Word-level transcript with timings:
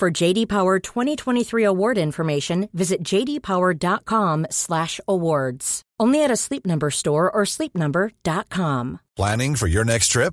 For 0.00 0.10
JD 0.10 0.48
Power 0.48 0.78
2023 0.78 1.62
award 1.62 1.98
information, 1.98 2.70
visit 2.72 3.04
jdpower.com/awards. 3.04 5.82
Only 6.00 6.24
at 6.24 6.30
a 6.30 6.36
Sleep 6.36 6.64
Number 6.64 6.90
store 6.90 7.30
or 7.30 7.42
sleepnumber.com. 7.44 9.00
Planning 9.14 9.54
for 9.56 9.66
your 9.66 9.84
next 9.84 10.08
trip? 10.08 10.32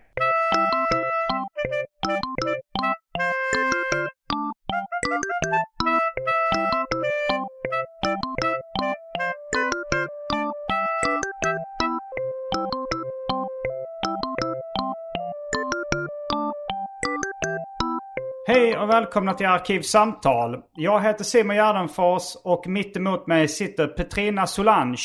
Hej 18.53 18.77
och 18.77 18.89
välkomna 18.89 19.33
till 19.33 19.45
Arkivsamtal. 19.47 20.57
Jag 20.75 21.01
heter 21.01 21.23
Simon 21.23 21.55
Gärdenfors 21.55 22.23
och 22.43 22.67
mitt 22.67 22.97
emot 22.97 23.27
mig 23.27 23.47
sitter 23.47 23.87
Petrina 23.87 24.47
Solange. 24.47 24.97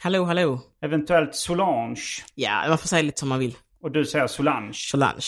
Hallå, 0.00 0.24
hallå. 0.24 0.60
Eventuellt 0.82 1.34
Solange. 1.34 2.00
Ja, 2.34 2.64
man 2.68 2.78
får 2.78 2.88
säga 2.88 3.02
lite 3.02 3.20
som 3.20 3.28
man 3.28 3.38
vill. 3.38 3.54
Och 3.82 3.90
du 3.90 4.04
säger 4.04 4.26
Solange. 4.26 4.72
Solange. 4.72 5.26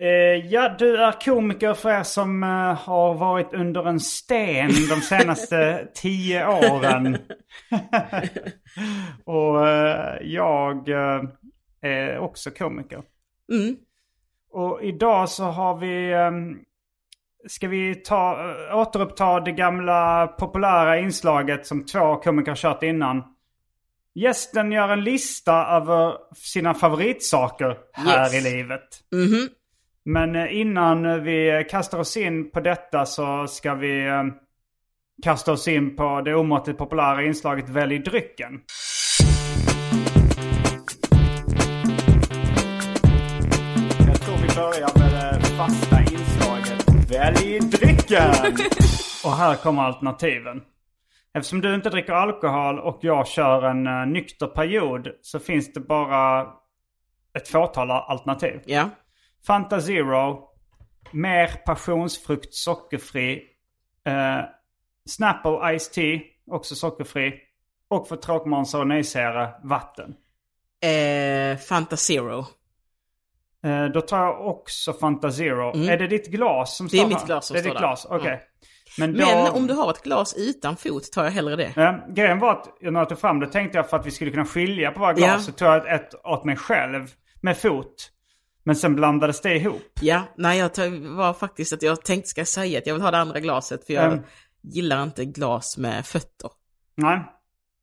Eh, 0.00 0.46
ja, 0.46 0.76
du 0.78 0.96
är 0.96 1.20
komiker 1.20 1.74
för 1.74 1.90
er 1.90 2.02
som 2.02 2.42
eh, 2.42 2.74
har 2.74 3.14
varit 3.14 3.54
under 3.54 3.88
en 3.88 4.00
sten 4.00 4.70
de 4.88 5.00
senaste 5.00 5.88
tio 5.94 6.46
åren. 6.46 7.18
och 9.24 9.68
eh, 9.68 10.16
jag 10.22 10.88
eh, 10.88 11.22
är 11.80 12.18
också 12.18 12.50
komiker. 12.50 13.02
Mm. 13.52 13.76
Och 14.56 14.82
idag 14.82 15.28
så 15.28 15.44
har 15.44 15.76
vi... 15.78 16.12
ehm, 16.12 16.58
ska 17.48 17.68
vi 17.68 17.94
ta, 17.94 18.50
äh, 18.70 18.76
återuppta 18.78 19.40
det 19.40 19.52
gamla 19.52 20.26
populära 20.26 20.98
inslaget 20.98 21.66
som 21.66 21.84
två 21.86 22.16
komiker 22.16 22.54
kört 22.54 22.82
innan. 22.82 23.22
Gästen 24.14 24.72
gör 24.72 24.88
en 24.88 25.04
lista 25.04 25.66
över 25.66 26.14
sina 26.36 26.74
favoritsaker 26.74 27.76
här 27.92 28.34
Yes. 28.34 28.46
i 28.46 28.50
livet. 28.56 28.88
Mhm. 29.12 29.48
Men 30.04 30.36
eh, 30.36 30.60
innan 30.60 31.24
vi 31.24 31.66
kastar 31.70 31.98
oss 31.98 32.16
in 32.16 32.50
på 32.50 32.60
detta 32.60 33.06
så 33.06 33.46
ska 33.46 33.74
vi 33.74 34.06
eh, 34.06 34.24
kasta 35.24 35.52
oss 35.52 35.68
in 35.68 35.96
på 35.96 36.20
det 36.20 36.34
omåttligt 36.34 36.78
populära 36.78 37.22
inslaget 37.22 37.68
Välj 37.68 37.98
drycken. 37.98 38.60
Börjar 44.56 44.98
med 44.98 45.40
det 45.40 45.46
fasta 45.46 46.00
inslaget 46.00 47.10
Välj 47.10 47.60
drycken! 47.60 48.56
Och 49.24 49.32
här 49.32 49.56
kommer 49.56 49.82
alternativen. 49.82 50.62
Eftersom 51.34 51.60
du 51.60 51.74
inte 51.74 51.90
dricker 51.90 52.12
alkohol 52.12 52.78
och 52.78 52.98
jag 53.02 53.28
kör 53.28 53.62
en 53.62 53.86
uh, 53.86 54.06
nykter 54.06 54.46
period 54.46 55.08
så 55.22 55.38
finns 55.38 55.72
det 55.72 55.80
bara 55.80 56.46
ett 57.38 57.48
fåtal 57.48 57.90
alternativ. 57.90 58.60
Ja. 58.66 58.90
Fanta 59.46 59.80
Zero, 59.80 60.48
mer 61.12 61.48
passionsfrukt 61.66 62.54
sockerfri, 62.54 63.42
eh, 64.06 64.38
Snapple 65.08 65.78
Ice 65.78 65.90
Tea, 65.90 66.20
också 66.50 66.74
sockerfri. 66.74 67.34
Och 67.88 68.08
för 68.08 68.16
tråkmånsar 68.16 68.80
och 68.80 68.86
nejsägare, 68.86 69.48
vatten. 69.62 70.14
Eh, 70.80 71.58
Fanta 71.58 71.96
Zero. 71.96 72.46
Eh, 73.66 73.84
då 73.84 74.00
tar 74.00 74.18
jag 74.18 74.46
också 74.46 74.92
Fanta 74.92 75.30
Zero. 75.32 75.88
Är 75.88 75.96
det 75.98 76.06
ditt 76.06 76.26
glas 76.26 76.76
som 76.76 76.86
Mm. 76.86 76.90
Det 76.90 76.96
är 76.96 77.00
står 77.00 77.08
mitt 77.08 77.26
glas 77.26 77.46
som 77.46 77.54
Det 77.54 77.58
är 77.60 77.62
står 77.62 77.70
ditt 77.70 77.74
där. 77.80 77.86
glas, 77.88 78.06
okej. 78.10 78.42
Men, 78.98 79.12
då, 79.12 79.18
Men 79.26 79.52
om 79.52 79.66
du 79.66 79.74
har 79.74 79.90
ett 79.90 80.02
glas 80.02 80.34
utan 80.36 80.76
fot 80.76 81.12
tar 81.12 81.24
jag 81.24 81.30
hellre 81.30 81.56
det. 81.56 81.72
Ja, 81.76 82.06
grejen 82.08 82.38
var 82.38 82.52
att 82.52 82.68
när 82.80 83.00
jag 83.00 83.08
tog 83.08 83.18
fram 83.18 83.40
det 83.40 83.46
tänkte 83.46 83.78
jag 83.78 83.90
för 83.90 83.96
att 83.96 84.06
vi 84.06 84.10
skulle 84.10 84.30
kunna 84.30 84.44
skilja 84.46 84.90
på 84.90 85.00
våra 85.00 85.12
glas 85.12 85.30
Ja. 85.30 85.38
så 85.38 85.52
tog 85.52 85.68
jag 85.68 85.94
ett, 85.94 86.14
åt 86.24 86.44
mig 86.44 86.56
själv 86.56 87.10
med 87.40 87.56
fot. 87.58 88.10
Men 88.64 88.76
sen 88.76 88.94
blandades 88.96 89.40
det 89.40 89.54
ihop. 89.56 89.82
Ja, 90.00 90.22
nej 90.36 90.58
jag 90.58 90.70
var 91.16 91.32
faktiskt 91.32 91.72
att 91.72 91.82
jag 91.82 92.04
tänkte 92.04 92.28
ska 92.28 92.40
jag 92.40 92.48
säga 92.48 92.78
att 92.78 92.86
jag 92.86 92.94
vill 92.94 93.02
ha 93.02 93.10
det 93.10 93.18
andra 93.18 93.40
glaset 93.40 93.86
för 93.86 93.92
jag 93.92 94.04
Mm. 94.04 94.18
gillar 94.62 95.02
inte 95.02 95.24
glas 95.24 95.78
med 95.78 96.06
fötter. 96.06 96.50
Nej. 96.94 97.20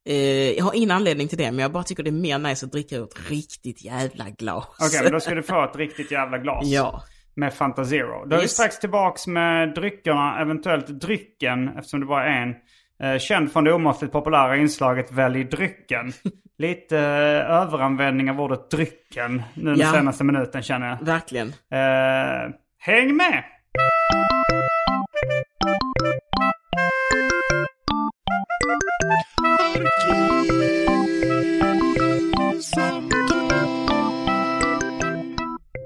Eh, 0.09 0.52
jag 0.52 0.64
har 0.66 0.74
ingen 0.75 0.91
anledning 0.91 1.28
till 1.28 1.38
det 1.38 1.52
men 1.52 1.59
jag 1.59 1.72
bara 1.72 1.84
tycker 1.84 2.03
det 2.03 2.09
är 2.09 2.12
mer 2.12 2.38
nice 2.40 2.66
att 2.66 2.72
dricka 2.72 2.96
ur 2.96 3.03
ett 3.03 3.30
riktigt 3.30 3.84
jävla 3.84 4.30
glas. 4.30 4.66
Okej, 4.80 5.03
men 5.03 5.12
då 5.12 5.19
ska 5.19 5.36
du 5.36 5.44
få 5.44 5.64
ett 5.64 5.75
riktigt 5.75 6.12
jävla 6.12 6.38
glas. 6.38 6.66
Ja. 6.68 7.03
Med 7.36 7.53
Fanta 7.53 7.86
Zero. 7.86 8.25
Då 8.25 8.36
är 8.36 8.42
vi 8.42 8.47
strax 8.47 8.80
tillbaks 8.80 9.28
med 9.28 9.74
dryckerna, 9.75 10.42
eventuellt 10.42 10.88
drycken, 10.88 11.68
eftersom 11.78 12.00
det 12.00 12.06
bara 12.06 12.25
är 12.25 12.42
en. 12.42 12.56
Eh, 13.03 13.19
känd 13.19 13.52
från 13.53 13.63
det 13.63 13.74
omåttligt 13.74 14.13
populära 14.13 14.58
inslaget 14.58 15.12
Välj 15.12 15.44
drycken. 15.44 16.13
Lite 16.58 16.97
eh, 16.97 17.52
överanvändning 17.62 18.30
av 18.30 18.42
ordet 18.42 18.72
drycken 18.72 19.42
nu 19.53 19.69
den 19.72 19.80
Ja. 19.80 19.92
senaste 19.94 20.24
minuten 20.24 20.62
känner 20.62 20.88
jag. 20.90 21.06
Verkligen. 21.06 21.47
Eh, 21.47 22.53
häng 22.80 23.16
med! 23.16 23.44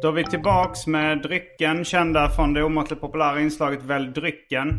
Då 0.02 0.08
är 0.08 0.12
vi 0.12 0.24
tillbaks 0.24 0.88
med 0.88 1.22
drycken, 1.22 1.86
kända 1.86 2.30
från 2.30 2.54
det 2.54 2.64
omåttligt 2.64 3.02
populära 3.02 3.42
inslaget 3.42 3.84
Välj 3.84 4.08
drycken. 4.08 4.70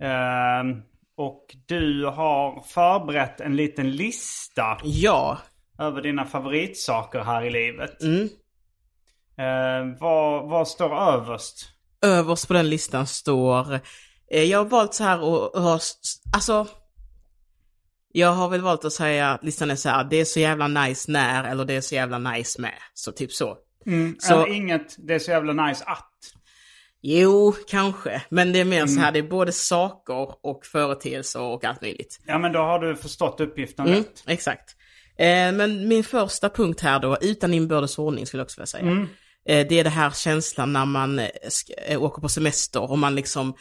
Eh, 0.00 0.76
och 1.16 1.56
du 1.66 2.06
har 2.06 2.62
förberett 2.62 3.40
en 3.40 3.56
liten 3.56 3.90
lista 3.90 4.78
Ja. 4.82 5.38
över 5.78 6.02
dina 6.02 6.24
favoritsaker 6.24 7.20
här 7.20 7.44
i 7.44 7.50
livet. 7.50 8.02
Mm. 8.02 8.28
Eh, 9.38 10.00
vad, 10.00 10.48
vad 10.48 10.68
står 10.68 10.94
överst? 10.96 11.68
överst 12.04 12.48
på 12.48 12.54
den 12.54 12.70
listan 12.70 13.06
står, 13.06 13.74
eh, 14.30 14.42
jag 14.42 14.58
har 14.58 14.64
valt 14.64 14.94
så 14.94 15.04
här 15.04 15.22
och, 15.22 15.62
har 15.62 15.80
alltså, 16.34 16.66
jag 18.12 18.32
har 18.32 18.48
väl 18.48 18.60
valt 18.60 18.84
att 18.84 18.92
säga 18.92 19.30
att 19.30 19.44
listan 19.44 19.70
är 19.70 19.76
så 19.76 19.88
här, 19.88 20.04
det 20.04 20.16
är 20.16 20.24
så 20.24 20.40
jävla 20.40 20.68
nice 20.68 21.10
när, 21.12 21.44
eller 21.44 21.64
det 21.64 21.74
är 21.74 21.80
så 21.80 21.94
jävla 21.94 22.18
nice 22.18 22.60
med. 22.60 22.74
Så 22.94 23.12
typ 23.12 23.32
så. 23.32 23.56
Så- 24.18 24.34
Eller 24.34 24.54
inget, 24.54 24.96
det 24.98 25.14
är 25.14 25.18
så 25.18 25.30
jävla 25.30 25.66
nice 25.66 25.84
att. 25.86 26.08
Jo, 27.02 27.54
kanske. 27.68 28.22
Men 28.28 28.52
det 28.52 28.60
är 28.60 28.64
mer 28.64 28.86
så 28.86 29.00
här, 29.00 29.12
det 29.12 29.18
är 29.18 29.22
både 29.22 29.52
saker 29.52 30.46
och 30.46 30.66
företeelser 30.66 31.40
och 31.40 31.64
allt 31.64 31.82
möjligt. 31.82 32.20
Ja 32.26 32.38
men 32.38 32.52
då 32.52 32.58
har 32.58 32.78
du 32.78 32.96
förstått 32.96 33.40
uppgiften 33.40 33.86
Mm, 33.86 33.98
rätt. 33.98 34.22
exakt. 34.26 34.76
Eh, 35.18 35.52
men 35.52 35.88
min 35.88 36.04
första 36.04 36.48
punkt 36.50 36.80
här 36.80 36.98
då, 37.00 37.16
utan 37.20 37.54
inbördes 37.54 37.98
ordning 37.98 38.26
skulle 38.26 38.40
jag 38.40 38.44
också 38.44 38.60
vilja 38.60 38.66
säga. 38.66 39.06
Eh, 39.48 39.66
det 39.68 39.80
är 39.80 39.84
det 39.84 39.90
här 39.90 40.10
känslan 40.10 40.72
när 40.72 40.84
man 40.86 41.18
eh, 41.18 42.02
åker 42.02 42.22
på 42.22 42.28
semester 42.28 42.90
och 42.90 42.98
man 42.98 43.14
liksom 43.14 43.54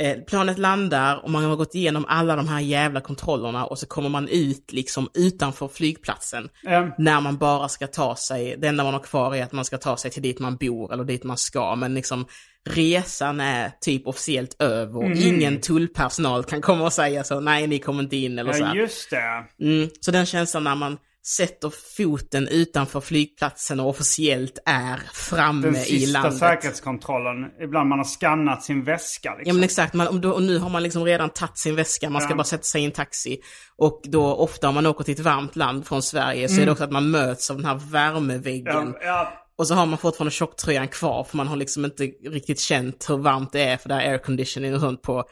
Eh, 0.00 0.16
planet 0.18 0.58
landar 0.58 1.24
och 1.24 1.30
man 1.30 1.44
har 1.44 1.56
gått 1.56 1.74
igenom 1.74 2.04
alla 2.08 2.36
de 2.36 2.48
här 2.48 2.60
jävla 2.60 3.00
kontrollerna 3.00 3.64
och 3.64 3.78
så 3.78 3.86
kommer 3.86 4.08
man 4.08 4.28
ut 4.28 4.72
liksom 4.72 5.08
utanför 5.14 5.68
flygplatsen. 5.68 6.48
Ehm, 6.66 6.90
När 6.98 7.20
man 7.20 7.36
bara 7.38 7.68
ska 7.68 7.86
ta 7.86 8.16
sig, 8.16 8.56
det 8.58 8.68
enda 8.68 8.84
man 8.84 8.92
har 8.94 9.00
kvar 9.00 9.34
är 9.36 9.42
att 9.42 9.52
man 9.52 9.64
ska 9.64 9.78
ta 9.78 9.96
sig 9.96 10.10
till 10.10 10.22
dit 10.22 10.38
man 10.38 10.56
bor 10.56 10.92
eller 10.92 11.04
dit 11.04 11.24
man 11.24 11.36
ska. 11.36 11.74
Men 11.76 11.94
liksom 11.94 12.26
resan 12.70 13.40
är 13.40 13.72
typ 13.80 14.06
officiellt 14.06 14.62
över. 14.62 15.08
Mhm. 15.08 15.18
Ingen 15.18 15.60
tullpersonal 15.60 16.44
kan 16.44 16.60
komma 16.60 16.84
och 16.84 16.92
säga 16.92 17.24
så, 17.24 17.40
nej 17.40 17.66
ni 17.66 17.78
kommer 17.78 18.02
inte 18.02 18.16
in 18.16 18.38
eller 18.38 18.52
så. 18.52 18.62
ja, 18.62 18.74
just 18.74 19.10
det. 19.10 19.44
Mm, 19.66 19.88
så 20.00 20.10
den 20.10 20.26
känslan 20.26 20.64
när 20.64 20.74
man 20.74 20.98
sätter 21.26 21.72
foten 21.96 22.48
utanför 22.48 23.00
flygplatsen 23.00 23.80
och 23.80 23.88
officiellt 23.88 24.58
är 24.66 25.00
framme 25.14 25.66
Den 25.66 25.76
i 25.76 25.78
sista 25.78 26.18
landet. 26.20 26.38
säkerhetskontrollen. 26.38 27.36
Ibland 27.62 27.88
man 27.88 27.98
har 27.98 28.04
skannat 28.04 28.64
sin 28.64 28.84
väska. 28.84 29.28
Ja 29.28 29.38
Liksom. 29.38 29.56
men 29.56 29.64
exakt, 29.64 29.94
man, 29.94 30.24
och, 30.24 30.42
nu 30.42 30.58
har 30.58 30.68
man 30.70 30.82
liksom 30.82 31.04
redan 31.04 31.30
tagit 31.30 31.58
sin 31.58 31.76
väska, 31.76 32.10
man 32.10 32.22
ska 32.22 32.30
Ja. 32.32 32.36
bara 32.36 32.44
sätta 32.44 32.62
sig 32.62 32.82
i 32.82 32.84
en 32.84 32.90
taxi. 32.92 33.40
Och 33.76 34.00
då 34.04 34.34
ofta 34.34 34.68
om 34.68 34.74
man 34.74 34.86
åker 34.86 35.04
till 35.04 35.14
ett 35.14 35.20
varmt 35.20 35.56
land 35.56 35.86
från 35.86 36.02
Sverige 36.02 36.48
så 36.48 36.60
är 36.60 36.66
det 36.66 36.72
också 36.72 36.84
att 36.84 36.92
man 36.92 37.10
möts 37.10 37.50
av 37.50 37.56
den 37.56 37.66
här 37.66 37.74
värmeväggen. 37.90 38.76
Mm. 38.76 38.94
ja, 39.00 39.06
ja, 39.06 39.32
Och 39.56 39.66
så 39.66 39.74
har 39.74 39.86
man 39.86 39.98
fortfarande 39.98 40.30
tjocktröjan 40.30 40.88
kvar 40.88 41.24
för 41.24 41.36
man 41.36 41.48
har 41.48 41.56
liksom 41.56 41.84
inte 41.84 42.04
riktigt 42.04 42.60
känt 42.60 43.06
hur 43.10 43.16
varmt 43.16 43.52
det 43.52 43.62
är 43.62 43.76
för 43.76 43.88
det 43.88 43.94
är 43.94 44.10
airconditioning 44.10 44.74
och 44.74 44.80
sånt 44.80 45.02
på, 45.02 45.24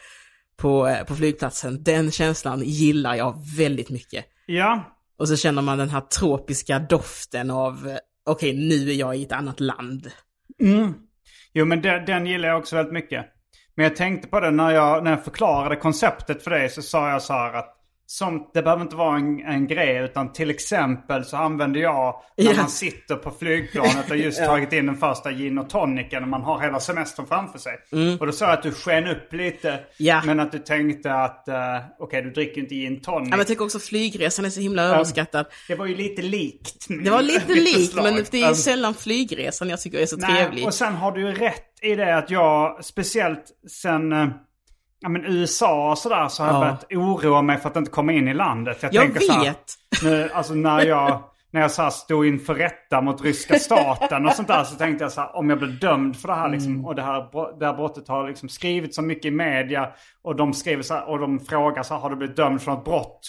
på, 0.56 0.88
eh, 0.88 1.05
på 1.05 1.17
flygplatsen. 1.17 1.82
Den 1.82 2.11
känslan 2.11 2.62
gillar 2.64 3.14
jag 3.14 3.35
väldigt 3.56 3.90
mycket. 3.90 4.25
ja. 4.46 4.94
Och 5.18 5.28
så 5.28 5.36
känner 5.36 5.62
man 5.62 5.78
den 5.78 5.88
här 5.88 6.00
tropiska 6.00 6.78
doften 6.78 7.50
av, 7.50 7.74
okej 7.76 7.98
okej 8.26 8.68
nu 8.68 8.90
är 8.90 8.94
jag 8.94 9.16
i 9.16 9.22
ett 9.22 9.32
annat 9.32 9.60
land. 9.60 10.10
Mm. 10.60 10.94
Jo 11.52 11.64
men 11.64 11.82
den, 11.82 12.04
den 12.04 12.26
gillar 12.26 12.48
jag 12.48 12.58
också 12.58 12.76
väldigt 12.76 12.94
mycket. 12.94 13.26
Men 13.74 13.84
jag 13.84 13.96
tänkte 13.96 14.28
på 14.28 14.40
det 14.40 14.50
när 14.50 14.70
jag, 14.70 15.04
när 15.04 15.10
jag 15.10 15.24
förklarade 15.24 15.76
konceptet 15.76 16.42
för 16.42 16.50
dig 16.50 16.68
så 16.68 16.82
sa 16.82 17.10
jag 17.10 17.22
så 17.22 17.32
här 17.32 17.52
att 17.52 17.77
som, 18.10 18.50
det 18.55 18.62
behöver 18.62 18.82
inte 18.82 18.96
vara 18.96 19.16
en, 19.16 19.40
en 19.40 19.66
grej 19.66 19.96
utan 20.05 20.32
till 20.32 20.50
exempel 20.50 21.25
så 21.25 21.37
använder 21.37 21.81
jag 21.81 22.22
när 22.37 22.44
Ja. 22.44 22.52
man 22.56 22.69
sitter 22.69 23.14
på 23.16 23.31
flygplanet 23.31 24.10
och 24.10 24.16
just 24.16 24.38
tagit 24.44 24.72
in 24.72 24.87
den 24.87 24.96
första 24.96 25.32
gin 25.32 25.58
och 25.58 25.70
tonicen 25.70 26.22
och 26.22 26.28
man 26.28 26.43
har 26.43 26.60
hela 26.60 26.81
semestern 26.81 27.26
framför 27.26 27.58
sig. 27.58 27.72
Och 28.20 28.26
då 28.26 28.32
sa 28.32 28.44
jag 28.44 28.55
att 28.55 28.62
du 28.62 28.72
sken 28.72 29.06
upp 29.06 29.32
lite 29.32 29.69
Mm. 29.69 29.81
Ja. 29.96 30.22
men 30.26 30.40
att 30.40 30.52
du 30.52 30.58
tänkte 30.58 31.14
att 31.14 31.44
uh, 31.49 31.55
okej 31.99 32.22
du 32.22 32.31
dricker 32.31 32.60
inte 32.60 32.75
gin 32.75 33.00
tonic. 33.00 33.26
Ja, 33.26 33.31
men 33.31 33.38
jag 33.38 33.46
tycker 33.46 33.64
också 33.64 33.78
flygresan 33.78 34.44
är 34.44 34.50
så 34.50 34.61
himla 34.61 34.82
överskattad. 34.82 35.46
Det 35.69 35.75
var 35.75 35.87
ju 35.87 35.94
lite 35.94 36.22
likt. 36.22 36.87
Det 37.04 37.11
var 37.11 37.22
lite 37.22 37.54
likt, 37.54 37.94
men 37.94 38.14
det 38.31 38.34
är 38.34 38.38
ju 38.38 38.46
Um, 38.49 38.54
sällan 38.54 38.94
flygresan 38.94 39.69
jag 39.70 39.81
tycker 39.81 39.99
är 39.99 40.06
så 40.06 40.16
Nej, 40.16 40.43
trevlig. 40.44 40.66
och 40.66 40.75
sen 40.75 40.94
har 40.94 41.12
du 41.12 41.20
ju 41.20 41.32
rätt 41.34 41.64
i 41.82 41.94
det 41.94 42.16
att 42.16 42.31
jag, 42.31 42.84
speciellt 42.84 43.44
sen 43.69 44.12
eh, 44.12 44.28
ja, 45.00 45.08
men 45.08 45.24
USA 45.24 45.90
och 45.90 45.98
sådär, 45.98 46.28
så 46.28 46.42
har 46.42 46.48
jag 46.48 46.56
Ja. 46.56 46.60
börjat 46.60 46.84
oroa 46.92 47.42
mig 47.42 47.56
för 47.58 47.68
att 47.68 47.76
inte 47.76 47.90
komma 47.90 48.12
in 48.12 48.28
i 48.28 48.34
landet. 48.34 48.78
Jag 48.82 48.92
tänker 48.92 49.20
så 49.20 49.32
här, 49.32 49.44
vet. 49.44 49.64
nu, 50.02 50.30
alltså 50.32 50.54
när 50.54 50.86
jag, 50.86 51.22
när 51.50 51.60
jag 51.60 51.70
så 51.70 51.82
här 51.82 51.90
stod 51.90 52.26
inför 52.26 52.54
rätta 52.54 53.00
mot 53.00 53.24
ryska 53.24 53.58
staten 53.58 54.26
och 54.26 54.32
sånt 54.32 54.48
där 54.48 54.64
så 54.64 54.74
tänkte 54.76 55.04
jag 55.04 55.12
så 55.12 55.20
här, 55.20 55.36
om 55.36 55.50
jag 55.50 55.58
blir 55.58 55.68
dömd 55.68 56.16
för 56.16 56.28
det 56.28 56.34
här 56.34 56.48
liksom, 56.48 56.72
Mm. 56.72 56.84
och 56.86 56.94
det 56.94 57.02
här, 57.02 57.58
det 57.58 57.66
här 57.66 57.74
brottet 57.74 58.08
har 58.08 58.28
liksom 58.28 58.48
skrivit 58.48 58.94
så 58.94 59.02
mycket 59.02 59.24
i 59.24 59.30
media 59.30 59.88
och 60.24 60.36
de 60.36 60.52
skriver 60.52 60.82
så 60.82 60.94
här, 60.94 61.08
och 61.08 61.18
de 61.18 61.40
frågar 61.40 61.82
så 61.82 61.94
här, 61.94 62.00
har 62.00 62.10
du 62.10 62.16
blivit 62.16 62.36
dömd 62.36 62.62
för 62.62 62.70
något 62.72 62.84
brott? 62.84 63.20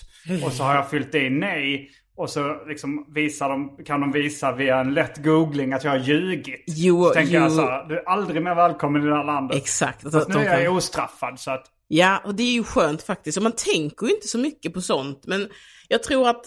Och 0.46 0.52
så 0.54 0.64
har 0.64 0.76
jag 0.76 0.90
fyllt 0.90 1.16
i 1.16 1.30
nej. 1.30 1.90
Och 2.20 2.30
så 2.30 2.66
liksom 2.68 3.06
visar 3.10 3.50
de, 3.50 3.84
kan 3.86 4.02
de 4.02 4.12
visa 4.12 4.52
via 4.52 4.80
en 4.80 4.94
lätt 4.94 5.24
googling 5.24 5.74
att 5.74 5.84
jag 5.84 5.92
har 5.92 5.98
ljugit. 5.98 6.64
Jo, 6.68 7.04
så 7.04 7.14
tänker 7.14 7.34
jag 7.34 7.50
jo. 7.50 7.56
så 7.56 7.62
här, 7.62 7.84
du 7.84 7.98
är 7.98 8.10
aldrig 8.10 8.44
mer 8.44 8.56
välkommen 8.56 9.04
i 9.04 9.06
det 9.06 9.16
här 9.16 9.24
landet. 9.24 9.58
Exakt. 9.58 10.02
Fast 10.02 10.28
de 10.28 10.34
nu 10.34 10.46
är 10.46 10.54
jag 10.54 10.64
kan- 10.64 10.78
ostraffad 10.78 11.40
så 11.40 11.52
att... 11.52 11.66
Ja, 11.88 12.22
och 12.26 12.36
det 12.36 12.44
är 12.44 12.52
ju 12.52 12.64
skönt 12.64 13.02
faktiskt. 13.02 13.38
Och 13.38 13.44
man 13.44 13.52
tänker 13.52 14.08
ju 14.08 14.14
inte 14.14 14.28
så 14.28 14.38
mycket 14.38 14.74
på 14.74 14.82
sånt. 14.82 15.24
Men 15.28 15.50
jag 15.88 16.04
tror 16.04 16.30
att 16.30 16.46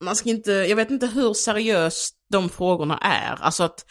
man 0.00 0.16
ska 0.16 0.30
inte, 0.30 0.52
jag 0.52 0.76
vet 0.76 0.90
inte 0.90 1.06
hur 1.06 1.34
seriöst 1.34 2.16
de 2.30 2.48
frågorna 2.48 2.98
är. 2.98 3.36
Alltså 3.40 3.64
att 3.64 3.86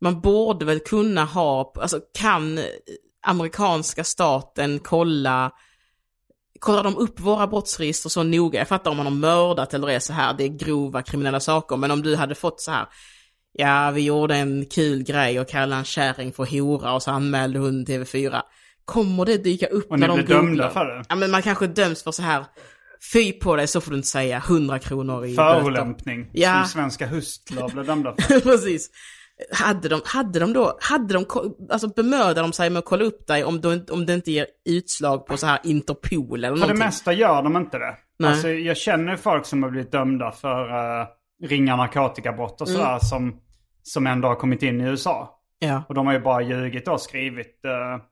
man 0.00 0.20
borde 0.20 0.64
väl 0.64 0.80
kunna 0.80 1.24
ha, 1.24 1.72
alltså 1.76 2.00
kan 2.18 2.60
amerikanska 3.26 4.04
staten 4.04 4.78
kolla 4.78 5.52
Kollar 6.58 6.84
de 6.84 6.96
upp 6.96 7.20
våra 7.20 7.46
brottsregister 7.46 8.08
så 8.08 8.22
noga? 8.22 8.58
Jag 8.58 8.68
fattar 8.68 8.90
om 8.90 8.96
man 8.96 9.06
har 9.06 9.12
mördat 9.14 9.74
eller 9.74 9.90
är 9.90 9.98
så 9.98 10.12
här, 10.12 10.34
det 10.38 10.44
är 10.44 10.48
grova 10.48 11.02
kriminella 11.02 11.40
saker. 11.40 11.76
Men 11.76 11.90
om 11.90 12.02
du 12.02 12.16
hade 12.16 12.34
fått 12.34 12.60
så 12.60 12.70
här, 12.70 12.86
ja 13.52 13.90
vi 13.90 14.00
gjorde 14.04 14.36
en 14.36 14.66
kul 14.66 15.02
grej 15.02 15.40
och 15.40 15.48
kallade 15.48 15.78
en 15.78 15.84
kärring 15.84 16.32
för 16.32 16.44
hora 16.60 16.92
och 16.94 17.02
så 17.02 17.10
anmälde 17.10 17.58
hon 17.58 17.86
TV4. 17.86 18.40
Kommer 18.84 19.24
det 19.24 19.38
dyka 19.38 19.66
upp 19.66 19.90
Och 19.90 19.98
när 20.00 20.08
ni 20.08 20.16
de 20.16 20.24
blir 20.24 20.36
dömda 20.36 20.50
googlar? 20.50 20.70
för 20.70 20.84
det? 20.86 21.04
Ja 21.08 21.14
men 21.14 21.30
man 21.30 21.42
kanske 21.42 21.66
döms 21.66 22.02
för 22.02 22.10
så 22.12 22.22
här, 22.22 22.44
fy 23.12 23.32
på 23.32 23.56
dig 23.56 23.66
så 23.66 23.80
får 23.80 23.90
du 23.90 23.96
inte 23.96 24.08
säga 24.08 24.36
100 24.36 24.78
kronor 24.78 25.26
i 25.26 25.36
böter. 25.36 25.60
Förolämpning. 25.60 26.30
Ja. 26.32 26.64
Som 26.64 26.68
svenska 26.80 27.06
hustlor 27.06 27.70
blev 27.72 27.86
dömda 27.86 28.14
för. 28.18 28.40
Precis. 28.40 28.90
Hade 29.52 29.88
de, 29.88 30.00
hade 30.04 30.38
de 30.40 30.52
då, 30.52 30.78
hade 30.80 31.14
de, 31.14 31.26
alltså 31.70 31.88
bemödade 31.88 32.40
de 32.40 32.52
sig 32.52 32.70
med 32.70 32.78
att 32.78 32.84
kolla 32.84 33.04
upp 33.04 33.26
dig 33.26 33.44
om, 33.44 33.84
om 33.90 34.06
det 34.06 34.14
inte 34.14 34.30
ger 34.32 34.46
utslag 34.68 35.26
på 35.26 35.36
så 35.36 35.46
här 35.46 35.58
Interpol 35.64 36.38
eller 36.44 36.48
För 36.48 36.54
det 36.54 36.60
någonting? 36.60 36.78
mesta 36.86 37.12
gör 37.12 37.42
de 37.42 37.56
inte 37.56 37.78
det. 37.78 37.96
Nej. 38.18 38.30
Alltså, 38.30 38.48
jag 38.48 38.76
känner 38.76 39.16
folk 39.16 39.46
som 39.46 39.62
har 39.62 39.70
blivit 39.70 39.92
dömda 39.92 40.30
för 40.30 40.68
uh, 41.00 41.06
ringa 41.44 41.76
narkotikabrott 41.76 42.60
och 42.60 42.68
Mm. 42.68 42.80
sådär 42.80 42.98
som, 42.98 43.40
som 43.82 44.06
ändå 44.06 44.28
har 44.28 44.34
kommit 44.34 44.62
in 44.62 44.80
i 44.80 44.84
USA. 44.84 45.38
Ja. 45.58 45.82
Och 45.88 45.94
de 45.94 46.06
har 46.06 46.12
ju 46.14 46.20
bara 46.20 46.42
ljugit 46.42 46.88
och 46.88 47.00
skrivit. 47.00 47.64
eh, 47.64 48.02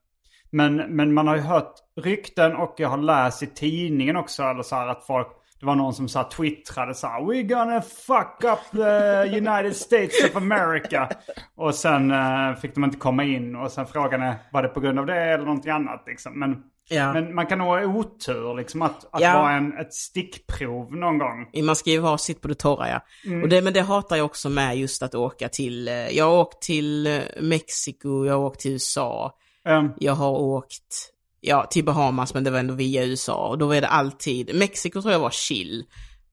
men, 0.53 0.77
men 0.77 1.15
man 1.15 1.27
har 1.27 1.37
ju 1.37 1.43
hört 1.43 1.75
rykten 2.00 2.56
och 2.56 2.75
jag 2.79 2.88
har 2.88 2.99
läst 2.99 3.43
i 3.43 3.47
tidningen 3.47 4.17
också 4.17 4.43
eller 4.43 4.62
så 4.62 4.75
här 4.77 4.87
att 4.88 5.06
folk, 5.06 5.29
det 5.61 5.67
var 5.67 5.75
någon 5.75 5.95
som 5.95 6.09
så 6.09 6.19
här 6.19 6.29
twittrade 6.29 6.95
så 6.95 7.07
här 7.07 7.21
We're 7.21 7.43
gonna 7.43 7.81
fuck 7.83 8.45
up 8.45 8.59
the 8.73 9.37
United 9.37 9.77
States 9.77 10.25
of 10.31 10.37
America. 10.37 11.09
Och 11.57 11.75
sen 11.75 12.11
eh, 12.11 12.55
fick 12.61 12.75
de 12.75 12.85
inte 12.85 12.97
komma 12.99 13.25
in 13.25 13.57
och 13.57 13.71
sen 13.73 13.87
frågan 13.87 14.23
är 14.23 14.35
var 14.53 14.62
det 14.62 14.69
på 14.69 14.81
grund 14.81 14.99
av 14.99 15.07
det 15.07 15.21
eller 15.21 15.45
någonting 15.45 15.71
annat 15.73 16.05
liksom. 16.07 16.39
Men, 16.39 16.62
Ja. 16.93 17.12
men 17.12 17.35
man 17.35 17.47
kan 17.47 17.59
nog 17.59 17.67
ha 17.67 17.85
otur 17.85 18.55
liksom 18.57 18.83
att, 18.83 19.15
att 19.15 19.21
Ja. 19.21 19.35
vara 19.43 19.53
en, 19.53 19.79
ett 19.79 19.95
stickprov 19.95 20.97
någon 20.97 21.19
gång. 21.19 21.51
Man 21.65 21.77
ska 21.77 21.91
ju 21.91 22.01
ha 22.01 22.19
sitt 22.19 22.41
på 22.41 22.49
det 22.49 22.55
torra 22.55 22.89
ja. 22.89 23.01
Mm. 23.27 23.43
Och 23.43 23.49
det, 23.49 23.63
men 23.63 23.73
det 23.73 23.81
hatar 23.83 24.17
jag 24.17 24.27
också 24.27 24.49
med 24.49 24.77
just 24.77 25.03
att 25.03 25.15
åka 25.15 25.49
till, 25.49 25.89
eh, 25.89 25.95
jag 26.09 26.25
har 26.25 26.39
åkt 26.41 26.63
till 26.63 27.06
eh, 27.06 27.21
Mexiko, 27.41 28.27
jag 28.27 28.35
har 28.35 28.41
åkt 28.45 28.61
till 28.61 28.73
USA, 28.73 29.37
Eh, 29.69 29.85
jag 29.99 30.13
har 30.13 30.31
åkt, 30.31 31.11
ja 31.41 31.67
till 31.71 31.85
Bahamas 31.85 32.35
men 32.35 32.45
det 32.45 32.51
var 32.51 32.59
ändå 32.59 32.75
via 32.75 33.05
USA 33.05 33.49
och 33.49 33.59
då 33.59 33.73
är 33.73 33.81
det 33.81 33.89
alltid, 33.89 34.55
Mexiko 34.55 35.03
tror 35.03 35.13
jag 35.13 35.21
var 35.21 35.31
chill. 35.31 35.85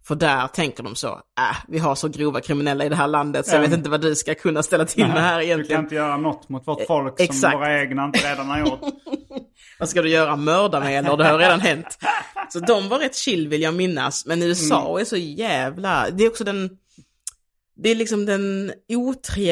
För 0.07 0.15
där 0.15 0.47
tänker 0.47 0.83
de 0.83 0.95
så, 0.95 1.07
äh, 1.07 1.57
vi 1.67 1.79
har 1.79 1.95
så 1.95 2.07
grova 2.07 2.41
kriminella 2.41 2.85
i 2.85 2.89
det 2.89 2.95
här 2.95 3.07
landet 3.07 3.45
så 3.45 3.51
jag 3.51 3.59
Mm. 3.59 3.69
vet 3.69 3.77
inte 3.77 3.89
vad 3.89 4.01
du 4.01 4.15
ska 4.15 4.35
kunna 4.35 4.63
ställa 4.63 4.85
till 4.85 5.07
med 5.07 5.21
här 5.23 5.37
du 5.39 5.41
kan 5.41 5.51
egentligen. 5.51 5.81
inte 5.83 5.95
göra 5.95 6.17
något 6.17 6.49
mot 6.49 6.67
vårt 6.67 6.85
folk 6.87 7.17
som 7.17 7.23
exakt. 7.23 7.55
våra 7.57 7.81
egna 7.81 8.05
inte 8.05 8.31
redan 8.31 8.47
har 8.47 8.59
gjort. 8.59 8.79
Vad 9.79 9.89
ska 9.89 10.01
du 10.01 10.09
göra? 10.09 10.35
Mörda 10.35 10.79
mig 10.79 10.95
eller? 10.95 11.17
Det 11.17 11.23
har 11.27 11.37
redan 11.39 11.59
hänt. 11.59 11.97
Så 12.49 12.59
de 12.59 12.89
var 12.89 12.99
rätt 12.99 13.15
chill 13.15 13.47
vill 13.47 13.61
jag 13.61 13.73
minnas. 13.73 14.25
Men 14.25 14.43
USA 14.43 14.99
är 14.99 15.05
så 15.05 15.17
jävla... 15.17 16.09
Det 16.09 16.23
är 16.23 16.29
också 16.29 16.43
den... 16.43 16.69
Det 17.83 17.89
är 17.89 17.95
liksom 17.95 18.25
den 18.25 18.71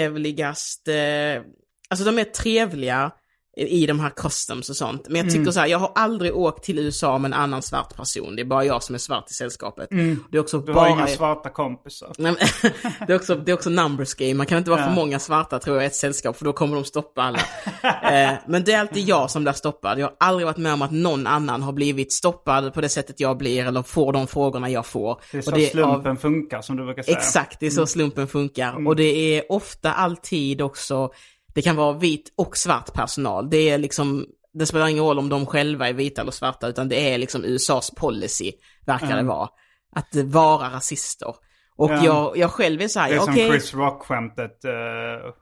otrevligaste... 0.06 1.42
Alltså 1.90 2.06
de 2.06 2.20
är 2.20 2.24
trevliga 2.24 3.12
i 3.58 3.86
de 3.86 4.00
här 4.00 4.10
customs 4.10 4.70
och 4.70 4.76
sånt. 4.76 5.08
Men 5.10 5.16
jag 5.22 5.34
tycker 5.34 5.52
så 5.52 5.60
här, 5.60 5.68
jag 5.68 5.80
har 5.80 5.92
aldrig 5.96 6.36
åkt 6.36 6.64
till 6.64 6.80
USA 6.80 7.18
med 7.18 7.30
en 7.30 7.34
annan 7.34 7.62
svart 7.62 7.96
person. 7.96 8.36
Det 8.36 8.42
är 8.42 8.46
bara 8.46 8.66
jag 8.66 8.84
som 8.84 8.96
är 8.96 9.00
svart 9.00 9.32
i 9.32 9.34
sällskapet. 9.34 9.90
Det 10.32 10.38
är 10.38 10.40
också 10.42 10.60
Du 10.60 10.74
bara... 10.74 10.90
har 10.90 10.98
inga 10.98 11.08
svarta 11.08 11.50
kompisar. 11.50 12.12
Det, 13.08 13.14
är 13.14 13.16
också, 13.16 13.36
det 13.36 13.52
är 13.52 13.54
också 13.54 13.70
numbers 13.70 14.14
game. 14.14 14.34
Man 14.34 14.46
kan 14.46 14.58
inte 14.58 14.70
vara 14.70 14.80
Ja. 14.82 14.88
för 14.88 14.94
många 14.96 15.20
svarta 15.20 15.60
tror 15.60 15.76
jag 15.76 15.84
i 15.84 15.88
ett 15.88 15.96
sällskap 15.96 16.38
för 16.38 16.46
då 16.46 16.54
kommer 16.54 16.76
de 16.76 16.84
stoppa 16.86 17.22
alla. 17.22 17.40
eh, 18.12 18.34
men 18.48 18.64
det 18.64 18.72
är 18.74 18.80
alltid 18.80 19.08
jag 19.10 19.32
som 19.32 19.44
blir 19.44 19.54
stoppad. 19.54 20.00
Jag 20.00 20.06
har 20.06 20.16
aldrig 20.20 20.46
varit 20.48 20.58
med 20.58 20.74
om 20.74 20.82
att 20.82 20.92
någon 20.92 21.28
annan 21.28 21.64
har 21.64 21.72
blivit 21.74 22.14
stoppad 22.14 22.74
på 22.74 22.82
det 22.82 22.90
sättet 22.90 23.20
jag 23.20 23.38
blir 23.38 23.66
eller 23.66 23.84
får 23.84 24.14
de 24.14 24.28
frågorna 24.28 24.70
jag 24.70 24.86
får. 24.86 25.22
Det 25.32 25.38
är 25.38 25.42
så 25.42 25.52
Och 25.52 25.58
det 25.58 25.66
är 25.66 25.70
slumpen 25.70 26.12
av- 26.12 26.16
funkar 26.16 26.62
som 26.62 26.78
du 26.78 26.86
brukar 26.86 27.04
säga. 27.04 27.18
Exakt, 27.18 27.60
det 27.60 27.66
är 27.66 27.70
så 27.72 27.86
slumpen 27.88 28.28
funkar. 28.28 28.88
Och 28.88 28.96
det 28.96 29.38
är 29.38 29.52
ofta 29.52 29.94
alltid 29.94 30.62
också, 30.62 31.10
det 31.56 31.62
kan 31.62 31.76
vara 31.76 31.94
vit 31.94 32.34
och 32.38 32.58
svart 32.58 32.94
personal. 32.94 33.50
Det 33.50 33.70
är 33.70 33.78
liksom, 33.78 34.26
det 34.54 34.66
spelar 34.66 34.88
ingen 34.88 35.04
roll 35.04 35.20
om 35.20 35.30
de 35.30 35.46
själva 35.46 35.90
är 35.90 35.94
vita 35.94 36.22
eller 36.22 36.32
svarta, 36.32 36.68
utan 36.68 36.90
det 36.90 37.14
är 37.14 37.18
liksom 37.18 37.44
USAs 37.46 37.92
policy, 37.92 38.52
verkar 38.86 39.18
det 39.18 39.24
vara. 39.24 39.50
Att 39.96 40.16
vara 40.16 40.70
rasister. 40.70 41.36
Och 41.78 41.92
Ja. 41.92 42.06
jag, 42.06 42.38
jag 42.38 42.52
själv 42.52 42.82
är 42.82 42.88
så 42.88 43.00
här, 43.00 43.10
Det 43.10 43.16
är 43.16 43.20
som 43.20 43.34
okej, 43.34 43.50
Chris 43.50 43.74
Rock-skämtet. 43.74 44.66
Uh, 44.66 44.72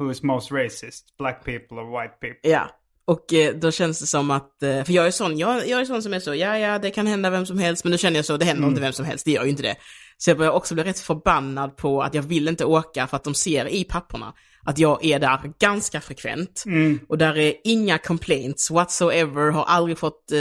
who 0.05 0.11
is 0.11 0.23
most 0.23 0.51
racist? 0.51 1.17
Black 1.17 1.45
people 1.45 1.77
or 1.77 2.01
white 2.01 2.13
people? 2.21 2.49
ja. 2.51 2.69
Och 3.05 3.33
eh, 3.33 3.53
då 3.55 3.71
känns 3.71 3.99
det 3.99 4.05
som 4.07 4.31
att, 4.31 4.63
eh, 4.63 4.83
för 4.83 4.93
jag 4.93 5.07
är 5.07 5.11
sån, 5.11 5.37
jag, 5.37 5.67
jag 5.67 5.81
är 5.81 5.85
sån 5.85 6.03
som 6.03 6.13
är 6.13 6.19
så, 6.19 6.35
ja 6.35 6.57
ja 6.57 6.79
det 6.79 6.89
kan 6.91 7.07
hända 7.07 7.29
vem 7.29 7.45
som 7.45 7.57
helst, 7.57 7.83
men 7.83 7.91
nu 7.91 7.97
känner 7.97 8.17
jag 8.17 8.25
så, 8.25 8.37
det 8.37 8.45
händer 8.45 8.67
inte 8.67 8.81
vem 8.81 8.93
som 8.93 9.05
helst, 9.05 9.25
det 9.25 9.31
gör 9.31 9.43
ju 9.43 9.49
inte 9.49 9.63
det. 9.63 9.75
Så 10.17 10.29
jag 10.29 10.37
börjar 10.37 10.51
också 10.51 10.73
bli 10.73 10.83
rätt 10.83 10.99
förbannad 10.99 11.77
på 11.77 12.01
att 12.01 12.13
jag 12.13 12.21
vill 12.21 12.47
inte 12.47 12.65
åka 12.65 13.07
för 13.07 13.17
att 13.17 13.23
de 13.23 13.33
ser 13.33 13.67
i 13.67 13.83
papperna 13.83 14.33
att 14.65 14.77
jag 14.77 15.05
är 15.05 15.19
där 15.19 15.39
ganska 15.59 16.01
frekvent. 16.01 16.63
Och 17.09 17.17
där 17.17 17.37
är 17.37 17.53
inga 17.63 17.97
complaints 17.97 18.71
whatsoever, 18.71 19.51
har 19.51 19.63
aldrig 19.65 19.97
fått 19.97 20.31
eh, 20.31 20.39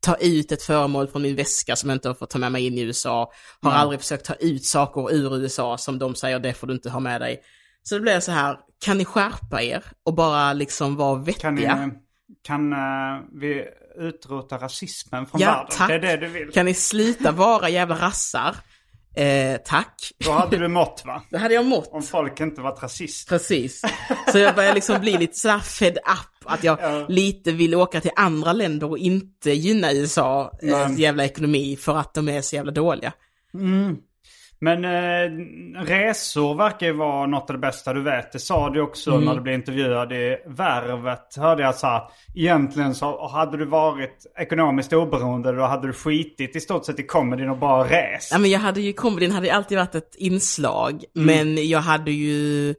ta 0.00 0.16
ut 0.16 0.52
ett 0.52 0.62
föremål 0.62 1.08
från 1.08 1.22
min 1.22 1.36
väska 1.36 1.76
som 1.76 1.90
jag 1.90 1.96
inte 1.96 2.08
har 2.08 2.14
fått 2.14 2.30
ta 2.30 2.38
med 2.38 2.52
mig 2.52 2.66
in 2.66 2.78
i 2.78 2.80
USA. 2.80 3.32
Har 3.62 3.72
aldrig 3.72 4.00
försökt 4.00 4.24
ta 4.24 4.34
ut 4.34 4.64
saker 4.64 5.12
ur 5.14 5.36
USA 5.36 5.78
som 5.78 5.98
de 5.98 6.14
säger 6.14 6.38
det 6.38 6.54
får 6.54 6.66
du 6.66 6.72
inte 6.72 6.90
ha 6.90 7.00
med 7.00 7.20
dig. 7.20 7.40
Så 7.82 7.94
det 7.94 8.00
blir 8.00 8.20
så 8.20 8.32
här, 8.32 8.56
kan 8.84 8.98
ni 8.98 9.04
skärpa 9.04 9.62
er 9.62 9.84
och 10.06 10.14
bara 10.14 10.52
liksom 10.52 10.96
vara 10.96 11.18
vettiga? 11.18 11.40
Kan, 11.40 11.54
ni, 11.88 11.94
kan 12.46 12.72
eh, 12.72 12.78
vi 13.34 13.64
utrota 13.98 14.56
rasismen 14.58 15.26
från 15.26 15.40
Ja, 15.40 15.50
världen? 15.50 15.66
tack. 15.70 15.88
Det 15.88 15.94
är 15.94 15.98
det 15.98 16.16
du 16.16 16.28
vill. 16.28 16.50
Kan 16.52 16.66
ni 16.66 16.74
sluta 16.74 17.32
vara 17.32 17.68
jävla 17.68 17.94
rassar? 17.94 18.56
Eh, 19.14 19.56
tack. 19.64 20.12
Då 20.24 20.30
hade 20.32 20.56
du 20.58 20.68
mått 20.68 21.02
va? 21.06 21.22
Då 21.30 21.38
hade 21.38 21.54
jag 21.54 21.64
mått. 21.66 21.88
Om 21.92 22.02
folk 22.02 22.40
inte 22.40 22.60
var 22.60 22.72
rasister. 22.76 23.28
Precis. 23.38 23.82
Så 24.32 24.38
jag 24.38 24.54
börjar 24.54 24.74
liksom 24.74 25.00
bli 25.00 25.18
lite 25.18 25.38
sådär 25.38 25.58
fed 25.58 25.96
up, 25.98 26.44
att 26.50 26.64
jag 26.64 26.78
Ja. 26.82 27.06
lite 27.08 27.52
vill 27.52 27.74
åka 27.74 28.00
till 28.00 28.10
andra 28.16 28.52
länder 28.52 28.90
och 28.90 28.98
inte 28.98 29.50
gynna 29.50 29.92
USA 29.92 30.52
eh, 30.62 30.92
jävla 31.00 31.24
ekonomi 31.24 31.76
för 31.80 31.96
att 31.96 32.14
de 32.14 32.28
är 32.28 32.40
så 32.42 32.56
jävla 32.56 32.72
dåliga. 32.72 33.12
Men 34.64 34.84
eh, 34.84 35.84
resor 35.84 36.54
verkar 36.54 36.86
ju 36.86 36.92
vara 36.92 37.26
något 37.26 37.50
av 37.50 37.56
det 37.56 37.60
bästa 37.60 37.92
du 37.92 38.02
vet. 38.02 38.32
Det 38.32 38.38
sa 38.38 38.70
du 38.70 38.80
också 38.80 39.10
Mm. 39.10 39.24
när 39.24 39.34
du 39.34 39.40
blev 39.40 39.54
intervjuad 39.54 40.12
i 40.12 40.36
Värvet. 40.46 41.36
Hörde 41.36 41.62
jag 41.62 41.74
så 41.74 41.86
här, 41.86 42.02
egentligen 42.34 42.94
så 42.94 43.28
hade 43.28 43.56
du 43.56 43.64
varit 43.64 44.26
ekonomiskt 44.38 44.92
oberoende 44.92 45.52
då 45.52 45.62
hade 45.62 45.86
du 45.86 45.92
skitit 45.92 46.56
i 46.56 46.60
stort 46.60 46.84
sett 46.84 47.00
i 47.00 47.02
comedyn 47.02 47.50
och 47.50 47.58
bara 47.58 47.84
rest. 47.84 48.32
Ja, 48.32 48.38
men 48.38 48.50
jag 48.50 48.60
hade 48.60 48.80
ju, 48.80 48.92
comedyn 48.92 49.30
hade 49.30 49.54
alltid 49.54 49.78
varit 49.78 49.94
ett 49.94 50.14
inslag, 50.18 51.04
Mm. 51.16 51.26
men 51.26 51.68
jag 51.68 51.80
hade 51.80 52.10
ju 52.12 52.74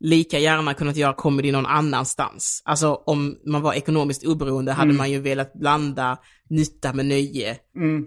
lika 0.00 0.38
gärna 0.38 0.74
kunnat 0.74 0.96
göra 0.96 1.12
comedy 1.12 1.52
någon 1.52 1.66
annanstans. 1.66 2.62
Alltså 2.64 2.94
om 3.06 3.36
man 3.46 3.62
var 3.62 3.74
ekonomiskt 3.74 4.26
oberoende 4.26 4.72
hade 4.72 4.84
Mm. 4.84 4.96
man 4.96 5.10
ju 5.10 5.20
velat 5.20 5.52
blanda 5.52 6.18
nytta 6.50 6.92
med 6.92 7.06
nöje. 7.06 7.56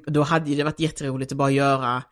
Då 0.07 0.21
hade 0.21 0.55
det 0.55 0.63
varit 0.63 0.79
jätteroligt 0.79 1.31
att 1.31 1.37
bara 1.37 1.51
göra 1.51 2.03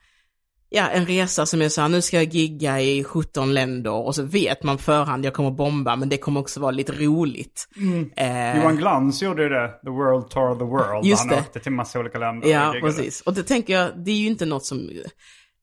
Ja, 0.72 0.88
en 0.90 1.06
resa 1.06 1.46
som 1.46 1.62
är 1.62 1.70
så 1.70 1.82
här, 1.82 1.90
nu 1.90 2.02
ska 2.02 2.18
jag 2.18 2.34
gigga 2.34 2.82
i 2.82 3.04
17 3.04 3.54
länder 3.54 3.92
och 3.92 4.16
så 4.16 4.24
vet 4.24 4.64
man 4.64 4.78
på 4.78 4.84
förhand, 4.84 5.26
jag 5.26 5.34
kommer 5.34 5.52
bomba, 5.52 5.96
men 5.96 6.10
det 6.10 6.18
kommer 6.18 6.40
också 6.40 6.60
vara 6.60 6.72
lite 6.72 6.92
roligt. 6.92 7.68
Eh, 8.16 8.58
Johan 8.58 8.76
Glans 8.78 9.22
gjorde 9.22 9.44
ju 9.44 9.50
det, 9.50 9.68
The 9.84 9.90
World 9.90 10.30
Tour 10.30 10.52
of 10.52 10.58
the 10.58 10.64
World. 10.66 11.06
Just 11.06 11.20
han 11.22 11.30
det. 11.30 11.36
åkte 11.40 11.60
till 11.60 11.72
massa 11.72 12.00
olika 12.00 12.18
länder. 12.20 12.50
Ja, 12.50 12.70
och 12.70 12.82
precis. 12.82 13.22
Och 13.22 13.34
det 13.34 13.44
tänker 13.44 13.74
jag, 13.74 13.90
det 14.06 14.12
är 14.12 14.16
ju 14.16 14.28
inte 14.28 14.46
något 14.46 14.66
som, 14.66 14.90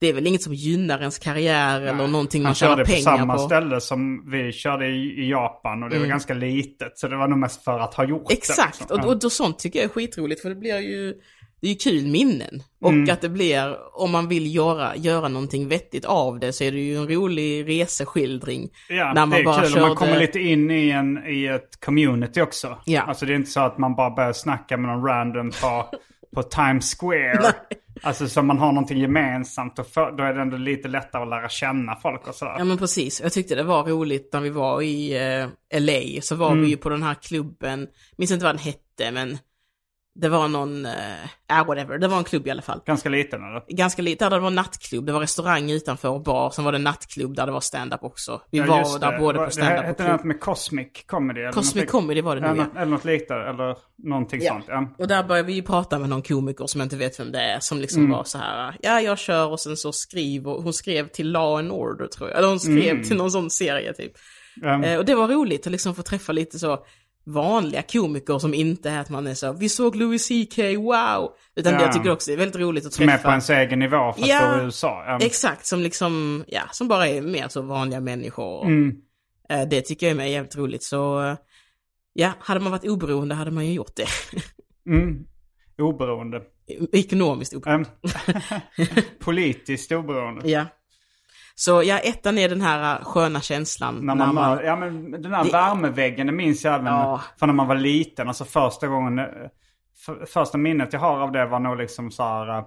det 0.01 0.07
är 0.09 0.13
väl 0.13 0.27
inget 0.27 0.43
som 0.43 0.55
gynnar 0.55 0.99
ens 1.01 1.19
karriär 1.19 1.81
eller 1.81 2.07
någonting 2.07 2.43
man 2.43 2.47
Han 2.47 2.55
tjänar 2.55 2.73
körde 2.77 2.85
på 2.85 2.91
pengar 2.91 3.03
samma 3.19 3.35
på. 3.37 3.39
ställe 3.43 3.81
som 3.81 4.31
vi 4.31 4.53
körde 4.53 4.87
i, 4.87 5.23
i 5.25 5.31
Japan 5.31 5.83
och 5.83 5.91
det 5.91 5.99
var 5.99 6.07
ganska 6.07 6.35
litet. 6.35 6.99
Så 6.99 7.09
det 7.09 7.17
var 7.17 7.29
nog 7.29 7.39
mest 7.39 7.65
för 7.65 7.79
att 7.79 7.95
ha 7.95 8.05
gjort 8.05 8.33
Exakt, 8.33 8.79
det. 8.79 8.85
liksom. 8.85 9.01
och, 9.01 9.07
och 9.07 9.19
då 9.21 9.31
sånt 9.31 9.59
tycker 9.59 9.79
jag 9.79 9.85
är 9.85 9.89
skitroligt 9.89 10.43
för 10.43 10.49
det 10.49 10.55
blir 10.55 10.79
ju, 10.79 11.15
det 11.61 11.67
är 11.67 11.71
ju 11.71 11.77
kul 11.77 12.07
minnen. 12.07 12.63
Och 12.81 12.91
Mm. 12.93 13.13
att 13.15 13.21
det 13.21 13.29
blir, 13.29 13.77
om 13.93 14.11
man 14.11 14.29
vill 14.29 14.55
göra, 14.55 14.97
göra 14.97 15.29
någonting 15.29 15.69
vettigt 15.69 16.05
av 16.05 16.39
det 16.39 16.53
så 16.53 16.65
är 16.65 16.73
det 16.73 16.79
ju 16.81 16.97
en 16.97 17.09
rolig 17.09 17.69
reseskildring. 17.69 18.69
Ja, 18.89 19.13
när 19.15 19.15
man 19.15 19.31
det 19.31 19.37
är 19.39 19.45
bara 19.45 19.63
kul 19.63 19.75
om 19.77 19.83
man 19.89 19.97
kommer 19.97 20.13
körde- 20.13 20.27
lite 20.27 20.41
in 20.41 20.71
i, 20.71 20.91
en, 20.91 21.27
i 21.27 21.47
ett 21.47 21.81
community 21.85 22.41
också. 22.41 22.79
Ja. 22.85 23.03
Alltså 23.03 23.27
det 23.27 23.33
är 23.33 23.37
inte 23.37 23.51
så 23.51 23.61
att 23.61 23.79
man 23.79 23.95
bara 23.95 24.11
börjar 24.11 24.33
snacka 24.33 24.77
med 24.77 24.91
någon 24.91 25.05
random 25.07 25.51
på, 25.63 25.87
på 26.35 26.43
Times 26.43 26.95
Square. 27.01 27.53
Alltså 28.03 28.29
så 28.29 28.43
man 28.43 28.59
har 28.59 28.73
någonting 28.73 28.99
gemensamt 28.99 29.79
och 29.79 29.87
för, 29.87 30.13
då 30.17 30.23
är 30.25 30.35
det 30.35 30.41
ändå 30.43 30.57
lite 30.57 30.89
lättare 30.89 31.23
att 31.23 31.29
lära 31.29 31.49
känna 31.49 31.97
folk 31.97 32.29
och 32.29 32.35
sådär. 32.35 32.55
Ja 32.59 32.65
men 32.65 32.79
precis, 32.79 33.21
jag 33.23 33.33
tyckte 33.33 33.55
det 33.55 33.63
var 33.63 33.85
roligt 33.85 34.31
när 34.33 34.41
vi 34.41 34.51
var 34.51 34.83
i 34.83 35.17
eh, 35.73 35.81
LA, 35.81 36.21
så 36.23 36.37
var 36.37 36.51
Mm. 36.51 36.63
vi 36.65 36.69
ju 36.71 36.77
på 36.77 36.89
den 36.89 37.03
här 37.03 37.15
klubben, 37.15 37.87
minns 38.19 38.31
inte 38.31 38.45
vad 38.45 38.55
den 38.55 38.63
hette 38.65 39.11
men 39.13 39.39
det 40.21 40.29
var 40.29 40.49
någon, 40.49 40.87
äh, 40.87 41.67
whatever, 41.67 41.99
det 41.99 42.09
var 42.09 42.19
en 42.19 42.25
klubb 42.25 42.47
i 42.47 42.51
alla 42.51 42.63
fall. 42.63 42.81
Ganska 42.87 43.09
liten 43.09 43.45
eller? 43.45 43.63
Ganska 43.77 44.03
lite, 44.03 44.25
där 44.25 44.31
det 44.31 44.39
var 44.43 44.51
nattklubb, 44.51 45.07
det 45.07 45.13
var 45.13 45.21
restaurang 45.21 45.71
utanför 45.71 46.09
och 46.09 46.23
bar, 46.23 46.51
sen 46.51 46.65
var 46.65 46.73
det 46.73 46.79
nattklubb 46.79 47.37
där 47.37 47.47
det 47.47 47.53
var 47.53 47.61
stand-up 47.61 48.03
också. 48.05 48.41
Vi 48.51 48.59
Ja, 48.59 48.65
var 48.67 48.99
där 48.99 49.13
det. 49.13 49.19
både 49.19 49.39
på 49.45 49.51
stand-up 49.51 49.75
Det 49.75 49.79
och 49.81 49.85
hette 49.85 50.03
klubb. 50.03 50.13
något 50.17 50.25
med 50.25 50.41
Cosmic 50.41 50.89
Comedy? 51.07 51.41
Eller 51.41 51.53
Cosmic 51.53 51.75
någonting. 51.75 51.91
Comedy 52.01 52.21
var 52.21 52.37
det 52.37 52.43
Ja, 52.43 52.49
nog 52.55 52.59
ja. 52.59 52.65
något, 52.65 52.77
eller 52.77 52.87
något 52.91 53.05
liknande, 53.05 53.49
eller 53.51 53.77
någonting 54.09 54.41
sånt. 54.41 54.65
Ja. 54.69 54.95
Och 54.99 55.09
där 55.09 55.23
började 55.23 55.47
vi 55.47 55.53
ju 55.53 55.63
prata 55.63 55.99
med 55.99 56.09
någon 56.09 56.23
komiker 56.23 56.67
som 56.67 56.81
jag 56.81 56.87
inte 56.87 56.97
vet 56.97 57.21
vem 57.21 57.33
det 57.33 57.41
är, 57.41 57.61
som 57.61 57.79
liksom 57.81 58.01
Mm. 58.03 58.13
var 58.17 58.25
så 58.25 58.39
här, 58.39 58.77
ja 58.83 59.01
jag 59.01 59.19
kör 59.19 59.47
och 59.51 59.61
sen 59.61 59.77
så 59.77 59.93
skriver, 59.93 60.51
hon 60.63 60.73
skrev 60.73 61.09
till 61.09 61.31
Law 61.33 61.59
and 61.59 61.71
Order 61.73 62.07
tror 62.07 62.29
jag, 62.31 62.39
eller 62.39 62.49
hon 62.49 62.61
skrev 62.61 63.03
till 63.05 63.17
någon 63.17 63.31
sån 63.31 63.51
serie 63.51 63.93
typ. 63.93 64.13
Mm. 64.65 64.99
Och 64.99 65.05
det 65.05 65.15
var 65.15 65.29
roligt 65.29 65.67
att 65.67 65.73
liksom 65.73 65.95
få 65.95 66.03
träffa 66.03 66.33
lite 66.33 66.59
så 66.59 66.79
vanliga 67.27 67.83
komiker 67.83 68.39
som 68.39 68.55
inte 68.55 68.91
är 68.91 69.01
att 69.01 69.11
man 69.11 69.27
är 69.27 69.35
så, 69.35 69.53
vi 69.53 69.69
såg 69.69 69.97
Louis 69.97 70.29
CK, 70.29 70.59
wow! 70.59 71.33
Utan 71.57 71.73
Ja. 71.75 71.81
jag 71.83 71.93
tycker 71.93 72.11
också 72.13 72.31
det 72.31 72.35
är 72.35 72.39
väldigt 72.39 72.61
roligt 72.61 72.87
att 72.87 72.93
Som 72.93 73.05
är 73.05 73.09
träffa. 73.13 73.23
på 73.23 73.31
ens 73.31 73.51
egen 73.51 73.79
nivå 73.79 74.13
fast 74.13 74.27
Ja. 74.29 74.61
i 74.61 74.65
USA. 74.65 75.05
Ja. 75.07 75.19
Exakt, 75.21 75.67
som 75.67 75.81
liksom, 75.81 76.45
ja, 76.49 76.63
som 76.73 76.89
bara 76.89 77.09
är 77.09 77.23
mer 77.23 77.49
så 77.49 77.63
vanliga 77.63 78.01
människor. 78.01 78.67
Mm. 78.67 78.97
Eh, 79.49 79.69
det 79.69 79.81
tycker 79.81 80.09
jag 80.09 80.19
är 80.21 80.25
jävligt 80.25 80.57
roligt, 80.57 80.83
så 80.83 81.23
eh, 81.23 81.37
ja, 82.13 82.33
hade 82.39 82.61
man 82.61 82.73
varit 82.73 82.85
oberoende 82.89 83.35
hade 83.35 83.51
man 83.51 83.67
ju 83.67 83.73
gjort 83.73 83.97
det. 83.97 84.07
Mm. 84.89 85.27
Oberoende. 85.79 86.43
Ekonomiskt 86.93 87.55
oberoende. 87.55 87.89
Ehm, 88.79 88.87
politiskt 89.21 89.93
oberoende. 89.93 90.51
Ja. 90.51 90.65
Så 91.59 91.83
ja, 91.83 91.99
ettan 91.99 92.39
är 92.39 92.49
den 92.49 92.61
här 92.61 92.99
uh, 92.99 93.05
sköna 93.05 93.41
känslan. 93.41 94.07
När 94.07 94.15
man, 94.15 94.35
mör- 94.35 94.63
ja 94.63 94.77
men 94.77 95.11
den 95.23 95.35
här 95.35 95.45
Det- 95.45 95.51
värmeväggen, 95.53 96.27
det 96.27 96.33
minns 96.33 96.65
jag 96.65 96.75
även 96.75 96.87
Ja. 96.87 97.21
från 97.39 97.47
när 97.49 97.55
man 97.55 97.67
var 97.69 97.75
liten. 97.75 98.29
Alltså 98.29 98.45
första 98.45 98.87
gången, 98.87 99.19
eh, 99.19 99.25
för, 100.07 100.27
första 100.27 100.59
minnet 100.59 100.93
jag 100.93 101.01
har 101.01 101.19
av 101.21 101.33
det 101.33 101.47
var 101.47 101.61
nog 101.61 101.77
liksom 101.77 102.11
så 102.11 102.23
här. 102.23 102.59
eh, 102.59 102.65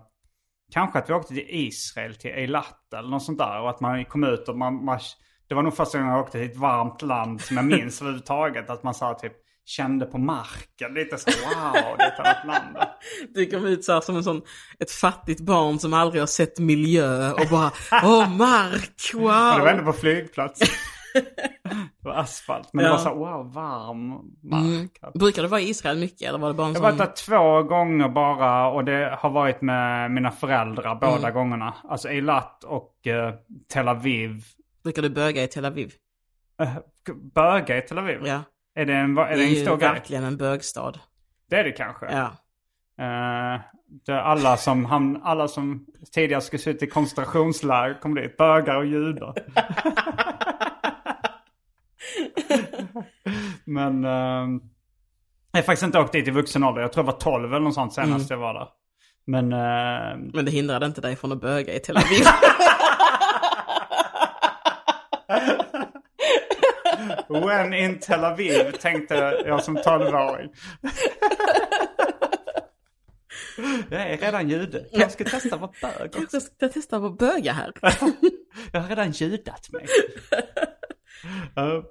Kanske 0.74 1.00
att 1.00 1.10
vi 1.10 1.14
åkte 1.14 1.34
till 1.34 1.46
Israel, 1.50 2.16
till 2.16 2.32
Eilat 2.32 2.94
eller 2.98 3.10
något 3.10 3.24
sånt 3.24 3.38
där. 3.38 3.62
Och 3.62 3.70
att 3.70 3.80
man 3.80 4.06
kom 4.06 4.24
ut 4.24 4.50
och 4.50 4.58
man, 4.58 4.86
man 4.86 5.00
det 5.50 5.56
var 5.56 5.64
nog 5.64 5.76
första 5.76 5.98
gången 5.98 6.14
jag 6.14 6.22
åkte 6.24 6.40
till 6.40 6.52
ett 6.52 6.58
varmt 6.58 7.02
land 7.02 7.42
som 7.42 7.58
jag 7.58 7.66
minns 7.66 8.02
överhuvudtaget. 8.02 8.70
Att 8.70 8.84
man 8.84 8.94
här, 9.02 9.14
typ 9.14 9.34
kände 9.70 10.06
på 10.06 10.18
marken. 10.18 10.94
Lite 10.94 11.18
så 11.18 11.30
wow, 11.32 11.98
det 11.98 12.04
är 12.04 12.08
ett 12.08 12.20
annat 12.20 12.46
land. 12.48 12.78
Du 13.34 13.46
kom 13.46 13.66
ut 13.66 13.86
så 13.86 13.94
här 13.94 14.02
som 14.02 14.16
en 14.16 14.24
sån, 14.24 14.42
ett 14.80 14.92
fattigt 14.92 15.42
barn 15.42 15.80
som 15.80 15.94
aldrig 15.94 16.22
har 16.22 16.28
sett 16.28 16.60
miljö 16.60 17.32
och 17.32 17.48
bara, 17.52 17.72
åh 18.04 18.30
mark, 18.30 18.92
Och 19.14 19.20
det 19.20 19.26
var 19.26 19.60
wow! 19.60 19.68
ändå 19.68 19.84
på 19.84 19.94
flygplats. 19.94 20.60
det 21.14 22.10
var 22.10 22.14
asfalt. 22.14 22.70
Men 22.74 22.86
Ja. 22.86 22.92
det 22.92 22.98
var 22.98 23.04
så 23.04 23.16
wow, 23.16 23.54
varm 23.54 24.10
mark. 24.44 25.14
Brukar 25.14 25.42
du 25.42 25.48
vara 25.48 25.62
i 25.62 25.70
Israel 25.70 25.98
mycket 25.98 26.22
eller 26.30 26.40
var 26.40 26.48
det 26.48 26.54
bara 26.54 26.68
en 26.68 26.74
Jag 26.74 26.82
har 26.82 26.90
sån? 26.90 26.98
varit 26.98 27.16
där 27.18 27.26
två 27.26 27.64
gånger 27.64 28.10
bara 28.10 28.70
och 28.72 28.86
det 28.86 29.18
har 29.20 29.30
varit 29.30 29.62
med 29.62 30.12
mina 30.12 30.32
föräldrar 30.32 30.96
båda 30.96 31.18
Mm. 31.18 31.34
gångerna. 31.34 31.74
Alltså 31.90 32.08
Eilat 32.10 32.64
och 32.64 33.08
eh, 33.08 33.34
Tel 33.74 33.88
Aviv. 33.88 34.44
Brukar 34.84 35.02
du 35.02 35.10
böga 35.10 35.44
i 35.44 35.48
Tel 35.48 35.66
Aviv? 35.66 35.94
Uh, 36.62 36.78
böga 37.36 37.78
i 37.78 37.82
Tel 37.82 37.98
Aviv? 37.98 38.20
Ja. 38.26 38.42
Är 38.80 38.86
det 38.86 38.94
en, 38.94 39.18
är 39.18 39.30
Det 39.30 39.36
det 39.36 39.42
är 39.42 39.46
en 39.46 39.50
ju 39.54 39.66
stor 39.66 39.78
grej? 39.78 39.90
verkligen 39.90 40.24
en 40.24 40.38
bögstad. 40.38 40.94
Det 41.50 41.56
är 41.56 41.64
det 41.64 41.72
kanske. 41.72 42.06
Ja. 42.12 42.32
Det 44.06 44.12
är 44.12 44.16
alla, 44.18 44.58
som, 44.58 44.86
han, 44.86 45.22
alla 45.24 45.48
som 45.48 45.86
tidigare 46.14 46.42
skulle 46.42 46.60
se 46.60 46.70
ut 46.70 46.84
i 46.84 46.88
koncentrationsläger 46.88 48.00
kom 48.02 48.16
dit. 48.16 48.38
Bögar 48.38 48.76
och 48.76 48.86
judar. 48.86 49.34
Men 53.66 54.06
eh, 54.06 54.48
jag 55.52 55.60
har 55.60 55.62
faktiskt 55.62 55.84
inte 55.84 56.00
åkt 56.00 56.12
dit 56.12 56.28
i 56.28 56.32
vuxen 56.32 56.64
ålder. 56.64 56.82
Jag 56.82 56.94
tror 56.94 57.06
jag 57.06 57.12
var 57.12 57.20
12 57.20 57.54
eller 57.54 57.60
något 57.64 57.74
sånt 57.74 57.94
senast 57.94 58.32
Mm. 58.32 58.42
jag 58.42 58.48
var 58.48 58.54
där. 58.54 58.68
Men 59.26 59.54
eh, 59.54 60.18
Men 60.34 60.46
det 60.46 60.52
hindrade 60.52 60.86
inte 60.86 61.02
dig 61.02 61.16
från 61.16 61.32
att 61.32 61.42
böga 61.42 61.74
i 61.74 61.80
Tel 61.80 61.98
Aviv. 61.98 62.24
when 67.30 67.74
in 67.74 68.00
Tel 68.00 68.24
Aviv 68.24 68.72
tänkte 68.72 69.16
jag 69.46 69.64
som 69.64 69.78
12-åring. 69.78 70.50
Jag 73.90 74.02
är 74.02 74.18
redan 74.18 74.50
jude. 74.50 74.86
Jag 74.92 75.12
ska 75.12 75.24
testa 75.24 75.56
att 75.56 75.62
vara 75.62 75.72
bög 75.82 76.24
också. 76.24 76.36
Jag 76.36 76.42
ska 76.44 76.70
testa 76.70 76.98
att 76.98 77.18
böga 77.18 77.54
här. 77.54 77.72
Jag 78.72 78.82
har 78.82 78.90
redan 78.90 79.12
judat 79.12 79.72
mig. 79.72 79.86
Uh, 81.58 81.84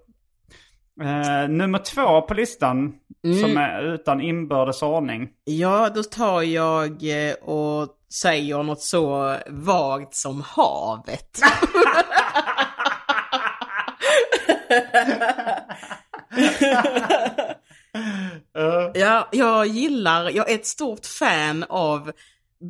eh, 1.08 1.48
nummer 1.48 1.78
två 1.78 2.22
på 2.22 2.34
listan, 2.34 2.94
som 3.40 3.56
är 3.56 3.94
utan 3.94 4.20
inbördes 4.20 4.82
ordning. 4.82 5.28
Ja, 5.44 5.90
då 5.94 6.02
tar 6.02 6.42
jag 6.42 6.88
eh, 6.88 7.34
och 7.34 7.88
säger 8.22 8.62
något 8.62 8.82
så 8.82 9.36
vagt 9.48 10.14
som 10.14 10.40
havet. 10.40 11.40
ja, 18.94 19.28
jag 19.32 19.66
gillar, 19.66 20.30
jag 20.30 20.50
är 20.50 20.54
ett 20.54 20.66
stort 20.66 21.06
fan 21.06 21.64
av 21.68 22.12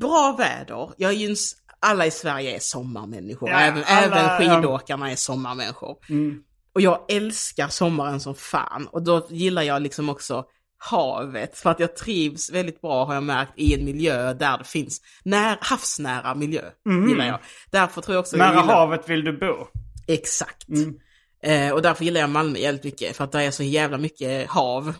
bra 0.00 0.35
väder. 0.38 0.90
Jag 0.97 1.11
är 1.11 1.16
ju 1.16 1.26
en, 1.26 1.32
s- 1.32 1.52
alla 1.80 2.06
i 2.06 2.11
Sverige 2.11 2.54
är 2.56 2.58
sommarmänniskor. 2.61 3.50
Ja, 3.50 3.58
även, 3.58 3.85
alla- 3.87 4.38
även 4.38 4.38
skidåkarna 4.62 5.11
är 5.11 5.16
sommarmänniskor. 5.16 5.97
Mm. 6.08 6.42
Och 6.75 6.80
jag 6.80 7.04
älskar 7.08 7.68
sommaren 7.68 8.20
som 8.20 8.35
fan. 8.35 8.87
Och 8.92 9.02
då 9.02 9.26
gillar 9.30 9.62
jag 9.62 9.82
liksom 9.82 10.08
också 10.08 10.44
havet. 10.78 11.58
För 11.58 11.70
att 11.70 11.80
jag 11.80 11.97
trivs 11.97 12.50
väldigt 12.52 12.80
bra 12.80 13.04
har 13.04 13.14
jag 13.14 13.23
märkt 13.23 13.52
i 13.56 13.75
en 13.75 13.85
miljö 13.85 14.32
där 14.35 14.58
det 14.58 14.64
finns 14.64 15.00
när, 15.25 15.56
havsnära 15.61 16.35
miljö. 16.35 16.62
Gillar 17.08 17.26
jag. 17.26 17.38
Därför 17.70 18.00
tror 18.00 18.14
jag 18.14 18.20
också 18.20 18.37
jag 18.37 18.44
Mm. 18.47 18.54
Nära 18.56 18.64
gillar... 18.64 18.75
havet 18.76 19.08
vill 19.08 19.25
du 19.25 19.32
bo. 19.38 19.66
Exakt. 20.06 20.68
Mm. 20.68 20.94
Eh, 21.42 21.71
och 21.73 21.83
därför 21.83 22.04
gillar 22.04 22.21
jag 22.21 22.30
Malmö 22.30 22.59
jävligt 22.59 22.85
mycket. 22.85 23.16
För 23.16 23.25
att 23.25 23.33
det 23.33 23.42
är 23.42 23.50
så 23.50 23.62
jävla 23.62 23.99
mycket 23.99 24.49
hav. 24.50 24.95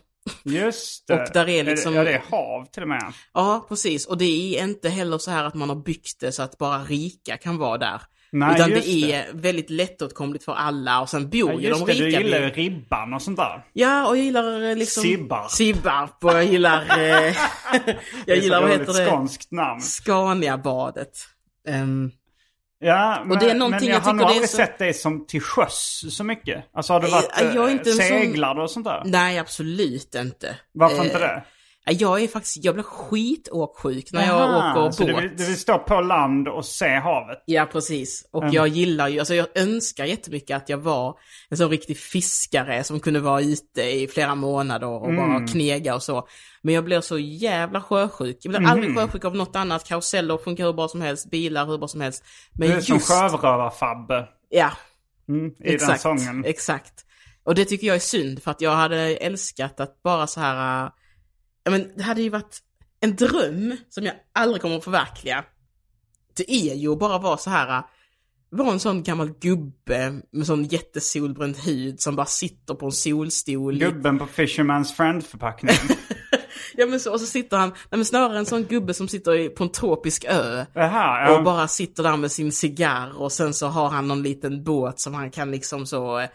Just 0.45 1.07
det. 1.09 1.15
Och 1.23 1.29
där 1.33 1.49
är 1.49 1.65
liksom- 1.65 1.95
Ja, 1.95 2.05
det 2.05 2.13
är 2.13 2.23
hav 2.31 2.65
till 2.65 2.83
och 2.83 2.89
med. 2.89 3.13
Ja, 3.35 3.67
precis. 3.69 4.07
Och 4.07 4.19
det 4.19 4.59
är 4.59 4.65
inte 4.65 4.89
heller 4.89 5.19
så 5.19 5.31
här 5.31 5.45
att 5.45 5.55
man 5.55 5.69
har 5.69 5.77
byggt 5.77 6.21
det 6.21 6.33
så 6.33 6.43
att 6.43 6.59
bara 6.59 6.79
rika 6.79 7.37
kan 7.37 7.57
vara 7.59 7.79
där. 7.79 8.03
Nej, 8.33 8.55
Utan 8.55 8.71
det 8.71 8.89
är 8.89 9.27
väldigt 9.33 9.71
lättåtkomligt 9.71 10.45
för 10.45 10.53
alla 10.53 11.01
och 11.01 11.09
sen 11.09 11.31
bor 11.31 11.53
Ja, 11.53 11.61
ju 11.61 11.71
de 11.71 11.85
det, 11.85 11.93
du 11.93 12.05
rika. 12.07 12.21
gillar 12.21 12.39
ju 12.41 12.51
ribban 12.51 13.15
och 13.15 13.23
sånt 13.23 13.37
där. 13.37 13.65
Ja, 13.73 14.09
och 14.09 14.17
jag 14.17 14.25
gillar 14.25 14.63
eh, 14.71 14.77
liksom... 14.77 15.03
Sibbar. 15.03 15.47
Sibbarp 15.49 16.25
och 16.25 16.33
jag 16.33 16.45
gillar... 16.45 16.81
Eh, 16.83 16.89
Det 17.87 17.97
jag 18.27 18.37
gillar, 18.39 18.61
vad 18.63 18.71
heter 18.71 18.93
det? 18.93 19.07
skånskt 19.07 19.53
namn. 19.53 19.81
Scaniabadet. 19.81 21.13
Ehm, 21.69 22.11
Ja, 22.81 23.23
men, 23.27 23.39
det 23.39 23.45
är 23.45 23.49
men 23.49 23.59
jag, 23.89 23.97
jag 23.97 24.01
har 24.01 24.13
nog 24.13 24.27
aldrig 24.27 24.49
så- 24.51 24.57
sett 24.57 24.79
dig 24.79 24.95
som 24.95 25.27
till 25.27 25.41
sjöss 25.41 26.05
så 26.17 26.25
mycket. 26.25 26.65
Alltså 26.75 26.93
har 26.93 27.01
du 27.01 27.11
varit 27.11 27.31
jag 27.55 27.71
inte 27.71 27.91
eh, 27.91 27.97
en 27.97 28.03
sån- 28.09 28.17
och 28.63 28.71
sånt 28.71 28.87
där? 28.87 29.03
nej, 29.05 29.39
absolut 29.39 30.15
inte. 30.15 30.57
Varför 30.73 30.97
Eh, 30.99 31.05
inte 31.05 31.19
det? 31.19 31.43
Jag 31.91 32.23
är 32.23 32.29
faktiskt, 32.29 32.65
jag 32.65 32.75
blir 32.75 32.85
skitåksjuk 32.85 34.13
när 34.13 34.27
jag 34.27 34.41
Aha, 34.41 34.81
åker 34.87 34.91
så 34.93 35.03
båt. 35.07 35.15
du 35.17 35.21
vill, 35.23 35.37
du 35.37 35.47
vill 35.47 35.57
stå 35.57 35.79
på 35.79 36.01
land 36.01 36.49
och 36.49 36.65
se 36.65 36.89
havet? 36.99 37.43
Ja, 37.47 37.67
precis. 37.73 38.29
Och 38.33 38.43
Mm. 38.43 38.55
jag 38.55 38.69
gillar 38.69 39.09
ju, 39.09 39.19
alltså 39.19 39.35
jag 39.35 39.47
önskar 39.55 40.05
jättemycket 40.05 40.57
att 40.57 40.69
jag 40.69 40.79
var 40.79 41.19
en 41.51 41.57
sån 41.57 41.71
riktig 41.71 41.99
fiskare 41.99 42.85
som 42.85 43.01
kunde 43.01 43.21
vara 43.21 43.41
ute 43.41 43.83
i 43.83 44.09
flera 44.09 44.35
månader 44.35 44.87
och 44.89 45.09
Mm. 45.09 45.17
bara 45.17 45.47
knega 45.47 45.95
och 45.95 46.03
så. 46.03 46.29
Men 46.63 46.75
jag 46.75 46.85
blir 46.85 47.01
så 47.01 47.19
jävla 47.19 47.81
sjösjuk. 47.83 48.39
Jag 48.43 48.51
blir 48.51 48.61
Mhm. 48.61 48.71
aldrig 48.71 48.97
sjösjuk 48.97 49.25
av 49.25 49.37
något 49.37 49.57
annat. 49.57 49.85
Karuseller 49.89 50.37
funkar 50.39 50.65
hur 50.65 50.73
bra 50.73 50.89
som 50.89 51.01
helst, 51.01 51.31
bilar 51.31 51.67
hur 51.67 51.79
bra 51.79 51.89
som 51.89 52.01
helst. 52.01 52.25
Men 52.59 52.69
Du 52.69 52.75
är 52.75 52.81
som 52.81 52.99
sjörövar-Fabbe 53.01 54.29
Ja, 54.51 54.71
mm, 55.29 55.47
i 55.65 55.75
exakt. 55.75 56.03
den 56.03 56.19
sången. 56.19 56.45
Exakt. 56.45 56.93
Och 57.45 57.55
det 57.55 57.65
tycker 57.65 57.87
jag 57.87 57.97
är 57.97 58.01
synd 58.01 58.43
för 58.43 58.51
att 58.51 58.61
jag 58.61 58.71
hade 58.77 58.99
älskat 59.17 59.81
att 59.81 60.03
bara 60.03 60.27
så 60.27 60.41
här, 60.41 60.91
ja 61.69 61.73
men 61.73 61.91
det 61.97 62.03
hade 62.03 62.23
ju 62.23 62.29
varit 62.29 62.59
en 63.01 63.17
dröm 63.17 63.77
som 63.89 64.05
jag 64.05 64.15
aldrig 64.33 64.63
kommer 64.63 64.77
att 64.77 64.85
förverkliga. 64.85 65.45
Det 66.37 66.53
är 66.53 66.75
ju 66.75 66.93
att 66.93 66.99
bara 66.99 67.19
vara 67.19 67.37
så 67.37 67.51
här, 67.51 67.83
vara 68.51 68.73
en 68.73 68.81
sån 68.81 69.03
gammal 69.03 69.31
gubbe 69.41 70.21
med 70.31 70.47
sån 70.47 70.65
jättesolbränd 70.65 71.57
hud 71.57 72.01
som 72.01 72.17
bara 72.17 72.27
sitter 72.27 72.75
på 72.75 72.87
en 72.87 72.93
solstol. 72.93 73.79
Gubben 73.79 74.19
på 74.19 74.27
Fisherman's 74.27 74.95
Friend-förpackningen. 74.95 75.77
Ja 76.77 76.87
men 76.87 77.01
så, 77.01 77.13
och 77.13 77.21
så 77.21 77.27
sitter 77.27 77.57
han, 77.57 77.69
nej 77.69 77.77
men 77.91 78.05
snarare 78.05 78.39
en 78.39 78.47
sån 78.47 78.65
gubbe 78.65 78.95
som 78.95 79.09
sitter 79.09 79.49
på 79.49 79.65
en 79.65 79.73
tropisk 79.73 80.25
ö. 80.25 80.65
Jaha, 80.75 81.29
ja. 81.29 81.39
Och 81.39 81.45
bara 81.45 81.69
sitter 81.69 82.03
där 82.03 82.17
med 82.17 82.33
sin 82.33 82.53
cigarr 82.53 83.21
och 83.21 83.33
sen 83.33 83.55
så 83.55 83.67
har 83.67 83.89
han 83.89 84.09
någon 84.09 84.23
liten 84.23 84.65
båt 84.65 85.01
som 85.01 85.15
han 85.15 85.31
kan 85.31 85.51
liksom 85.51 85.87
så 85.87 86.27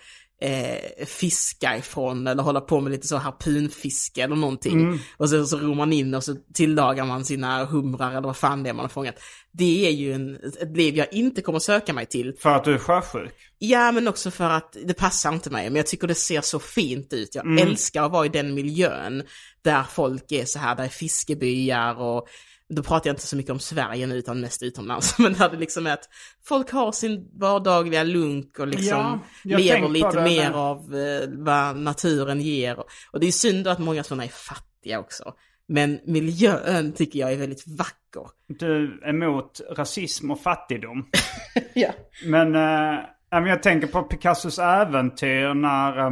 eh, 0.44 1.06
fiska 1.06 1.78
ifrån 1.78 2.28
eller 2.28 2.44
hålla 2.44 2.62
på 2.62 2.82
med 2.82 2.92
lite 2.92 3.08
så 3.08 3.18
harpunfiske 3.18 4.24
eller 4.24 4.36
någonting. 4.36 4.82
Mm. 4.82 5.00
Och 5.18 5.30
sen 5.30 5.48
så 5.48 5.58
ror 5.58 5.76
man 5.76 5.94
in 5.94 6.14
och 6.14 6.24
så 6.24 6.36
tillagar 6.54 7.06
man 7.06 7.26
sina 7.26 7.66
humrar 7.66 8.12
eller 8.12 8.22
vad 8.22 8.38
fan 8.38 8.64
det 8.64 8.70
är 8.70 8.74
man 8.74 8.84
har 8.84 8.90
fångat. 8.90 9.16
Det 9.52 9.88
är 9.88 9.92
ju 9.92 10.14
en, 10.14 10.36
ett 10.62 10.78
liv 10.78 10.96
jag 10.98 11.14
inte 11.14 11.42
kommer 11.42 11.60
söka 11.60 11.94
mig 11.94 12.06
till. 12.06 12.34
För 12.40 12.50
att 12.50 12.64
du 12.64 12.74
är 12.74 12.78
sjösjuk? 12.78 13.34
Ja, 13.60 13.92
men 13.92 14.08
också 14.08 14.32
för 14.32 14.50
att 14.50 14.78
det 14.86 14.94
passar 14.94 15.34
inte 15.34 15.50
mig. 15.50 15.70
Men 15.70 15.76
jag 15.76 15.88
tycker 15.88 16.08
det 16.08 16.16
ser 16.16 16.42
så 16.42 16.60
fint 16.60 17.14
ut. 17.14 17.36
Jag 17.36 17.46
Mm. 17.46 17.68
älskar 17.68 18.04
att 18.04 18.12
vara 18.12 18.26
i 18.26 18.30
den 18.30 18.54
miljön 18.54 19.24
där 19.64 19.84
folk 19.84 20.32
är 20.32 20.46
så 20.46 20.60
här, 20.60 20.76
där 20.76 20.84
är 20.84 20.88
fiskebyar 20.88 22.02
och 22.02 22.28
då 22.70 22.84
pratar 22.84 23.10
jag 23.10 23.13
inte 23.13 23.27
så 23.27 23.36
mycket 23.36 23.51
om 23.51 23.60
Sverige 23.60 24.08
nu 24.08 24.15
utan 24.15 24.41
mest 24.41 24.63
utomlands. 24.63 25.17
Men 25.20 25.34
där 25.34 25.50
det 25.50 25.58
liksom 25.58 25.88
är 25.88 25.93
att 25.93 26.10
folk 26.48 26.72
har 26.72 26.91
sin 26.91 27.29
vardagliga 27.39 28.03
lunk 28.03 28.60
och 28.60 28.67
liksom 28.67 29.19
Ja, 29.43 29.58
lever 29.58 29.89
lite 29.89 30.21
mer 30.23 30.49
med. 30.49 30.56
av 30.56 30.78
eh, 30.95 31.30
vad 31.30 31.78
naturen 31.78 32.41
ger. 32.41 32.80
Och 33.12 33.19
det 33.19 33.28
är 33.28 33.32
synd 33.32 33.67
att 33.67 33.80
många 33.80 34.04
sådana 34.04 34.23
är 34.23 34.28
fattiga 34.28 34.99
också. 34.99 35.34
Men 35.67 35.99
miljön 36.06 36.93
tycker 36.93 37.19
jag 37.19 37.32
är 37.34 37.38
väldigt 37.38 37.67
vacker. 37.67 38.28
Du 38.47 39.02
är 39.04 39.10
emot 39.10 39.62
rasism 39.71 40.32
och 40.32 40.39
fattigdom. 40.39 41.10
Ja. 41.73 41.89
Men, 42.26 42.56
eh, 42.56 42.99
ja, 43.30 43.39
men 43.39 43.45
jag 43.45 43.63
tänker 43.63 43.88
på 43.88 44.04
Picassos 44.04 44.60
äventyr 44.60 45.54
när 45.54 45.97
eh, 45.99 46.12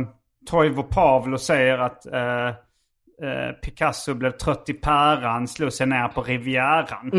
Toivo 0.50 0.84
Pavlo 0.84 1.38
säger 1.38 1.78
att 1.78 2.06
eh, 2.06 2.56
eh, 3.24 3.52
Picasso 3.52 4.14
blev 4.14 4.32
trött 4.32 4.70
i 4.70 4.74
päran, 4.74 5.48
slog 5.48 5.74
sig 5.74 5.88
ner 5.88 6.08
på 6.08 6.22
Rivieran. 6.24 7.12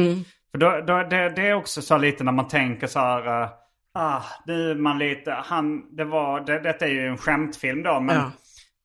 För 0.51 0.59
då, 0.59 0.81
då, 0.87 1.03
det, 1.03 1.29
det 1.37 1.49
är 1.49 1.55
också 1.55 1.83
så 1.83 1.99
lite 1.99 2.25
när 2.25 2.33
man 2.33 2.49
tänker 2.49 2.87
så 2.87 2.99
här, 2.99 3.43
eh, 3.43 3.49
ah, 3.95 4.23
nu 4.47 4.75
man 4.75 4.99
lite, 4.99 5.33
han, 5.45 5.97
det 5.97 6.05
var, 6.05 6.41
det, 6.41 6.59
detta 6.61 6.85
är 6.85 6.91
ju 6.91 7.07
en 7.07 7.19
skämtfilm 7.19 7.83
då, 7.83 8.01
men 8.01 8.17
Ja. 8.17 8.31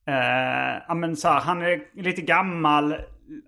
Eh, 0.09 0.81
ja, 0.87 0.93
men 0.93 1.15
så 1.15 1.27
här, 1.29 1.39
han 1.41 1.61
är 1.61 1.81
lite 2.01 2.21
gammal, 2.21 2.95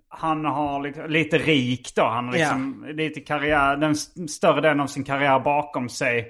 han 0.08 0.44
har 0.44 0.82
liksom, 0.82 1.06
lite 1.10 1.38
rik 1.38 1.92
då. 1.96 2.04
Han 2.04 2.26
har 2.26 2.32
liksom 2.32 2.86
lite 2.88 3.20
karriär, 3.20 3.76
den 3.76 3.90
st- 3.92 4.28
större 4.28 4.60
delen 4.60 4.80
av 4.80 4.86
sin 4.86 5.04
karriär 5.04 5.38
bakom 5.40 5.88
sig. 5.88 6.28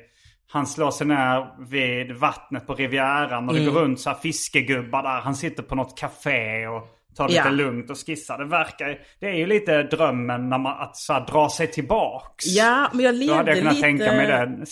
Han 0.52 0.66
slår 0.66 0.90
sig 0.90 1.06
ner 1.06 1.46
vid 1.68 2.12
vattnet 2.12 2.66
på 2.66 2.74
Rivieran 2.74 3.48
och 3.48 3.54
det 3.54 3.60
Mm. 3.60 3.74
går 3.74 3.80
runt 3.80 4.00
så 4.00 4.10
här 4.10 4.16
fiskegubbar 4.16 5.02
där. 5.02 5.20
Han 5.20 5.34
sitter 5.34 5.62
på 5.62 5.74
något 5.74 5.98
café 5.98 6.66
och 6.66 6.88
tar 7.20 7.28
det 7.28 7.34
Ja. 7.34 7.44
lite 7.44 7.54
lugnt 7.56 7.90
och 7.90 7.96
skissar. 8.06 8.38
Det 8.38 8.44
verkar, 8.44 8.98
det 9.20 9.26
är 9.26 9.34
ju 9.34 9.46
lite 9.46 9.82
drömmen 9.82 10.48
när 10.48 10.58
man, 10.58 10.80
att 10.82 10.96
så 10.96 11.12
här, 11.12 11.26
dra 11.26 11.50
sig 11.50 11.66
tillbaks. 11.66 12.46
Ja, 12.46 12.90
men 12.92 13.04
jag 13.04 13.14
Då 13.14 13.18
levde 13.18 13.34
hade 13.34 13.50
jag 13.50 13.58
kunnat 13.58 13.74
lite... 13.74 13.86
tänka 13.86 14.12
mig 14.12 14.26
det. 14.26 14.66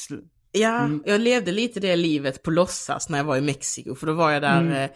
Ja, 0.52 0.78
Mm. 0.78 1.02
jag 1.06 1.20
levde 1.20 1.52
lite 1.52 1.80
det 1.80 1.96
livet 1.96 2.42
på 2.42 2.50
låtsas 2.50 3.08
när 3.08 3.18
jag 3.18 3.24
var 3.24 3.37
i 3.37 3.40
Mexiko. 3.40 3.94
För 3.94 4.06
då 4.06 4.12
var 4.12 4.30
jag 4.30 4.42
där, 4.42 4.61
Mm. 4.61 4.72
eh, 4.72 4.90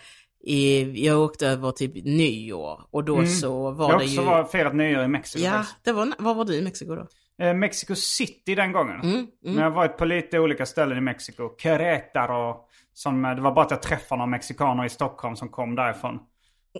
i, 0.45 0.93
jag 1.07 1.21
åkte 1.21 1.49
över 1.49 1.71
typ 1.71 2.05
nyår. 2.05 2.81
Och 2.91 3.05
då 3.05 3.27
så 3.27 3.71
var 3.71 3.71
Mm. 3.71 3.79
Jag 3.79 3.85
har 3.85 3.99
det 3.99 4.05
också 4.05 4.21
ju... 4.21 4.27
var, 4.27 4.45
firat 4.45 4.75
nyår 4.75 5.03
i 5.05 5.09
Mexiko 5.09 5.45
Ja, 5.45 5.51
faktiskt. 5.53 5.85
det 5.85 5.93
var, 5.93 6.13
var 6.19 6.35
var 6.35 6.45
du 6.45 6.55
i 6.55 6.63
Mexiko 6.63 6.95
då? 6.95 7.07
Eh, 7.45 7.55
Mexico 7.55 7.95
City 7.95 8.55
den 8.55 8.73
gången. 8.73 9.01
Mm, 9.01 9.27
Men 9.45 9.55
jag 9.55 9.63
har 9.63 9.71
varit 9.71 9.97
på 9.97 10.05
lite 10.05 10.39
olika 10.39 10.67
ställen 10.67 10.99
i 10.99 11.01
Mexiko. 11.01 11.49
Querétaro. 11.49 12.57
Som, 12.95 13.23
det 13.23 13.41
var 13.43 13.53
bara 13.53 13.65
att 13.65 13.71
jag 13.71 13.83
träffade 13.83 14.19
några 14.19 14.31
mexikaner 14.31 14.85
i 14.85 14.89
Stockholm 14.89 15.37
som 15.37 15.49
kom 15.49 15.75
därifrån. 15.75 16.19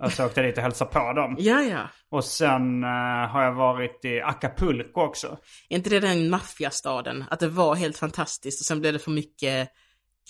Och 0.01 0.11
så 0.11 0.25
åkte 0.25 0.41
dit 0.41 0.57
och 0.57 0.63
hälsade 0.63 0.91
på 0.91 1.13
dem. 1.13 1.35
Ja, 1.39 1.61
ja. 1.61 1.89
Och 2.11 2.25
sen 2.25 2.83
eh, 2.83 3.29
har 3.29 3.43
jag 3.43 3.53
varit 3.53 4.05
i 4.05 4.21
Acapulco 4.21 5.01
också. 5.01 5.37
Är 5.69 5.75
inte 5.75 5.89
det 5.89 5.99
den 5.99 6.29
maffiastaden? 6.29 7.23
Att 7.29 7.39
det 7.39 7.47
var 7.47 7.75
helt 7.75 7.97
fantastiskt 7.97 8.61
och 8.61 8.65
sen 8.65 8.79
blev 8.79 8.93
det 8.93 8.99
för 8.99 9.11
mycket 9.11 9.69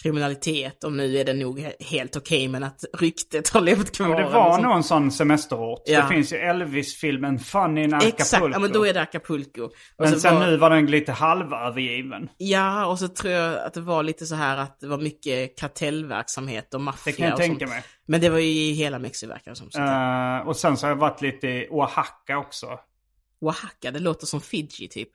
kriminalitet 0.03 0.84
och 0.84 0.93
nu 0.93 1.17
är 1.17 1.25
det 1.25 1.34
nog 1.34 1.60
he- 1.60 1.84
helt 1.84 2.15
okej 2.15 2.47
men 2.47 2.63
att 2.63 2.86
ryktet 2.99 3.49
har 3.49 3.62
levt 3.62 3.95
kvar. 3.95 4.08
Men 4.08 4.17
det 4.17 4.29
var 4.29 4.62
nog 4.62 4.75
en 4.75 4.84
sån 4.84 5.12
semesterort. 5.12 5.82
Ja. 5.86 6.01
Det 6.01 6.08
finns 6.08 6.34
ju 6.34 6.38
Elvis-filmen 6.38 7.39
Fun 7.39 7.77
in 7.77 7.93
Acapulco. 7.93 8.08
Exakt, 8.21 8.43
ja 8.53 8.60
men 8.60 8.71
då 8.71 8.86
är 8.88 8.93
det 8.93 9.01
Acapulco. 9.01 9.63
Och 9.63 9.71
Men 9.97 10.19
sen 10.19 10.36
var- 10.36 10.45
nu 10.45 10.58
var 10.58 10.69
den 10.69 10.86
lite 10.86 11.12
halvövergiven. 11.12 12.29
Ja, 12.38 12.86
och 12.86 12.99
så 12.99 13.08
tror 13.08 13.34
jag 13.34 13.60
att 13.65 13.73
det 13.73 13.82
var 13.82 14.03
lite 14.03 14.25
så 14.25 14.36
här 14.36 14.58
att 14.58 14.79
det 14.79 14.88
var 14.88 14.97
mycket 14.97 15.58
kartellverksamhet 15.60 16.73
och 16.73 16.82
maffia 16.82 17.12
Det 17.12 17.17
kan 17.17 17.27
jag 17.27 17.38
tänka 17.38 17.67
mig. 17.67 17.84
Men 18.06 18.21
det 18.21 18.29
var 18.29 18.39
ju 18.39 18.47
i 18.49 18.73
hela 18.73 18.99
Mexiko 18.99 19.29
verkar 19.29 19.53
som. 19.53 19.69
Eh, 20.41 20.47
och 20.47 20.56
sen 20.58 20.77
så 20.77 20.86
har 20.86 20.91
jag 20.91 20.95
varit 20.97 21.21
lite 21.21 21.47
i 21.47 21.67
Oaxaca 21.69 22.38
också. 22.38 22.67
Oaxaca, 23.41 23.91
det 23.91 23.99
låter 23.99 24.25
som 24.25 24.41
Fiji 24.41 24.88
typ. 24.88 25.10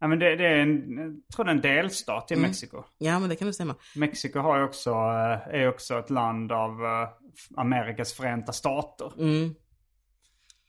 Ja, 0.00 0.06
men 0.08 0.18
det, 0.18 0.36
det 0.36 0.46
är 0.46 0.56
en, 0.56 0.96
jag 0.98 1.34
tror 1.36 1.44
det 1.44 1.50
är 1.50 1.54
en 1.54 1.60
delstat 1.60 2.30
i 2.30 2.34
Mm. 2.34 2.46
Mexiko. 2.48 2.82
Ja, 2.98 3.18
men 3.18 3.28
det 3.28 3.36
kan 3.36 3.46
nog 3.46 3.54
stämma. 3.54 3.74
Mexiko 3.96 4.38
har 4.38 4.62
också, 4.62 4.90
eh, 4.90 5.54
är 5.60 5.68
också 5.68 5.98
ett 5.98 6.10
land 6.10 6.52
av 6.52 6.70
eh, 6.84 7.08
Amerikas 7.56 8.12
förenta 8.12 8.52
stater. 8.52 9.12
Mm. 9.18 9.44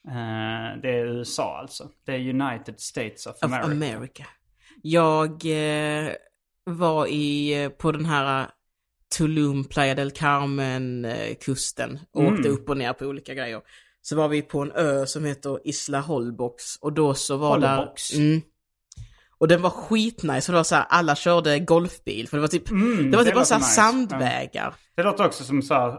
Eh, 0.08 0.82
Det 0.82 0.90
är 0.90 1.06
USA 1.06 1.58
alltså. 1.60 1.90
Det 2.06 2.12
är 2.12 2.20
United 2.20 2.80
States 2.80 3.26
of 3.26 3.36
Of 3.36 3.44
America. 3.44 3.66
America. 3.72 4.26
Jag 4.82 5.44
var 6.64 7.08
i, 7.08 7.70
på 7.78 7.92
den 7.92 8.06
här 8.06 8.48
Tulum, 9.18 9.64
Playa 9.64 9.96
del 9.96 10.12
Carmen 10.12 11.06
eh, 11.06 11.36
kusten 11.36 12.00
och 12.12 12.22
Mm. 12.22 12.34
åkte 12.34 12.50
upp 12.50 12.70
och 12.70 12.78
ner 12.78 12.94
på 12.94 13.06
olika 13.06 13.34
grejer. 13.34 13.62
Så 14.02 14.16
var 14.16 14.28
vi 14.28 14.42
på 14.42 14.62
en 14.62 14.72
ö 14.72 15.06
som 15.06 15.26
heter 15.26 15.60
Isla 15.68 16.00
Holbox 16.00 16.76
och 16.82 16.94
då 16.94 17.14
så 17.14 17.38
var 17.38 17.50
Holbox? 17.50 18.10
där... 18.10 18.20
Mm, 18.20 18.42
och 19.40 19.48
den 19.48 19.62
var 19.62 19.70
skitnice, 19.70 20.42
för 20.46 20.54
det 20.54 20.60
var 20.60 20.64
så 20.64 20.76
här, 20.76 20.86
alla 20.90 21.16
körde 21.16 21.60
golfbil. 21.60 22.28
För 22.30 22.38
det 22.38 22.42
var 22.42 22.48
typ, 22.48 22.70
Mm, 22.72 23.12
det 23.12 23.18
var 23.18 23.24
det 23.24 23.30
typ 23.30 23.36
bara 23.36 23.46
så 23.46 23.54
här 23.54 23.62
nice. 23.62 23.72
sandvägar. 23.74 24.74
Det 24.96 25.04
låter 25.04 25.26
också 25.26 25.44
som 25.44 25.62
så 25.62 25.74
här, 25.74 25.94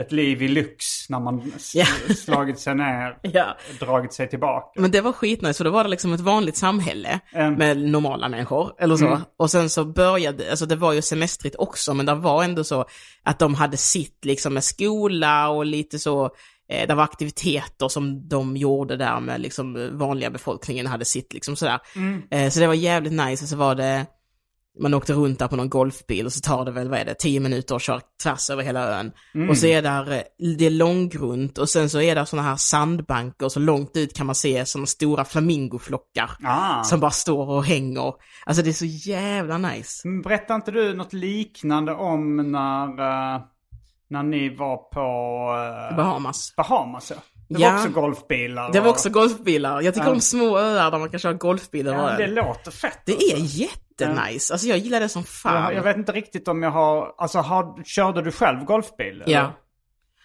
ett 0.00 0.12
liv 0.12 0.42
i 0.42 0.48
lyx 0.48 0.84
när 1.08 1.20
man 1.20 1.52
Ja. 1.74 1.84
slagit 2.16 2.58
sig 2.60 2.74
ner, 2.74 3.18
Ja. 3.22 3.56
dragit 3.80 4.12
sig 4.12 4.28
tillbaka. 4.28 4.80
Men 4.80 4.90
det 4.90 5.00
var 5.00 5.12
skitnice, 5.12 5.54
så 5.54 5.64
då 5.64 5.70
var 5.70 5.84
det 5.84 5.90
liksom 5.90 6.12
ett 6.12 6.20
vanligt 6.20 6.56
samhälle 6.56 7.20
Mm. 7.32 7.54
med 7.54 7.76
normala 7.78 8.28
människor, 8.28 8.72
eller 8.78 8.96
så. 8.96 9.20
Och 9.38 9.50
sen 9.50 9.70
så 9.70 9.84
började, 9.84 10.50
alltså 10.50 10.66
det 10.66 10.76
var 10.76 10.92
ju 10.92 11.02
semestrigt 11.02 11.56
också, 11.58 11.94
men 11.94 12.06
det 12.06 12.14
var 12.14 12.44
ändå 12.44 12.64
så 12.64 12.84
att 13.22 13.38
de 13.38 13.54
hade 13.54 13.76
sitt 13.76 14.24
liksom 14.24 14.54
med 14.54 14.64
skola 14.64 15.48
och 15.48 15.66
lite 15.66 15.98
så, 15.98 16.30
det 16.68 16.94
var 16.94 17.04
aktiviteter 17.04 17.88
som 17.88 18.28
de 18.28 18.56
gjorde 18.56 18.96
där 18.96 19.20
med 19.20 19.40
liksom 19.40 19.76
eh, 19.76 19.88
vanliga 19.90 20.30
befolkningen 20.30 20.86
hade 20.86 21.04
sitt 21.04 21.32
liksom 21.32 21.56
sådär. 21.56 21.80
Eh, 22.30 22.50
så 22.50 22.60
det 22.60 22.66
var 22.66 22.74
jävligt 22.74 23.12
nice, 23.12 23.44
och 23.44 23.48
så 23.48 23.56
var 23.56 23.74
det, 23.74 24.06
man 24.80 24.94
åkte 24.94 25.12
runt 25.12 25.38
där 25.38 25.48
på 25.48 25.56
någon 25.56 25.68
golfbil 25.68 26.26
och 26.26 26.32
så 26.32 26.40
tar 26.40 26.64
det 26.64 26.70
väl, 26.70 26.88
vad 26.88 26.98
är 26.98 27.04
det, 27.04 27.14
tio 27.14 27.40
minuter 27.40 27.74
och 27.74 27.80
kör 27.80 28.00
tvärs 28.22 28.50
över 28.50 28.62
hela 28.62 28.98
ön. 28.98 29.12
Och 29.50 29.58
så 29.58 29.66
är 29.66 29.82
där, 29.82 30.12
eh, 30.12 30.54
det 30.58 30.66
är 30.66 30.70
långgrunt 30.70 31.58
och 31.58 31.68
sen 31.68 31.90
så 31.90 32.00
är 32.00 32.14
det 32.14 32.26
sådana 32.26 32.48
här 32.48 32.56
sandbanker 32.56 33.46
och 33.46 33.52
så 33.52 33.60
långt 33.60 33.96
ut 33.96 34.16
kan 34.16 34.26
man 34.26 34.34
se 34.34 34.66
sådana 34.66 34.86
stora 34.86 35.24
flamingoflockar. 35.24 36.30
Ah. 36.44 36.82
Som 36.82 37.00
bara 37.00 37.10
står 37.10 37.50
och 37.50 37.64
hänger. 37.64 38.14
Alltså 38.46 38.62
det 38.62 38.70
är 38.70 38.72
så 38.72 39.10
jävla 39.10 39.58
nice. 39.58 40.08
Men 40.08 40.22
Berättade 40.22 40.54
inte 40.54 40.70
du 40.70 40.94
något 40.94 41.12
liknande 41.12 41.92
om 41.92 42.36
när, 42.36 42.88
eh, 43.34 43.40
när 44.10 44.22
ni 44.22 44.48
var 44.56 44.76
på 44.76 45.00
eh, 45.90 45.96
Bahamas. 45.96 46.54
Bahamas? 46.56 47.10
Ja. 47.10 47.16
Det 47.48 47.60
Ja. 47.62 47.70
var 47.70 47.76
också 47.78 47.88
golfbilar. 47.88 48.72
Det 48.72 48.80
var 48.80 48.90
också 48.90 49.10
golfbilar. 49.10 49.80
Jag 49.80 49.94
tycker 49.94 50.06
Ja. 50.06 50.12
om 50.12 50.20
små 50.20 50.58
öar 50.58 50.90
där 50.90 50.98
man 50.98 51.08
kan 51.10 51.20
köra 51.20 51.32
golfbil 51.32 51.86
över 51.88 52.10
Ja, 52.10 52.16
det 52.16 52.26
låter 52.26 52.70
fett. 52.70 52.98
Det 53.04 53.12
alltså. 53.12 53.36
är 53.36 53.40
jättenice. 53.40 54.52
Alltså 54.54 54.66
jag 54.68 54.78
gillar 54.78 55.00
det 55.00 55.08
som 55.08 55.24
fan. 55.24 55.62
Jag, 55.62 55.74
jag 55.74 55.82
vet 55.82 55.96
inte 55.96 56.12
riktigt 56.12 56.48
om 56.48 56.62
jag 56.62 56.70
har, 56.70 57.14
alltså 57.18 57.38
har, 57.38 57.84
körde 57.84 58.22
du 58.22 58.32
själv 58.32 58.64
golfbil? 58.64 59.22
eller? 59.22 59.34
Ja. 59.34 59.52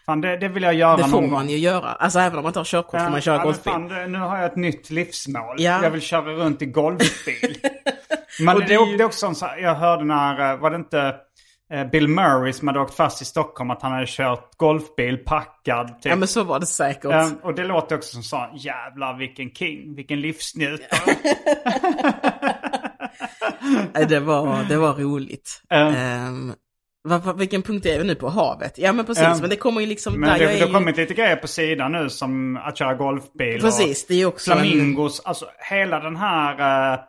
Fan 0.06 0.22
det, 0.22 0.38
det 0.38 0.48
vill 0.48 0.64
jag 0.64 0.74
göra 0.74 0.98
Det 0.98 1.04
får 1.04 1.22
någon 1.22 1.32
man 1.32 1.40
gång. 1.40 1.50
ju 1.50 1.58
göra. 1.58 1.90
Alltså 1.90 2.20
även 2.20 2.38
om 2.38 2.44
man 2.44 2.50
inte 2.50 2.60
har 2.60 2.66
körkort 2.66 3.02
får 3.02 3.10
man 3.10 3.22
köra 3.22 3.36
ja, 3.38 3.44
golfbil. 3.44 3.74
fan, 3.74 3.88
det, 3.88 4.08
nu 4.08 4.20
har 4.20 4.38
jag 4.38 4.46
ett 4.46 4.56
nytt 4.56 4.90
livsmål. 4.90 5.56
Ja. 5.60 5.84
Jag 5.84 5.90
vill 5.92 6.02
köra 6.02 6.32
runt 6.34 6.62
i 6.62 6.66
golfbil. 6.66 7.58
Men 8.40 8.60
det, 8.60 8.66
det 8.66 8.74
är 8.76 9.04
också 9.04 9.26
en 9.28 9.36
så 9.36 9.46
här, 9.46 9.58
jag 9.58 9.76
hörde 9.76 10.04
när, 10.04 10.52
eh, 10.54 10.60
var 10.60 10.70
det 10.70 10.76
inte 10.76 11.16
Bill 11.92 12.08
Murray 12.08 12.54
som 12.54 12.68
hade 12.68 12.80
åkt 12.80 12.94
fast 12.96 13.22
i 13.22 13.26
Stockholm 13.26 13.72
att 13.72 13.82
han 13.82 13.92
hade 13.92 14.06
kört 14.08 14.58
golfbil 14.58 15.18
packad. 15.18 15.88
Typ. 15.88 16.06
Ja 16.10 16.16
men 16.16 16.28
så 16.28 16.44
var 16.44 16.60
det 16.60 16.66
säkert. 16.66 17.12
Eh, 17.12 17.30
och 17.44 17.56
det 17.56 17.64
låter 17.64 17.96
också 17.96 18.14
som 18.14 18.24
så 18.24 18.50
jävlar 18.56 19.18
vilken 19.18 19.50
king, 19.52 19.96
vilken 19.96 20.22
livsnjutare. 20.22 21.16
Det, 24.08 24.20
var, 24.20 24.64
det 24.70 24.78
var 24.78 24.94
roligt. 24.94 25.62
Ja. 25.70 25.76
Ehm, 25.76 26.54
vad, 27.04 27.22
vad, 27.24 27.38
vilken 27.38 27.62
punkt 27.62 27.86
är 27.86 27.98
vi 27.98 28.04
nu 28.04 28.16
på? 28.16 28.30
Havet? 28.30 28.78
Ja 28.78 28.94
men 28.94 29.06
precis, 29.06 29.42
men 29.42 29.50
det 29.50 29.56
kommer 29.56 29.82
ju 29.82 29.88
liksom... 29.88 30.14
Men 30.14 30.30
där, 30.30 30.38
det, 30.38 30.44
jag 30.44 30.54
det 30.54 30.60
har 30.60 30.68
ju, 30.68 30.74
kommit 30.74 30.98
lite 30.98 31.14
grejer 31.14 31.36
på 31.36 31.48
sidan 31.48 31.92
nu 31.92 32.10
som 32.10 32.58
att 32.58 32.78
köra 32.78 32.94
golfbil. 32.94 33.62
Precis, 33.62 34.08
det 34.08 34.22
är 34.22 34.26
också 34.26 34.52
en- 34.52 34.58
Flamingos, 34.58 35.20
alltså 35.20 35.46
hela 35.70 36.00
den 36.00 36.16
här 36.16 36.54
uh, 36.94 37.00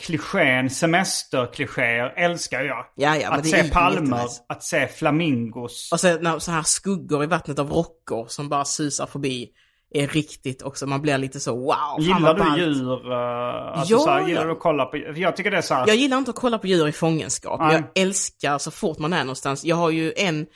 klichén, 0.00 0.70
semesterklichéer 0.70 2.14
älskar 2.16 2.60
jag. 2.60 2.86
Ja, 2.94 3.16
ja, 3.16 3.30
att 3.30 3.46
se 3.46 3.64
palmer, 3.64 4.26
att 4.48 4.62
se 4.62 4.88
flamingos. 4.88 5.88
Och 5.92 6.00
sen 6.00 6.40
så 6.40 6.50
här 6.50 6.62
skuggor 6.62 7.24
i 7.24 7.26
vattnet 7.26 7.58
av 7.58 7.70
rockor 7.70 8.26
som 8.28 8.48
bara 8.48 8.64
susar 8.64 9.06
förbi 9.06 9.48
är 9.94 10.06
riktigt 10.06 10.62
också, 10.62 10.86
man 10.86 11.02
blir 11.02 11.18
lite 11.18 11.40
så 11.40 11.56
wow, 11.56 11.76
Gillar 11.98 12.34
du 12.34 12.40
ballt. 12.40 12.58
djur? 12.58 13.12
Uh, 13.12 13.78
alltså, 13.78 13.94
Ja, 13.94 14.12
här, 14.12 14.28
gillar 14.28 14.46
du 14.46 14.52
att 14.52 14.60
kolla 14.60 14.84
på 14.84 14.96
Jag 14.96 15.36
tycker 15.36 15.50
det 15.50 15.56
är 15.56 15.62
så 15.62 15.74
här, 15.74 15.86
Jag 15.86 15.96
gillar 15.96 16.18
inte 16.18 16.30
att 16.30 16.36
kolla 16.36 16.58
på 16.58 16.66
djur 16.66 16.88
i 16.88 16.92
fångenskap. 16.92 17.60
Nej. 17.60 17.72
Jag 17.72 18.02
älskar 18.02 18.58
så 18.58 18.70
fort 18.70 18.98
man 18.98 19.12
är 19.12 19.24
någonstans. 19.24 19.64
Jag 19.64 19.76
har 19.76 19.90
ju 19.90 20.12
en, 20.16 20.46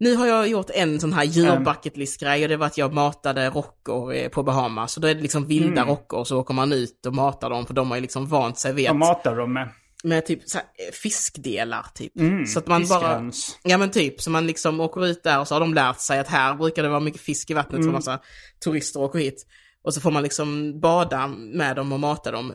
nu 0.00 0.14
har 0.16 0.26
jag 0.26 0.48
gjort 0.48 0.70
en 0.74 1.00
sån 1.00 1.12
här 1.12 1.24
djur-bucketlist-grej 1.24 2.42
och 2.42 2.48
det 2.48 2.56
var 2.56 2.66
att 2.66 2.78
jag 2.78 2.92
matade 2.92 3.50
rockor 3.50 4.14
eh, 4.14 4.28
på 4.28 4.42
Bahamas. 4.42 4.92
Så 4.92 5.00
då 5.00 5.08
är 5.08 5.14
det 5.14 5.20
liksom 5.20 5.46
vilda 5.46 5.84
rockor 5.84 6.24
så 6.24 6.38
åker 6.40 6.54
man 6.54 6.72
ut 6.72 7.06
och 7.06 7.14
matar 7.14 7.50
dem 7.50 7.66
för 7.66 7.74
de 7.74 7.88
har 7.90 7.96
ju 7.96 8.00
liksom 8.02 8.26
vant 8.26 8.58
sig 8.58 8.72
vid 8.72 8.86
vad 8.86 8.90
att, 8.94 8.98
matar 8.98 9.36
du 9.36 9.46
med? 9.46 9.68
med 10.04 10.26
typ 10.26 10.48
så 10.48 10.58
här, 10.58 10.64
eh, 10.64 10.92
fiskdelar 10.92 11.86
typ. 11.94 12.16
Mm, 12.20 12.46
så 12.46 12.58
att 12.58 12.66
man 12.66 12.86
bara, 12.88 13.30
ja 13.62 13.78
men 13.78 13.90
typ, 13.90 14.20
så 14.20 14.30
man 14.30 14.46
liksom 14.46 14.80
åker 14.80 15.06
ut 15.06 15.22
där 15.22 15.40
och 15.40 15.48
så 15.48 15.54
har 15.54 15.60
de 15.60 15.74
lärt 15.74 16.00
sig 16.00 16.18
att 16.18 16.28
här 16.28 16.54
brukar 16.54 16.82
det 16.82 16.88
vara 16.88 17.00
mycket 17.00 17.20
fisk 17.20 17.50
i 17.50 17.54
vattnet 17.54 17.74
Mm. 17.80 17.86
för 17.86 17.92
massa 17.92 18.18
turister 18.64 19.00
åker 19.00 19.18
hit. 19.18 19.46
Och 19.84 19.94
så 19.94 20.00
får 20.00 20.10
man 20.10 20.22
liksom 20.22 20.80
bada 20.80 21.26
med 21.38 21.76
dem 21.76 21.92
och 21.92 22.00
mata 22.00 22.30
dem. 22.30 22.52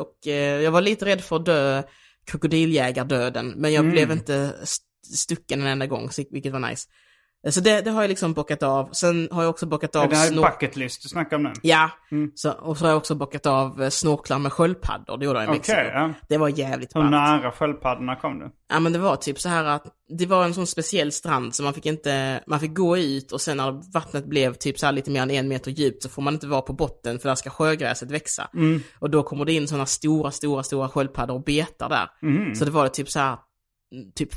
Och 0.00 0.26
eh, 0.26 0.62
jag 0.62 0.70
var 0.70 0.80
lite 0.80 1.04
rädd 1.04 1.20
för 1.20 1.36
att 1.36 1.44
dö 1.46 1.82
krokodiljägardöden, 2.26 3.54
men 3.56 3.72
jag 3.72 3.80
Mm. 3.80 3.92
blev 3.92 4.10
inte 4.12 4.54
st- 5.06 5.16
stucken 5.16 5.60
en 5.60 5.66
enda 5.66 5.86
gång, 5.86 6.08
vilket 6.30 6.52
var 6.52 6.60
nice. 6.60 6.88
Eh, 7.46 7.50
Så 7.50 7.60
det, 7.60 7.80
det 7.80 7.90
har 7.90 8.02
jag 8.02 8.08
liksom 8.08 8.32
bockat 8.32 8.62
av. 8.62 8.88
Sen 8.92 9.28
har 9.32 9.42
jag 9.42 9.50
också 9.50 9.66
bockat 9.66 9.96
av 9.96 10.08
Det 10.08 10.16
här 10.16 10.26
är 10.26 10.30
snor- 10.32 10.50
bucket 10.50 10.76
list 10.76 11.02
du 11.02 11.08
snackar 11.08 11.36
om 11.36 11.42
nu. 11.42 11.52
Ja, 11.62 11.90
Mm. 12.10 12.30
så, 12.34 12.50
och 12.52 12.78
så 12.78 12.84
har 12.84 12.90
jag 12.90 12.96
också 12.96 13.14
bockat 13.14 13.46
av 13.46 13.82
eh, 13.82 13.88
snorklar 13.88 14.38
med 14.38 14.52
sköldpaddor, 14.52 15.18
det 15.18 15.24
gjorde 15.24 15.38
jag 15.38 15.48
i 15.48 15.50
Mexiko. 15.52 15.78
Okej, 15.78 15.90
ja. 15.94 16.12
Det 16.28 16.38
var 16.38 16.48
jävligt 16.48 16.94
Hur 16.96 17.00
ballt. 17.00 17.10
nära 17.10 17.52
sköldpaddorna 17.52 18.16
kom 18.16 18.38
du? 18.38 18.50
Ja 18.68 18.80
men 18.80 18.92
det 18.92 18.98
var 18.98 19.16
typ 19.16 19.40
så 19.40 19.48
här 19.48 19.64
att 19.64 19.84
det 20.18 20.26
var 20.26 20.44
en 20.44 20.54
sån 20.54 20.66
speciell 20.66 21.12
strand 21.12 21.54
så 21.54 21.62
man 21.62 21.74
fick 21.74 21.86
inte, 21.86 22.40
man 22.46 22.60
fick 22.60 22.74
gå 22.74 22.98
ut 22.98 23.32
och 23.32 23.40
sen 23.40 23.56
när 23.56 23.92
vattnet 23.92 24.26
blev 24.26 24.54
typ 24.54 24.78
så 24.78 24.86
här 24.86 24.92
lite 24.92 25.10
mer 25.10 25.22
än 25.22 25.30
en 25.30 25.48
meter 25.48 25.70
djupt 25.70 26.02
så 26.02 26.08
får 26.08 26.22
man 26.22 26.34
inte 26.34 26.46
vara 26.46 26.62
på 26.62 26.72
botten 26.72 27.18
för 27.18 27.28
där 27.28 27.34
ska 27.36 27.50
sjögräset 27.50 28.10
växa. 28.10 28.50
Och 28.98 29.10
då 29.10 29.22
kommer 29.22 29.44
det 29.44 29.52
in 29.52 29.68
såna 29.68 29.86
stora, 29.86 30.30
stora, 30.30 30.62
stora 30.62 30.88
sköldpaddor 30.88 31.34
och 31.34 31.44
betar 31.44 31.88
där. 31.88 32.54
Så 32.54 32.64
det 32.64 32.70
var 32.70 32.84
det 32.84 32.90
typ 32.90 33.10
så 33.10 33.18
här 33.18 33.36
typ 34.14 34.30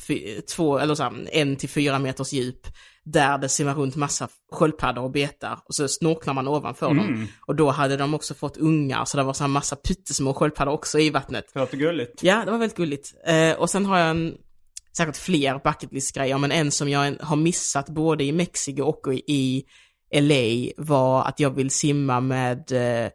två, 0.56 0.80
eller 0.80 0.96
så 0.96 1.04
här, 1.04 1.30
en 1.32 1.56
till 1.56 1.70
fyra 1.70 2.00
meters 2.00 2.34
djup 2.34 2.68
där 3.06 3.38
det 3.38 3.50
simmar 3.50 3.76
runt 3.76 3.96
massa 3.96 4.28
sköldpaddor 4.52 5.04
och 5.04 5.12
betar 5.12 5.60
och 5.66 5.76
så 5.76 5.88
snorklar 5.88 6.34
man 6.34 6.48
ovanför 6.48 6.88
dem. 6.88 7.28
Och 7.48 7.56
då 7.56 7.70
hade 7.70 7.98
de 7.98 8.14
också 8.14 8.34
fått 8.34 8.58
ungar 8.58 9.06
så 9.06 9.18
det 9.18 9.24
var 9.24 9.34
så 9.34 9.44
här 9.44 9.50
massa 9.50 9.76
pyttesmå 9.76 10.34
sköldpaddor 10.34 10.74
också 10.74 11.00
i 11.00 11.10
vattnet. 11.10 11.46
Det 11.54 11.60
låter 11.60 11.78
gulligt. 11.78 12.24
Ja, 12.24 12.46
det 12.46 12.52
var 12.52 12.58
väldigt 12.58 12.78
gulligt. 12.78 13.14
Eh, 13.26 13.54
och 13.54 13.70
sen 13.70 13.86
har 13.86 14.00
jag 14.00 14.10
en, 14.10 14.34
säkert 14.98 15.18
fler 15.18 15.60
bucketlist-grejer, 15.64 16.38
men 16.38 16.52
en 16.52 16.72
som 16.72 16.90
jag 16.90 17.16
har 17.22 17.36
missat 17.36 17.90
både 17.90 18.24
i 18.24 18.32
Mexiko 18.32 18.84
och 18.84 19.14
i 19.14 19.64
LA 20.16 20.72
var 20.78 21.24
att 21.24 21.40
jag 21.40 21.56
vill 21.56 21.70
simma 21.70 22.20
med 22.20 22.72
eh, 22.72 23.12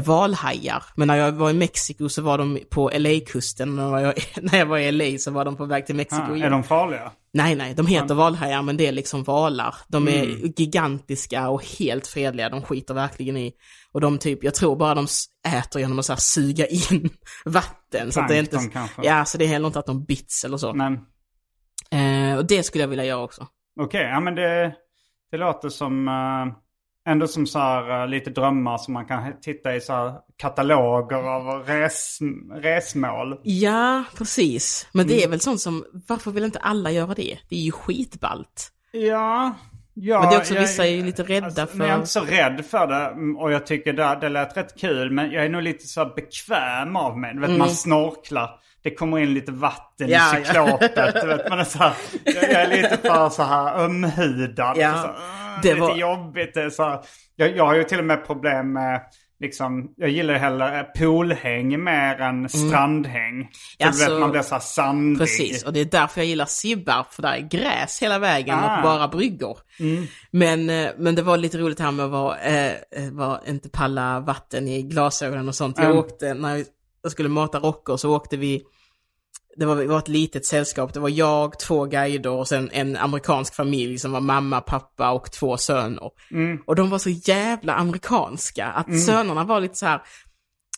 valhajar. 0.00 0.82
Men 0.96 1.08
när 1.08 1.16
jag 1.16 1.32
var 1.32 1.50
i 1.50 1.54
Mexiko 1.54 2.08
så 2.08 2.22
var 2.22 2.38
de 2.38 2.58
på 2.70 2.90
LA-kusten, 2.94 3.76
när 3.76 3.98
jag, 3.98 4.14
när 4.42 4.58
jag 4.58 4.66
var 4.66 4.78
i 4.78 4.92
LA 4.92 5.18
så 5.18 5.30
var 5.30 5.44
de 5.44 5.56
på 5.56 5.64
väg 5.64 5.86
till 5.86 5.94
Mexiko 5.94 6.22
Ah, 6.32 6.34
igen. 6.34 6.46
är 6.46 6.50
de 6.50 6.62
farliga? 6.64 7.12
Nej, 7.32 7.54
nej, 7.54 7.74
de 7.74 7.86
heter 7.86 8.14
valhajar 8.14 8.62
men 8.62 8.76
det 8.76 8.86
är 8.86 8.92
liksom 8.92 9.22
valar. 9.22 9.74
De 9.88 10.08
är 10.08 10.24
Mm. 10.24 10.52
gigantiska 10.56 11.48
och 11.48 11.64
helt 11.78 12.06
fredliga, 12.06 12.48
de 12.48 12.62
skiter 12.62 12.94
verkligen 12.94 13.36
i. 13.36 13.52
Och 13.92 14.00
de 14.00 14.18
typ, 14.18 14.44
jag 14.44 14.54
tror 14.54 14.76
bara 14.76 14.94
de 14.94 15.06
äter 15.48 15.80
genom 15.80 15.98
att 15.98 16.04
så 16.04 16.12
här 16.12 16.20
suga 16.20 16.66
in 16.66 17.10
vatten. 17.44 18.12
Så 18.12 18.20
det 18.28 18.34
är 18.36 18.40
inte, 18.40 18.58
kanske. 18.72 19.02
ja, 19.04 19.24
så 19.24 19.38
det 19.38 19.44
är 19.44 19.48
heller 19.48 19.66
inte 19.66 19.78
att 19.78 19.86
de 19.86 20.04
bits 20.04 20.44
eller 20.44 20.56
så. 20.56 20.74
Men 20.74 20.98
Eh, 21.90 22.36
och 22.36 22.46
det 22.46 22.62
skulle 22.62 22.82
jag 22.84 22.88
vilja 22.88 23.04
göra 23.04 23.22
också. 23.22 23.46
okej, 23.80 24.02
ja 24.02 24.20
men 24.20 24.34
det, 24.34 24.74
det 25.30 25.36
låter 25.36 25.68
som 25.68 26.08
eh, 26.08 26.56
ändå 27.06 27.26
som 27.26 27.46
så 27.46 27.58
här 27.58 28.00
eh, 28.02 28.08
lite 28.08 28.30
drömmar 28.30 28.78
som 28.78 28.94
man 28.94 29.06
kan 29.06 29.40
titta 29.40 29.74
i 29.74 29.80
så 29.80 29.92
här 29.92 30.14
kataloger 30.36 31.16
av 31.16 31.64
res, 31.66 32.18
resmål. 32.54 33.40
Ja, 33.42 34.04
precis. 34.16 34.88
Men 34.92 35.06
Mm. 35.06 35.16
det 35.16 35.24
är 35.24 35.28
väl 35.28 35.40
sånt 35.40 35.60
som, 35.60 35.84
varför 36.08 36.30
vill 36.30 36.44
inte 36.44 36.58
alla 36.58 36.90
göra 36.90 37.14
det? 37.14 37.38
Det 37.48 37.56
är 37.56 37.60
ju 37.60 37.72
skitballt. 37.72 38.70
Ja, 38.92 39.54
ja. 39.94 40.20
Men 40.20 40.28
det 40.30 40.34
är 40.36 40.38
också, 40.40 40.54
jag- 40.54 40.60
vissa 40.60 40.86
är 40.86 40.90
ju 40.90 41.04
lite 41.04 41.22
rädda 41.22 41.46
alltså, 41.46 41.66
för- 41.66 41.76
Men 41.78 41.86
jag 41.86 41.94
är 41.94 41.98
inte 41.98 42.10
så 42.10 42.20
rädd 42.24 42.64
för 42.70 42.86
det. 42.86 43.06
mm, 43.06 43.36
Och 43.36 43.52
jag 43.52 43.66
tycker 43.66 43.92
det, 43.92 44.18
det 44.20 44.28
lät 44.28 44.56
rätt 44.56 44.80
kul. 44.80 45.10
Men 45.10 45.30
jag 45.30 45.44
är 45.44 45.48
nog 45.48 45.62
lite 45.62 45.86
så 45.86 46.04
bekväm 46.16 46.96
av 46.96 47.18
mig. 47.18 47.34
Du 47.34 47.40
vet, 47.40 47.58
man 47.58 47.70
snorklar. 47.70 48.50
Det 48.84 48.90
kommer 48.94 49.18
in 49.18 49.34
lite 49.34 49.52
vatten 49.52 50.06
Mm. 50.06 50.10
Ja, 50.12 50.38
i 50.38 50.40
ja. 50.40 50.46
cyklopet. 50.46 51.14
Du 51.22 51.26
vet, 51.26 51.48
man 51.50 51.58
är 51.58 51.64
så 51.64 51.78
här, 51.78 51.92
jag 52.24 52.44
är 52.50 52.68
lite 52.76 52.96
för 53.08 53.28
så 53.28 53.42
här 53.42 53.84
ömhudad. 53.84 54.76
Ja, 54.76 54.92
så, 55.02 55.08
uh, 55.08 55.14
det 55.62 55.74
var- 55.80 55.88
lite 55.88 56.00
jobbigt. 56.00 56.54
Det 56.54 56.70
så 56.70 56.82
här, 56.84 57.00
jag, 57.36 57.56
jag 57.56 57.66
har 57.66 57.74
ju 57.74 57.84
till 57.84 57.98
och 57.98 58.04
med 58.04 58.26
problem 58.26 58.72
med 58.72 59.00
Liksom, 59.40 59.90
jag 59.96 60.10
gillar 60.10 60.34
hellre 60.34 60.86
poolhäng 60.98 61.84
mer 61.84 62.20
än 62.20 62.48
strandhäng. 62.48 63.48
För 63.80 63.86
Alltså, 63.86 64.04
du 64.06 64.10
vet, 64.12 64.20
man 64.20 64.30
blir 64.30 64.42
så 64.42 64.60
sandig. 64.60 65.18
Precis, 65.18 65.64
och 65.64 65.72
det 65.72 65.80
är 65.80 65.84
därför 65.84 66.20
jag 66.20 66.26
gillar 66.28 66.44
Sibbarp, 66.46 67.12
för 67.12 67.22
där 67.22 67.32
är 67.32 67.38
gräs 67.40 68.02
hela 68.02 68.18
vägen 68.18 68.58
Ah. 68.58 68.76
och 68.76 68.82
bara 68.82 69.08
bryggor. 69.08 69.58
Men, 70.30 70.70
eh, 70.70 70.90
men 70.98 71.14
det 71.14 71.22
var 71.22 71.36
lite 71.36 71.58
roligt 71.58 71.80
här 71.80 71.90
med 71.90 72.04
att 72.04 72.10
vara, 72.10 72.38
eh, 72.40 72.66
eh, 72.72 73.10
var, 73.12 73.40
inte 73.46 73.68
palla 73.68 74.20
vatten 74.20 74.68
i 74.68 74.82
glasögonen 74.82 75.48
och 75.48 75.54
sånt. 75.54 75.78
Jag 75.78 75.86
Mm. 75.86 75.98
åkte, 75.98 76.34
när 76.34 76.56
jag 76.56 76.66
skulle 77.10 77.28
mata 77.28 77.58
rockor 77.58 77.96
så 77.96 78.16
åkte 78.16 78.36
vi, 78.36 78.62
det 79.56 79.66
var, 79.66 79.76
det 79.76 79.86
var 79.86 79.98
ett 79.98 80.08
litet 80.08 80.46
sällskap, 80.46 80.94
det 80.94 81.00
var 81.00 81.08
jag, 81.08 81.58
två 81.58 81.84
guider 81.84 82.30
och 82.30 82.48
sen 82.48 82.70
en 82.72 82.96
amerikansk 82.96 83.54
familj 83.54 83.98
som 83.98 84.12
var 84.12 84.20
mamma, 84.20 84.60
pappa 84.60 85.10
och 85.10 85.32
två 85.32 85.56
söner. 85.56 86.10
Och 86.66 86.76
de 86.76 86.90
var 86.90 86.98
så 86.98 87.10
jävla 87.10 87.74
amerikanska, 87.74 88.66
att 88.66 89.00
sönerna 89.00 89.44
var 89.44 89.60
lite 89.60 89.74
så 89.74 89.86
här 89.86 90.02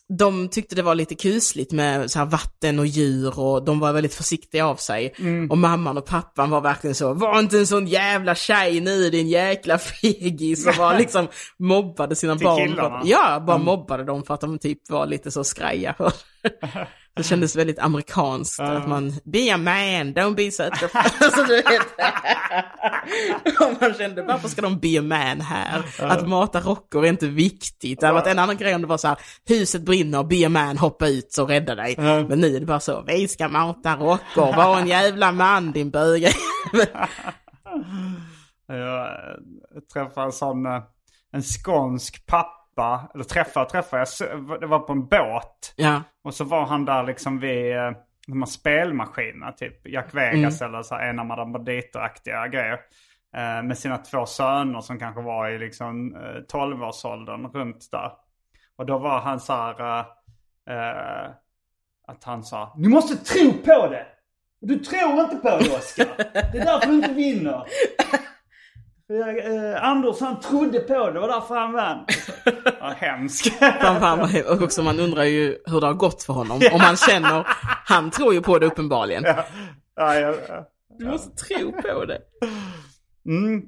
de 0.09 0.49
tyckte 0.49 0.75
det 0.75 0.81
var 0.81 0.95
lite 0.95 1.15
kusligt 1.15 1.71
med 1.71 2.11
så 2.11 2.19
här 2.19 2.25
vatten 2.25 2.79
och 2.79 2.85
djur 2.85 3.39
och 3.39 3.65
de 3.65 3.79
var 3.79 3.93
väldigt 3.93 4.13
försiktiga 4.13 4.67
av 4.67 4.75
sig. 4.75 5.13
Mm. 5.19 5.51
Och 5.51 5.57
mamman 5.57 5.97
och 5.97 6.05
pappan 6.05 6.49
var 6.49 6.61
verkligen 6.61 6.95
så, 6.95 7.13
var 7.13 7.39
inte 7.39 7.57
en 7.57 7.67
sån 7.67 7.87
jävla 7.87 8.35
tjej 8.35 8.79
nu 8.79 9.09
din 9.09 9.27
jäkla 9.27 9.77
fegis. 9.77 10.67
Och 10.67 10.73
bara 10.77 10.97
liksom 10.97 11.27
mobbade 11.59 12.15
sina 12.15 12.35
Till 12.35 12.45
barn. 12.45 12.67
Killarna? 12.67 12.97
att, 12.97 13.07
ja, 13.07 13.43
bara 13.47 13.57
mobbade 13.57 14.03
dem 14.03 14.23
för 14.23 14.33
att 14.33 14.41
de 14.41 14.59
typ 14.59 14.89
var 14.89 15.05
lite 15.05 15.31
så 15.31 15.43
skraja. 15.43 15.95
Det 17.17 17.23
kändes 17.23 17.55
väldigt 17.55 17.79
amerikanskt, 17.79 18.59
att 18.59 18.87
man, 18.87 19.13
be 19.23 19.53
a 19.53 19.57
man, 19.57 20.13
don't 20.13 20.35
be 20.35 20.51
such 20.51 20.83
a... 20.83 20.87
alltså, 21.19 21.43
du 21.43 21.55
vet. 21.55 21.81
och 23.61 23.81
man 23.81 23.93
kände, 23.93 24.21
varför 24.21 24.47
ska 24.47 24.61
de 24.61 24.79
be 24.79 24.99
a 24.99 25.01
man 25.01 25.41
här? 25.41 25.85
Att 25.99 26.27
mata 26.27 26.59
rockor 26.59 27.05
är 27.05 27.09
inte 27.09 27.27
viktigt. 27.27 27.99
Det 27.99 28.05
hade 28.05 28.19
varit 28.19 28.27
en 28.27 28.39
annan 28.39 28.57
grej 28.57 28.75
om 28.75 28.81
det 28.81 28.87
var 28.87 28.97
så 28.97 29.07
här, 29.07 29.17
huset 29.47 29.81
brinner, 29.81 30.23
be 30.23 30.45
a 30.45 30.49
man, 30.49 30.77
hoppa 30.77 31.07
ut 31.07 31.33
så 31.33 31.45
rädda 31.45 31.75
dig. 31.75 31.95
Men 31.97 32.39
nu 32.39 32.55
är 32.55 32.59
det 32.59 32.65
bara 32.65 32.79
så, 32.79 33.03
vi 33.07 33.27
ska 33.27 33.47
mata 33.47 33.95
rockor, 33.95 34.55
var 34.55 34.79
en 34.79 34.87
jävla 34.87 35.31
man 35.31 35.71
din 35.71 35.91
bög. 35.91 36.27
Jag 38.67 39.07
träffade 39.93 40.25
en 40.25 40.31
sån, 40.31 40.65
eh, 40.65 40.81
en 41.31 41.43
skånsk 41.43 42.25
pappa, 42.25 42.66
eller 43.13 43.23
träffade 43.23 43.65
och 43.65 43.71
träffade, 43.71 44.05
jag, 44.19 44.61
det 44.61 44.67
var 44.67 44.79
på 44.79 44.93
en 44.93 45.07
båt. 45.07 45.73
ja, 45.75 46.03
Och 46.23 46.33
så 46.33 46.43
var 46.43 46.65
han 46.65 46.85
där 46.85 47.03
liksom 47.03 47.39
vid 47.39 47.75
eh, 47.75 47.91
de 48.27 48.41
här 48.41 48.45
spelmaskinerna, 48.45 49.51
typ 49.51 49.87
Jack 49.87 50.13
Vegas 50.13 50.61
eller 50.61 50.83
så 50.83 50.95
här 50.95 51.09
enarmade 51.09 51.45
banditer-aktiga 51.45 52.47
grejer. 52.47 52.79
Eh, 53.35 53.63
med 53.63 53.77
sina 53.77 53.97
två 53.97 54.25
söner 54.25 54.81
som 54.81 54.99
kanske 54.99 55.21
var 55.21 55.49
i 55.49 55.59
liksom 55.59 56.15
eh, 56.15 56.41
12-årsåldern 56.53 57.47
runt 57.47 57.91
där. 57.91 58.11
Och 58.75 58.85
då 58.85 58.97
var 58.97 59.19
han 59.19 59.39
så 59.39 59.53
här, 59.53 59.99
eh, 59.99 60.05
eh, 60.75 61.29
att 62.07 62.23
han 62.23 62.43
sa 62.43 62.73
Ni 62.77 62.87
måste 62.87 63.17
tro 63.17 63.53
på 63.53 63.87
det! 63.87 64.05
Du 64.59 64.79
tror 64.79 65.19
inte 65.19 65.35
på 65.35 65.49
det 65.49 65.77
Oskar! 65.77 66.07
Det 66.51 66.57
är 66.59 66.65
därför 66.65 66.87
du 66.87 66.95
inte 66.95 67.13
vinner! 67.13 67.63
Jag, 69.07 69.37
eh, 69.55 69.83
Anders 69.83 70.19
han 70.21 70.39
trodde 70.39 70.79
på 70.79 70.93
det, 71.07 71.13
det 71.13 71.19
var 71.19 71.27
därför 71.27 71.55
han 71.55 71.73
vann. 71.73 72.05
Ja, 72.79 72.93
hemskt. 72.97 73.61
vad- 74.01 74.45
och 74.45 74.61
också 74.61 74.83
man 74.83 74.99
undrar 74.99 75.23
ju 75.23 75.57
hur 75.65 75.81
det 75.81 75.87
har 75.87 75.93
gått 75.93 76.23
för 76.23 76.33
honom. 76.33 76.61
Om 76.73 76.81
man 76.81 76.95
känner, 76.97 77.47
han 77.85 78.11
tror 78.11 78.33
ju 78.33 78.41
på 78.41 78.59
det 78.59 78.65
uppenbarligen. 78.65 79.23
ja, 79.25 79.45
ja, 79.95 80.33
ja. 80.47 80.67
Du 80.99 81.05
måste 81.05 81.45
tro 81.45 81.71
på 81.71 82.05
det. 82.05 82.19
Mm. 83.25 83.61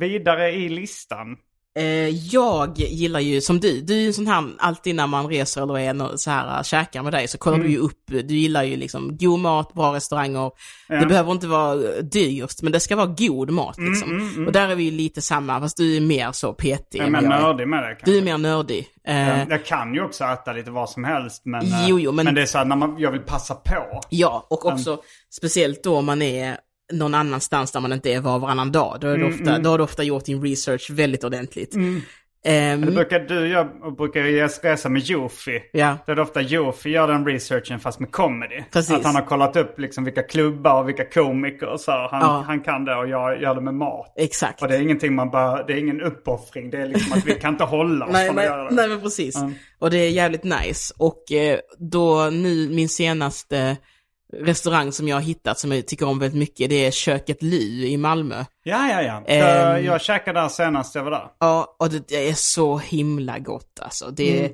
Vidare 0.00 0.50
i 0.52 0.68
listan. 0.68 1.36
Eh, 1.74 2.08
jag 2.08 2.78
gillar 2.78 3.20
ju, 3.20 3.40
som 3.40 3.60
du, 3.60 3.80
du 3.80 3.94
är 3.94 4.00
ju 4.00 4.06
en 4.06 4.14
sån 4.14 4.26
här, 4.26 4.44
alltid 4.58 4.94
när 4.94 5.06
man 5.06 5.26
reser 5.28 5.62
eller 5.62 5.78
är 5.78 6.16
så 6.16 6.30
här, 6.30 6.56
äh, 6.58 6.62
käkar 6.62 7.02
med 7.02 7.12
dig 7.12 7.28
så 7.28 7.38
kollar 7.38 7.58
du 7.58 7.70
ju 7.70 7.78
upp, 7.78 8.00
du 8.06 8.34
gillar 8.36 8.62
ju 8.62 8.76
liksom 8.76 9.16
god 9.16 9.40
mat, 9.40 9.72
bra 9.74 9.94
restauranger. 9.94 10.50
Det 10.88 11.06
behöver 11.06 11.32
inte 11.32 11.46
vara 11.46 11.72
eh, 11.74 12.02
dyrt, 12.02 12.62
men 12.62 12.72
det 12.72 12.80
ska 12.80 12.96
vara 12.96 13.06
god 13.06 13.50
mat 13.50 13.76
liksom. 13.78 14.44
Och 14.46 14.52
där 14.52 14.68
är 14.68 14.74
vi 14.74 14.84
ju 14.84 14.90
lite 14.90 15.22
samma, 15.22 15.60
fast 15.60 15.76
du 15.76 15.96
är 15.96 16.00
mer 16.00 16.32
så 16.32 16.52
petig. 16.52 16.98
Jag 17.00 17.06
är 17.06 17.10
mer 17.10 17.22
jag 17.22 17.28
nördig 17.42 17.68
med 17.68 17.82
det 17.82 17.88
kanske. 17.88 18.10
Du 18.10 18.18
är 18.18 18.22
mer 18.22 18.38
nördig. 18.38 18.86
Eh, 19.06 19.48
Jag 19.50 19.64
kan 19.66 19.94
ju 19.94 20.04
också 20.04 20.24
äta 20.24 20.52
lite 20.52 20.70
vad 20.70 20.90
som 20.90 21.04
helst 21.04 21.42
men, 21.44 21.62
eh, 21.62 21.88
Jo, 21.88 21.98
jo, 22.00 22.12
men- 22.12 22.24
men 22.24 22.34
det 22.34 22.42
är 22.42 22.46
så 22.46 22.58
här 22.58 22.64
när 22.64 22.76
man, 22.76 22.98
jag 22.98 23.10
vill 23.10 23.20
passa 23.20 23.54
på. 23.54 24.00
Ja, 24.10 24.46
och 24.50 24.66
också 24.66 24.98
speciellt 25.30 25.84
då 25.84 26.00
man 26.00 26.22
är 26.22 26.56
någon 26.92 27.14
annanstans 27.14 27.72
där 27.72 27.80
man 27.80 27.92
inte 27.92 28.12
är 28.12 28.20
var 28.20 28.34
och 28.34 28.40
varannan 28.40 28.72
dag. 28.72 28.98
Då, 29.00 29.08
är 29.08 29.18
det 29.18 29.24
ofta, 29.26 29.58
då 29.58 29.70
har 29.70 29.78
du 29.78 29.84
ofta 29.84 30.02
gjort 30.02 30.24
din 30.24 30.42
research 30.42 30.90
väldigt 30.90 31.24
ordentligt. 31.24 31.74
Ehm, 32.44 32.80
Det 32.80 32.90
brukar 32.92 33.18
du 33.20 33.48
göra, 33.48 33.68
och 33.82 33.96
brukar 33.96 34.22
resa 34.62 34.88
med 34.88 35.02
Jofi. 35.02 35.60
ja, 35.72 35.96
Där 36.06 36.14
det 36.14 36.22
ofta 36.22 36.40
Jofi 36.40 36.90
gör 36.90 37.08
den 37.08 37.26
researchen 37.26 37.80
fast 37.80 38.00
med 38.00 38.10
comedy. 38.12 38.62
Precis. 38.72 38.94
Att 38.96 39.04
han 39.04 39.14
har 39.14 39.22
kollat 39.22 39.56
upp 39.56 39.78
liksom 39.78 40.04
vilka 40.04 40.22
klubbar 40.22 40.82
och 40.82 40.88
vilka 40.88 41.04
komiker 41.04 41.66
och 41.66 41.80
så. 41.80 41.92
Han, 41.92 42.20
Ja. 42.20 42.44
han 42.46 42.60
kan 42.60 42.84
det 42.84 42.94
och 42.96 43.08
jag 43.08 43.42
gör 43.42 43.54
det 43.54 43.60
med 43.60 43.74
mat. 43.74 44.12
exakt. 44.16 44.62
Och 44.62 44.68
det 44.68 44.76
är 44.76 44.80
ingenting 44.80 45.14
man 45.14 45.30
bara, 45.30 45.62
det 45.66 45.72
är 45.72 45.76
ingen 45.76 46.00
uppoffring. 46.00 46.70
Det 46.70 46.78
är 46.82 46.86
liksom 46.86 47.12
att 47.18 47.26
vi 47.26 47.34
kan 47.34 47.52
inte 47.54 47.64
hålla 47.64 48.06
oss 48.06 48.12
Nej, 48.12 48.26
från 48.26 48.38
att 48.38 48.44
nej, 48.44 48.50
göra 48.50 48.68
det. 48.68 48.74
nej, 48.74 48.88
men 48.88 49.00
precis. 49.00 49.36
Och 49.78 49.90
det 49.90 49.98
är 49.98 50.10
jävligt 50.10 50.44
nice. 50.44 50.94
Och 50.98 51.32
eh, 51.32 51.58
då 51.78 52.28
nu, 52.32 52.68
min 52.68 52.88
senaste 52.88 53.76
restaurang 54.36 54.92
som 54.92 55.08
jag 55.08 55.16
har 55.16 55.20
hittat 55.22 55.58
som 55.58 55.72
jag 55.72 55.86
tycker 55.86 56.06
om 56.06 56.18
väldigt 56.18 56.38
mycket, 56.38 56.70
det 56.70 56.86
är 56.86 56.90
Köket 56.90 57.42
Ly 57.42 57.86
i 57.86 57.96
Malmö. 57.96 58.44
Ja, 58.64 58.88
ja, 58.88 59.02
ja. 59.02 59.22
Ehm. 59.26 59.84
jag 59.84 60.00
käkade 60.00 60.40
där 60.40 60.48
senast 60.48 60.94
jag 60.94 61.02
var 61.04 61.10
där. 61.10 61.26
Ja, 61.40 61.76
och 61.78 61.90
det, 61.90 62.08
det 62.08 62.28
är 62.28 62.34
så 62.34 62.78
himla 62.78 63.38
gott 63.38 63.80
alltså. 63.82 64.10
Det 64.10 64.38
Mm. 64.40 64.52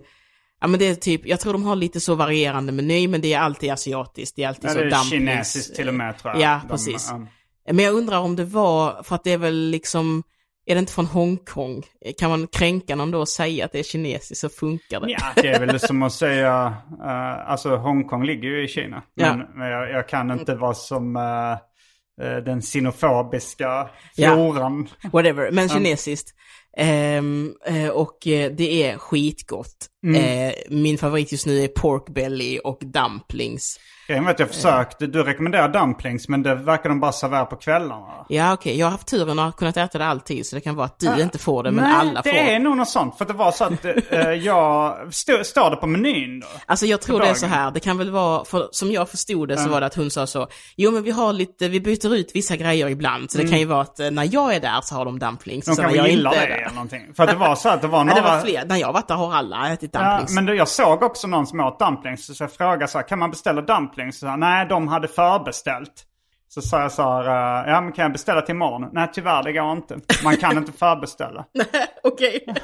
ja 0.61 0.67
men 0.67 0.81
det 0.81 0.87
är 0.88 0.95
typ, 0.95 1.27
jag 1.27 1.41
tror 1.41 1.53
de 1.53 1.62
har 1.64 1.77
lite 1.77 2.01
så 2.01 2.14
varierande 2.14 2.73
meny, 2.73 3.09
men 3.09 3.21
det 3.21 3.33
är 3.33 3.38
alltid 3.41 3.71
asiatiskt, 3.71 4.37
det 4.37 4.43
är 4.43 4.49
alltid 4.49 4.64
Ja, 4.71 4.75
så 4.75 4.79
dumplings. 4.81 5.09
kinesiskt 5.11 5.77
till 5.77 5.88
och 5.88 5.95
med 5.95 6.19
tror 6.19 6.33
jag. 6.35 6.43
Ja, 6.43 6.61
De, 6.62 6.69
precis. 6.69 7.11
um, 7.12 7.27
Men 7.71 7.85
jag 7.85 7.95
undrar 7.95 8.19
om 8.19 8.37
det 8.37 8.45
var, 8.45 9.03
för 9.03 9.14
att 9.14 9.25
det 9.25 9.33
är 9.33 9.38
väl 9.38 9.55
liksom, 9.71 10.23
är 10.68 10.74
det 10.74 10.78
inte 10.78 10.92
från 10.92 11.07
Hongkong? 11.07 11.83
Kan 12.18 12.31
man 12.31 12.46
kränka 12.46 12.96
någon 12.96 13.11
då 13.11 13.20
och 13.20 13.28
säga 13.28 13.64
att 13.64 13.72
det 13.72 13.78
är 13.78 13.83
kinesiskt 13.83 14.40
så 14.40 14.48
funkar 14.48 15.00
det? 15.00 15.11
Ja, 15.11 15.33
det 15.42 15.48
är 15.48 15.66
väl 15.66 15.81
som 15.81 16.02
att 16.02 16.12
säga, 16.12 16.76
eh, 17.04 17.50
alltså 17.50 17.76
Hongkong 17.76 18.24
ligger 18.24 18.48
ju 18.48 18.64
i 18.64 18.68
Kina. 18.68 19.02
Ja. 19.14 19.37
Men, 19.37 19.46
men 19.54 19.68
jag, 19.68 19.90
jag 19.90 20.09
kan 20.09 20.31
inte 20.31 20.54
vara 20.54 20.74
som 20.74 21.16
eh, 21.16 22.37
den 22.44 22.62
sinofobiska 22.62 23.88
Ja. 24.14 24.35
floran. 24.35 24.88
Whatever, 25.12 25.50
men 25.50 25.68
kinesiskt. 25.68 26.35
Eh, 26.76 27.88
och 27.92 28.18
det 28.24 28.83
är 28.85 28.98
skitgott. 28.98 29.87
Eh, 30.16 30.52
min 30.70 30.98
favorit 30.98 31.33
just 31.33 31.46
nu 31.46 31.64
är 31.64 31.68
pork 31.68 32.09
belly 32.09 32.59
och 32.59 32.78
dumplings. 32.85 33.81
Grejen 34.09 34.25
var 34.25 34.31
att 34.31 34.38
jag 34.38 34.49
försökte, 34.49 35.07
du 35.07 35.23
rekommenderar 35.23 35.68
dumplings 35.68 36.29
men 36.29 36.42
det 36.42 36.55
verkar 36.55 36.88
de 36.88 37.01
bara 37.01 37.12
servera 37.12 37.44
på 37.44 37.57
kvällarna. 37.57 38.25
Ja 38.29 38.53
okej, 38.53 38.79
jag 38.79 38.87
har 38.87 38.90
haft 38.90 39.07
turen 39.07 39.38
att 39.38 39.44
ha 39.44 39.53
kunnat 39.53 39.77
äta 39.77 39.99
det 39.99 40.07
alltid 40.07 40.47
så 40.47 40.55
det 40.57 40.61
kan 40.61 40.75
vara 40.75 40.87
att 40.87 40.99
du 40.99 41.23
inte 41.23 41.38
får 41.38 41.62
det 41.62 41.71
men 41.71 41.85
Nej, 41.85 41.94
alla 41.97 42.23
det 42.23 42.31
får. 42.31 42.38
är 42.38 42.59
nog 42.59 42.77
något 42.77 42.88
sånt. 42.88 43.18
För 43.18 43.25
det 43.25 43.33
var 43.33 43.53
så 43.53 43.64
att 43.64 43.85
eh, 44.11 44.21
jag, 44.33 44.97
stå, 45.14 45.44
står 45.44 45.71
det 45.71 45.77
på 45.77 45.87
menyn 45.87 46.40
då? 46.40 46.47
Alltså 46.66 46.87
jag 46.87 47.01
tror 47.01 47.21
det 47.21 47.27
är 47.29 47.35
så 47.35 47.47
här, 47.47 47.71
det 47.71 47.81
kan 47.81 47.99
väl 47.99 48.11
vara, 48.11 48.44
för 48.44 48.68
som 48.71 48.92
jag 48.92 49.09
förstod 49.09 49.49
det 49.49 49.57
så 49.57 49.68
var 49.68 49.81
det 49.81 49.87
att 49.87 49.94
hon 49.94 50.11
sa 50.11 50.27
så, 50.27 50.47
jo 50.77 50.90
men 50.90 51.03
vi 51.03 51.11
har 51.11 51.33
lite, 51.33 51.68
vi 51.68 51.81
byter 51.81 52.14
ut 52.14 52.31
vissa 52.35 52.57
grejer 52.57 52.88
ibland, 52.88 53.31
så 53.31 53.38
det 53.38 53.49
kan 53.49 53.59
ju 53.59 53.64
vara 53.64 53.81
att 53.81 54.01
eh, 54.01 54.11
när 54.11 54.29
jag 54.35 54.55
är 54.55 54.61
där 54.61 54.81
så 54.83 54.94
har 54.94 55.05
de 55.05 55.18
dumplings, 55.18 55.68
Mm. 55.68 55.77
De 55.77 55.83
kanske 55.83 56.11
gillar 56.11 56.31
det 56.31 56.37
eller 56.47 56.75
någonting. 56.75 57.14
För 57.16 57.23
att 57.23 57.31
det 57.31 57.37
var 57.37 57.55
så 57.57 57.68
att 57.68 57.83
det 57.83 57.88
var 57.88 57.99
Nej, 58.05 58.14
några... 58.14 58.29
det 58.31 58.37
var 58.37 58.40
fler, 58.44 58.64
när 58.64 58.77
jag 58.77 58.92
varit 58.92 59.09
där 59.09 59.14
har 59.14 59.35
alla 59.35 59.73
ätit 59.73 59.90
Ja, 59.92 60.01
dumplings. 60.09 60.35
men 60.35 60.47
då, 60.47 60.55
jag 60.55 60.68
såg 60.68 61.03
också 61.03 61.27
någon 61.27 61.47
som 61.47 61.61
åt 61.61 61.79
dumplings. 61.79 62.37
Så 62.37 62.42
jag 62.44 62.53
frågade 62.53 62.88
så 62.88 62.99
här, 62.99 63.09
kan 63.09 63.18
man 63.18 63.31
beställa 63.31 63.61
dumplings? 63.62 63.98
Så 64.13 64.19
sa 64.19 64.29
han, 64.29 64.41
nej, 64.41 64.67
de 64.67 64.89
hade 64.89 65.09
förbeställt. 65.09 66.05
Så 66.49 66.63
sa 66.63 66.81
jag 66.83 66.93
så 66.93 67.03
här, 67.03 67.25
eh, 67.65 67.71
ja 67.73 67.81
men 67.81 67.93
kan 67.93 68.03
jag 68.03 68.13
beställa 68.13 68.43
till 68.43 68.55
imorgon? 68.55 68.91
Nej 68.93 69.09
tyvärr, 69.13 69.43
det 69.43 69.53
går 69.53 69.73
inte. 69.73 70.01
Man 70.25 70.37
kan 70.37 70.59
inte 70.59 70.73
förbeställa. 70.73 71.45
Okej. 72.03 72.45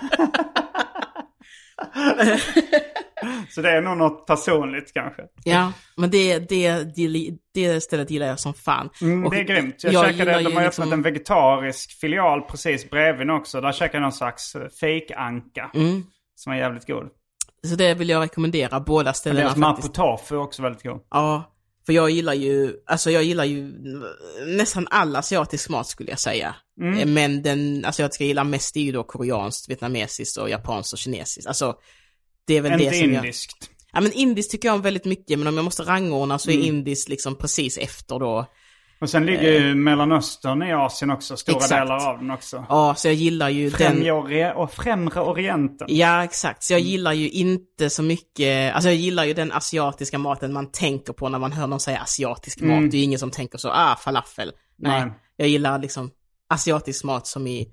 Så 3.51 3.61
det 3.63 3.71
är 3.71 3.83
nog 3.83 3.97
något 3.97 4.27
personligt 4.27 4.93
kanske. 4.95 5.23
Ja, 5.45 5.73
men 5.97 6.11
det, 6.11 6.39
det, 6.39 6.97
det, 6.97 7.31
det 7.55 7.81
stället 7.81 8.11
gillar 8.11 8.27
jag 8.27 8.41
som 8.41 8.55
fan. 8.55 8.91
Mm, 9.03 9.31
det 9.31 9.41
är 9.41 9.45
grymt. 9.45 9.85
Jag, 9.85 9.93
jag 9.93 10.07
käkade, 10.07 10.31
de 10.31 10.55
har 10.57 10.63
liksom- 10.65 10.65
öppnat 10.65 10.93
en 10.93 11.03
vegetarisk 11.03 12.01
filial 12.01 12.43
precis 12.43 12.91
bredvid 12.91 13.31
också. 13.31 13.61
Där 13.61 13.73
käkade 13.73 13.97
jag 13.97 14.03
någon 14.03 14.13
slags 14.13 14.55
eh, 14.55 14.69
fake-anka. 14.81 15.71
Mm. 15.75 16.03
Som 16.35 16.53
var 16.53 16.59
jävligt 16.59 16.87
god. 16.87 17.09
Så 17.69 17.77
det 17.77 17.95
vill 17.95 18.09
jag 18.09 18.23
rekommendera, 18.23 18.81
båda 18.81 19.13
ställena 19.13 19.41
Deras 19.41 19.59
faktiskt. 19.77 20.31
är 20.31 20.37
också 20.39 20.63
väldigt 20.63 20.83
god. 20.83 21.01
Ja, 21.11 21.51
för 21.87 21.93
jag 21.93 22.11
gillar 22.11 22.35
ju, 22.35 22.75
alltså 22.87 23.11
jag 23.11 23.23
gillar 23.25 23.45
ju 23.45 23.73
nästan 24.47 24.87
all 24.91 25.17
asiatisk 25.17 25.69
mat 25.69 25.87
skulle 25.87 26.11
jag 26.11 26.21
säga. 26.21 26.55
Mm. 26.81 26.99
Eh, 26.99 27.07
Men 27.07 27.43
den 27.43 27.85
asiatiska 27.85 28.25
jag 28.25 28.29
gillar 28.29 28.45
mest 28.45 28.77
är 28.77 28.81
ju 28.81 28.93
då 28.93 29.05
koreanskt, 29.05 29.69
vietnamesiskt 29.71 30.37
och 30.37 30.51
japanskt 30.51 30.93
och 30.93 30.99
kinesiskt. 30.99 31.47
Alltså, 31.49 31.75
det 32.47 32.57
är 32.57 32.61
väl 32.61 32.73
Inte 32.73 32.85
det 32.85 32.91
som 32.97 33.13
jag... 33.13 33.25
indiskt. 33.25 33.71
Ja 33.93 34.01
men 34.01 34.13
indiskt 34.13 34.51
tycker 34.51 34.69
jag 34.69 34.75
om 34.75 34.83
väldigt 34.83 35.05
mycket, 35.05 35.39
men 35.39 35.49
om 35.49 35.57
jag 35.57 35.65
måste 35.65 35.83
rangordna 35.83 36.39
så 36.39 36.51
är 36.51 36.55
Mm. 36.55 36.67
indiskt 36.67 37.09
liksom 37.09 37.35
precis 37.37 37.79
efter 37.79 38.19
då. 38.19 38.47
Och 39.01 39.11
sen 39.11 39.27
ligger 39.27 39.53
ju 39.61 39.75
Mellanöstern 39.75 40.63
i 40.63 40.73
Asien 40.73 41.11
också. 41.11 41.37
Stora 41.37 41.55
Eh. 41.57 41.63
Exakt. 41.63 41.81
delar 41.83 42.09
av 42.11 42.19
den 42.19 42.31
också. 42.31 42.67
Ja, 42.69 42.95
så 42.97 43.09
jag 43.09 43.15
gillar 43.15 43.49
ju 43.49 43.71
den... 43.71 43.79
Främre, 43.79 44.11
ori- 44.11 44.53
och 44.55 44.73
främre 44.73 45.21
orienten. 45.21 45.87
Ja, 45.91 46.25
exakt. 46.25 46.63
Så 46.63 46.73
jag 46.73 46.81
Mm. 46.81 46.91
gillar 46.91 47.13
ju 47.13 47.31
inte 47.31 47.91
så 47.91 48.03
mycket, 48.03 48.75
alltså 48.75 48.89
jag 48.89 48.97
gillar 48.97 49.25
ju 49.25 49.35
den 49.35 49.53
asiatiska 49.53 50.19
maten 50.19 50.53
man 50.53 50.71
tänker 50.73 51.13
på 51.13 51.29
när 51.29 51.39
man 51.39 51.53
hör 51.53 51.67
någon 51.67 51.81
säga 51.81 52.01
asiatisk 52.01 52.61
mat. 52.61 52.91
Det 52.91 52.97
är 52.97 52.99
ju 52.99 53.05
ingen 53.05 53.19
som 53.19 53.31
tänker 53.31 53.59
så, 53.59 53.71
ah, 53.71 53.97
falafel. 53.97 54.53
Nej, 54.79 54.97
Mm. 54.97 55.09
Nej. 55.09 55.19
jag 55.37 55.49
gillar 55.49 55.79
liksom 55.79 56.11
asiatisk 56.49 57.05
mat 57.05 57.27
som 57.27 57.47
i 57.47 57.69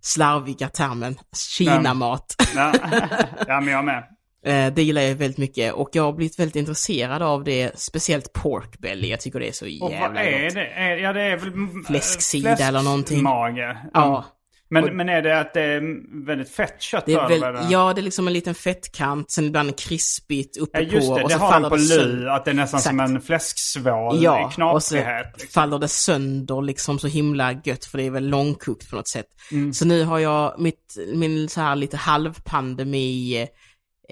slarviga 0.00 0.68
termen, 0.68 1.18
Kina-mat. 1.36 2.34
Ja. 2.54 2.72
ja, 3.46 3.60
men 3.60 3.74
jag 3.74 3.84
med. 3.84 4.04
Eh, 4.46 4.72
det 4.74 4.82
gillar 4.82 5.02
jag 5.02 5.14
väldigt 5.14 5.38
mycket 5.38 5.72
och 5.72 5.88
jag 5.92 6.02
har 6.02 6.12
blivit 6.12 6.38
väldigt 6.38 6.56
intresserad 6.56 7.22
av 7.22 7.44
det, 7.44 7.78
speciellt 7.80 8.32
pork 8.32 8.78
belly. 8.78 9.08
Jag 9.08 9.20
tycker 9.20 9.40
det 9.40 9.48
är 9.48 9.52
så 9.52 9.64
Och 9.64 9.70
jävla 9.92 10.08
vad 10.08 10.16
är 10.16 10.44
gott. 10.44 10.54
det? 10.54 10.66
Är, 10.66 10.96
ja, 10.96 11.12
det 11.12 11.20
är 11.22 11.36
väl... 11.36 11.48
mm, 11.48 11.84
Fläsksida 11.84 12.56
eller 12.56 12.82
någonting. 12.82 13.22
Mage. 13.22 13.76
Ja. 13.94 14.24
Men, 14.70 14.96
men 14.96 15.08
är 15.08 15.22
det 15.22 15.40
att 15.40 15.54
det 15.54 15.60
är 15.62 15.82
väldigt 16.26 16.50
fett 16.50 16.82
kött 16.82 17.06
Det 17.06 17.12
är 17.12 17.28
väl, 17.28 17.42
eller? 17.42 17.66
ja, 17.70 17.92
det 17.94 18.00
är 18.00 18.02
liksom 18.02 18.26
en 18.26 18.32
liten 18.32 18.54
fettkant, 18.54 19.30
sen 19.30 19.44
ibland 19.44 19.78
krispigt 19.78 20.56
uppe 20.56 20.78
Ja, 20.78 20.84
just 20.84 21.08
på. 21.08 21.16
det. 21.18 21.22
och 21.22 21.28
Det 21.28 21.34
så 21.34 21.40
har 21.40 21.50
faller 21.52 21.68
på 21.68 21.76
det 21.76 21.82
lu. 22.04 22.28
Att 22.30 22.44
det 22.44 22.50
är 22.50 22.54
nästan 22.54 22.80
som 22.80 23.00
Exakt. 23.00 23.10
en 23.16 23.20
fläsksvål 23.22 24.22
Ja, 24.22 24.40
i 24.40 24.44
och 24.44 24.52
så 24.82 24.94
knaprighet. 24.94 25.26
Liksom. 25.32 25.48
faller 25.62 25.78
det 25.78 25.88
sönder 25.88 26.62
liksom 26.62 26.98
så 26.98 27.06
himla 27.08 27.52
gött 27.64 27.84
för 27.84 27.98
det 27.98 28.04
är 28.04 28.10
väl 28.10 28.28
långkokt 28.28 28.90
på 28.90 28.96
något 28.96 29.08
sätt. 29.08 29.26
Mm. 29.52 29.72
Så 29.72 29.84
nu 29.84 30.04
har 30.04 30.18
jag 30.18 30.54
mitt, 30.60 30.96
min 31.14 31.48
så 31.48 31.60
här 31.60 31.76
lite 31.76 31.96
halvpandemi 31.96 33.46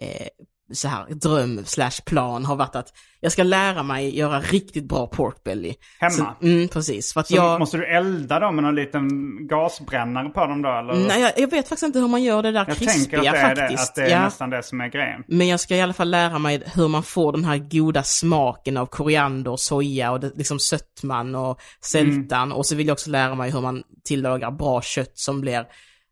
eh, 0.01 0.27
så 0.73 0.89
här 0.89 1.07
dröm 1.11 1.65
slash 1.65 2.03
plan 2.07 2.45
har 2.45 2.57
varit 2.57 2.77
att 2.77 2.93
jag 3.21 3.33
ska 3.33 3.43
lära 3.43 3.83
mig 3.83 4.17
göra 4.19 4.41
riktigt 4.41 4.89
bra 4.89 5.07
pork 5.07 5.45
belly. 5.45 5.75
Hemma? 6.01 6.11
Så, 6.11 6.47
mm, 6.47 6.69
precis. 6.69 7.13
För 7.13 7.21
att 7.21 7.27
Så 7.27 7.37
jag... 7.37 7.59
Måste 7.59 7.77
du 7.77 7.87
elda 7.87 8.41
dem 8.41 8.55
med 8.55 8.65
någon 8.65 8.75
liten 8.75 9.09
gasbrännare 9.47 10.29
på 10.29 10.47
dem 10.47 10.63
då? 10.63 10.69
Eller? 10.69 11.09
Nej, 11.09 11.21
jag, 11.21 11.33
jag 11.37 11.51
vet 11.51 11.69
faktiskt 11.69 11.83
inte 11.83 11.99
hur 11.99 12.09
man 12.09 12.23
gör 12.23 12.43
det 12.43 12.53
där 12.53 12.65
jag 12.69 12.77
krispiga 12.77 13.23
tänker 13.23 13.29
att 13.29 13.35
det 13.35 13.39
är, 13.39 13.55
det, 13.55 13.61
faktiskt. 13.61 13.89
att 13.89 13.95
det 13.95 14.03
är 14.03 14.11
ja. 14.11 14.25
nästan 14.25 14.51
det 14.51 14.63
som 14.63 14.81
är 14.81 14.89
grejen. 14.89 15.25
Men 15.29 15.49
jag 15.49 15.61
ska 15.61 15.77
i 15.77 15.81
alla 15.81 15.93
fall 15.93 16.11
lära 16.11 16.39
mig 16.39 16.63
hur 16.75 16.89
man 16.89 17.03
får 17.03 17.33
den 17.33 17.45
här 17.45 17.57
goda 17.57 18.03
smaken 18.03 18.77
av 18.77 18.87
koriander 18.87 19.51
och 19.51 19.61
soja 19.61 20.11
och 20.11 20.21
det, 20.21 20.33
liksom 20.37 20.59
sötman 20.59 21.35
och 21.35 21.61
sältan. 21.85 22.43
Mm. 22.43 22.57
Och 22.57 22.67
så 22.67 22.77
vill 22.77 22.87
jag 22.87 22.95
också 22.95 23.11
lära 23.11 23.35
mig 23.35 23.51
hur 23.51 23.61
man 23.61 23.83
tillagar 24.05 24.51
bra 24.51 24.83
kött 24.83 25.19
som 25.19 25.41
blir, 25.41 25.65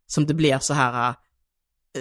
som 0.07 0.27
det 0.27 0.35
blir 0.35 0.59
så 0.59 0.75
här, 0.75 1.15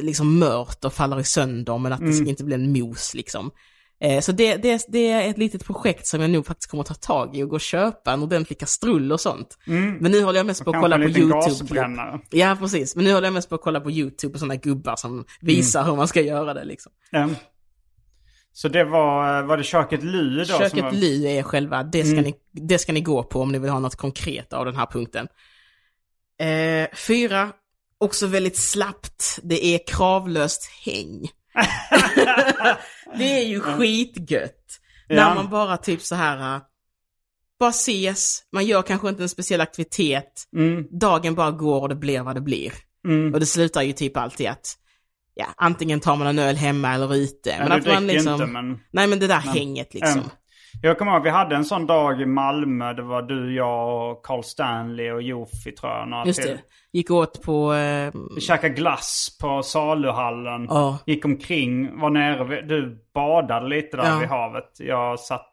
liksom 0.02 0.40
mört 0.40 0.86
och 0.86 0.94
faller 0.94 1.20
i 1.20 1.24
sönder 1.24 1.78
men 1.78 1.94
att 1.94 2.00
det 2.00 2.14
ska 2.14 2.18
Mm. 2.22 2.30
inte 2.30 2.44
bli 2.44 2.56
en 2.56 2.72
mos 2.74 3.14
liksom. 3.14 3.52
Eh, 4.00 4.20
Så 4.22 4.32
det, 4.32 4.56
det, 4.56 4.86
det 4.88 5.12
är 5.12 5.30
ett 5.30 5.38
litet 5.38 5.66
projekt 5.66 6.08
som 6.08 6.22
jag 6.22 6.30
nog 6.30 6.46
faktiskt 6.46 6.70
kommer 6.72 6.82
att 6.82 6.88
ta 6.88 6.94
tag 6.94 7.38
i 7.38 7.44
och 7.44 7.50
gå 7.50 7.56
och 7.56 7.62
köpa 7.62 8.12
en 8.14 8.24
ordentlig 8.24 8.60
kastrull 8.60 9.12
och 9.12 9.22
sånt. 9.22 9.58
Men 10.00 10.12
nu 10.12 10.24
håller 10.24 10.40
jag 10.40 10.46
mest 10.46 10.64
på 10.64 10.70
att 10.70 10.76
Mm. 10.76 10.82
Kolla 10.82 10.96
på 10.98 11.04
YouTube. 11.20 12.22
Ja, 12.30 12.58
precis. 12.60 12.96
Men 12.96 13.06
nu 13.06 13.14
håller 13.14 13.28
jag 13.28 13.34
mest 13.34 13.50
på 13.50 13.56
att 13.56 13.62
kolla 13.62 13.80
på 13.80 13.92
YouTube 13.92 14.34
och 14.34 14.40
sådana 14.40 14.56
gubbar 14.56 14.96
som 14.96 15.26
visar 15.42 15.80
Mm. 15.80 15.90
hur 15.92 15.98
man 15.98 16.08
ska 16.08 16.22
göra 16.22 16.54
det 16.54 16.64
liksom. 16.66 16.92
Ehm. 17.12 17.36
Så 18.54 18.68
det 18.68 18.84
var, 18.84 19.44
var 19.44 19.58
det 19.58 19.64
köket 19.64 20.04
Lu 20.04 20.38
då? 20.40 20.46
Köket 20.46 20.74
var... 20.84 20.90
Mm. 20.90 21.00
Ly 21.02 21.26
är 21.28 21.44
själva, 21.44 21.84
det 21.84 22.04
ska, 22.04 22.22
ni, 22.22 22.34
det 22.52 22.78
ska 22.78 22.94
ni 22.94 23.02
gå 23.02 23.24
på 23.24 23.42
om 23.42 23.52
ni 23.52 23.60
vill 23.60 23.70
ha 23.70 23.80
något 23.80 23.96
konkret 23.96 24.54
av 24.54 24.66
den 24.66 24.76
här 24.76 24.86
punkten. 24.86 25.28
Eh, 26.40 26.88
fyra, 27.08 27.50
också 28.00 28.28
väldigt 28.28 28.58
slappt, 28.58 29.40
det 29.44 29.66
är 29.66 29.80
kravlöst 29.88 30.70
häng. 30.86 31.28
det 33.18 33.40
är 33.42 33.46
ju 33.46 33.60
skitgött. 33.60 34.80
Ja. 35.08 35.16
När 35.16 35.36
man 35.36 35.50
bara 35.50 35.78
typ 35.78 36.02
så 36.02 36.16
här, 36.16 36.56
eh, 36.56 36.62
bara 37.60 37.70
ses, 37.70 38.44
man 38.54 38.66
gör 38.66 38.82
kanske 38.82 39.10
inte 39.10 39.24
en 39.24 39.30
speciell 39.30 39.62
aktivitet, 39.62 40.44
Mm. 40.56 40.84
dagen 41.00 41.36
bara 41.36 41.52
går 41.52 41.82
och 41.82 41.90
det 41.90 41.96
blir 41.96 42.22
vad 42.22 42.36
det 42.36 42.42
blir. 42.42 42.74
Och 43.34 43.40
det 43.40 43.46
slutar 43.46 43.82
ju 43.82 43.94
typ 43.94 44.18
alltid 44.18 44.48
att, 44.48 44.76
ja, 45.34 45.46
antingen 45.58 46.00
tar 46.00 46.16
man 46.16 46.28
en 46.28 46.40
öl 46.40 46.56
hemma 46.56 46.94
eller 46.94 47.16
ute. 47.16 47.50
Ja, 47.50 47.66
du 47.70 47.74
att 47.74 47.86
man 47.86 48.08
liksom, 48.08 48.34
inte, 48.34 48.46
men- 48.46 48.80
Nej 48.92 49.08
men 49.08 49.20
det 49.20 49.28
där 49.28 49.40
hänget 49.40 49.94
liksom. 49.94 50.20
Ehm, 50.20 50.30
Jag 50.82 50.98
kommer 50.98 51.12
ihåg, 51.14 51.24
vi 51.24 51.30
hade 51.30 51.56
en 51.56 51.66
sån 51.66 51.86
dag 51.88 52.22
i 52.22 52.26
Malmö. 52.26 52.94
Det 52.94 53.02
var 53.02 53.22
du, 53.22 53.56
jag, 53.56 54.12
och 54.12 54.26
Carl 54.26 54.44
Stanley 54.44 55.12
och 55.12 55.22
Jofi 55.22 55.72
tror 55.72 55.92
jag. 55.92 56.08
Några 56.08 56.26
Just 56.26 56.42
till. 56.42 56.52
det. 56.52 56.62
Gick 56.98 57.12
åt 57.12 57.42
på... 57.42 57.74
Eh, 57.74 58.14
Vi 58.36 58.42
käkade 58.42 58.74
glass 58.74 59.38
på 59.42 59.64
saluhallen. 59.64 60.66
Ja. 60.70 60.98
Gick 61.06 61.26
omkring, 61.26 62.00
var 62.00 62.10
nere. 62.10 62.62
Du 62.62 63.06
badade 63.14 63.68
lite 63.68 63.98
där 63.98 64.10
Ja. 64.10 64.20
vid 64.20 64.30
havet. 64.30 64.70
Jag 64.80 65.20
satt... 65.20 65.52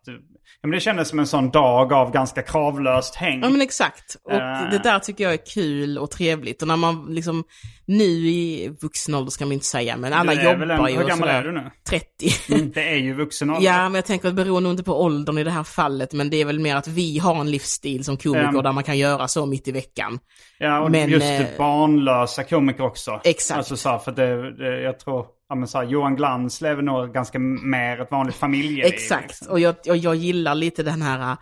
Ja, 0.63 0.69
men 0.69 0.71
det 0.71 0.81
kändes 0.81 1.09
som 1.09 1.19
en 1.19 1.27
sån 1.27 1.51
dag 1.51 1.93
av 1.93 2.13
ganska 2.13 2.43
kravlöst 2.43 3.15
häng. 3.15 3.41
ja 3.43 3.49
men 3.49 3.61
exakt. 3.63 4.17
Och 4.25 4.33
Eh. 4.33 4.71
det 4.71 4.79
där 4.79 4.99
tycker 4.99 5.25
jag 5.25 5.33
är 5.33 5.47
kul 5.55 5.99
och 5.99 6.11
trevligt. 6.11 6.63
Och 6.63 6.69
när 6.69 6.77
man 6.77 7.07
liksom, 7.15 7.45
nu 7.87 8.05
i 8.05 8.77
vuxen 8.81 9.15
ålder 9.15 9.31
ska 9.31 9.45
man 9.45 9.53
inte 9.53 9.67
säga, 9.67 9.97
men 9.97 10.13
alla 10.13 10.35
jobbar 10.35 10.67
en- 10.67 10.93
ju 10.93 10.99
hur 10.99 11.07
gammal 11.09 11.29
är 11.29 11.43
du 11.43 11.53
nu? 11.53 11.71
30. 11.89 12.07
Mm, 12.55 12.71
Det 12.75 12.89
är 12.91 12.97
ju 12.97 13.15
vuxen 13.15 13.51
ålder. 13.51 13.63
Ja, 13.67 13.83
men 13.83 13.95
jag 13.95 14.05
tänker 14.05 14.29
att 14.29 14.37
det 14.37 14.45
beror 14.45 14.61
nog 14.61 14.73
inte 14.73 14.83
på 14.83 15.03
åldern 15.03 15.39
i 15.39 15.45
det 15.45 15.51
här 15.51 15.63
fallet, 15.65 16.13
men 16.13 16.31
det 16.31 16.37
är 16.41 16.45
väl 16.45 16.59
mer 16.61 16.77
att 16.77 16.89
vi 16.89 17.19
har 17.19 17.41
en 17.41 17.51
livsstil 17.51 18.05
som 18.05 18.17
komiker 18.17 18.51
Ja. 18.55 18.63
där 18.63 18.73
man 18.73 18.85
kan 18.85 18.99
göra 18.99 19.29
så 19.29 19.47
mitt 19.47 19.69
i 19.69 19.73
veckan. 19.73 20.19
Ja, 20.59 20.81
och 20.81 20.91
Men, 20.91 21.11
just 21.11 21.27
eh, 21.41 21.47
barnlösa 21.59 22.45
komiker 22.45 22.85
också. 22.85 23.21
Exakt. 23.25 23.59
Alltså 23.59 23.77
så 23.77 23.89
här, 23.89 23.99
för 23.99 24.13
det, 24.13 24.57
det, 24.57 24.81
jag 24.83 24.99
tror, 24.99 25.27
ja 25.55 25.59
men 25.59 25.69
så 25.69 25.79
här, 25.79 25.85
Johan 25.85 26.17
Glans 26.17 26.61
lever 26.61 26.83
nog 26.83 27.13
ganska 27.15 27.39
mer 27.39 28.01
ett 28.01 28.11
vanligt 28.11 28.35
familjeliv. 28.37 28.85
Exakt, 28.85 29.29
liksom. 29.29 29.49
och 29.49 29.61
jag, 29.61 29.75
och 29.89 29.97
jag 29.97 30.15
gillar 30.15 30.55
lite 30.55 30.83
den 30.83 31.03
här, 31.03 31.37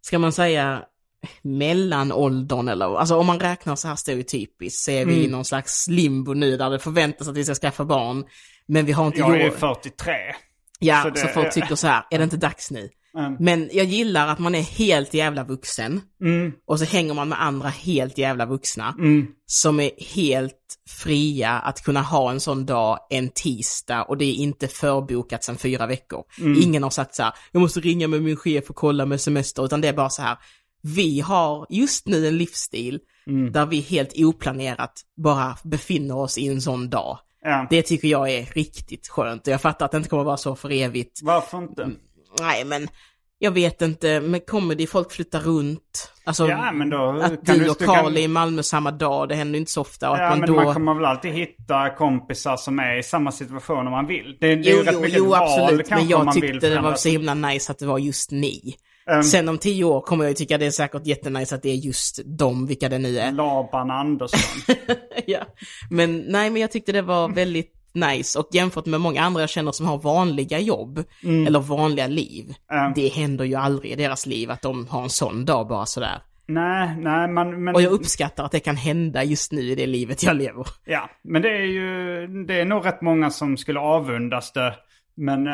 ska 0.00 0.18
man 0.18 0.32
säga, 0.32 0.82
mellanåldern 1.42 2.68
eller, 2.68 2.98
alltså 2.98 3.16
om 3.16 3.26
man 3.26 3.40
räknar 3.40 3.76
så 3.76 3.88
här 3.88 3.96
stereotypiskt 3.96 4.80
så 4.84 4.90
är 4.90 5.04
vi 5.06 5.12
Mm. 5.14 5.24
i 5.24 5.28
någon 5.28 5.44
slags 5.44 5.88
limbo 5.88 6.34
nu 6.34 6.56
där 6.56 6.70
det 6.70 6.78
förväntas 6.78 7.28
att 7.28 7.36
vi 7.36 7.44
ska 7.44 7.54
skaffa 7.54 7.84
barn. 7.84 8.24
Men 8.68 8.86
vi 8.86 8.92
har 8.92 9.06
inte 9.06 9.18
Jag 9.18 9.40
är 9.40 9.44
gjort... 9.46 9.54
43. 9.58 10.12
Ja, 10.78 11.02
så 11.02 11.20
så, 11.20 11.26
det- 11.26 11.32
folk 11.32 11.52
tycker 11.54 11.74
så 11.74 11.86
här, 11.86 12.02
är 12.10 12.18
det 12.18 12.24
inte 12.24 12.36
dags 12.36 12.70
nu? 12.70 12.88
Mm. 13.16 13.36
Men 13.40 13.70
jag 13.72 13.86
gillar 13.86 14.28
att 14.28 14.38
man 14.38 14.54
är 14.54 14.62
helt 14.62 15.14
jävla 15.14 15.44
vuxen. 15.44 16.00
Mm. 16.20 16.52
Och 16.66 16.78
så 16.78 16.84
hänger 16.84 17.14
man 17.14 17.28
med 17.28 17.42
andra 17.42 17.68
helt 17.68 18.18
jävla 18.18 18.46
vuxna. 18.46 18.94
Mm. 18.98 19.26
Som 19.46 19.80
är 19.80 19.90
helt 20.14 20.78
fria 20.88 21.50
att 21.50 21.82
kunna 21.82 22.02
ha 22.02 22.30
en 22.30 22.40
sån 22.40 22.66
dag 22.66 22.98
en 23.10 23.28
tisdag 23.28 24.02
och 24.02 24.16
det 24.16 24.24
är 24.24 24.34
inte 24.34 24.68
förbokat 24.68 25.44
sedan 25.44 25.56
fyra 25.56 25.86
veckor. 25.86 26.24
Mm. 26.40 26.62
Ingen 26.62 26.82
har 26.82 26.90
sagt 26.90 27.14
så 27.14 27.22
här, 27.22 27.32
jag 27.52 27.60
måste 27.60 27.80
ringa 27.80 28.08
med 28.08 28.22
min 28.22 28.36
chef 28.36 28.70
och 28.70 28.76
kolla 28.76 29.06
med 29.06 29.20
semester, 29.20 29.64
utan 29.64 29.80
det 29.80 29.88
är 29.88 29.92
bara 29.92 30.10
så 30.10 30.22
här, 30.22 30.36
vi 30.82 31.20
har 31.20 31.66
just 31.70 32.06
nu 32.06 32.28
en 32.28 32.38
livsstil 32.38 33.00
Mm. 33.28 33.52
där 33.52 33.66
vi 33.66 33.80
helt 33.80 34.12
oplanerat 34.16 35.00
bara 35.16 35.56
befinner 35.64 36.16
oss 36.16 36.38
i 36.38 36.48
en 36.48 36.62
sån 36.62 36.90
dag. 36.90 37.18
Ja. 37.42 37.66
Det 37.70 37.82
tycker 37.82 38.08
jag 38.08 38.30
är 38.30 38.46
riktigt 38.46 39.08
skönt 39.08 39.46
och 39.46 39.52
jag 39.52 39.60
fattar 39.60 39.86
att 39.86 39.92
det 39.92 39.96
inte 39.96 40.08
kommer 40.08 40.24
vara 40.24 40.36
så 40.36 40.56
för 40.56 40.72
evigt. 40.72 41.20
Varför 41.22 41.58
inte? 41.58 41.90
Nej, 42.40 42.64
men 42.64 42.88
jag 43.38 43.50
vet 43.50 43.82
inte, 43.82 44.20
med 44.20 44.46
comedy, 44.46 44.86
folk 44.86 45.12
flyttar 45.12 45.40
runt. 45.40 46.12
Alltså, 46.24 46.48
Ja, 46.48 46.72
men 46.72 46.90
då 46.90 47.18
att 47.22 47.46
du 47.46 47.68
och 47.70 47.76
du 47.78 47.86
Carl 47.86 48.04
kan- 48.04 48.16
är 48.16 48.20
i 48.20 48.28
Malmö 48.28 48.62
samma 48.62 48.90
dag, 48.90 49.28
det 49.28 49.34
händer 49.34 49.58
inte 49.58 49.72
så 49.72 49.80
ofta. 49.80 50.06
Ja, 50.06 50.28
man 50.30 50.38
men 50.40 50.48
då... 50.48 50.54
man 50.54 50.74
kommer 50.74 50.94
väl 50.94 51.04
alltid 51.04 51.32
hitta 51.32 51.90
kompisar 51.90 52.56
som 52.56 52.78
är 52.78 52.98
i 52.98 53.02
samma 53.02 53.32
situation 53.32 53.78
om 53.86 53.90
man 53.90 54.06
vill. 54.06 54.36
Det, 54.40 54.54
det 54.56 54.70
är 54.70 54.72
Jo, 54.72 54.78
ju 54.78 54.82
rätt 54.84 54.94
jo, 54.94 55.00
mycket 55.00 55.18
jo 55.18 55.28
val 55.28 55.42
absolut, 55.42 55.90
men 55.90 56.08
jag 56.08 56.32
tyckte 56.32 56.68
det 56.68 56.80
var 56.80 56.94
så 56.94 57.08
himla 57.08 57.34
nice 57.34 57.72
att 57.72 57.78
det 57.78 57.86
var 57.86 57.98
just 57.98 58.30
ni. 58.30 58.74
Ehm. 59.10 59.22
Sen 59.22 59.48
om 59.48 59.58
tio 59.58 59.84
år 59.84 60.00
kommer 60.00 60.24
jag 60.24 60.30
ju 60.30 60.34
tycka 60.34 60.58
det 60.58 60.66
är 60.66 60.70
säkert 60.70 61.06
jättenice 61.06 61.54
att 61.54 61.62
det 61.62 61.70
är 61.70 61.74
just 61.74 62.20
dem, 62.38 62.66
vilka 62.66 62.88
det 62.88 62.98
nu 62.98 63.18
är. 63.18 63.32
Laban 63.32 63.90
Andersson. 63.90 64.40
ja. 65.26 65.40
Men 65.90 66.18
nej, 66.18 66.50
men 66.50 66.62
jag 66.62 66.70
tyckte 66.70 66.92
det 66.92 67.02
var 67.02 67.28
väldigt 67.28 67.72
nice 67.96 68.38
och 68.38 68.48
jämfört 68.52 68.86
med 68.86 69.00
många 69.00 69.22
andra 69.22 69.40
jag 69.40 69.50
känner 69.50 69.72
som 69.72 69.86
har 69.86 69.98
vanliga 69.98 70.58
jobb 70.58 71.04
Mm. 71.24 71.46
eller 71.46 71.60
vanliga 71.60 72.06
liv. 72.06 72.54
Det 72.94 73.08
händer 73.08 73.44
ju 73.44 73.54
aldrig 73.54 73.92
i 73.92 73.94
deras 73.94 74.26
liv 74.26 74.50
att 74.50 74.62
de 74.62 74.86
har 74.88 75.02
en 75.02 75.10
sån 75.10 75.44
dag 75.44 75.68
bara 75.68 75.86
sådär. 75.86 76.22
nej, 76.46 76.96
nej, 76.98 77.28
man, 77.28 77.64
men... 77.64 77.74
Och 77.74 77.82
jag 77.82 77.92
uppskattar 77.92 78.44
att 78.44 78.52
det 78.52 78.60
kan 78.60 78.76
hända 78.76 79.24
just 79.24 79.52
nu 79.52 79.60
i 79.60 79.74
det 79.74 79.86
livet 79.86 80.22
jag 80.22 80.36
lever. 80.36 80.66
Ja, 80.84 81.10
men 81.24 81.42
det 81.42 81.48
är 81.50 81.64
ju, 81.66 82.26
det 82.46 82.60
är 82.60 82.64
nog 82.64 82.86
rätt 82.86 83.00
många 83.02 83.30
som 83.30 83.56
skulle 83.56 83.80
avundas 83.80 84.52
det. 84.52 84.74
Men 85.16 85.46
eh, 85.46 85.52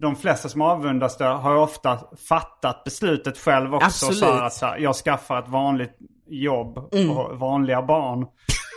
de 0.00 0.16
flesta 0.16 0.48
som 0.48 0.62
avundas 0.62 1.16
det 1.18 1.24
har 1.24 1.52
ju 1.52 1.58
ofta 1.58 1.98
fattat 2.28 2.84
beslutet 2.84 3.38
själv 3.38 3.74
också. 3.74 3.86
Absolut. 3.86 4.18
Så 4.18 4.26
att 4.30 4.52
så 4.52 4.66
här, 4.66 4.78
jag 4.78 4.94
skaffar 4.96 5.38
ett 5.38 5.48
vanligt 5.48 5.98
jobb 6.30 6.78
och 6.78 7.38
vanliga 7.38 7.82
barn. 7.82 8.26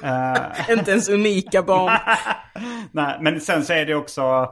Eh, 0.03 0.69
Inte 0.77 0.91
ens 0.91 1.09
unika 1.09 1.63
barn. 1.63 1.97
nej, 2.91 3.17
men 3.21 3.41
sen 3.41 3.65
så 3.65 3.73
är 3.73 3.85
det 3.85 3.95
också 3.95 4.49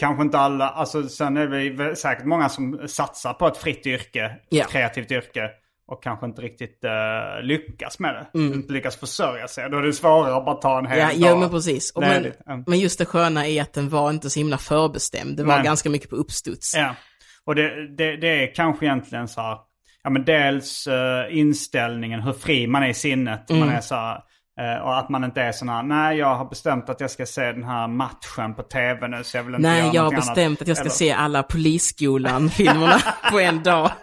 kanske 0.00 0.22
inte 0.22 0.38
alla, 0.38 0.68
alltså 0.68 1.08
sen 1.08 1.36
är 1.36 1.46
det 1.46 1.70
väl 1.70 1.96
säkert 1.96 2.24
många 2.24 2.48
som 2.48 2.88
satsar 2.88 3.32
på 3.32 3.46
ett 3.46 3.56
fritt 3.56 3.86
yrke, 3.86 4.32
ett 4.50 4.68
kreativt 4.68 5.10
yrke. 5.10 5.50
Och 5.88 6.02
kanske 6.02 6.26
inte 6.26 6.42
riktigt 6.42 6.84
eh, 6.84 7.42
lyckas 7.42 7.98
med 7.98 8.14
det. 8.32 8.38
Inte 8.40 8.72
lyckas 8.72 8.96
försörja 8.96 9.48
sig. 9.48 9.70
Då 9.70 9.78
är 9.78 9.82
det 9.82 9.92
svårare 9.92 10.36
att 10.36 10.44
bara 10.44 10.54
ta 10.56 10.78
en 10.78 10.86
hel 10.86 10.98
Ja, 10.98 11.06
dag. 11.06 11.14
ja 11.18 11.36
men 11.40 11.50
precis. 11.50 11.92
Men. 11.96 12.32
Ja. 12.46 12.62
men 12.66 12.78
just 12.78 12.98
det 12.98 13.04
sköna 13.04 13.46
är 13.46 13.62
att 13.62 13.72
den 13.72 13.88
var 13.88 14.10
inte 14.10 14.30
så 14.30 14.40
himla 14.40 14.58
förbestämd. 14.58 15.36
Det 15.36 15.44
var 15.44 15.54
Nej. 15.54 15.64
ganska 15.64 15.90
mycket 15.90 16.10
på 16.10 16.16
uppstuds. 16.16 16.74
Ja, 16.76 16.94
och 17.44 17.54
det, 17.54 17.96
det, 17.96 18.16
det 18.16 18.28
är 18.28 18.54
kanske 18.54 18.86
egentligen 18.86 19.28
så 19.28 19.40
här, 19.40 19.58
ja 20.02 20.10
men 20.10 20.24
dels 20.24 20.86
eh, 20.86 21.38
inställningen, 21.38 22.20
hur 22.22 22.32
fri 22.32 22.66
man 22.66 22.82
är 22.82 22.88
i 22.88 22.94
sinnet. 22.94 23.50
Mm. 23.50 23.60
Man 23.60 23.68
är 23.76 23.80
så 23.80 23.94
här, 23.94 24.20
och 24.82 24.98
att 24.98 25.08
man 25.08 25.24
inte 25.24 25.42
är 25.42 25.52
sån 25.52 25.68
här, 25.68 25.82
nej 25.82 26.18
jag 26.18 26.34
har 26.34 26.44
bestämt 26.44 26.88
att 26.90 27.00
jag 27.00 27.10
ska 27.10 27.26
se 27.26 27.52
den 27.52 27.64
här 27.64 27.88
matchen 27.88 28.54
på 28.54 28.62
tv 28.62 29.08
nu 29.08 29.24
så 29.24 29.36
jag 29.36 29.44
vill 29.44 29.54
inte 29.54 29.68
Nej, 29.68 29.80
göra 29.80 29.94
jag 29.94 30.02
har 30.02 30.10
bestämt 30.10 30.38
annat. 30.38 30.60
att 30.62 30.68
jag 30.68 30.76
ska 30.76 30.82
Eller- 30.84 30.90
se 30.94 31.12
alla 31.12 31.42
Polisskolan-filmerna 31.42 32.98
på 33.32 33.40
en 33.40 33.62
dag. 33.62 33.90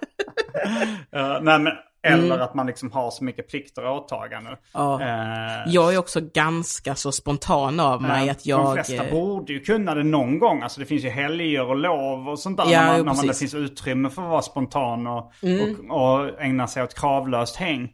Eh, 1.16 1.38
nej, 1.42 1.60
men, 1.60 1.74
eller 2.04 2.40
att 2.40 2.54
man 2.56 2.68
liksom 2.68 2.92
har 2.92 3.12
så 3.12 3.24
mycket 3.24 3.50
plikter 3.50 3.86
och 3.86 3.98
åtaganden. 3.98 4.54
Mm. 4.54 4.58
Ja. 4.74 5.02
Eh, 5.02 5.74
Jag 5.74 5.94
är 5.94 5.98
också 5.98 6.20
ganska 6.34 6.96
så 6.96 7.12
spontan 7.12 7.80
av 7.80 8.02
mig 8.02 8.30
att 8.30 8.46
jag... 8.46 8.66
De 8.66 8.74
flesta 8.74 9.06
eh, 9.06 9.12
borde 9.12 9.54
ju 9.54 9.60
kunna 9.60 9.96
det 9.96 10.04
någon 10.04 10.40
gång. 10.40 10.62
Alltså 10.62 10.80
det 10.80 10.86
finns 10.86 11.04
ju 11.04 11.10
helger 11.10 11.66
och 11.66 11.76
lov 11.76 12.30
och 12.30 12.40
sånt 12.40 12.58
där. 12.58 12.66
Ja, 12.72 12.80
när 12.82 12.88
man, 12.98 13.06
när 13.06 13.14
man, 13.16 13.28
det 13.28 13.40
finns 13.40 13.54
utrymme 13.54 14.10
för 14.10 14.22
att 14.22 14.30
vara 14.30 14.42
spontan 14.42 15.08
och, 15.08 15.32
Mm. 15.44 15.92
och, 15.92 16.20
och 16.22 16.42
ägna 16.42 16.68
sig 16.68 16.84
åt 16.84 16.94
kravlöst 17.00 17.56
häng. 17.56 17.90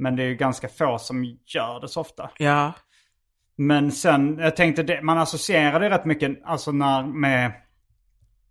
Men 0.00 0.16
det 0.16 0.22
är 0.22 0.26
ju 0.26 0.34
ganska 0.34 0.68
få 0.68 0.98
som 0.98 1.24
gör 1.24 1.80
det 1.80 1.88
så 1.88 2.00
ofta. 2.00 2.30
Ja. 2.38 2.72
Men 3.56 3.92
sen, 3.92 4.38
jag 4.38 4.56
tänkte, 4.56 4.82
det, 4.82 5.02
man 5.02 5.18
associerar 5.18 5.80
det 5.80 5.90
rätt 5.90 6.04
mycket 6.04 6.30
alltså 6.44 6.72
när, 6.72 7.02
med 7.02 7.52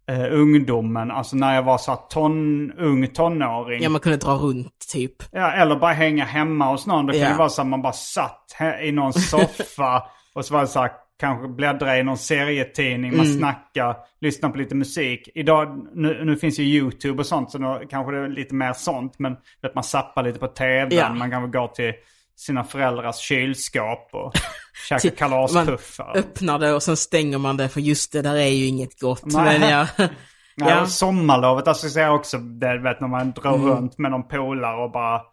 eh, 0.10 0.34
ungdomen. 0.34 1.12
Alltså 1.12 1.36
när 1.36 1.56
jag 1.56 1.64
var 1.64 1.78
så 1.78 1.96
ton, 1.96 2.72
ung 2.72 3.08
tonåring. 3.08 3.84
Ja, 3.84 3.90
man 3.90 4.02
kunde 4.02 4.18
dra 4.18 4.34
runt 4.34 4.74
typ. 4.92 5.16
Ja, 5.32 5.52
eller 5.52 5.76
bara 5.76 5.94
hänga 5.94 6.26
hemma 6.26 6.72
hos 6.72 6.88
någon. 6.88 7.06
Det 7.06 7.14
kan 7.14 7.32
Ja. 7.32 7.38
vara 7.38 7.50
så 7.50 7.62
att 7.62 7.68
man 7.68 7.82
bara 7.82 7.94
satt 7.94 8.56
i 8.84 8.92
någon 8.92 9.14
soffa 9.14 10.04
och 10.34 10.46
så 10.46 10.54
var 10.54 10.62
det 10.62 10.68
så 10.68 10.80
här, 10.80 10.92
kanske 11.20 11.48
bläddra 11.48 11.98
i 11.98 12.04
någon 12.04 12.18
serietidning, 12.18 13.18
man 13.18 13.26
snackar, 13.26 13.96
lyssnar 14.22 14.50
på 14.50 14.58
lite 14.58 14.76
musik. 14.76 15.30
Idag, 15.36 15.88
nu, 15.94 16.26
nu 16.26 16.36
finns 16.38 16.60
ju 16.60 16.64
YouTube 16.64 17.20
och 17.20 17.26
sånt 17.26 17.52
så 17.52 17.58
då 17.58 17.82
kanske 17.90 18.12
det 18.12 18.18
är 18.18 18.28
lite 18.28 18.56
mer 18.56 18.74
sånt. 18.74 19.14
Men 19.20 19.36
vet, 19.62 19.76
man 19.76 19.84
zappar 19.84 20.24
lite 20.24 20.40
på 20.40 20.48
tvn, 20.48 20.88
Ja. 20.92 21.14
man 21.14 21.32
kanske 21.32 21.58
går 21.60 21.68
till 21.68 21.94
sina 22.38 22.64
föräldrars 22.64 23.18
kylskåp 23.18 24.10
och 24.14 24.34
käkar 24.90 25.00
Typ, 25.00 25.20
Man 25.22 25.30
kalaspuffar. 25.30 26.18
öppnar 26.18 26.60
det 26.60 26.74
och 26.74 26.84
sen 26.84 26.98
stänger 26.98 27.38
man 27.38 27.58
det 27.58 27.70
för 27.70 27.82
just 27.82 28.12
det 28.12 28.22
där 28.22 28.36
är 28.36 28.48
ju 28.48 28.66
inget 28.66 29.00
gott. 29.00 29.24
Nej. 29.26 29.60
Men 29.60 29.70
ja. 29.70 29.88
Ja. 30.56 30.70
ja. 30.70 30.86
Sommarlovet 30.86 31.68
associerar 31.68 32.06
jag 32.08 32.16
också 32.16 32.38
det, 32.38 32.78
vet 32.80 33.02
när 33.02 33.08
man 33.08 33.32
drar 33.32 33.58
runt 33.58 33.98
med 33.98 34.12
någon 34.12 34.28
polare 34.28 34.84
och 34.84 34.92
bara 34.92 35.16
mm, 35.16 35.26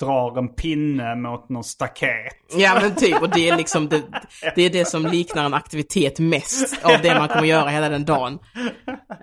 drar 0.00 0.38
en 0.38 0.54
pinne 0.54 1.14
mot 1.14 1.48
någon 1.48 1.64
staket. 1.64 2.32
Ja 2.56 2.78
men 2.82 2.94
typ, 2.94 3.22
och 3.22 3.30
det 3.30 3.48
är 3.48 3.56
liksom 3.56 3.88
det, 3.88 4.02
det 4.54 4.62
är 4.62 4.70
det 4.70 4.84
som 4.84 5.06
liknar 5.06 5.44
en 5.44 5.54
aktivitet 5.54 6.18
mest 6.18 6.84
av 6.84 6.92
det 7.02 7.14
man 7.18 7.28
kommer 7.28 7.44
göra 7.48 7.68
hela 7.70 7.88
den 7.88 8.04
dagen. 8.04 8.38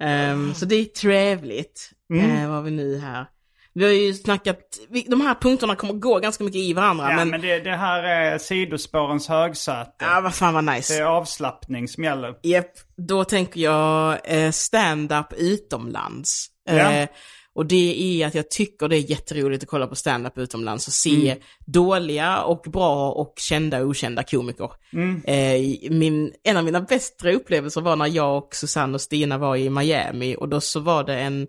Ehm, 0.02 0.54
så 0.54 0.66
det 0.66 0.76
är 0.76 0.86
trevligt. 0.86 1.92
Eh, 2.14 2.48
vad 2.48 2.56
har 2.56 2.62
vi 2.62 2.72
nu 2.72 3.00
här? 3.00 3.26
Vi 3.78 3.84
har 3.84 3.92
ju 3.92 4.14
snackat, 4.14 4.60
vi, 4.90 5.02
de 5.10 5.22
här 5.22 5.36
punkterna 5.36 5.76
kommer 5.76 5.94
gå 5.94 6.20
ganska 6.20 6.44
mycket 6.44 6.60
i 6.60 6.74
varandra 6.74 7.10
Ja, 7.10 7.16
men, 7.16 7.30
men, 7.30 7.42
det, 7.42 7.60
det 7.60 7.76
här 7.76 8.04
är 8.04 8.38
sidospårens 8.38 9.28
högsäte. 9.28 9.92
ja 10.00 10.22
vad 10.24 10.34
fan 10.36 10.54
vad 10.54 10.66
Det 10.66 10.72
nice. 10.72 10.98
är 11.00 11.04
avslappning 11.04 11.88
som 11.88 12.04
gäller. 12.04 12.34
Japp, 12.44 12.72
då 12.98 13.24
tänker 13.24 13.62
jag 13.62 14.18
eh, 14.24 14.52
stand-up 14.52 15.34
utomlands. 15.38 16.48
Ja. 16.70 16.92
Eh, 16.92 17.08
och 17.56 17.66
det 17.66 18.22
är 18.22 18.28
att 18.28 18.36
jag 18.36 18.50
tycker 18.52 18.88
det 18.88 18.98
är 18.98 19.12
jätteroligt 19.12 19.64
att 19.64 19.70
kolla 19.70 19.88
på 19.88 19.96
stand-up 19.96 20.38
utomlands 20.38 20.88
och 20.88 20.94
se 20.94 21.36
dåliga 21.66 22.42
och 22.44 22.72
bra 22.72 23.12
och 23.12 23.34
kända 23.38 23.82
och 23.82 23.88
okända 23.90 24.24
komiker. 24.24 24.70
Eh, 25.26 25.92
min, 25.92 26.34
en 26.44 26.58
av 26.58 26.64
mina 26.64 26.82
bästa 26.82 27.32
upplevelser 27.32 27.82
var 27.82 27.96
när 27.96 28.08
jag 28.08 28.38
och 28.38 28.56
Susanne 28.56 28.94
och 28.94 29.02
Stina 29.02 29.38
var 29.38 29.56
i 29.56 29.70
Miami 29.70 30.36
och 30.40 30.50
då 30.50 30.62
så 30.62 30.80
var 30.80 31.04
det 31.04 31.20
en, 31.20 31.48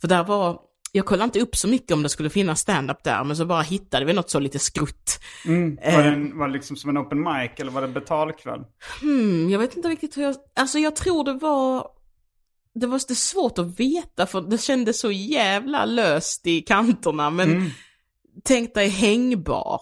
för 0.00 0.08
där 0.08 0.24
var, 0.24 0.58
jag 0.92 1.06
kollade 1.06 1.24
inte 1.24 1.40
upp 1.40 1.56
så 1.56 1.68
mycket 1.68 1.90
om 1.92 2.02
det 2.02 2.08
skulle 2.08 2.30
finnas 2.30 2.60
stand-up 2.60 3.04
där, 3.04 3.24
men 3.24 3.36
så 3.36 3.44
bara 3.44 3.62
hittade 3.62 4.04
vi 4.04 4.12
något 4.12 4.30
så 4.30 4.40
lite 4.40 4.58
skrutt. 4.58 5.18
Var, 5.76 6.02
det, 6.02 6.08
en- 6.08 6.38
var 6.38 6.46
det 6.46 6.52
liksom 6.52 6.76
som 6.76 6.90
en 6.90 6.98
open 6.98 7.18
mic 7.22 7.50
eller 7.56 7.72
var 7.72 7.82
det 7.82 7.88
betalkväll? 7.88 8.60
Hmm, 9.00 9.50
jag 9.50 9.58
vet 9.58 9.76
inte 9.76 9.88
riktigt 9.88 10.16
hur 10.16 10.22
jag... 10.22 10.34
Alltså 10.56 10.78
jag 10.78 10.96
tror 10.96 11.24
det 11.24 11.32
var... 11.32 11.86
Det 12.74 12.86
var 12.86 13.00
det 13.08 13.14
svårt 13.14 13.58
att 13.58 13.80
veta 13.80 14.26
för 14.26 14.40
det 14.40 14.58
kändes 14.58 15.00
så 15.00 15.12
jävla 15.12 15.84
löst 15.84 16.46
i 16.46 16.60
kanterna 16.60 17.30
men 17.30 17.70
tänk 18.44 18.74
dig 18.74 18.88
hängbar. 18.88 19.80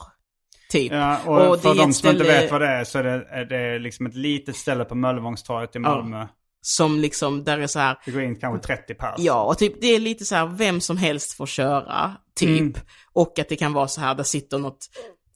Typ. 0.70 0.92
Ja, 0.92 1.18
och, 1.26 1.56
det 1.56 1.62
för 1.62 1.74
de 1.74 1.92
som 1.92 2.10
inte 2.10 2.24
vet 2.24 2.50
vad 2.50 2.60
det 2.60 2.66
är 2.66 2.84
så 2.84 2.98
är 2.98 3.02
det, 3.02 3.26
är 3.30 3.44
det 3.44 3.78
liksom 3.78 4.06
ett 4.06 4.14
litet 4.14 4.56
ställe 4.56 4.84
på 4.84 4.94
Möllevångstorget 4.94 5.76
i 5.76 5.78
Malmö. 5.78 6.26
Som 6.62 6.98
liksom, 7.00 7.44
där 7.44 7.58
är 7.58 7.66
så 7.66 7.78
här, 7.78 7.98
Det 8.04 8.10
går 8.10 8.22
in 8.22 8.36
kanske 8.36 8.66
30 8.66 8.94
pers. 8.94 9.14
ja 9.18 9.42
och 9.42 9.58
typ 9.58 9.80
det 9.80 9.86
är 9.86 10.00
lite 10.00 10.24
så 10.24 10.34
här 10.34 10.46
vem 10.46 10.80
som 10.80 10.96
helst 10.96 11.32
får 11.32 11.46
köra, 11.46 12.16
typ. 12.36 12.60
Mm. 12.60 12.74
Och 13.12 13.38
att 13.38 13.48
det 13.48 13.56
kan 13.56 13.72
vara 13.72 13.88
så 13.88 14.00
här, 14.00 14.14
där 14.14 14.24
sitter 14.24 14.58
något, 14.58 14.86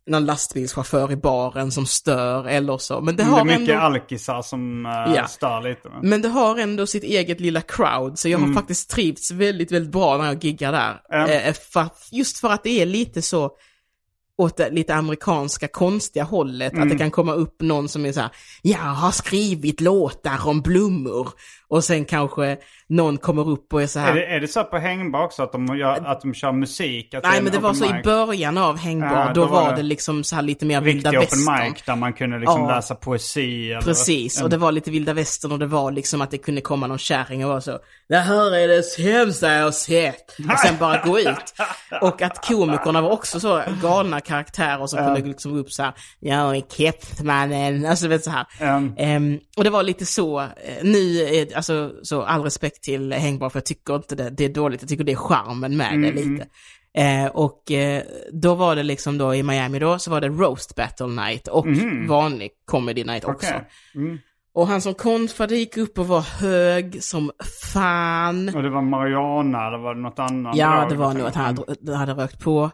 någon 0.06 0.24
lastbilschaufför 0.24 1.12
i 1.12 1.16
baren 1.16 1.72
som 1.72 1.86
stör 1.86 2.48
eller 2.48 2.78
så. 2.78 3.00
Men 3.00 3.16
det 3.16 3.22
Mm, 3.22 3.34
Det 3.34 3.40
har 3.40 3.40
är 3.40 3.58
mycket 3.58 3.74
ändå... 3.74 3.80
alkisar 3.86 4.42
som 4.42 4.86
uh, 4.86 5.14
Ja. 5.16 5.26
stör 5.26 5.62
lite. 5.62 5.88
Men. 5.88 6.08
Men 6.10 6.22
det 6.22 6.28
har 6.28 6.58
ändå 6.58 6.86
sitt 6.86 7.04
eget 7.04 7.40
lilla 7.40 7.60
crowd, 7.60 8.18
så 8.18 8.28
jag 8.28 8.38
har 8.38 8.54
faktiskt 8.54 8.90
trivts 8.90 9.30
väldigt, 9.30 9.72
väldigt 9.72 9.92
bra 9.92 10.18
när 10.18 10.26
jag 10.26 10.44
giggar 10.44 10.72
där. 10.72 11.00
Ja. 11.08 11.28
Eh, 11.28 11.54
för, 11.54 11.80
att- 11.80 12.08
just 12.12 12.38
för 12.38 12.50
att 12.50 12.62
det 12.62 12.82
är 12.82 12.86
lite 12.86 13.22
så 13.22 13.50
åt 14.38 14.56
det 14.56 14.70
lite 14.70 14.94
amerikanska 14.94 15.68
konstiga 15.68 16.24
hållet, 16.24 16.78
att 16.78 16.90
det 16.90 16.98
kan 16.98 17.10
komma 17.10 17.32
upp 17.34 17.56
någon 17.62 17.88
som 17.88 18.06
är 18.06 18.12
så 18.12 18.20
här, 18.20 18.30
jag 18.62 18.78
har 18.78 19.10
skrivit 19.10 19.80
låtar 19.80 20.48
om 20.48 20.60
blommor, 20.62 21.28
och 21.68 21.84
sen 21.84 22.04
kanske 22.04 22.56
någon 22.96 23.18
kommer 23.18 23.48
upp 23.48 23.72
och 23.72 23.82
är 23.82 23.86
så 23.86 23.98
här, 23.98 24.10
Är 24.10 24.14
det, 24.14 24.26
är 24.26 24.40
det 24.40 24.48
så 24.48 24.64
på 24.64 24.78
hängbar 24.78 25.22
också 25.24 25.42
att 25.42 25.52
de, 25.52 25.66
gör, 25.78 26.06
att 26.06 26.20
de 26.20 26.34
kör 26.34 26.52
musik? 26.52 27.08
Nej 27.12 27.38
en 27.38 27.44
men 27.44 27.52
det 27.52 27.58
var 27.58 27.74
så 27.74 27.84
i 27.84 27.92
mic? 27.92 28.02
början 28.04 28.58
av 28.58 28.78
Hängbar, 28.78 29.08
Ja, 29.26 29.32
då, 29.34 29.40
då 29.44 29.46
var 29.52 29.70
det 29.70 29.76
det 29.76 29.82
liksom 29.82 30.24
så 30.24 30.34
här 30.34 30.42
lite 30.42 30.66
mer 30.66 30.80
vilda 30.80 31.10
Riktig 31.10 31.18
open 31.28 31.38
västern. 31.38 31.72
mic 31.72 31.82
där 31.86 31.96
man 31.96 32.12
kunde 32.12 32.38
liksom 32.38 32.60
Ja. 32.62 32.76
läsa 32.76 32.94
poesi. 32.94 33.70
Eller, 33.72 33.80
Precis, 33.82 34.42
och 34.42 34.50
det 34.50 34.56
var 34.56 34.72
lite 34.72 34.90
vilda 34.90 35.12
västern 35.12 35.52
och 35.52 35.58
det 35.58 35.66
var 35.66 35.90
liksom 35.92 36.20
att 36.20 36.30
det 36.30 36.38
kunde 36.38 36.60
komma 36.60 36.86
någon 36.86 36.98
kärring 36.98 37.44
och 37.44 37.50
vara 37.50 37.60
så 37.60 37.78
Det 38.08 38.16
här 38.16 38.54
är 38.56 38.68
det 38.68 38.82
sämsta 38.82 39.52
jag 39.52 39.64
har 39.64 39.70
sett! 39.72 40.36
Och 40.52 40.58
sen 40.58 40.74
bara 40.80 41.00
gå 41.04 41.20
ut. 41.20 41.54
Och 42.00 42.22
att 42.22 42.46
komikerna 42.46 43.00
var 43.00 43.10
också 43.10 43.40
så 43.40 43.62
galna 43.82 44.20
karaktärer 44.20 44.86
som 44.86 44.98
kunde 44.98 45.20
liksom 45.28 45.52
gå 45.52 45.58
upp 45.58 45.72
så 45.72 45.82
här 45.82 45.92
Jag 46.20 46.56
är 46.56 46.60
kepsmannen, 46.60 47.86
alltså 47.86 48.08
vet 48.08 48.24
så 48.24 48.30
här. 48.30 48.46
Ehm, 48.60 48.94
Ehm, 48.98 49.38
och 49.56 49.64
det 49.64 49.70
var 49.70 49.82
lite 49.82 50.06
så, 50.06 50.40
eh, 50.40 50.46
nu, 50.82 51.46
alltså 51.56 51.90
så 52.02 52.22
all 52.22 52.42
respekt 52.42 52.83
till 52.84 53.12
Hängbar 53.12 53.50
för 53.50 53.58
jag 53.58 53.66
tycker 53.66 53.96
inte 53.96 54.14
det, 54.14 54.30
det 54.30 54.44
är 54.44 54.48
dåligt, 54.48 54.82
jag 54.82 54.88
tycker 54.88 55.04
det 55.04 55.12
är 55.12 55.16
charmen 55.16 55.76
med 55.76 55.94
Mm, 55.94 56.14
det 56.14 56.22
lite. 56.22 56.46
Eh, 56.96 57.26
och 57.26 57.70
eh, 57.70 58.02
då 58.32 58.54
var 58.54 58.76
det 58.76 58.82
liksom 58.82 59.18
då 59.18 59.34
i 59.34 59.42
Miami 59.42 59.78
då, 59.78 59.98
så 59.98 60.10
var 60.10 60.20
det 60.20 60.28
roast 60.28 60.74
battle 60.76 61.06
night 61.06 61.48
och 61.48 61.66
vanlig 62.08 62.50
comedy 62.64 63.04
night 63.04 63.24
också. 63.24 63.48
Okej. 63.54 63.68
Mm. 63.94 64.18
Och 64.54 64.66
han 64.66 64.80
som 64.80 64.94
konfade 64.94 65.56
gick 65.56 65.76
upp 65.76 65.98
och 65.98 66.08
var 66.08 66.20
hög 66.20 67.02
som 67.02 67.30
fan. 67.72 68.48
Och 68.54 68.62
det 68.62 68.70
var 68.70 68.82
Mariana 68.82 69.66
eller 69.66 69.78
var 69.78 69.94
det 69.94 70.00
något 70.00 70.18
annat? 70.18 70.56
Ja, 70.56 70.86
det 70.90 70.96
var 70.96 71.14
nog 71.14 71.26
att 71.26 71.34
han 71.34 71.44
hade, 71.44 71.96
hade 71.96 72.12
rökt 72.12 72.40
på. 72.40 72.70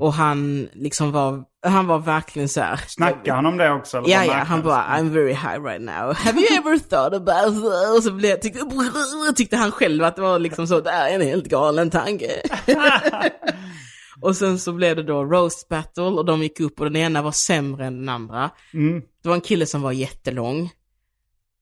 Och 0.00 0.12
han 0.12 0.68
liksom 0.72 1.12
var, 1.12 1.44
han 1.66 1.86
var 1.86 1.98
verkligen 1.98 2.48
så 2.48 2.60
här. 2.60 2.80
Snackade 2.88 3.32
han 3.32 3.46
om 3.46 3.56
det 3.56 3.70
också? 3.70 3.98
Eller 3.98 4.08
Ja, 4.08 4.24
ja, 4.24 4.32
han 4.32 4.62
bara 4.62 4.82
I'm 4.82 5.10
very 5.10 5.32
high 5.32 5.62
right 5.62 5.80
now. 5.80 6.12
Have 6.16 6.40
you 6.40 6.58
ever 6.58 6.78
thought 6.78 7.14
about... 7.14 7.64
Och 7.96 8.02
så 8.02 8.12
blev, 8.12 8.36
tyckte, 8.36 8.60
tyckte 9.36 9.56
han 9.56 9.72
själv 9.72 10.04
att 10.04 10.16
det 10.16 10.22
var 10.22 10.38
liksom 10.38 10.66
så, 10.66 10.80
det 10.80 10.90
är 10.90 11.14
en 11.14 11.22
helt 11.22 11.48
galen 11.48 11.90
tanke. 11.90 12.30
och 14.20 14.36
sen 14.36 14.58
så 14.58 14.72
blev 14.72 14.96
det 14.96 15.02
då 15.02 15.24
roast 15.24 15.68
battle 15.68 16.02
och 16.02 16.24
de 16.24 16.42
gick 16.42 16.60
upp 16.60 16.80
och 16.80 16.86
den 16.86 16.96
ena 16.96 17.22
var 17.22 17.32
sämre 17.32 17.86
än 17.86 17.96
den 17.96 18.08
andra. 18.08 18.50
Mm. 18.74 19.02
Det 19.22 19.28
var 19.28 19.34
en 19.36 19.40
kille 19.40 19.66
som 19.66 19.82
var 19.82 19.92
jättelång. 19.92 20.70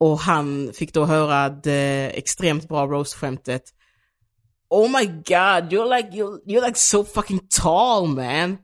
Och 0.00 0.18
han 0.18 0.70
fick 0.74 0.94
då 0.94 1.04
höra 1.04 1.48
det 1.48 2.10
extremt 2.14 2.68
bra 2.68 2.86
roast-skämtet. 2.86 3.62
Oh 4.74 4.88
my 4.88 5.04
god, 5.04 5.70
you're 5.70 5.84
like, 5.84 6.14
you're, 6.14 6.40
you're 6.46 6.62
like 6.62 6.76
so 6.76 7.04
fucking 7.04 7.42
tall 7.50 8.06
man. 8.06 8.58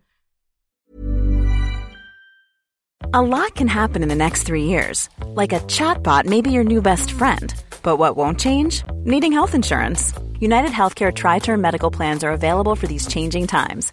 A 3.13 3.21
lot 3.21 3.55
can 3.55 3.69
happen 3.69 4.03
in 4.03 4.09
the 4.09 4.15
next 4.15 4.45
three 4.45 4.65
years. 4.65 5.11
Like 5.27 5.53
a 5.53 5.61
chatbot 5.61 6.25
may 6.25 6.41
be 6.41 6.51
your 6.51 6.65
new 6.65 6.81
best 6.81 7.11
friend. 7.11 7.53
But 7.83 7.99
what 7.99 8.17
won't 8.17 8.41
change? 8.41 8.85
Needing 9.05 9.33
health 9.33 9.55
insurance. 9.55 10.15
United 10.41 10.71
Healthcare 10.71 11.15
Tri 11.15 11.41
Term 11.41 11.61
Medical 11.61 11.91
Plans 11.91 12.25
are 12.25 12.33
available 12.33 12.75
for 12.75 12.87
these 12.87 13.07
changing 13.07 13.47
times. 13.47 13.93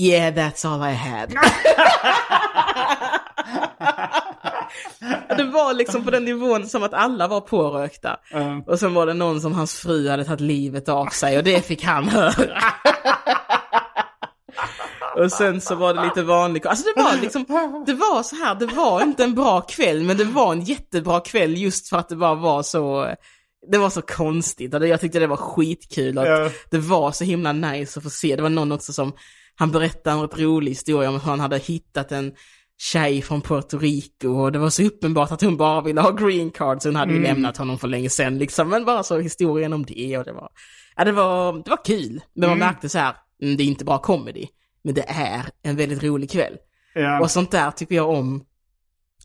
Yeah, 0.00 0.34
that's 0.34 0.64
all 0.64 0.82
I 0.82 0.92
had. 0.92 1.30
det 5.36 5.44
var 5.44 5.74
liksom 5.74 6.04
på 6.04 6.10
den 6.10 6.24
nivån 6.24 6.66
som 6.66 6.82
att 6.82 6.94
alla 6.94 7.28
var 7.28 7.40
pårökta. 7.40 8.16
Mm. 8.30 8.60
Och 8.60 8.78
sen 8.78 8.94
var 8.94 9.06
det 9.06 9.14
någon 9.14 9.40
som 9.40 9.52
hans 9.52 9.74
fru 9.74 10.08
hade 10.08 10.24
tagit 10.24 10.40
livet 10.40 10.88
av 10.88 11.06
sig 11.06 11.38
och 11.38 11.44
det 11.44 11.66
fick 11.66 11.84
han 11.84 12.08
höra. 12.08 12.32
och 15.24 15.32
sen 15.32 15.60
så 15.60 15.74
var 15.74 15.94
det 15.94 16.04
lite 16.04 16.22
vanligt. 16.22 16.66
Alltså 16.66 16.84
det 16.94 17.02
var 17.02 17.16
liksom, 17.20 17.44
det 17.86 17.94
var 17.94 18.22
så 18.22 18.36
här, 18.36 18.54
det 18.54 18.66
var 18.66 19.02
inte 19.02 19.24
en 19.24 19.34
bra 19.34 19.60
kväll 19.60 20.02
men 20.02 20.16
det 20.16 20.24
var 20.24 20.52
en 20.52 20.60
jättebra 20.60 21.20
kväll 21.20 21.58
just 21.58 21.88
för 21.88 21.96
att 21.96 22.08
det 22.08 22.16
bara 22.16 22.34
var 22.34 22.62
så 22.62 23.14
det 23.66 23.78
var 23.78 23.90
så 23.90 24.02
konstigt 24.02 24.74
och 24.74 24.86
jag 24.88 25.00
tyckte 25.00 25.18
det 25.18 25.26
var 25.26 25.36
skitkul 25.36 26.18
att 26.18 26.26
Ja. 26.28 26.50
det 26.70 26.78
var 26.78 27.12
så 27.12 27.24
himla 27.24 27.52
nice 27.52 27.98
att 27.98 28.02
få 28.02 28.10
se. 28.10 28.36
Det 28.36 28.42
var 28.42 28.48
någon 28.50 28.72
också 28.72 28.92
som, 28.92 29.12
han 29.54 29.70
berättade 29.72 30.20
en 30.20 30.28
rolig 30.28 30.70
historia 30.70 31.08
om 31.08 31.14
hur 31.14 31.30
han 31.30 31.40
hade 31.40 31.58
hittat 31.58 32.12
en 32.12 32.32
tjej 32.80 33.22
från 33.22 33.40
Puerto 33.40 33.78
Rico 33.78 34.28
och 34.28 34.52
det 34.52 34.58
var 34.58 34.70
så 34.70 34.82
uppenbart 34.82 35.30
att 35.32 35.42
hon 35.42 35.56
bara 35.56 35.80
ville 35.80 36.00
ha 36.00 36.10
green 36.10 36.50
card 36.50 36.82
så 36.82 36.88
hon 36.88 36.96
hade 36.96 37.12
ju 37.12 37.22
lämnat 37.22 37.56
honom 37.56 37.78
för 37.78 37.88
länge 37.88 38.10
sedan 38.10 38.38
liksom. 38.38 38.68
Men 38.68 38.84
bara 38.84 39.02
så 39.02 39.18
historien 39.18 39.72
om 39.72 39.84
det 39.84 40.18
och 40.18 40.24
det 40.24 40.32
var, 40.32 40.48
ja 40.96 41.04
det 41.04 41.12
var, 41.12 41.52
det 41.64 41.70
var 41.70 41.84
kul. 41.84 42.20
Men 42.34 42.48
man 42.48 42.58
märkte 42.58 42.88
så 42.88 42.98
här, 42.98 43.14
mm, 43.42 43.56
det 43.56 43.62
är 43.62 43.66
inte 43.66 43.84
bara 43.84 43.98
comedy, 43.98 44.46
men 44.84 44.94
det 44.94 45.04
är 45.08 45.42
en 45.62 45.76
väldigt 45.76 46.02
rolig 46.02 46.30
kväll. 46.30 46.56
Ja. 46.94 47.20
Och 47.20 47.30
sånt 47.30 47.50
där 47.50 47.70
tycker 47.70 47.94
jag 47.94 48.08
om 48.10 48.44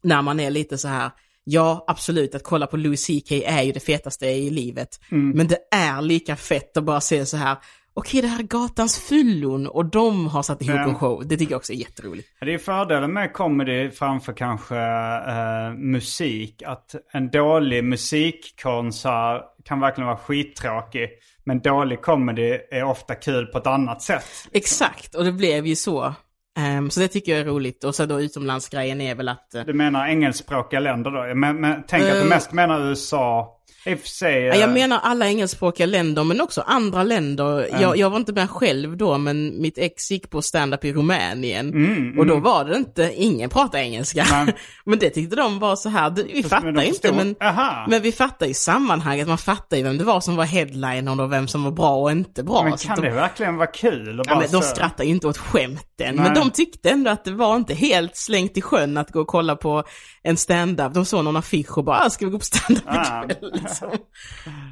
när 0.04 0.22
man 0.22 0.40
är 0.40 0.50
lite 0.50 0.78
så 0.78 0.88
här, 0.88 1.12
ja 1.44 1.84
absolut 1.88 2.36
att 2.36 2.44
kolla 2.44 2.68
på 2.68 2.78
Louis 2.78 3.06
CK 3.08 3.32
är 3.32 3.62
ju 3.62 3.72
det 3.72 3.80
fetaste 3.80 4.26
i 4.26 4.50
livet. 4.50 4.90
Men 5.10 5.48
det 5.48 5.58
är 5.76 6.02
lika 6.02 6.36
fett 6.36 6.78
att 6.78 6.84
bara 6.84 7.02
se 7.02 7.26
så 7.26 7.38
här, 7.38 7.58
okej 7.94 8.22
det 8.22 8.28
här 8.28 8.40
är 8.40 8.44
gatans 8.44 9.00
fyllon 9.00 9.68
och 9.68 9.86
de 9.86 10.28
har 10.28 10.44
satt 10.44 10.62
ihop 10.62 10.76
Ja. 10.76 10.84
en 10.90 10.96
show. 10.96 11.28
Det 11.28 11.38
tycker 11.38 11.52
jag 11.52 11.58
också 11.60 11.74
är 11.74 11.78
jätteroligt. 11.78 12.28
Det 12.42 12.54
är 12.54 12.58
fördelen 12.58 13.14
med 13.14 13.34
comedy 13.34 13.90
framför 13.92 14.34
kanske 14.34 14.78
eh, 14.78 15.74
musik. 15.78 16.62
Att 16.66 16.96
en 17.14 17.30
dålig 17.30 17.84
musikkonsert 17.84 19.42
kan 19.66 19.80
verkligen 19.80 20.08
vara 20.08 20.18
skittråkig. 20.18 21.10
Men 21.46 21.60
dålig 21.60 22.02
comedy 22.02 22.58
är 22.72 22.84
ofta 22.84 23.16
kul 23.16 23.46
på 23.46 23.58
ett 23.58 23.68
annat 23.68 24.02
sätt. 24.02 24.26
Exakt, 24.52 25.16
och 25.16 25.24
det 25.24 25.32
blev 25.32 25.66
ju 25.68 25.76
så. 25.76 26.14
Ehm, 26.58 26.90
så 26.90 27.00
det 27.00 27.08
tycker 27.08 27.32
jag 27.32 27.42
är 27.42 27.46
roligt. 27.46 27.84
Och 27.84 27.96
så 27.96 28.06
då 28.06 28.22
utomlandsgrejen 28.22 29.02
är 29.02 29.16
väl 29.16 29.30
att... 29.30 29.56
eh, 29.56 29.64
Du 29.66 29.74
menar 29.74 30.08
engelskspråkiga 30.08 30.80
länder 30.80 31.12
då? 31.12 31.36
Men, 31.36 31.62
men 31.62 31.84
tänk 31.88 32.04
att 32.04 32.10
du 32.12 32.22
Eh. 32.22 32.26
mest 32.26 32.52
menar 32.52 32.90
USA. 32.90 33.60
I 33.86 33.94
och 33.96 34.00
för 34.00 34.08
sig. 34.08 34.44
Ja, 34.44 34.54
eh, 34.54 34.60
jag 34.60 34.70
menar 34.74 35.00
alla 35.04 35.28
engelskspråkiga 35.28 35.86
länder, 35.88 36.24
men 36.24 36.42
också 36.42 36.62
andra 36.62 37.04
länder. 37.04 37.68
Jag, 37.82 37.98
jag 37.98 38.10
var 38.10 38.18
inte 38.18 38.34
med 38.34 38.50
själv 38.50 38.98
då, 38.98 39.18
men 39.18 39.62
mitt 39.62 39.78
ex 39.78 40.12
gick 40.12 40.30
på 40.30 40.42
stand-up 40.42 40.86
i 40.86 40.94
Rumänien. 40.94 42.16
och 42.20 42.26
då 42.26 42.40
var 42.40 42.66
det 42.66 42.76
inte, 42.78 43.12
ingen 43.16 43.50
pratade 43.50 43.84
engelska. 43.84 44.26
Nej. 44.32 44.56
men 44.86 45.00
det 45.00 45.10
tyckte 45.10 45.36
de 45.36 45.60
var 45.60 45.76
så 45.76 45.90
här, 45.90 46.10
vi 46.10 46.32
men 46.34 46.44
fattar 46.44 46.72
de 46.72 46.82
ju 46.82 46.88
inte, 46.88 47.12
men, 47.14 47.36
Aha. 47.42 47.86
men 47.90 48.02
vi 48.02 48.12
fattar 48.12 48.46
ju 48.46 48.54
sammanhanget. 48.54 49.28
Man 49.28 49.38
fattar 49.38 49.78
ju 49.78 49.84
vem 49.84 49.98
det 49.98 50.04
var 50.04 50.22
som 50.22 50.36
var 50.36 50.46
headliner 50.46 51.22
och 51.22 51.32
vem 51.32 51.48
som 51.48 51.64
var 51.64 51.72
bra 51.72 51.96
och 51.96 52.12
inte 52.12 52.44
bra. 52.44 52.64
Men 52.64 52.78
kan 52.78 52.96
de, 52.96 53.02
det 53.02 53.10
verkligen 53.16 53.56
vara 53.58 53.68
kul? 53.68 54.16
Ja, 54.18 54.24
bara 54.34 54.40
men 54.40 54.52
de 54.52 54.62
så- 54.62 54.76
skrattar 54.76 55.04
ju 55.04 55.10
inte 55.10 55.28
åt 55.28 55.38
skämten, 55.38 55.80
Nej. 55.98 56.14
men 56.16 56.34
de 56.34 56.50
tyckte 56.52 56.90
ändå 56.90 57.12
att 57.12 57.26
det 57.26 57.32
var 57.32 57.56
inte 57.56 57.74
helt 57.74 58.18
slängt 58.18 58.58
i 58.58 58.62
sjön 58.62 58.98
att 58.98 59.12
gå 59.12 59.20
och 59.22 59.28
kolla 59.28 59.56
på 59.56 59.84
en 60.24 60.38
stand-up. 60.38 60.94
De 60.94 61.06
såg 61.06 61.24
någon 61.24 61.36
affisch 61.36 61.78
och 61.78 61.84
bara, 61.84 62.00
ah, 62.00 62.10
ska 62.10 62.26
vi 62.26 62.32
gå 62.32 62.40
på 62.40 62.46
stand-up 62.46 62.84
Ah. 62.88 63.24
ikväll? 63.24 63.60
Liksom. 63.82 63.98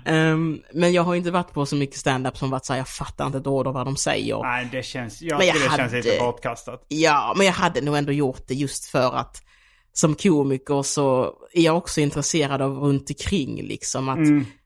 Ehm, 0.06 0.60
men 0.74 0.94
jag 0.94 1.04
har 1.04 1.16
inte 1.16 1.32
varit 1.32 1.54
på 1.54 1.66
så 1.66 1.76
mycket 1.76 1.98
stand-up 1.98 2.38
som 2.38 2.50
varit 2.50 2.66
så 2.66 2.74
här, 2.74 2.78
jag 2.80 2.88
fattar 2.88 3.26
inte 3.26 3.38
ett 3.38 3.48
ord 3.48 3.68
av 3.68 3.74
vad 3.74 3.88
de 3.88 3.96
säger. 3.96 4.40
Nej, 4.42 4.70
det 4.72 4.84
känns, 4.86 5.22
jag 5.22 5.38
Men 5.38 5.48
jag 5.48 5.56
det 5.56 5.60
känns 5.60 5.72
hade- 5.72 5.96
lite 5.98 6.18
bortkastat. 6.20 6.86
Ja, 6.88 7.34
men 7.38 7.46
jag 7.46 7.54
hade 7.54 7.82
nog 7.82 7.98
ändå 7.98 8.12
gjort 8.12 8.48
det 8.48 8.54
just 8.54 8.86
för 8.86 9.16
att 9.16 9.42
som 9.94 10.16
komiker 10.16 10.84
så 10.84 11.34
är 11.54 11.62
jag 11.62 11.78
också 11.78 12.02
intresserad 12.02 12.62
av 12.62 12.78
runt 12.78 13.10
omkring 13.10 13.64
liksom. 13.64 14.10
Att 14.10 14.18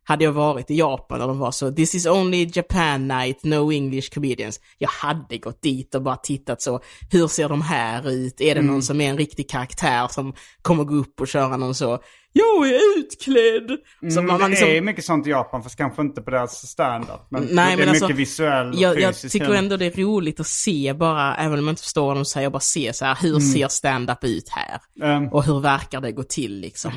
hade 0.08 0.24
jag 0.24 0.32
varit 0.32 0.72
i 0.72 0.76
Japan 0.76 1.22
och 1.22 1.28
de 1.28 1.40
var 1.40 1.52
så, 1.52 1.72
this 1.72 1.96
is 1.96 2.06
only 2.06 2.50
Japan 2.54 3.08
night, 3.08 3.44
no 3.44 3.72
English 3.72 4.14
comedians. 4.14 4.60
Jag 4.78 4.90
hade 4.90 5.38
gått 5.38 5.62
dit 5.62 5.96
och 5.96 6.02
bara 6.02 6.16
tittat 6.16 6.62
så, 6.62 6.80
hur 7.12 7.28
ser 7.28 7.50
de 7.50 7.62
här 7.62 8.10
ut? 8.10 8.42
Är 8.42 8.56
det 8.56 8.62
någon 8.62 8.82
som 8.84 9.02
är 9.02 9.10
en 9.10 9.18
riktig 9.18 9.50
karaktär 9.50 10.08
som 10.08 10.34
kommer 10.62 10.84
gå 10.84 10.96
upp 10.96 11.22
och 11.22 11.28
köra 11.28 11.58
någon 11.58 11.76
så, 11.76 12.00
jag 12.38 12.70
är 12.70 13.00
utklädd! 13.00 13.78
Så 14.14 14.20
Mm, 14.20 14.26
man, 14.26 14.26
man 14.26 14.40
det 14.40 14.48
liksom, 14.48 14.70
är 14.70 14.82
mycket 14.82 15.06
sånt 15.06 15.28
i 15.28 15.30
Japan, 15.30 15.64
fast 15.64 15.76
kanske 15.76 16.02
inte 16.02 16.22
på 16.22 16.32
deras 16.32 16.68
stand-up. 16.68 17.28
Men 17.30 17.44
Nej, 17.44 17.52
det 17.52 17.62
är 17.62 17.78
men 17.78 17.78
mycket 17.78 18.04
alltså, 18.04 18.18
visuell 18.18 18.70
och 18.70 18.76
jag, 18.76 19.00
jag 19.00 19.16
tycker 19.16 19.54
ändå 19.54 19.78
det 19.78 19.86
är 19.86 20.02
roligt 20.02 20.40
att 20.40 20.48
se 20.48 20.94
bara, 20.94 21.36
även 21.36 21.60
om 21.60 21.66
jag 21.66 21.72
inte 21.72 21.82
förstår 21.82 22.06
vad 22.06 22.18
de 22.18 22.26
säger, 22.26 22.50
bara 22.50 22.60
se 22.60 22.94
så 22.94 23.06
här, 23.06 23.18
hur 23.22 23.40
ser 23.40 23.68
stand-up 23.68 24.24
ut 24.24 24.50
här? 24.50 24.82
Mm. 25.02 25.30
Och 25.34 25.44
hur 25.44 25.60
verkar 25.60 26.02
det 26.02 26.12
gå 26.12 26.24
till 26.24 26.60
liksom? 26.60 26.92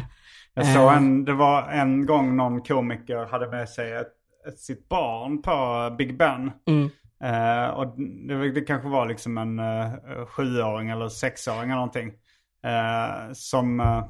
Jag 0.58 0.74
såg 0.74 0.92
en, 0.92 1.24
det 1.24 1.32
var 1.32 1.62
en 1.62 2.06
gång 2.06 2.36
någon 2.36 2.62
komiker 2.62 3.26
hade 3.26 3.48
med 3.48 3.68
sig 3.68 3.92
ett, 3.92 4.12
ett, 4.48 4.58
sitt 4.58 4.88
barn 4.88 5.42
på 5.42 5.90
Big 5.98 6.18
Ben. 6.18 6.50
Mm. 6.66 6.90
Eh, 7.24 7.70
och 7.70 7.94
det, 8.28 8.50
det 8.52 8.60
kanske 8.60 8.88
var 8.88 9.08
liksom 9.08 9.38
en 9.38 9.58
uh, 9.58 10.26
sjuåring 10.26 10.90
eller 10.90 11.08
sexåring 11.08 11.70
eller 11.70 11.74
någonting. 11.74 12.12
Eh, 12.64 13.32
som, 13.32 13.80
uh, 13.80 14.04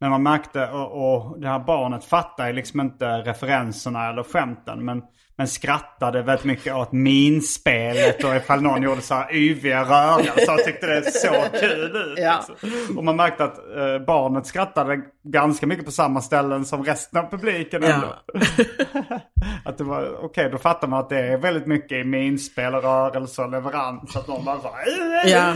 men 0.00 0.10
man 0.10 0.22
märkte, 0.22 0.68
och, 0.68 1.14
och 1.14 1.40
det 1.40 1.48
här 1.48 1.58
barnet 1.58 2.04
fattade 2.04 2.52
liksom 2.52 2.80
inte 2.80 3.18
referenserna 3.18 4.08
eller 4.08 4.22
skämten. 4.22 4.84
Men, 4.84 5.02
men 5.36 5.48
skrattade 5.48 6.22
väldigt 6.22 6.44
mycket 6.44 6.74
åt 6.74 6.92
minspelet 6.92 8.24
och 8.24 8.36
ifall 8.36 8.62
någon 8.62 8.82
gjorde 8.82 9.00
så 9.00 9.14
här 9.14 9.34
yviga 9.34 9.82
rörelser. 9.84 10.52
och 10.54 10.58
tyckte 10.64 10.86
det 10.86 11.10
såg 11.10 11.60
kul 11.60 11.96
ut. 11.96 12.18
Ja. 12.18 12.44
liksom. 12.48 12.98
Och 12.98 13.04
man 13.04 13.16
märkte 13.16 13.44
att 13.44 13.58
eh, 13.58 13.98
barnet 14.06 14.46
skrattade 14.46 15.00
ganska 15.24 15.66
mycket 15.66 15.84
på 15.84 15.90
samma 15.92 16.20
ställen 16.20 16.64
som 16.64 16.84
resten 16.84 17.20
av 17.24 17.30
publiken 17.30 17.82
Ja. 17.82 18.22
att 19.64 19.78
det 19.78 19.84
var, 19.84 20.24
okej 20.24 20.48
då 20.50 20.58
fattar 20.58 20.88
man 20.88 21.00
att 21.00 21.08
det 21.08 21.18
är 21.20 21.36
väldigt 21.38 21.66
mycket 21.66 21.92
i 21.98 22.04
minspel 22.04 22.74
och 22.74 22.82
rörelse 22.82 23.42
och 23.42 23.50
leverans. 23.50 24.16
Att 24.16 24.28
någon 24.28 24.44
bara 24.44 24.60
så 24.60 24.68
här, 24.68 25.28
Ja. 25.28 25.54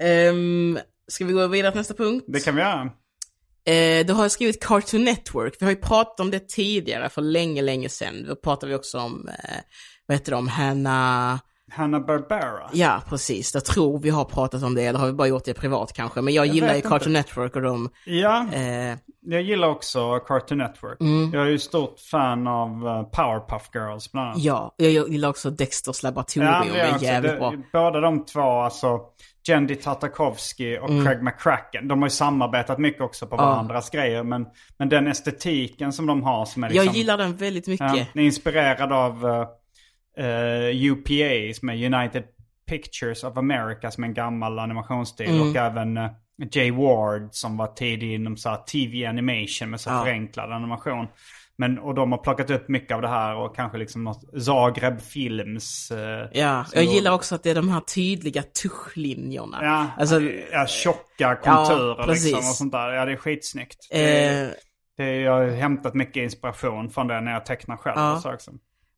Ehm, 0.00 0.78
ska 1.08 1.24
vi 1.24 1.32
gå 1.32 1.46
vidare 1.46 1.72
till 1.72 1.78
nästa 1.80 1.94
punkt? 1.94 2.24
Det 2.28 2.44
kan 2.44 2.54
vi 2.56 2.62
göra. 2.62 2.90
Eh, 3.66 4.06
då 4.06 4.14
har 4.14 4.22
jag 4.24 4.30
skrivit 4.30 4.62
Cartoon 4.64 5.04
Network. 5.04 5.54
Vi 5.60 5.64
har 5.66 5.70
ju 5.70 5.76
pratat 5.80 6.20
om 6.20 6.30
det 6.30 6.48
tidigare, 6.48 7.08
för 7.08 7.22
länge, 7.22 7.62
länge 7.62 7.88
sedan. 7.88 8.24
Då 8.28 8.36
pratade 8.36 8.70
vi 8.72 8.78
också 8.78 8.98
om, 8.98 9.28
eh, 9.28 9.54
vad 10.06 10.16
heter 10.18 10.32
de, 10.32 10.48
Hanna... 10.48 11.38
Hanna-Barbera. 11.72 12.70
Ja, 12.72 13.02
precis. 13.08 13.54
Jag 13.54 13.64
tror 13.64 13.98
vi 13.98 14.10
har 14.10 14.24
pratat 14.24 14.62
om 14.62 14.74
det, 14.74 14.82
eller 14.82 14.98
har 14.98 15.06
vi 15.06 15.12
bara 15.12 15.28
gjort 15.28 15.44
det 15.44 15.54
privat 15.54 15.92
kanske. 15.92 16.20
Men 16.20 16.34
jag, 16.34 16.46
gillar 16.46 16.66
vet 16.66 16.74
ju 16.74 16.78
inte. 16.78 16.88
Cartoon 16.88 17.12
Network 17.12 17.56
och 17.56 17.62
de... 17.62 17.90
Ja, 18.04 18.46
Eh, 18.52 18.96
jag 19.28 19.42
gillar 19.42 19.68
också 19.68 20.18
Cartoon 20.18 20.58
Network. 20.58 21.00
Mm. 21.00 21.30
Jag 21.34 21.42
är 21.46 21.50
ju 21.50 21.58
stort 21.58 22.00
fan 22.00 22.46
av 22.46 22.68
uh, 22.86 23.02
Powerpuff 23.02 23.70
Girls 23.74 24.12
bland 24.12 24.28
annat. 24.28 24.38
ja, 24.42 24.74
jag 24.76 24.92
gillar 24.92 25.28
också 25.28 25.50
Dexters 25.50 26.02
laboratorium. 26.02 26.52
det 26.66 26.72
det 26.72 26.80
är 26.80 26.92
också. 26.94 27.04
jävligt 27.04 27.32
Det- 27.32 27.38
bra. 27.38 27.54
Båda 27.72 28.00
de 28.00 28.24
två, 28.24 28.40
alltså 28.40 29.00
Jendy 29.48 29.74
Tartakovsky 29.74 30.78
och 30.78 30.90
Mm. 30.90 31.04
Craig 31.04 31.22
McCracken. 31.22 31.88
De 31.88 32.02
har 32.02 32.06
ju 32.06 32.10
samarbetat 32.10 32.78
mycket 32.78 33.00
också 33.02 33.26
på 33.26 33.36
varandras 33.36 33.90
grejer. 33.90 34.22
Men, 34.22 34.46
men 34.78 34.88
den 34.88 35.06
estetiken 35.06 35.92
som 35.92 36.06
de 36.06 36.22
har 36.22 36.44
som 36.44 36.64
är 36.64 36.68
liksom... 36.68 36.86
Jag 36.86 36.94
gillar 36.94 37.18
den 37.18 37.36
väldigt 37.36 37.66
mycket. 37.66 37.86
Ja, 37.96 38.04
den 38.12 38.22
är 38.22 38.26
inspirerad 38.26 38.92
av 38.92 39.24
uh, 39.24 39.46
uh, 40.24 40.92
UPA 40.92 41.54
som 41.54 41.68
är 41.68 41.94
United 41.94 42.24
Pictures 42.70 43.24
of 43.24 43.36
America 43.36 43.90
som 43.90 44.04
är 44.04 44.08
en 44.08 44.14
gammal 44.14 44.58
animationsstil. 44.58 45.30
Mm. 45.30 45.50
Och 45.50 45.56
även 45.56 45.96
uh, 45.96 46.10
Jay 46.52 46.70
Ward 46.70 47.28
som 47.30 47.56
var 47.56 47.66
tidig 47.66 48.14
inom 48.14 48.36
så 48.36 48.48
här 48.48 48.56
TV 48.56 49.06
animation 49.06 49.70
med 49.70 49.80
så 49.80 49.90
Ja. 49.90 50.02
förenklad 50.04 50.52
animation. 50.52 51.06
Men, 51.58 51.78
och 51.78 51.94
de 51.94 52.12
har 52.12 52.18
plockat 52.18 52.50
upp 52.50 52.68
mycket 52.68 52.94
av 52.94 53.02
det 53.02 53.08
här 53.08 53.36
och 53.36 53.56
kanske 53.56 53.78
liksom 53.78 54.04
något 54.04 54.42
Zagreb 54.42 55.00
Films. 55.00 55.90
eh, 55.90 56.28
Ja, 56.32 56.64
jag 56.72 56.84
gillar 56.84 57.12
också 57.12 57.34
att 57.34 57.42
det 57.42 57.50
är 57.50 57.54
de 57.54 57.68
här 57.68 57.80
tydliga 57.80 58.42
tuschlinjerna. 58.62 59.58
Ja, 59.62 59.86
Alltså, 59.98 60.20
ja, 60.52 60.66
tjocka 60.66 61.34
konturer 61.36 62.06
precis. 62.06 62.24
liksom 62.24 62.38
och 62.38 62.44
sånt 62.56 62.72
där. 62.72 62.88
Ja, 62.92 63.04
det 63.04 63.12
är 63.12 63.16
skitsnyggt. 63.16 63.88
Det, 63.90 64.28
eh, 64.42 64.48
det, 64.96 65.16
jag 65.20 65.32
har 65.32 65.46
hämtat 65.46 65.94
mycket 65.94 66.16
inspiration 66.22 66.90
från 66.90 67.06
det 67.08 67.20
när 67.20 67.32
jag 67.32 67.46
tecknar 67.46 67.76
själv. 67.76 67.96
Ja. 67.98 68.14
och 68.14 68.20
så 68.22 68.32
också. 68.34 68.50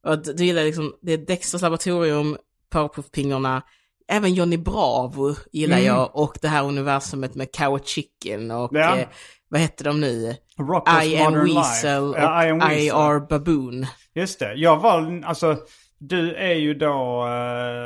och 0.07 0.19
du 0.37 0.45
gillar 0.45 0.65
liksom, 0.65 0.95
det 1.03 1.13
är 1.13 1.19
Dexters 1.19 1.63
laboratorium, 1.63 2.37
Powerpuff-pinglorna, 2.73 3.63
även 4.09 4.35
Johnny 4.35 4.57
Bravo 4.57 5.35
gillar 5.53 5.79
jag 5.79 6.17
och 6.17 6.39
det 6.43 6.49
här 6.49 6.65
universumet 6.65 7.35
med 7.35 7.53
Cow 7.53 7.79
Chicken 7.85 8.51
och 8.51 8.73
Mm. 8.75 8.83
Ja. 8.83 8.97
eh, 8.99 9.09
vad 9.49 9.61
heter 9.61 9.85
de 9.85 10.01
nu? 10.01 10.35
Rocko's 10.59 11.05
I 11.05 11.17
am 11.17 11.33
Modern 11.33 11.47
Weasel 11.55 12.09
Life. 12.11 12.27
och 12.27 12.45
I 12.45 12.49
am 12.49 12.59
Weasel. 12.59 12.87
I 12.87 12.91
are 12.91 13.21
Baboon. 13.21 13.87
Just 14.15 14.39
det. 14.39 14.55
Jag 14.55 14.77
var, 14.77 15.23
alltså, 15.27 15.57
du 15.99 16.35
är 16.35 16.55
ju 16.55 16.75
då... 16.75 17.27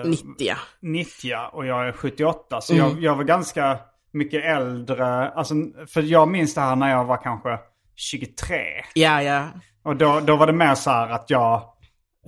Eh, 0.05 0.11
90 0.11 0.25
ja. 0.39 0.57
90 0.83 1.35
och 1.53 1.67
jag 1.67 1.89
är 1.89 1.93
78. 1.93 2.61
Så 2.61 2.73
Mm. 2.75 2.89
jag, 2.89 3.03
jag 3.03 3.17
var 3.17 3.25
ganska 3.25 3.79
mycket 4.13 4.45
äldre. 4.45 5.29
Alltså, 5.29 5.55
för 5.89 6.03
jag 6.03 6.29
minns 6.29 6.55
det 6.55 6.61
här 6.61 6.77
när 6.77 6.91
jag 6.91 7.05
var 7.05 7.17
kanske 7.17 7.59
23. 7.97 8.57
Ja, 8.95 9.23
ja. 9.23 9.47
Och 9.85 9.97
då, 9.97 10.21
då 10.21 10.37
var 10.37 10.47
det 10.47 10.53
mer 10.53 10.75
så 10.75 10.91
här 10.91 11.09
att 11.09 11.31
jag 11.31 11.63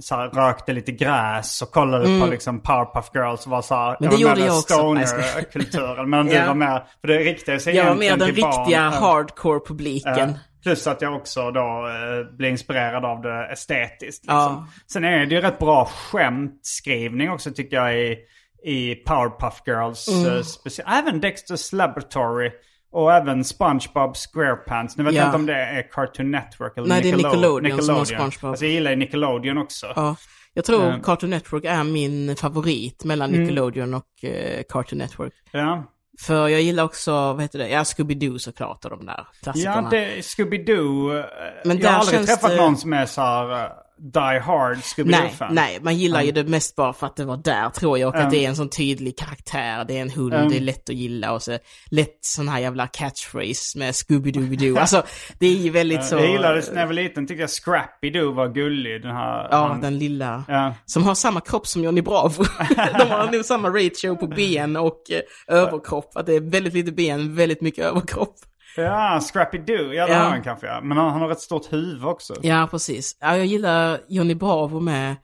så 0.01 0.15
här, 0.15 0.29
rökte 0.29 0.73
lite 0.73 0.93
gräs 0.93 1.63
och 1.63 1.71
kollade 1.71 2.21
på 2.21 2.27
liksom 2.27 2.61
Powerpuff 2.61 3.11
Girls 3.15 3.45
och 3.47 3.51
var 3.51 3.63
så 3.63 3.75
här, 3.75 3.87
Mm. 3.89 3.97
Men 4.01 4.09
det 4.11 4.25
var 4.25 4.31
gjorde 4.31 4.41
jag 4.47 4.57
också. 4.59 4.75
Stoner-kulturen. 4.75 6.11
Men 6.11 6.27
du 6.27 6.33
Ja. 6.35 6.47
var 6.47 6.55
mer, 6.55 6.85
för 7.01 7.09
det 7.09 7.19
riktade 7.19 7.61
sig 7.61 7.77
Jag 7.77 7.85
var 7.85 8.03
egentligen 8.03 8.19
den 8.19 8.29
riktiga 8.29 8.81
hardcore-publiken. 8.91 10.19
Ja. 10.19 10.29
Plus 10.63 10.87
att 10.87 11.03
jag 11.03 11.15
också 11.17 11.51
då 11.51 11.61
eh, 11.89 12.37
blev 12.37 12.51
inspirerad 12.51 13.05
av 13.05 13.23
det 13.23 13.47
estetiskt. 13.53 14.03
Liksom. 14.25 14.27
Ja. 14.29 14.67
Sen 14.93 15.05
är 15.05 15.27
det 15.27 15.35
ju 15.35 15.41
rätt 15.41 15.59
bra 15.59 15.85
skämtskrivning 15.85 17.31
också 17.31 17.51
tycker 17.51 17.77
jag 17.77 17.99
i, 17.99 18.17
i 18.65 18.95
Powerpuff 18.95 19.63
Girls. 19.67 20.09
Mm. 20.09 20.41
speci- 20.43 20.99
även 20.99 21.23
Dexter's 21.23 21.75
Laboratory. 21.75 22.51
Och 22.95 23.13
även 23.13 23.45
SpongeBob 23.45 24.17
SquarePants. 24.17 24.97
Nu 24.97 25.05
vet 25.05 25.15
Ja. 25.15 25.21
jag 25.21 25.29
inte 25.29 25.37
om 25.37 25.47
det 25.47 25.55
är 25.55 25.83
Cartoon 25.91 26.31
Network 26.31 26.77
eller 26.77 26.89
Nej, 26.89 27.03
det 27.03 27.09
är 27.09 27.13
Nickelode- 27.17 27.61
Nickelodeon 27.63 27.83
som 27.83 27.95
har 27.95 28.05
SpongeBob. 28.05 28.51
Alltså, 28.51 28.65
jag 28.65 28.73
gillar 28.75 28.97
Nickelodeon 28.97 29.59
också. 29.59 29.87
Ja. 29.97 30.17
Jag 30.55 30.65
tror 30.65 30.85
Mm. 30.87 31.03
Cartoon 31.03 31.31
Network 31.31 31.65
är 31.65 31.85
min 31.85 32.37
favorit 32.37 33.05
mellan 33.05 33.31
Nickelodeon 33.31 33.95
och 33.95 34.25
eh, 34.25 34.63
Cartoon 34.69 34.99
Network. 34.99 35.33
Ja, 35.53 35.85
För 36.21 36.49
jag 36.49 36.63
gillar 36.63 36.85
också, 36.85 37.11
vad 37.13 37.43
heter 37.43 37.59
det, 37.59 37.69
ja 37.69 37.83
Scooby-Doo 37.83 38.39
såklart 38.39 38.85
och 38.85 38.91
de 38.91 39.07
där 39.07 39.27
klassikerna. 39.43 39.89
ja 39.93 39.99
Scooby-Doo. 40.21 41.25
Men 41.65 41.79
jag 41.79 41.91
har 41.91 41.99
aldrig 41.99 42.19
känns 42.19 42.27
träffat 42.31 42.51
det- 42.51 42.57
någon 42.57 42.77
som 42.77 42.93
är 42.93 43.07
så 43.07 43.21
här 43.21 43.65
eh, 43.65 43.71
die 43.99 44.41
hard 44.41 44.77
Nej, 44.77 44.83
Scooby-Doo-fan. 44.83 45.55
nej, 45.55 45.79
man 45.83 45.97
gillar 45.97 46.23
ju 46.23 46.33
det 46.33 46.45
mest 46.45 46.77
bara 46.77 46.93
för 46.93 47.07
att 47.07 47.17
det 47.17 47.25
var 47.25 47.37
där 47.37 47.71
tror 47.71 47.99
jag 47.99 48.09
och 48.09 48.17
att 48.21 48.31
det 48.31 48.45
är 48.45 48.49
en 48.49 48.57
sån 48.57 48.69
tydlig 48.69 49.19
karaktär, 49.19 49.85
det 49.85 49.97
är 49.99 50.03
en 50.03 50.11
hund, 50.11 50.51
det 50.51 50.57
är 50.57 50.61
lätt 50.61 50.89
att 50.89 50.95
gilla 50.95 51.33
och 51.33 51.43
så 51.43 51.59
lätt 51.91 52.19
sån 52.21 52.49
här 52.49 52.59
jävla 52.61 52.87
catchphrase 52.87 53.79
med 53.79 53.93
Scooby-Doo. 53.93 54.79
alltså 54.81 55.03
det 55.39 55.47
är 55.47 55.57
ju 55.57 55.71
väldigt 55.71 56.05
så... 56.05 56.15
Jag 56.17 56.31
gillade 56.31 56.63
när 56.73 56.81
jag 56.81 56.87
var 56.87 56.95
liten 56.95 57.27
tyckte 57.27 57.41
jag 57.43 57.49
Scrappy-Doo 57.51 58.35
var 58.35 58.49
gullig. 58.49 59.03
Den 59.03 59.17
här... 59.17 59.49
Ja, 59.51 59.67
han- 59.67 59.81
den 59.81 59.99
lilla. 59.99 60.45
Ja. 60.49 60.75
Som 60.87 61.03
har 61.05 61.15
samma 61.15 61.41
kropp 61.41 61.67
som 61.67 61.85
Johnny 61.85 62.03
Bravo. 62.03 62.45
De 62.99 63.05
har 63.11 63.33
nog 63.33 63.45
samma 63.45 63.69
ratio 63.69 64.17
på 64.17 64.27
ben 64.27 64.77
och 64.77 65.03
eh, 65.11 65.57
överkropp. 65.59 66.17
Att 66.17 66.27
det 66.27 66.35
är 66.35 66.41
väldigt 66.41 66.75
lite 66.75 66.93
ben, 66.93 67.37
väldigt 67.37 67.61
mycket 67.61 67.85
överkropp. 67.85 68.35
Ja, 68.77 69.19
Scrappy-Doo. 69.23 69.93
Ja, 69.93 70.07
det 70.07 70.13
Ja. 70.13 70.19
har 70.19 70.31
han 70.31 70.43
kanske. 70.43 70.67
Ja. 70.67 70.81
Men 70.83 70.97
han, 70.99 71.11
han 71.13 71.21
har 71.23 71.31
ett 71.31 71.41
stort 71.41 71.73
huvud 71.73 72.05
också. 72.05 72.35
Ja, 72.43 72.69
precis. 72.71 73.17
Ja, 73.21 73.37
jag 73.37 73.47
gillar 73.47 74.01
Johnny 74.09 74.35
Bravo 74.35 74.81
med. 74.81 75.17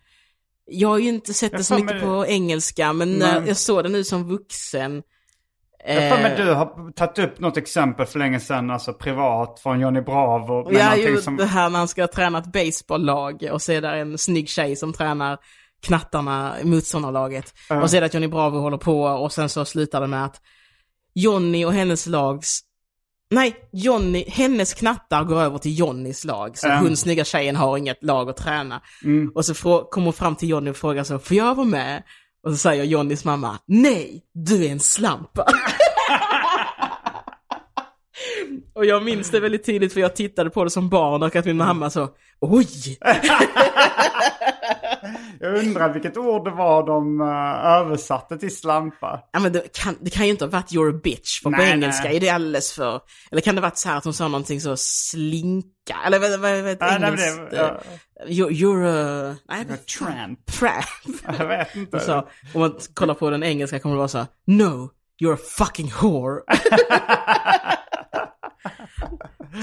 Jag 0.67 0.89
har 0.89 0.99
ju 0.99 1.09
inte 1.09 1.35
sett 1.35 1.53
det 1.53 1.65
så 1.65 1.75
mycket 1.75 1.91
med- 1.97 2.03
på 2.03 2.27
engelska, 2.27 2.93
men 2.93 3.13
när 3.19 3.41
Nej. 3.41 3.49
jag 3.49 3.57
såg 3.57 3.83
det 3.83 3.89
nu 3.89 4.05
som 4.05 4.29
vuxen. 4.29 5.03
Jag 5.87 6.11
för 6.17 6.23
mig 6.23 6.33
eh, 6.33 6.45
du 6.47 6.53
har 6.55 6.93
tagit 6.93 7.19
upp 7.19 7.41
något 7.41 7.57
exempel 7.57 8.07
för 8.07 8.19
länge 8.19 8.41
sedan, 8.41 8.71
alltså 8.71 8.93
privat, 8.93 9.61
från 9.61 9.81
Johnny 9.81 10.01
Bravo. 10.01 10.71
med 10.73 10.81
Ja, 10.81 10.97
ju 10.97 11.17
som... 11.23 11.37
det 11.37 11.45
här 11.47 11.71
när 11.71 11.79
han 11.79 11.89
ska 11.89 12.07
träna 12.07 12.39
ett 12.39 12.53
baseballlag 12.53 13.49
och 13.53 13.63
så 13.63 13.73
är 13.73 13.81
där 13.81 13.95
en 13.95 14.19
snygg 14.19 14.49
tjej 14.49 14.77
som 14.77 14.93
tränar 14.93 15.39
knattarna 15.83 16.61
i 16.61 16.65
motståndarlaget. 16.65 17.55
Och 17.83 17.91
så 17.91 17.97
är 17.97 18.01
det 18.01 18.07
att 18.07 18.15
Johnny 18.15 18.29
Bravo 18.29 18.59
håller 18.59 18.77
på 18.79 19.03
och 19.03 19.33
sen 19.33 19.49
så 19.49 19.65
slutar 19.65 20.01
det 20.01 20.07
med 20.07 20.25
att 20.25 20.41
Johnny 21.15 21.65
och 21.65 21.73
hennes 21.73 22.07
lags 22.07 22.61
Nej, 23.31 23.57
Johnny, 23.73 24.25
hennes 24.29 24.75
knattar 24.75 25.25
går 25.25 25.41
över 25.41 25.59
till 25.59 25.79
Johnnys 25.79 26.25
lag. 26.25 26.59
Så 26.59 26.69
Ja. 26.69 26.79
hon 26.79 26.97
snygga 26.97 27.25
tjejen 27.25 27.57
har 27.57 27.77
inget 27.79 28.05
lag 28.05 28.31
att 28.31 28.37
träna. 28.37 28.81
Och 29.35 29.45
så 29.45 29.55
kommer 29.85 30.05
hon 30.05 30.13
fram 30.13 30.37
till 30.37 30.49
Johnny 30.49 30.71
och 30.71 30.77
frågar 30.77 31.05
så, 31.05 31.19
får 31.19 31.37
jag 31.37 31.55
vara 31.55 31.67
med? 31.67 32.03
Och 32.45 32.51
så 32.51 32.57
säger 32.57 32.85
Johnnys 32.85 33.25
mamma, 33.25 33.59
nej, 33.67 34.23
du 34.35 34.67
är 34.67 34.71
en 34.71 34.81
slampa. 34.81 35.45
och 38.75 38.85
jag 38.87 39.03
minns 39.03 39.31
det 39.31 39.41
väldigt 39.41 39.67
tydligt 39.67 39.93
för 39.93 40.01
jag 40.01 40.17
tittade 40.17 40.51
på 40.51 40.65
det 40.65 40.71
som 40.71 40.89
barn 40.89 41.23
och 41.23 41.37
att 41.37 41.45
min 41.45 41.57
mamma 41.57 41.91
så, 41.91 42.09
oj! 42.41 42.99
Jag 45.41 45.59
undrar 45.59 45.93
vilket 45.93 46.17
ord 46.17 46.45
det 46.45 46.51
var 46.51 46.87
de 46.87 47.21
uh, 47.21 47.67
översatte 47.67 48.39
till 48.39 48.57
slampa. 48.57 49.21
Ja 49.33 49.41
men 49.41 49.53
det 49.53 49.73
kan, 49.77 49.97
det 50.01 50.11
kan 50.11 50.25
ju 50.27 50.31
inte 50.33 50.45
ha 50.45 50.51
varit 50.51 50.73
you're 50.73 50.97
a 50.97 51.01
bitch, 51.05 51.43
för 51.43 51.51
på 51.51 51.57
Nej, 51.57 51.71
engelska 51.73 52.05
nej. 52.05 52.17
är 52.17 52.21
det 52.21 52.29
alldeles 52.29 52.73
för... 52.73 53.01
Eller 53.31 53.41
kan 53.43 53.55
det 53.55 53.61
varit 53.61 53.79
så 53.79 53.89
här 53.89 53.97
att 53.97 54.05
hon 54.05 54.15
sa 54.15 54.29
någonting 54.29 54.61
så 54.61 54.77
slinka? 54.77 55.69
Eller 56.07 56.19
vad 56.19 56.31
vad- 56.31 56.41
vad 56.41 56.51
är 56.51 56.63
Nej, 56.81 57.01
men 57.01 57.05
engelskt... 57.05 57.51
det- 57.51 57.59
eh, 57.61 57.73
you're, 58.27 58.51
you're 58.51 59.31
a... 59.33 59.37
Nej, 59.49 59.67
A 59.71 59.75
tramp. 59.99 60.47
Tramp. 60.47 61.39
Jag 61.39 61.47
vet 61.47 61.77
inte. 61.77 62.01
så, 62.01 62.29
om 62.55 62.61
man 62.61 62.75
kollar 62.95 63.15
på 63.15 63.31
den 63.31 63.43
engelska 63.43 63.79
kommer 63.79 63.95
det 63.95 63.99
vara 63.99 64.09
så 64.09 64.19
här, 64.19 64.27
No, 64.47 64.91
you're 65.23 65.35
a 65.35 65.39
fucking 65.59 65.93
whore. 66.03 66.41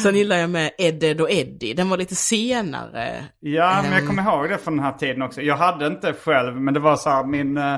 Sen 0.03 0.15
gillar 0.15 0.35
jag 0.37 0.49
med 0.49 0.71
Edded 0.77 1.21
och 1.21 1.31
Eddie, 1.31 1.73
den 1.73 1.89
var 1.89 1.97
lite 1.97 2.15
senare. 2.15 3.23
Ja, 3.39 3.79
men 3.83 3.91
jag 3.91 3.99
Ehm. 4.01 4.07
kommer 4.07 4.23
ihåg 4.23 4.49
det 4.49 4.57
från 4.57 4.75
den 4.77 4.85
här 4.85 4.93
tiden 4.93 5.21
också. 5.21 5.41
Jag 5.41 5.57
hade 5.57 5.87
inte 5.87 6.13
själv, 6.13 6.61
men 6.61 6.73
det 6.73 6.79
var 6.79 6.95
så 6.95 7.09
här, 7.09 7.23
min 7.23 7.57
uh, 7.57 7.75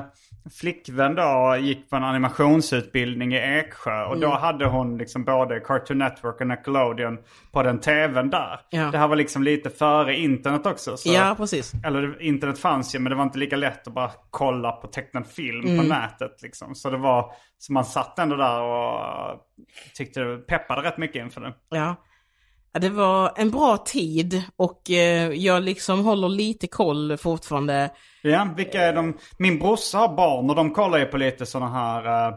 flickvän 0.60 1.14
då 1.14 1.56
gick 1.60 1.90
på 1.90 1.96
en 1.96 2.04
animationsutbildning 2.04 3.34
i 3.34 3.36
Eksjö. 3.58 4.04
Och 4.04 4.16
Mm. 4.16 4.20
då 4.20 4.36
hade 4.36 4.66
hon 4.66 4.98
liksom 4.98 5.24
både 5.24 5.60
Cartoon 5.60 5.98
Network 5.98 6.40
och 6.40 6.46
Nickelodeon 6.46 7.18
på 7.52 7.62
den 7.62 7.80
tvn 7.80 8.30
där. 8.30 8.60
Ja. 8.70 8.90
Det 8.90 8.98
här 8.98 9.08
var 9.08 9.16
liksom 9.16 9.42
lite 9.42 9.70
före 9.70 10.16
internet 10.16 10.66
också. 10.66 10.96
Så, 10.96 11.12
Ja, 11.12 11.34
precis. 11.36 11.72
Eller 11.86 12.22
internet 12.22 12.58
fanns 12.58 12.94
ju, 12.94 12.98
men 12.98 13.10
det 13.10 13.16
var 13.16 13.24
inte 13.24 13.38
lika 13.38 13.56
lätt 13.56 13.86
att 13.86 13.94
bara 13.94 14.10
kolla 14.30 14.72
på 14.72 14.86
tecknad 14.86 15.26
film 15.26 15.64
Mm. 15.66 15.78
på 15.78 15.84
nätet. 15.94 16.42
Liksom. 16.42 16.74
Så 16.74 16.90
det 16.90 16.96
var, 16.98 17.32
så 17.58 17.72
man 17.72 17.84
satt 17.84 18.18
ändå 18.18 18.36
där 18.36 18.60
och 18.62 19.00
tyckte 19.94 20.20
det 20.20 20.38
peppade 20.38 20.82
rätt 20.82 20.98
mycket 20.98 21.16
inför 21.24 21.40
det. 21.40 21.52
Ja. 21.70 21.94
Ja. 22.72 22.80
Det 22.80 22.88
var 22.88 23.32
en 23.36 23.50
bra 23.50 23.76
tid 23.76 24.42
och 24.56 24.90
eh, 24.90 25.32
jag 25.32 25.62
liksom 25.62 26.04
håller 26.04 26.28
lite 26.28 26.66
koll 26.66 27.16
fortfarande. 27.16 27.90
Ja, 28.22 28.48
vilka 28.56 28.82
är 28.82 28.92
de? 28.92 29.18
Min 29.38 29.58
brorsa 29.58 29.98
har 29.98 30.16
barn 30.16 30.50
och 30.50 30.56
de 30.56 30.70
kollar 30.70 30.98
ju 30.98 31.04
på 31.04 31.16
lite 31.16 31.46
sådana 31.46 31.72
här 31.72 32.28
uh, 32.28 32.36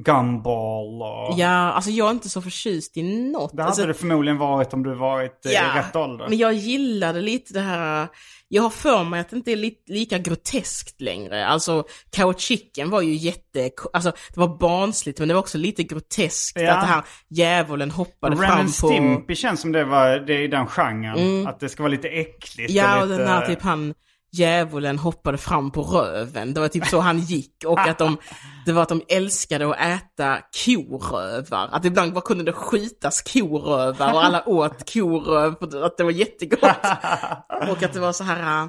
Gumball 0.00 1.02
och... 1.02 1.38
Ja, 1.38 1.48
alltså 1.48 1.90
jag 1.90 2.06
är 2.06 2.10
inte 2.10 2.28
så 2.28 2.42
förtjust 2.42 2.96
i 2.96 3.02
något. 3.02 3.56
Det 3.56 3.62
hade 3.62 3.68
alltså, 3.68 3.86
det 3.86 3.94
förmodligen 3.94 4.38
varit 4.38 4.72
om 4.72 4.82
du 4.82 4.94
varit 4.94 5.46
eh, 5.46 5.52
i 5.52 5.78
rätt 5.78 5.96
ålder. 5.96 6.28
men 6.28 6.38
jag 6.38 6.52
gillade 6.52 7.20
lite 7.20 7.54
det 7.54 7.60
här, 7.60 8.08
jag 8.54 8.62
har 8.62 8.70
för 8.70 9.04
mig 9.04 9.20
att 9.20 9.30
det 9.30 9.36
inte 9.36 9.52
är 9.52 9.56
li 9.56 9.74
lika 9.86 10.18
groteskt 10.18 11.00
längre. 11.00 11.46
Alltså, 11.46 11.84
Cow 12.16 12.34
Chicken 12.38 12.90
var 12.90 13.02
ju 13.02 13.14
jätte, 13.14 13.70
alltså 13.92 14.10
det 14.10 14.40
var 14.40 14.58
barnsligt 14.58 15.18
men 15.18 15.28
det 15.28 15.34
var 15.34 15.40
också 15.40 15.58
lite 15.58 15.82
groteskt 15.82 16.60
Ja. 16.60 16.72
att 16.72 16.80
det 16.80 16.86
här 16.86 17.04
djävulen 17.30 17.90
hoppade 17.90 18.36
Ren 18.36 18.46
fram 18.46 18.66
på... 18.66 18.72
Stimpy 18.72 19.34
känns 19.34 19.60
som 19.60 19.72
det 19.72 19.84
var 19.84 20.18
det 20.18 20.34
är 20.34 20.40
i 20.40 20.48
den 20.48 20.66
genren. 20.66 21.46
Att 21.46 21.60
det 21.60 21.68
ska 21.68 21.82
vara 21.82 21.90
lite 21.90 22.08
äckligt. 22.08 22.70
Ja, 22.72 23.00
och 23.00 23.06
lite... 23.06 23.18
den 23.18 23.28
här 23.28 23.46
typ 23.46 23.62
han, 23.62 23.94
djävulen 24.38 24.98
hoppade 24.98 25.38
fram 25.38 25.70
på 25.70 25.82
röven. 25.82 26.54
Det 26.54 26.60
var 26.60 26.68
typ 26.68 26.86
så 26.86 27.00
han 27.00 27.20
gick. 27.20 27.64
Och 27.66 27.80
att 27.80 27.98
de, 27.98 28.16
det 28.66 28.72
var 28.72 28.82
att 28.82 28.88
de 28.88 29.02
älskade 29.08 29.70
att 29.70 29.80
äta 29.80 30.38
korövar. 30.64 31.68
Att 31.72 31.84
ibland 31.84 32.12
bara 32.12 32.20
kunde 32.20 32.44
det 32.44 32.52
skjutas 32.52 33.22
korövar 33.22 34.12
och 34.12 34.24
alla 34.24 34.48
åt 34.48 34.92
koröv. 34.92 35.54
för 35.58 35.82
Att 35.82 35.96
det 35.96 36.04
var 36.04 36.10
jättegott. 36.10 36.62
Och 37.68 37.82
att 37.82 37.92
det 37.92 38.00
var 38.00 38.12
så 38.12 38.24
här... 38.24 38.62
äh, 38.62 38.68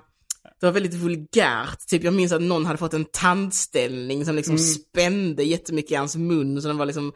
Det 0.60 0.66
var 0.66 0.74
väldigt 0.74 0.94
vulgärt. 0.94 1.88
Typ 1.90 2.04
jag 2.04 2.14
minns 2.14 2.32
att 2.32 2.42
någon 2.42 2.66
hade 2.66 2.78
fått 2.78 2.94
en 2.94 3.06
tandställning 3.06 4.26
som 4.26 4.36
liksom 4.36 4.58
spände 4.58 5.44
jättemycket 5.44 5.92
i 5.92 5.96
hans 5.96 6.16
mun. 6.16 6.62
Så 6.62 6.68
den 6.68 6.78
var 6.78 6.86
liksom... 6.86 7.14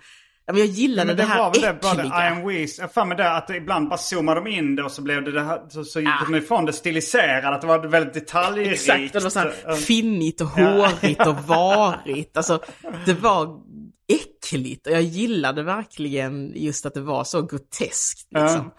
Ja, 0.49 0.53
men 0.53 0.59
jag 0.61 0.69
gillade 0.69 1.07
Men 1.07 1.15
det, 1.15 1.23
det 1.23 1.27
här 1.27 1.39
var 1.39 1.51
väl 1.51 1.61
det, 1.61 1.77
bara 1.81 1.93
det, 1.93 2.03
I 2.03 2.27
am 2.27 2.47
Weez. 2.47 2.79
Jag 2.79 2.93
för 2.93 3.05
mig 3.05 3.17
det 3.17 3.31
att 3.31 3.49
ibland 3.49 3.89
bara 3.89 3.97
zoomade 3.97 4.41
de 4.41 4.49
in 4.49 4.75
det 4.75 4.83
och 4.83 4.91
så 4.91 5.01
blev 5.01 5.23
det 5.23 5.31
det 5.31 5.41
här, 5.41 5.61
så, 5.69 5.83
så 5.83 5.99
gick 5.99 6.09
de 6.27 6.35
ifrån 6.35 6.65
det 6.65 6.73
stiliserade, 6.73 7.49
att 7.49 7.61
det 7.61 7.67
var 7.67 7.79
väldigt 7.79 8.13
detaljrikt. 8.13 8.71
Exakt, 8.71 9.13
det 9.13 9.19
var 9.19 9.29
så 9.29 9.39
här 9.39 9.75
finnigt 9.75 10.41
och 10.41 10.47
hårigt 10.47 11.27
och 11.27 11.35
varigt. 11.47 12.37
Alltså, 12.37 12.59
det 13.05 13.13
var 13.13 13.59
äckligt 14.07 14.87
och 14.87 14.93
jag 14.93 15.01
gillade 15.01 15.63
verkligen 15.63 16.53
just 16.55 16.85
att 16.85 16.93
det 16.93 17.01
var 17.01 17.23
så 17.23 17.41
groteskt. 17.41 18.27
Liksom. 18.31 18.71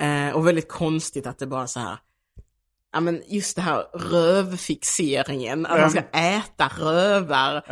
Eh, 0.00 0.36
och 0.36 0.46
väldigt 0.46 0.68
konstigt 0.68 1.26
att 1.26 1.38
det 1.38 1.46
bara 1.46 1.66
så 1.66 1.80
här, 1.80 1.98
ja 2.92 3.00
men 3.00 3.22
just 3.26 3.56
det 3.56 3.62
här 3.62 3.84
rövfixeringen, 3.92 5.66
att 5.66 5.80
man 5.80 5.90
ska 5.90 6.00
äta 6.12 6.70
rövar, 6.78 7.62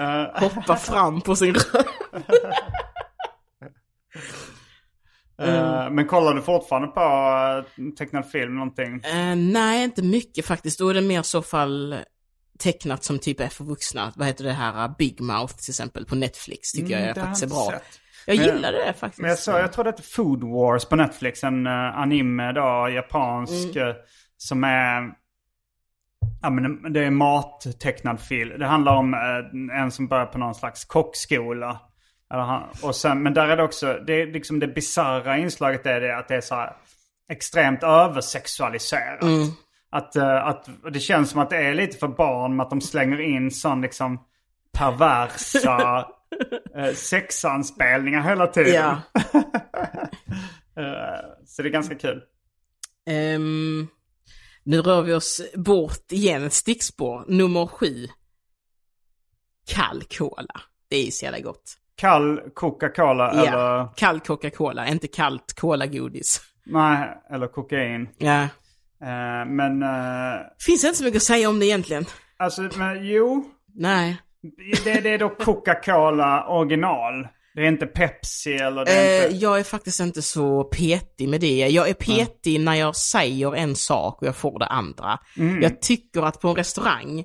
hoppa 0.41 0.77
fram 0.77 1.21
på 1.21 1.37
sin 1.37 1.55
röv. 1.55 1.85
Eh, 5.43 5.91
men 5.91 6.07
kollar 6.07 6.35
du 6.35 6.43
fortfarande 6.43 6.89
på 6.89 7.01
uh, 7.81 7.91
tecknad 7.95 8.31
film 8.31 8.55
någonting? 8.55 8.95
Eh, 9.05 9.37
nej, 9.37 9.85
inte 9.85 10.03
mycket 10.03 10.47
faktiskt. 10.47 10.79
Då 10.79 10.89
är 10.89 10.95
det 10.95 11.01
mer 11.01 11.23
så 11.23 11.43
fall 11.43 11.97
tecknat 12.59 13.05
som 13.05 13.19
typ 13.19 13.41
är 13.41 13.49
för 13.49 13.65
vuxna. 13.65 14.13
Vad 14.17 14.27
heter 14.27 14.45
det 14.45 14.53
här, 14.53 14.85
uh, 14.89 14.97
Big 14.99 15.21
Mouth 15.21 15.55
till 15.55 15.71
exempel 15.73 16.05
på 16.05 16.15
Netflix 16.15 16.73
tycker 16.73 16.97
Mm, 16.97 17.07
jag 17.09 17.17
faktiskt 17.17 17.43
är 17.43 17.47
bra. 17.49 17.69
sett. 17.71 17.83
Jag 18.27 18.37
Men- 18.37 18.47
gillade 18.47 18.85
det 18.85 18.93
faktiskt. 18.93 19.21
Men 19.21 19.31
jag, 19.31 19.39
så, 19.39 19.51
jag 19.51 19.73
tror 19.73 19.85
det 19.85 19.91
heter 19.91 20.03
Food 20.03 20.45
Wars 20.45 20.85
på 20.85 20.97
Netflix, 20.97 21.45
en 21.45 21.67
uh, 21.67 21.73
anime 21.99 22.53
då, 22.53 22.89
japansk, 22.95 23.77
Mm. 23.77 23.89
eh, 23.89 23.95
som 24.37 24.65
är... 24.65 25.03
Ja 26.43 26.51
men 26.51 26.93
det 26.93 27.05
är 27.05 27.11
mattecknad 27.11 28.21
film. 28.21 28.59
Det 28.59 28.67
handlar 28.67 28.97
om 28.97 29.15
eh, 29.15 29.81
en 29.83 29.91
som 29.91 30.09
börjar 30.09 30.27
på 30.27 30.39
någon 30.39 30.55
slags 30.55 30.85
kockskola. 30.85 31.81
Och 32.83 32.97
sen, 32.97 33.23
men 33.23 33.35
där 33.35 33.49
är 33.49 33.57
det 33.57 33.63
också, 33.63 33.99
det 34.07 34.27
liksom 34.27 34.59
det 34.59 34.67
bisarra 34.67 35.39
inslaget 35.39 35.87
är 35.87 36.01
det 36.01 36.17
att 36.17 36.29
det 36.29 36.35
är 36.35 36.41
så 36.41 36.55
här 36.55 36.77
extremt 37.33 37.83
översexualiserat. 37.83 39.25
Att, 39.91 40.17
eh, 40.17 40.47
att 40.47 40.69
det 40.93 41.01
känns 41.01 41.31
som 41.31 41.41
att 41.41 41.51
det 41.51 41.57
är 41.57 41.75
lite 41.75 41.99
för 41.99 42.09
barn 42.09 42.57
med 42.57 42.65
att 42.65 42.71
de 42.71 42.81
slänger 42.81 43.21
in 43.21 43.51
sån 43.51 43.81
liksom 43.81 44.25
perversa 44.73 46.09
eh, 46.77 46.95
sexanspelningar 46.95 48.21
hela 48.21 48.47
tiden. 48.47 48.75
Ja. 48.75 49.01
Eh, 50.79 51.45
så 51.47 51.63
det 51.63 51.69
är 51.69 51.73
ganska 51.73 51.95
kul. 51.95 52.23
Ehm, 53.11 53.89
nu 54.63 54.83
rör 54.83 55.03
vi 55.03 55.13
oss 55.13 55.41
bort 55.55 56.13
igen, 56.13 56.45
ett 56.45 56.53
stickspår. 56.53 57.25
Nummer 57.29 57.67
sju. 57.67 58.07
Kall 59.67 60.03
cola. 60.03 60.61
Det 60.89 60.97
är 60.97 61.05
ju 61.05 61.11
så 61.11 61.25
jävla 61.25 61.41
gott. 61.41 61.79
Kall 61.99 62.41
Coca-Cola 62.55 63.31
eller, 63.31 63.45
Ja, 63.59 63.93
kall 63.97 64.21
Coca-Cola, 64.21 64.89
inte 64.89 65.07
kallt 65.09 65.55
Cola-godis. 65.61 66.41
nej, 66.67 67.09
eller 67.31 67.47
kokain. 67.47 68.09
Ja. 68.19 68.43
Eh, 69.03 69.47
men, 69.47 69.83
eh, 69.83 70.41
Finns 70.67 70.85
inte 70.85 70.99
så 70.99 71.05
mycket 71.05 71.17
att 71.17 71.23
säga 71.23 71.49
om 71.49 71.59
det 71.61 71.67
egentligen. 71.67 72.05
alltså, 72.39 72.63
men 72.77 73.07
jo. 73.07 73.45
Nej. 73.75 74.17
Det, 74.85 75.01
det 75.01 75.11
är 75.11 75.19
då 75.19 75.29
Coca-Cola 75.29 76.47
original. 76.49 77.29
Det 77.55 77.63
är 77.65 77.69
inte 77.69 77.87
Pepsi 77.87 78.53
eller 78.55 78.85
det 78.85 78.91
är 78.93 79.21
Eh, 79.21 79.25
inte... 79.27 79.37
jag 79.45 79.59
är 79.59 79.63
faktiskt 79.65 80.01
inte 80.01 80.23
så 80.23 80.65
petig 80.65 81.29
med 81.29 81.41
det. 81.41 81.69
Jag 81.69 81.89
är 81.89 81.95
petig 81.95 82.61
när 82.61 82.75
jag 82.75 82.97
säger 82.97 83.55
en 83.57 83.77
sak 83.77 84.23
och 84.23 84.29
jag 84.29 84.37
får 84.37 84.59
det 84.59 84.67
andra. 84.67 85.19
Mm. 85.39 85.63
Jag 85.63 85.81
tycker 85.83 86.23
att 86.23 86.41
på 86.41 86.49
en 86.49 86.55
restaurang 86.55 87.25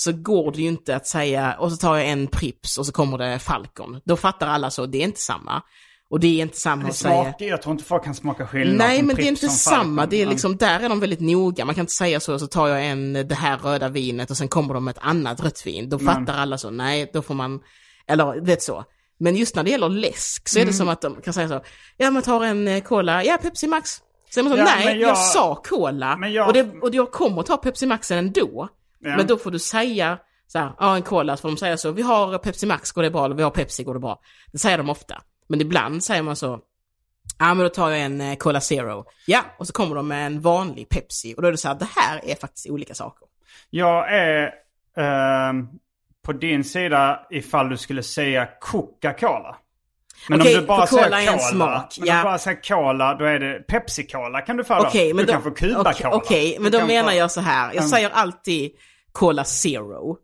så 0.00 0.12
går 0.12 0.52
det 0.52 0.62
ju 0.62 0.68
inte 0.68 0.96
att 0.96 1.06
säga, 1.06 1.56
och 1.58 1.70
så 1.72 1.76
tar 1.76 1.96
jag 1.96 2.08
en 2.08 2.26
Prips 2.26 2.78
och 2.78 2.86
så 2.86 2.92
kommer 2.92 3.18
det 3.18 3.38
Falcon. 3.38 4.00
Då 4.04 4.16
fattar 4.16 4.46
alla 4.46 4.70
så, 4.70 4.86
det 4.86 4.98
är 4.98 5.04
inte 5.04 5.20
samma. 5.20 5.62
Och 6.10 6.20
det 6.20 6.26
är 6.38 6.42
inte 6.42 6.56
samma 6.56 6.88
att 6.88 6.94
säga... 6.96 7.34
jag 7.38 7.62
tror 7.62 7.72
inte 7.72 7.84
folk 7.84 8.04
kan 8.04 8.14
smaka 8.14 8.46
skillnad 8.46 8.76
Nej, 8.88 9.02
men 9.02 9.16
det 9.16 9.22
är 9.22 9.28
inte 9.28 9.40
Falcon. 9.40 9.56
samma. 9.56 10.06
Det 10.06 10.16
är 10.16 10.24
Men- 10.24 10.30
liksom, 10.32 10.56
där 10.56 10.80
är 10.80 10.88
de 10.88 11.00
väldigt 11.00 11.20
noga. 11.20 11.64
Man 11.64 11.74
kan 11.74 11.82
inte 11.82 11.92
säga 11.92 12.20
så, 12.20 12.38
så 12.38 12.46
tar 12.46 12.68
jag 12.68 12.86
en, 12.86 13.12
det 13.12 13.34
här 13.34 13.58
röda 13.58 13.88
vinet 13.88 14.30
och 14.30 14.36
sen 14.36 14.48
kommer 14.48 14.74
de 14.74 14.84
med 14.84 14.96
ett 14.96 15.02
annat 15.04 15.40
rött 15.44 15.66
vin. 15.66 15.88
Då 15.88 15.98
fattar 15.98 16.34
alla 16.34 16.58
så, 16.58 16.70
nej, 16.70 17.10
då 17.12 17.22
får 17.22 17.34
man, 17.34 17.60
eller 18.08 18.40
vet 18.40 18.62
så. 18.62 18.84
Men 19.20 19.36
just 19.36 19.56
när 19.56 19.62
det 19.62 19.70
gäller 19.70 19.88
läsk 19.88 20.48
så 20.48 20.58
är 20.58 20.62
Mm. 20.62 20.72
det 20.72 20.76
som 20.76 20.88
att 20.88 21.00
de 21.00 21.16
kan 21.24 21.34
säga 21.34 21.48
så, 21.48 21.60
ja 21.96 22.10
men 22.10 22.22
tar 22.22 22.44
en 22.44 22.68
eh, 22.68 22.82
cola, 22.82 23.24
ja 23.24 23.38
Pepsi 23.42 23.66
Max. 23.66 23.90
Är 24.36 24.42
man 24.42 24.52
så, 24.52 24.58
Ja, 24.58 24.64
nej, 24.64 24.84
men 24.86 25.00
jag... 25.00 25.10
jag- 25.10 25.18
sa 25.18 25.54
cola. 25.64 26.16
Men 26.16 26.32
jag- 26.32 26.46
Och, 26.46 26.52
det, 26.52 26.70
och 26.82 26.94
jag 26.94 27.12
kommer 27.12 27.42
ta 27.42 27.56
Pepsi 27.56 27.86
Maxen 27.86 28.18
ändå. 28.18 28.68
Ja. 29.00 29.16
Men 29.16 29.26
då 29.26 29.38
får 29.38 29.50
du 29.50 29.58
säga 29.58 30.18
så 30.46 30.58
här, 30.58 30.72
ja 30.78 30.96
en 30.96 31.02
cola, 31.02 31.36
så 31.36 31.40
får 31.40 31.48
de 31.48 31.56
säga 31.56 31.76
så, 31.76 31.92
vi 31.92 32.02
har 32.02 32.38
Pepsi 32.38 32.66
Max, 32.66 32.92
går 32.92 33.02
det 33.02 33.10
bra? 33.10 33.24
Eller 33.24 33.34
vi 33.34 33.42
har 33.42 33.50
Pepsi, 33.50 33.84
går 33.84 33.94
det 33.94 34.00
bra? 34.00 34.20
Det 34.52 34.58
säger 34.58 34.78
de 34.78 34.90
ofta. 34.90 35.22
Men 35.48 35.60
ibland 35.60 36.04
säger 36.04 36.22
man 36.22 36.36
så, 36.36 36.60
Ja 37.38 37.54
men 37.54 37.58
då 37.58 37.68
tar 37.68 37.90
jag 37.90 38.00
en 38.00 38.20
eh, 38.20 38.36
Cola 38.36 38.60
Zero. 38.60 39.04
Ja, 39.26 39.40
och 39.58 39.66
så 39.66 39.72
kommer 39.72 39.96
de 39.96 40.08
med 40.08 40.26
en 40.26 40.40
vanlig 40.40 40.88
Pepsi. 40.88 41.34
Och 41.36 41.42
då 41.42 41.48
är 41.48 41.52
det 41.52 41.58
så 41.58 41.68
här, 41.68 41.74
det 41.74 41.88
här 41.96 42.20
är 42.24 42.34
faktiskt 42.34 42.70
olika 42.70 42.94
saker. 42.94 43.26
Jag 43.70 44.14
är 44.14 44.50
ehm, 44.96 45.68
på 46.24 46.32
din 46.32 46.64
sida 46.64 47.20
ifall 47.30 47.68
du 47.68 47.76
skulle 47.76 48.02
säga 48.02 48.48
Coca-Cola. 48.60 49.56
Men 50.28 50.40
Okej, 50.40 50.54
om 50.54 50.60
du 50.60 50.66
bara 50.66 50.86
säger 50.86 51.26
cola 51.26 51.38
smak, 51.38 51.96
men 51.98 52.08
ja. 52.08 52.14
om 52.14 52.18
du 52.18 52.24
bara 52.24 52.38
säger 52.38 52.62
cola, 52.62 53.14
då 53.14 53.24
är 53.24 53.38
det 53.38 53.64
Pepsi-Cola 53.68 54.40
kan 54.40 54.56
du 54.56 54.62
då. 54.62 54.74
Okej, 54.74 55.14
men 55.14 55.26
du 55.26 55.26
då... 55.26 55.32
kan 55.32 55.42
få 55.42 55.50
Cuba-Cola. 55.50 56.10
Okej, 56.12 56.56
men 56.60 56.72
då 56.72 56.86
menar 56.86 57.10
få- 57.10 57.16
jag 57.16 57.30
så 57.30 57.40
här. 57.40 57.66
Jag 57.66 57.76
Mm. 57.76 57.88
säger 57.88 58.10
alltid 58.10 58.70
Cola 59.12 59.44
Zero. 59.44 60.16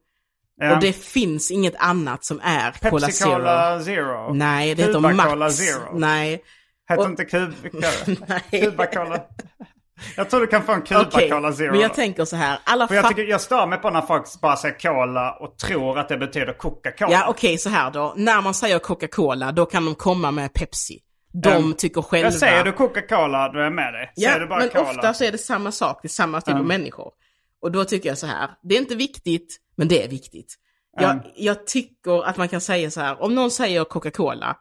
Ja. 0.60 0.74
Och 0.74 0.80
det 0.80 0.92
finns 0.92 1.50
inget 1.50 1.74
annat 1.78 2.24
som 2.24 2.40
är 2.44 2.72
Cola 2.90 3.08
Zero. 3.08 3.30
Pepsi-Cola 3.30 3.80
Zero. 3.80 4.32
Nej, 4.34 4.74
det 4.74 4.82
heter 4.82 4.94
Cuba-Cola 4.94 5.36
Max. 5.36 5.54
Zero. 5.56 5.98
Nej. 5.98 6.42
Heter 6.88 7.02
Och- 7.02 7.08
inte 7.10 7.24
Cuba-Cola? 7.24 7.88
Nej. 8.50 8.62
Cuba-Cola. 8.62 9.20
Jag 10.16 10.30
tror 10.30 10.40
du 10.40 10.46
kan 10.46 10.62
få 10.62 10.72
en 10.72 10.82
Okej, 10.82 10.96
Cuba-Cola 11.28 11.52
Zero. 11.52 11.70
men 11.72 11.80
jag 11.80 11.94
tänker 11.94 12.24
så 12.24 12.36
här. 12.36 12.58
Alla 12.64 12.88
För 12.88 12.94
jag, 12.94 13.08
tycker, 13.08 13.22
jag 13.24 13.40
stör 13.40 13.66
mig 13.66 13.78
på 13.78 13.90
när 13.90 14.00
folk 14.02 14.40
bara 14.40 14.56
säger 14.56 14.78
cola 14.78 15.32
och 15.32 15.58
tror 15.58 15.98
att 15.98 16.08
det 16.08 16.16
betyder 16.16 16.52
Coca-Cola. 16.52 17.12
Ja, 17.12 17.26
okej, 17.28 17.58
så 17.58 17.68
här 17.68 17.90
då. 17.90 18.14
När 18.16 18.40
man 18.42 18.54
säger 18.54 18.78
Coca-Cola, 18.78 19.52
då 19.52 19.66
kan 19.66 19.84
de 19.84 19.94
komma 19.94 20.30
med 20.30 20.52
Pepsi. 20.52 20.98
De 21.42 21.48
Mm. 21.52 21.74
tycker 21.74 22.02
själva... 22.02 22.26
Jag 22.26 22.34
säger 22.34 22.64
du 22.64 22.72
Coca-Cola, 22.72 23.48
då 23.48 23.58
är 23.58 23.62
jag 23.62 23.72
med 23.72 23.92
dig. 23.94 24.12
Ja, 24.16 24.32
säger 24.32 24.46
bara 24.46 24.58
men 24.58 24.68
cola. 24.68 24.82
ofta 24.82 25.14
så 25.14 25.24
är 25.24 25.32
det 25.32 25.38
samma 25.38 25.72
sak, 25.72 25.98
det 26.02 26.06
är 26.06 26.10
samma 26.10 26.40
typ 26.40 26.48
av 26.48 26.54
Mm. 26.60 26.66
människor. 26.68 27.10
Och 27.66 27.72
då 27.72 27.84
tycker 27.84 28.08
jag 28.08 28.18
så 28.18 28.26
här, 28.26 28.50
det 28.62 28.74
är 28.74 28.78
inte 28.80 28.94
viktigt, 28.94 29.56
men 29.76 29.88
det 29.88 30.02
är 30.04 30.08
viktigt. 30.08 30.54
Jag, 31.00 31.10
Mm. 31.10 31.24
jag 31.36 31.66
tycker 31.66 32.24
att 32.24 32.36
man 32.36 32.48
kan 32.48 32.60
säga 32.60 32.90
så 32.90 33.00
här, 33.00 33.22
om 33.22 33.34
någon 33.34 33.50
säger 33.50 33.84
Coca-Cola, 33.84 34.56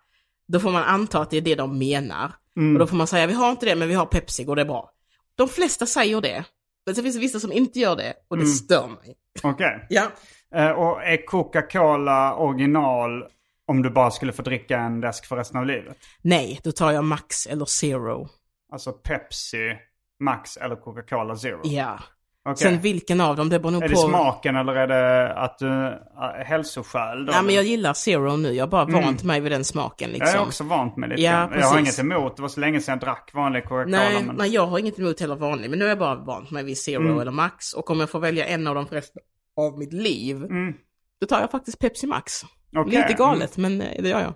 då 0.47 0.60
får 0.60 0.72
man 0.72 0.84
anta 0.84 1.20
att 1.22 1.30
det 1.30 1.38
är 1.38 1.41
det 1.41 1.56
de 1.56 1.78
menar. 1.80 2.32
Mm. 2.58 2.74
Och 2.76 2.80
då 2.80 2.88
får 2.88 2.95
man 2.95 3.08
säga, 3.08 3.28
vi 3.28 3.34
har 3.34 3.51
inte 3.51 3.66
det, 3.66 3.76
men 3.76 3.88
vi 3.88 3.93
har 3.93 4.06
Pepsi, 4.06 4.43
går 4.43 4.56
det 4.56 4.66
bra? 4.66 4.91
De 5.36 5.47
flesta 5.49 5.86
säger 5.86 6.22
det. 6.22 6.45
Men 6.86 6.95
så 6.95 7.01
finns 7.03 7.16
det 7.16 7.22
vissa 7.22 7.39
som 7.39 7.51
inte 7.51 7.80
gör 7.80 7.95
det, 7.95 8.14
och 8.28 8.38
det 8.38 8.43
Mm. 8.43 8.53
stör 8.56 8.88
mig. 8.88 9.16
Okej. 9.43 9.86
Ja. 9.89 10.12
Eh, 10.56 10.70
och 10.72 11.03
är 11.03 11.26
Coca-Cola 11.26 12.36
original 12.36 13.24
om 13.68 13.82
du 13.82 13.89
bara 13.89 14.12
skulle 14.12 14.34
få 14.34 14.41
dricka 14.41 14.78
en 14.80 15.01
läsk 15.01 15.26
för 15.26 15.36
resten 15.36 15.60
av 15.60 15.66
livet? 15.66 15.97
Nej, 16.22 16.60
då 16.64 16.72
tar 16.72 16.91
jag 16.91 17.03
Max 17.03 17.45
eller 17.47 17.66
Zero. 17.66 18.28
Alltså 18.72 18.91
Pepsi, 18.91 19.76
Max 20.20 20.58
eller 20.58 20.76
Coca-Cola 20.76 21.36
Zero? 21.36 21.60
Ja. 21.64 21.99
Okej. 22.48 22.58
Sen 22.58 22.80
vilken 22.82 23.22
av 23.22 23.36
dem, 23.36 23.50
det 23.50 23.60
beror 23.60 23.72
nog 23.72 23.84
Är 23.84 23.88
på... 23.88 23.93
det 23.93 23.98
smaken 24.10 24.56
eller 24.56 24.76
är 24.76 24.88
det 24.88 25.34
att 25.34 25.58
du 25.60 25.68
uh, 25.68 26.46
hälsoskäl? 26.46 27.26
då? 27.26 27.34
Ja, 27.34 27.41
men 27.41 27.56
jag 27.56 27.64
gillar 27.64 27.93
Zero 27.93 28.38
nu, 28.38 28.52
jag 28.54 28.64
har 28.66 28.70
bara 28.72 28.84
Mm. 28.84 29.04
vant 29.04 29.24
mig 29.24 29.39
vid 29.41 29.52
den 29.52 29.64
smaken 29.64 30.10
liksom. 30.10 30.28
Jag 30.34 30.41
är 30.41 30.48
också 30.48 30.64
vant 30.64 30.98
med 30.98 31.10
lite 31.10 31.22
Ja. 31.22 31.50
Jag 31.60 31.68
har 31.68 31.80
inget 31.80 32.00
emot, 32.00 32.36
det 32.36 32.41
var 32.41 32.50
så 32.50 32.60
länge 32.60 32.80
sedan 32.82 32.91
jag 32.93 33.00
drack 33.00 33.32
vanlig 33.34 33.64
Coca-Cola. 33.64 33.98
Nej, 33.98 34.24
men... 34.26 34.36
nej, 34.36 34.50
jag 34.54 34.66
har 34.68 34.80
inget 34.80 35.00
emot 35.00 35.20
heller 35.20 35.36
vanlig, 35.36 35.70
men 35.70 35.80
nu 35.80 35.86
är 35.86 35.89
jag 35.89 36.00
bara 36.00 36.16
vant 36.16 36.52
mig 36.52 36.64
vid 36.64 36.78
Zero 36.78 37.02
Mm. 37.02 37.20
eller 37.20 37.32
Max. 37.32 37.74
Och 37.74 37.89
om 37.89 38.00
jag 38.00 38.10
får 38.10 38.20
välja 38.20 38.46
en 38.46 38.68
av 38.68 38.76
dem 38.76 38.88
för 38.88 38.96
resten 38.96 39.22
av 39.58 39.78
mitt 39.80 39.93
liv, 39.93 40.36
Mm. 40.43 40.74
då 41.22 41.28
tar 41.28 41.39
jag 41.41 41.52
faktiskt 41.52 41.80
Pepsi 41.80 42.08
Max. 42.08 42.41
Okej. 42.78 42.98
Lite 43.02 43.14
galet, 43.14 43.58
men 43.58 43.82
eh, 43.82 44.02
det 44.04 44.10
gör 44.10 44.22
jag. 44.22 44.34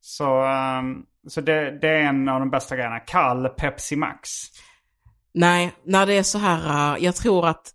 Så, 0.00 0.42
ehm, 0.44 0.96
så 1.28 1.40
det, 1.40 1.78
det 1.80 1.88
är 1.88 2.00
en 2.00 2.28
av 2.28 2.40
de 2.40 2.50
bästa 2.50 2.76
grejerna. 2.76 2.98
Kall 2.98 3.48
Pepsi 3.48 3.96
Max. 3.96 4.28
Nej, 5.34 5.72
när 5.84 6.06
det 6.06 6.14
är 6.14 6.22
så 6.22 6.38
här, 6.38 6.94
uh, 6.94 7.04
jag 7.04 7.16
tror 7.16 7.48
att 7.48 7.74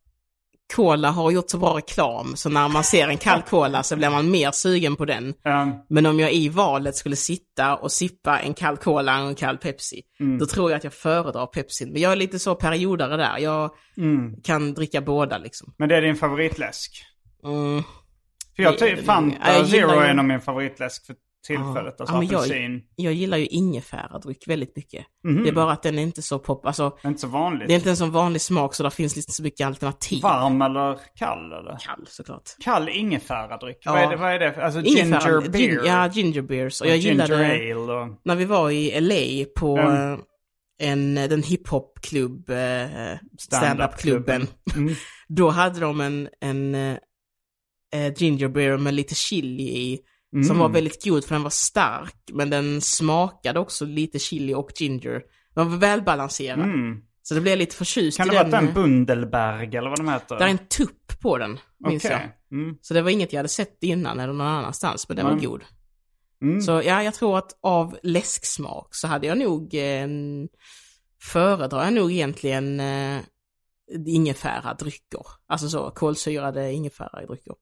Cola 0.76 1.10
har 1.12 1.32
gjort 1.32 1.50
så 1.50 1.58
bra 1.58 1.78
reklam, 1.78 2.36
så 2.36 2.50
när 2.50 2.68
man 2.68 2.84
ser 2.84 3.08
en 3.08 3.18
kall 3.18 3.42
Cola 3.50 3.84
så 3.84 3.96
blir 3.96 4.10
man 4.10 4.32
mer 4.32 4.52
sugen 4.52 4.96
på 4.96 5.06
den. 5.06 5.34
Ehm, 5.46 5.72
Men 5.90 6.06
om 6.06 6.20
jag 6.20 6.34
i 6.34 6.50
valet 6.50 6.96
skulle 6.96 7.16
sitta 7.16 7.76
och 7.76 7.92
sippa 7.92 8.40
en 8.40 8.54
kall 8.54 8.78
Cola 8.78 9.22
och 9.22 9.28
en 9.28 9.36
kall 9.36 9.58
Pepsi, 9.58 10.02
Mm. 10.20 10.38
då 10.38 10.46
tror 10.46 10.72
jag 10.72 10.78
att 10.78 10.84
jag 10.84 10.94
föredrar 10.94 11.46
Pepsi. 11.46 11.86
Men 11.86 12.02
jag 12.02 12.12
är 12.12 12.16
lite 12.16 12.40
så 12.40 12.56
periodare 12.56 13.18
där, 13.18 13.38
jag 13.38 13.72
mm. 13.98 14.42
kan 14.44 14.74
dricka 14.74 15.02
båda 15.02 15.38
liksom. 15.38 15.74
Men 15.78 15.90
det 15.90 15.96
är 15.96 16.02
din 16.02 16.16
favoritläsk? 16.16 17.04
Mm. 17.44 17.84
För 18.56 18.64
jag 18.64 18.78
tycker 18.78 19.04
Fanta 19.04 19.58
jag 19.58 19.68
Zero 19.68 19.90
är 19.90 20.10
en 20.10 20.20
av 20.20 20.26
min 20.26 20.42
favoritläsk 20.42 21.06
för 21.06 21.16
tillfället. 21.48 21.96
Ja, 21.98 22.04
Alltså 22.04 22.16
men 22.18 22.28
jag- 22.28 22.36
apelsin. 22.36 22.82
Jag 22.96 23.14
gillar 23.14 23.38
ju 23.38 23.46
ingefäradryck 23.46 24.48
väldigt 24.48 24.76
mycket. 24.76 25.06
Mhm. 25.28 25.44
Det 25.44 25.50
är 25.50 25.54
bara 25.54 25.72
att 25.72 25.84
den 25.84 26.00
är 26.00 26.04
inte 26.04 26.22
så 26.22 26.40
pop, 26.40 26.66
alltså 26.66 26.90
Det 27.02 27.08
är 27.08 27.10
inte 27.10 27.22
så 27.22 27.28
vanligt. 27.28 27.68
det 27.68 27.74
är 27.74 27.76
inte 27.76 27.90
en 27.90 27.98
sån 27.98 28.12
vanlig 28.12 28.42
smak 28.42 28.74
så 28.76 28.84
det 28.84 28.92
finns 28.92 29.18
inte 29.18 29.32
så 29.32 29.44
mycket 29.44 29.68
alternativ. 29.68 30.22
Varm 30.22 30.62
eller 30.62 31.00
kall 31.16 31.52
eller? 31.54 31.78
Kall 31.86 32.06
såklart. 32.08 32.50
Kall 32.64 32.90
ingefäradryck. 32.90 33.78
Ja. 33.82 33.92
Vad, 33.92 34.02
är 34.04 34.10
det, 34.10 34.16
vad 34.16 34.32
är 34.34 34.40
det? 34.40 34.64
Alltså 34.66 34.82
Ingefära- 34.82 35.42
ginger 35.42 35.50
beer? 35.50 35.70
Gin, 35.70 35.80
ja, 35.86 36.08
ginger 36.08 36.42
beers. 36.42 36.82
Och 36.82 36.86
och 36.86 36.92
jag 36.92 36.98
gillade 36.98 37.36
ale 37.36 37.76
och... 37.76 38.20
när 38.26 38.36
vi 38.36 38.46
var 38.46 38.72
i 38.72 39.02
LA 39.02 39.46
på 39.60 39.78
Mm. 39.78 40.20
en, 40.82 41.16
den 41.16 41.44
hiphopklubb, 41.44 42.50
eh, 42.50 43.18
standup-klubben. 43.40 44.48
Mm. 44.76 44.94
Då 45.28 45.50
hade 45.50 45.80
de 45.80 46.02
en, 46.02 46.30
en 46.42 46.76
eh, 46.76 46.98
eh, 47.94 48.14
ginger 48.18 48.48
beer 48.48 48.78
med 48.78 48.94
lite 48.94 49.16
chili 49.16 49.64
i. 49.64 50.00
Som 50.44 50.58
var 50.60 50.70
väldigt 50.70 51.04
god 51.06 51.26
för 51.26 51.36
den 51.36 51.44
var 51.44 51.50
stark, 51.50 52.16
men 52.34 52.50
den 52.50 52.82
smakade 52.82 53.60
också 53.60 53.86
lite 53.86 54.20
chili 54.20 54.54
och 54.54 54.72
ginger. 54.76 55.22
Den 55.56 55.70
var 55.72 55.78
välbalanserad. 55.78 56.60
Så 57.24 57.34
det 57.34 57.42
blev 57.42 57.58
lite 57.58 57.76
förtjust 57.76 58.18
Kan 58.18 58.28
det 58.28 58.34
vara 58.36 58.48
den. 58.48 58.66
den 58.66 58.74
Bundelberg 58.74 59.76
eller 59.78 59.90
vad 59.90 60.00
de 60.00 60.08
heter? 60.10 60.36
Där 60.40 60.46
är 60.46 60.50
en 60.50 60.58
tupp 60.68 61.20
på 61.22 61.38
den, 61.38 61.60
minns 61.80 62.06
Okej. 62.06 62.32
jag. 62.50 62.60
Mm. 62.60 62.78
Så 62.82 62.94
det 62.94 63.02
var 63.02 63.10
inget 63.10 63.34
jag 63.34 63.40
hade 63.40 63.50
sett 63.50 63.78
innan 63.84 64.20
eller 64.20 64.34
någon 64.34 64.48
annanstans, 64.48 65.10
men 65.10 65.16
den 65.18 65.26
var 65.26 65.32
Mm. 65.34 65.44
god. 65.46 65.62
Mm. 66.42 66.62
Så 66.62 66.72
ja, 66.72 67.04
jag 67.04 67.14
tror 67.14 67.38
att 67.38 67.58
av 67.62 67.98
läsksmak 68.04 68.96
så 68.96 69.08
hade 69.08 69.28
jag 69.28 69.38
nog 69.38 69.74
eh, 69.76 70.08
föredrar 71.22 71.84
jag 71.84 71.94
nog 71.94 72.12
egentligen 72.12 72.80
eh, 72.80 73.20
ingefära 74.06 74.74
drycker. 74.74 75.22
Alltså 75.48 75.70
så 75.70 75.92
kolsyrade 75.92 76.74
ingefära 76.74 77.24
i 77.24 77.26
drycker. 77.26 77.56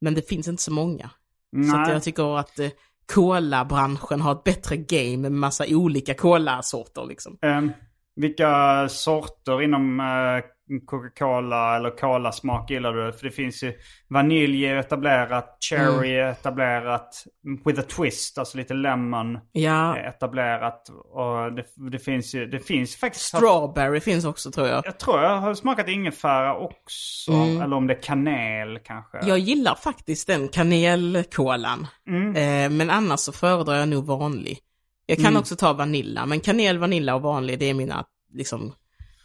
Men 0.00 0.14
det 0.14 0.28
finns 0.28 0.48
inte 0.48 0.62
så 0.62 0.72
många. 0.72 1.10
Så 1.52 1.76
att 1.76 1.82
Nej. 1.82 1.92
jag 1.92 2.02
tycker 2.02 2.38
att 2.38 2.58
eh, 2.58 2.70
kolabranschen 3.14 4.20
har 4.20 4.32
ett 4.32 4.44
bättre 4.44 4.76
game 4.76 5.16
med 5.16 5.32
massa 5.32 5.64
olika 5.68 6.14
kolasorter 6.14 7.06
liksom. 7.06 7.38
Ehm, 7.42 7.72
vilka 8.16 8.88
sorter 8.88 9.62
inom 9.62 10.00
eh, 10.00 10.44
Coca-Cola 10.80 11.76
eller 11.76 11.90
Cola-smak 11.90 12.70
gillar 12.70 12.92
du? 12.92 13.12
För 13.12 13.24
det 13.24 13.30
finns 13.30 13.62
ju 13.62 13.72
vanilj 14.08 14.66
är 14.66 14.76
etablerat, 14.76 15.56
cherry 15.70 16.18
Mm. 16.18 16.30
etablerat, 16.30 17.24
with 17.64 17.80
a 17.80 17.84
twist, 17.96 18.38
alltså 18.38 18.58
lite 18.58 18.74
lemon 18.74 19.38
Ja, 19.52 19.96
etablerat. 19.96 20.88
Och 20.88 21.52
det, 21.52 21.64
det 21.90 21.98
finns 21.98 22.34
ju, 22.34 22.46
det 22.46 22.58
finns 22.58 22.96
faktiskt... 22.96 23.24
strawberry 23.24 24.00
finns 24.00 24.24
också 24.24 24.50
tror 24.50 24.68
jag. 24.68 24.86
Jag 24.86 24.98
tror 24.98 25.20
jag 25.22 25.38
har 25.38 25.54
smakat 25.54 25.88
ingefära 25.88 26.56
också. 26.56 27.32
Eller 27.32 27.74
om 27.76 27.86
det 27.86 27.94
är 27.94 28.02
kanel 28.02 28.78
kanske. 28.78 29.18
Jag 29.22 29.38
gillar 29.38 29.74
faktiskt 29.74 30.26
den 30.26 30.48
kanelkolan. 30.48 31.86
Mm. 32.08 32.36
Eh, 32.36 32.76
men 32.78 32.90
annars 32.90 33.20
så 33.20 33.32
föredrar 33.32 33.74
jag 33.74 33.88
nog 33.88 34.06
vanlig. 34.06 34.58
Jag 35.06 35.18
kan 35.18 35.36
också 35.36 35.56
ta 35.56 35.72
vanilla, 35.72 36.26
men 36.26 36.40
kanel, 36.40 36.78
vanilla 36.78 37.14
och 37.14 37.22
vanlig 37.22 37.58
det 37.58 37.70
är 37.70 37.74
mina 37.74 38.04
liksom 38.32 38.74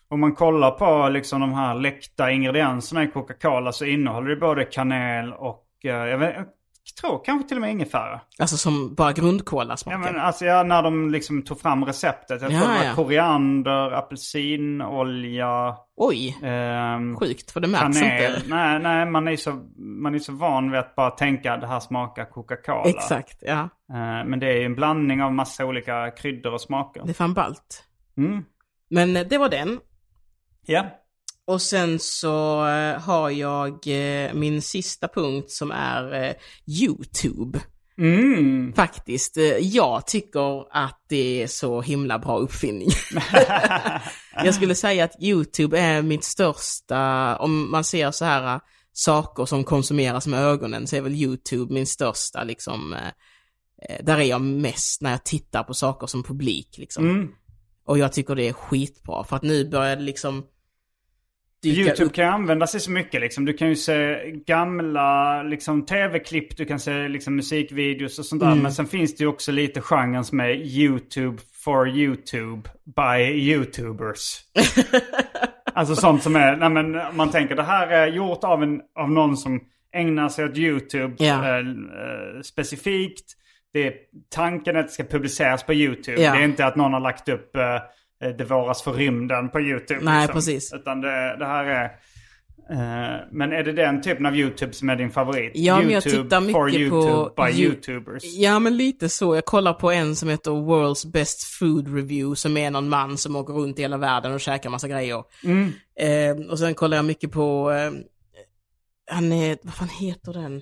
Om 0.09 0.19
man 0.19 0.35
kollar 0.35 0.71
på 0.71 1.09
liksom 1.09 1.41
de 1.41 1.53
här 1.53 1.75
läckta 1.75 2.31
ingredienserna 2.31 3.03
i 3.03 3.07
Coca-Cola 3.07 3.71
så 3.71 3.85
innehåller 3.85 4.29
det 4.29 4.35
både 4.35 4.63
kanel 4.65 5.33
och 5.33 5.65
eh, 5.83 5.89
jag, 5.91 6.17
vet, 6.17 6.35
jag 6.35 6.45
tror 7.01 7.21
kanske 7.25 7.47
till 7.47 7.57
och 7.57 7.61
med 7.61 7.71
ingefära. 7.71 8.21
Alltså 8.39 8.57
som 8.57 8.95
bara 8.95 9.11
grundkola 9.13 9.71
Ja, 9.73 9.77
smakar. 9.77 9.99
men 9.99 10.19
alltså 10.19 10.45
ja, 10.45 10.63
när 10.63 10.83
de 10.83 11.11
liksom 11.11 11.41
tog 11.41 11.59
fram 11.59 11.85
receptet. 11.85 12.41
Jag 12.41 12.51
Ja, 12.51 12.59
tror 12.59 12.71
det 12.73 12.77
var 12.79 12.85
ja. 12.85 12.95
koriander, 12.95 13.91
apelsinolja, 13.91 15.75
Oj, 15.97 16.37
ehm, 16.43 17.15
sjukt 17.17 17.51
för 17.51 17.59
det 17.59 17.67
märks 17.67 17.99
kanel. 17.99 18.35
inte. 18.35 18.55
Nej, 18.55 18.79
nej 18.79 19.05
man, 19.05 19.27
är 19.27 19.35
så, 19.35 19.59
man 19.77 20.15
är 20.15 20.19
så 20.19 20.31
van 20.33 20.71
vid 20.71 20.79
att 20.79 20.95
bara 20.95 21.09
tänka 21.11 21.53
att 21.53 21.61
det 21.61 21.67
här 21.67 21.79
smakar 21.79 22.25
Coca-Cola. 22.25 22.89
Exakt, 22.89 23.37
ja. 23.41 23.59
Eh, 23.89 24.25
men 24.25 24.39
det 24.39 24.47
är 24.47 24.57
ju 24.59 24.65
en 24.65 24.75
blandning 24.75 25.23
av 25.23 25.33
massa 25.33 25.65
olika 25.65 26.11
kryddor 26.11 26.53
och 26.53 26.61
smaker. 26.61 27.01
Det 27.05 27.11
är 27.11 27.13
fan 27.13 27.33
ballt. 27.33 27.83
Mm. 28.17 28.43
Men 28.89 29.15
eh, 29.17 29.23
det 29.29 29.37
var 29.37 29.49
den. 29.49 29.79
Ja. 30.67 31.03
Och 31.47 31.61
sen 31.61 31.99
så 31.99 32.67
eh, 32.67 33.01
har 33.01 33.29
jag 33.29 33.73
eh, 33.87 34.33
min 34.33 34.61
sista 34.61 35.07
punkt 35.07 35.51
som 35.51 35.71
är 35.71 36.23
eh, 36.23 36.33
YouTube. 36.67 37.59
Mm. 37.97 38.73
Faktiskt. 38.73 39.37
Jag 39.59 40.07
tycker 40.07 40.77
att 40.77 41.05
det 41.09 41.43
är 41.43 41.47
så 41.47 41.81
himla 41.81 42.19
bra 42.19 42.37
uppfinning. 42.37 42.89
jag 44.43 44.55
skulle 44.55 44.75
säga 44.75 45.03
att 45.03 45.23
YouTube 45.23 45.79
är 45.79 46.01
mitt 46.01 46.23
största, 46.23 47.35
om 47.37 47.71
man 47.71 47.83
ser 47.83 48.11
så 48.11 48.25
här 48.25 48.59
saker 48.93 49.45
som 49.45 49.63
konsumeras 49.63 50.27
med 50.27 50.39
ögonen 50.39 50.87
så 50.87 50.95
är 50.95 51.01
väl 51.01 51.15
YouTube 51.15 51.73
min 51.73 51.87
största 51.87 52.43
liksom, 52.43 52.95
där 54.03 54.17
är 54.17 54.23
jag 54.23 54.41
mest 54.41 55.01
när 55.01 55.11
jag 55.11 55.23
tittar 55.23 55.63
på 55.63 55.73
saker 55.73 56.07
som 56.07 56.23
publik 56.23 56.77
liksom. 56.77 57.09
Mm. 57.09 57.27
Och 57.85 57.97
jag 57.97 58.13
tycker 58.13 58.35
det 58.35 58.47
är 58.47 58.53
skitbra 58.53 59.23
för 59.23 59.35
att 59.35 59.43
nu 59.43 59.69
börjar 59.69 59.95
det 59.95 60.03
liksom 60.03 60.43
YouTube 61.65 62.05
upp. 62.05 62.13
kan 62.13 62.25
ju 62.25 62.31
användas 62.31 62.75
i 62.75 62.79
så 62.79 62.91
mycket 62.91 63.21
liksom. 63.21 63.45
Du 63.45 63.53
kan 63.53 63.69
ju 63.69 63.75
se 63.75 64.31
gamla 64.45 65.43
liksom, 65.43 65.85
tv-klipp, 65.85 66.57
du 66.57 66.65
kan 66.65 66.79
se 66.79 67.07
liksom, 67.07 67.35
musikvideos 67.35 68.19
och 68.19 68.25
sånt 68.25 68.41
där. 68.41 68.55
Men 68.55 68.73
sen 68.73 68.87
finns 68.87 69.15
det 69.15 69.23
ju 69.23 69.27
också 69.27 69.51
lite 69.51 69.81
genren 69.81 70.23
som 70.23 70.39
är 70.39 70.49
YouTube 70.49 71.37
for 71.63 71.89
YouTube 71.89 72.69
by 72.95 73.23
YouTubers. 73.23 74.39
alltså 75.73 75.95
sånt 75.95 76.23
som 76.23 76.35
är, 76.35 76.55
nej 76.55 76.69
men 76.69 77.15
man 77.15 77.31
tänker 77.31 77.55
det 77.55 77.63
här 77.63 77.87
är 77.87 78.07
gjort 78.07 78.43
av, 78.43 78.63
en, 78.63 78.81
av 78.99 79.11
någon 79.11 79.37
som 79.37 79.61
ägnar 79.93 80.29
sig 80.29 80.45
åt 80.45 80.57
YouTube 80.57 81.15
Ja. 81.17 81.59
eh, 81.59 81.65
specifikt. 82.43 83.33
Det 83.73 83.87
är, 83.87 83.93
tanken 84.29 84.77
att 84.77 84.87
det 84.87 84.93
ska 84.93 85.03
publiceras 85.03 85.63
på 85.63 85.73
YouTube. 85.73 86.21
Ja. 86.21 86.31
Det 86.31 86.37
är 86.39 86.43
inte 86.43 86.65
att 86.65 86.75
någon 86.75 86.93
har 86.93 86.99
lagt 86.99 87.29
upp 87.29 87.55
eh, 87.55 87.61
Det 88.19 88.43
våras 88.43 88.81
för 88.83 88.93
rymden 88.93 89.49
på 89.49 89.61
YouTube. 89.61 89.99
Nej, 90.01 90.27
precis. 90.27 90.73
Utan 90.73 91.01
det, 91.01 91.37
det 91.39 91.45
här 91.45 91.65
är... 91.65 91.83
eh, 92.69 93.21
men 93.31 93.53
är 93.53 93.63
det 93.63 93.71
den 93.71 94.01
typen 94.01 94.25
av 94.25 94.35
YouTube 94.35 94.73
som 94.73 94.89
är 94.89 94.95
din 94.95 95.11
favorit? 95.11 95.51
Ja, 95.55 95.77
men 95.79 95.89
jag 95.89 96.07
YouTube 96.07 96.23
tittar 96.23 96.51
for 96.51 96.65
mycket 96.65 96.79
YouTube 96.81 97.11
på 97.29 97.33
by 97.35 97.41
You- 97.43 97.63
YouTubers. 97.63 98.23
Ja, 98.23 98.59
men 98.59 98.77
lite 98.77 99.09
så. 99.09 99.35
Jag 99.35 99.45
kollar 99.45 99.73
på 99.73 99.91
en 99.91 100.15
som 100.15 100.29
heter 100.29 100.51
World's 100.51 101.11
Best 101.11 101.43
Food 101.43 101.95
Review 101.95 102.35
som 102.35 102.57
är 102.57 102.71
någon 102.71 102.89
man 102.89 103.17
som 103.17 103.35
åker 103.35 103.53
runt 103.53 103.79
i 103.79 103.81
hela 103.81 103.97
världen 103.97 104.33
och 104.33 104.39
käkar 104.41 104.69
massa 104.69 104.87
grejer. 104.87 105.23
Mm. 105.43 105.71
Eh, 105.99 106.49
och 106.51 106.59
sen 106.59 106.73
kollar 106.73 106.97
jag 106.97 107.05
mycket 107.05 107.31
på, 107.31 107.71
eh, 107.71 107.91
han 109.11 109.31
är, 109.31 109.57
vad 109.63 109.73
fan 109.73 109.89
heter 109.89 110.33
den? 110.33 110.61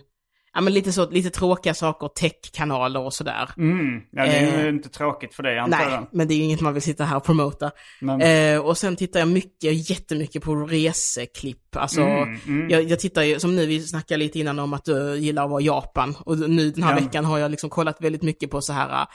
Ja 0.56 0.62
men 0.62 0.74
lite 0.74 0.92
så, 0.92 1.10
lite 1.10 1.30
tråkiga 1.30 1.74
saker, 1.74 2.08
tech-kanaler 2.08 3.00
och 3.00 3.14
sådär. 3.14 3.50
Mm. 3.58 4.02
Ja, 4.12 4.26
det 4.26 4.32
är 4.32 4.58
ju 4.58 4.64
Eh, 4.64 4.70
inte 4.70 4.90
tråkigt 4.90 5.34
för 5.34 5.44
dig 5.44 5.60
antar 5.60 5.78
Nej, 5.78 5.88
jag. 5.92 6.08
men 6.12 6.28
det 6.28 6.34
är 6.34 6.36
ju 6.36 6.44
inget 6.44 6.62
man 6.62 6.74
vill 6.74 6.82
sitta 6.82 7.04
här 7.04 7.18
och 7.18 7.24
promota. 7.24 7.72
Eh, 8.22 8.60
och 8.60 8.78
sen 8.78 8.96
tittar 8.96 9.20
jag 9.20 9.28
mycket, 9.30 9.90
jättemycket 9.90 10.44
på 10.44 10.56
reseklipp. 10.56 11.76
Alltså, 11.76 12.02
Mm, 12.02 12.40
mm. 12.48 12.70
Jag, 12.70 12.84
jag 12.84 13.00
tittar 13.00 13.22
ju, 13.24 13.40
som 13.40 13.56
nu, 13.56 13.66
vi 13.66 13.82
snackade 13.82 14.18
lite 14.18 14.40
innan 14.40 14.60
om 14.60 14.74
att 14.74 14.86
du 14.86 15.16
gillar 15.18 15.44
att 15.44 15.50
vara 15.50 15.62
i 15.62 15.66
Japan. 15.66 16.16
Och 16.26 16.38
nu 16.50 16.72
den 16.72 16.84
här 16.84 16.98
Ja. 16.98 17.06
veckan 17.06 17.26
har 17.26 17.38
jag 17.40 17.52
liksom 17.52 17.70
kollat 17.70 18.02
väldigt 18.02 18.22
mycket 18.24 18.50
på 18.52 18.62
så 18.62 18.74
här 18.74 19.08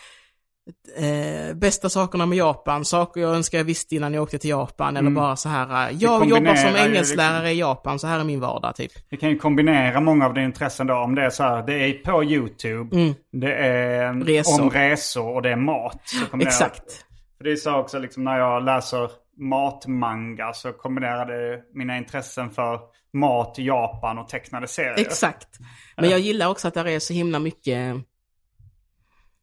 eh, 0.97 1.55
bästa 1.57 1.89
sakerna 1.89 2.27
med 2.27 2.39
Japan, 2.39 2.85
saker 2.85 3.21
jag 3.21 3.35
önskar 3.35 3.59
jag 3.59 3.65
visste 3.65 3.97
innan 3.97 4.15
jag 4.15 4.23
åkte 4.23 4.39
till 4.39 4.51
Japan. 4.51 4.97
Eller 4.97 5.11
bara 5.11 5.37
så 5.37 5.49
här, 5.49 5.91
eh, 5.91 5.97
jag 5.99 6.27
jobbar 6.29 6.55
som 6.55 6.77
engelsklärare 6.77 7.51
i 7.51 7.59
Japan, 7.59 7.99
så 7.99 8.07
här 8.07 8.21
är 8.21 8.25
min 8.25 8.41
vardag 8.41 8.77
typ. 8.77 8.93
Vi 9.11 9.17
kan 9.17 9.31
ju 9.31 9.39
kombinera 9.39 10.01
många 10.01 10.27
av 10.27 10.35
dina 10.35 10.47
intressen 10.47 10.87
då. 10.87 10.95
Om 10.95 11.15
det 11.15 11.23
är 11.25 11.31
så 11.31 11.43
här, 11.43 11.63
det 11.67 11.75
är 11.75 11.93
på 11.93 12.25
YouTube, 12.25 13.15
det 13.33 13.55
är 13.55 14.01
Mm. 14.11 14.25
Resor. 14.25 14.63
om 14.63 14.71
resor 14.71 15.35
och 15.35 15.43
det 15.43 15.51
är 15.51 15.57
mat. 15.57 16.01
Exakt. 16.41 16.93
För 17.39 17.45
det 17.45 17.53
är 17.53 17.57
så 17.57 17.75
också 17.77 17.99
liksom 17.99 18.25
när 18.25 18.39
jag 18.39 18.65
läser 18.65 19.11
matmanga 19.41 20.53
så 20.53 20.73
kombinerar 20.73 21.27
det 21.27 21.63
mina 21.75 21.99
intressen 21.99 22.51
för 22.51 22.81
mat, 23.13 23.55
Japan 23.59 24.19
och 24.19 24.29
tecknade 24.29 24.69
serier. 24.69 24.99
Exakt. 24.99 25.49
Men 25.97 26.11
jag 26.11 26.21
gillar 26.21 26.49
också 26.49 26.69
att 26.69 26.75
det 26.75 26.93
är 26.93 26.99
så 26.99 27.13
himla 27.13 27.39
mycket... 27.39 27.97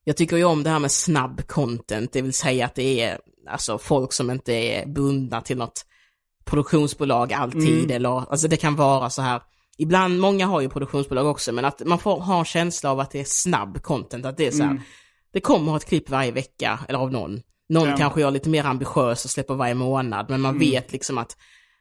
Jag 0.08 0.18
tycker 0.18 0.38
ju 0.38 0.44
om 0.44 0.64
det 0.64 0.70
här 0.70 0.80
med 0.80 0.92
snabb 0.92 1.48
content, 1.48 2.12
det 2.12 2.22
vill 2.22 2.34
säga 2.34 2.66
att 2.66 2.76
det 2.76 3.02
är 3.02 3.20
alltså 3.48 3.78
folk 3.78 4.14
som 4.14 4.32
inte 4.32 4.54
är 4.54 4.86
bundna 4.86 5.42
till 5.42 5.58
något 5.58 5.86
produktionsbolag 6.46 7.34
alltid, 7.34 7.92
eller 7.92 8.10
alltså 8.32 8.48
det 8.48 8.58
kan 8.58 8.76
vara 8.76 9.10
så 9.10 9.22
här. 9.22 9.42
Ibland, 9.78 10.20
många 10.20 10.46
har 10.46 10.62
ju 10.62 10.70
produktionsbolag 10.70 11.26
också, 11.26 11.52
men 11.52 11.66
att 11.66 11.82
man 11.86 12.00
får 12.00 12.20
ha 12.20 12.40
en 12.40 12.46
känsla 12.46 12.92
av 12.92 13.00
att 13.00 13.12
det 13.12 13.20
är 13.20 13.26
snabb 13.28 13.82
content, 13.82 14.26
att 14.26 14.38
det 14.38 14.48
är 14.48 14.52
så 14.52 14.64
här. 14.64 14.82
Det 15.34 15.40
kommer 15.40 15.78
ett 15.78 15.86
klipp 15.86 16.10
varje 16.10 16.32
vecka, 16.32 16.80
eller 16.88 17.00
av 17.00 17.12
någon. 17.12 17.42
Någon 17.70 17.90
Ja. 17.90 17.98
kanske 17.98 18.28
är 18.28 18.32
lite 18.32 18.50
mer 18.50 18.64
ambitiös 18.64 19.26
och 19.26 19.32
släpper 19.32 19.54
varje 19.54 19.74
månad, 19.76 20.26
men 20.30 20.42
man 20.42 20.60
vet 20.60 20.92
liksom 20.92 21.18
att 21.18 21.38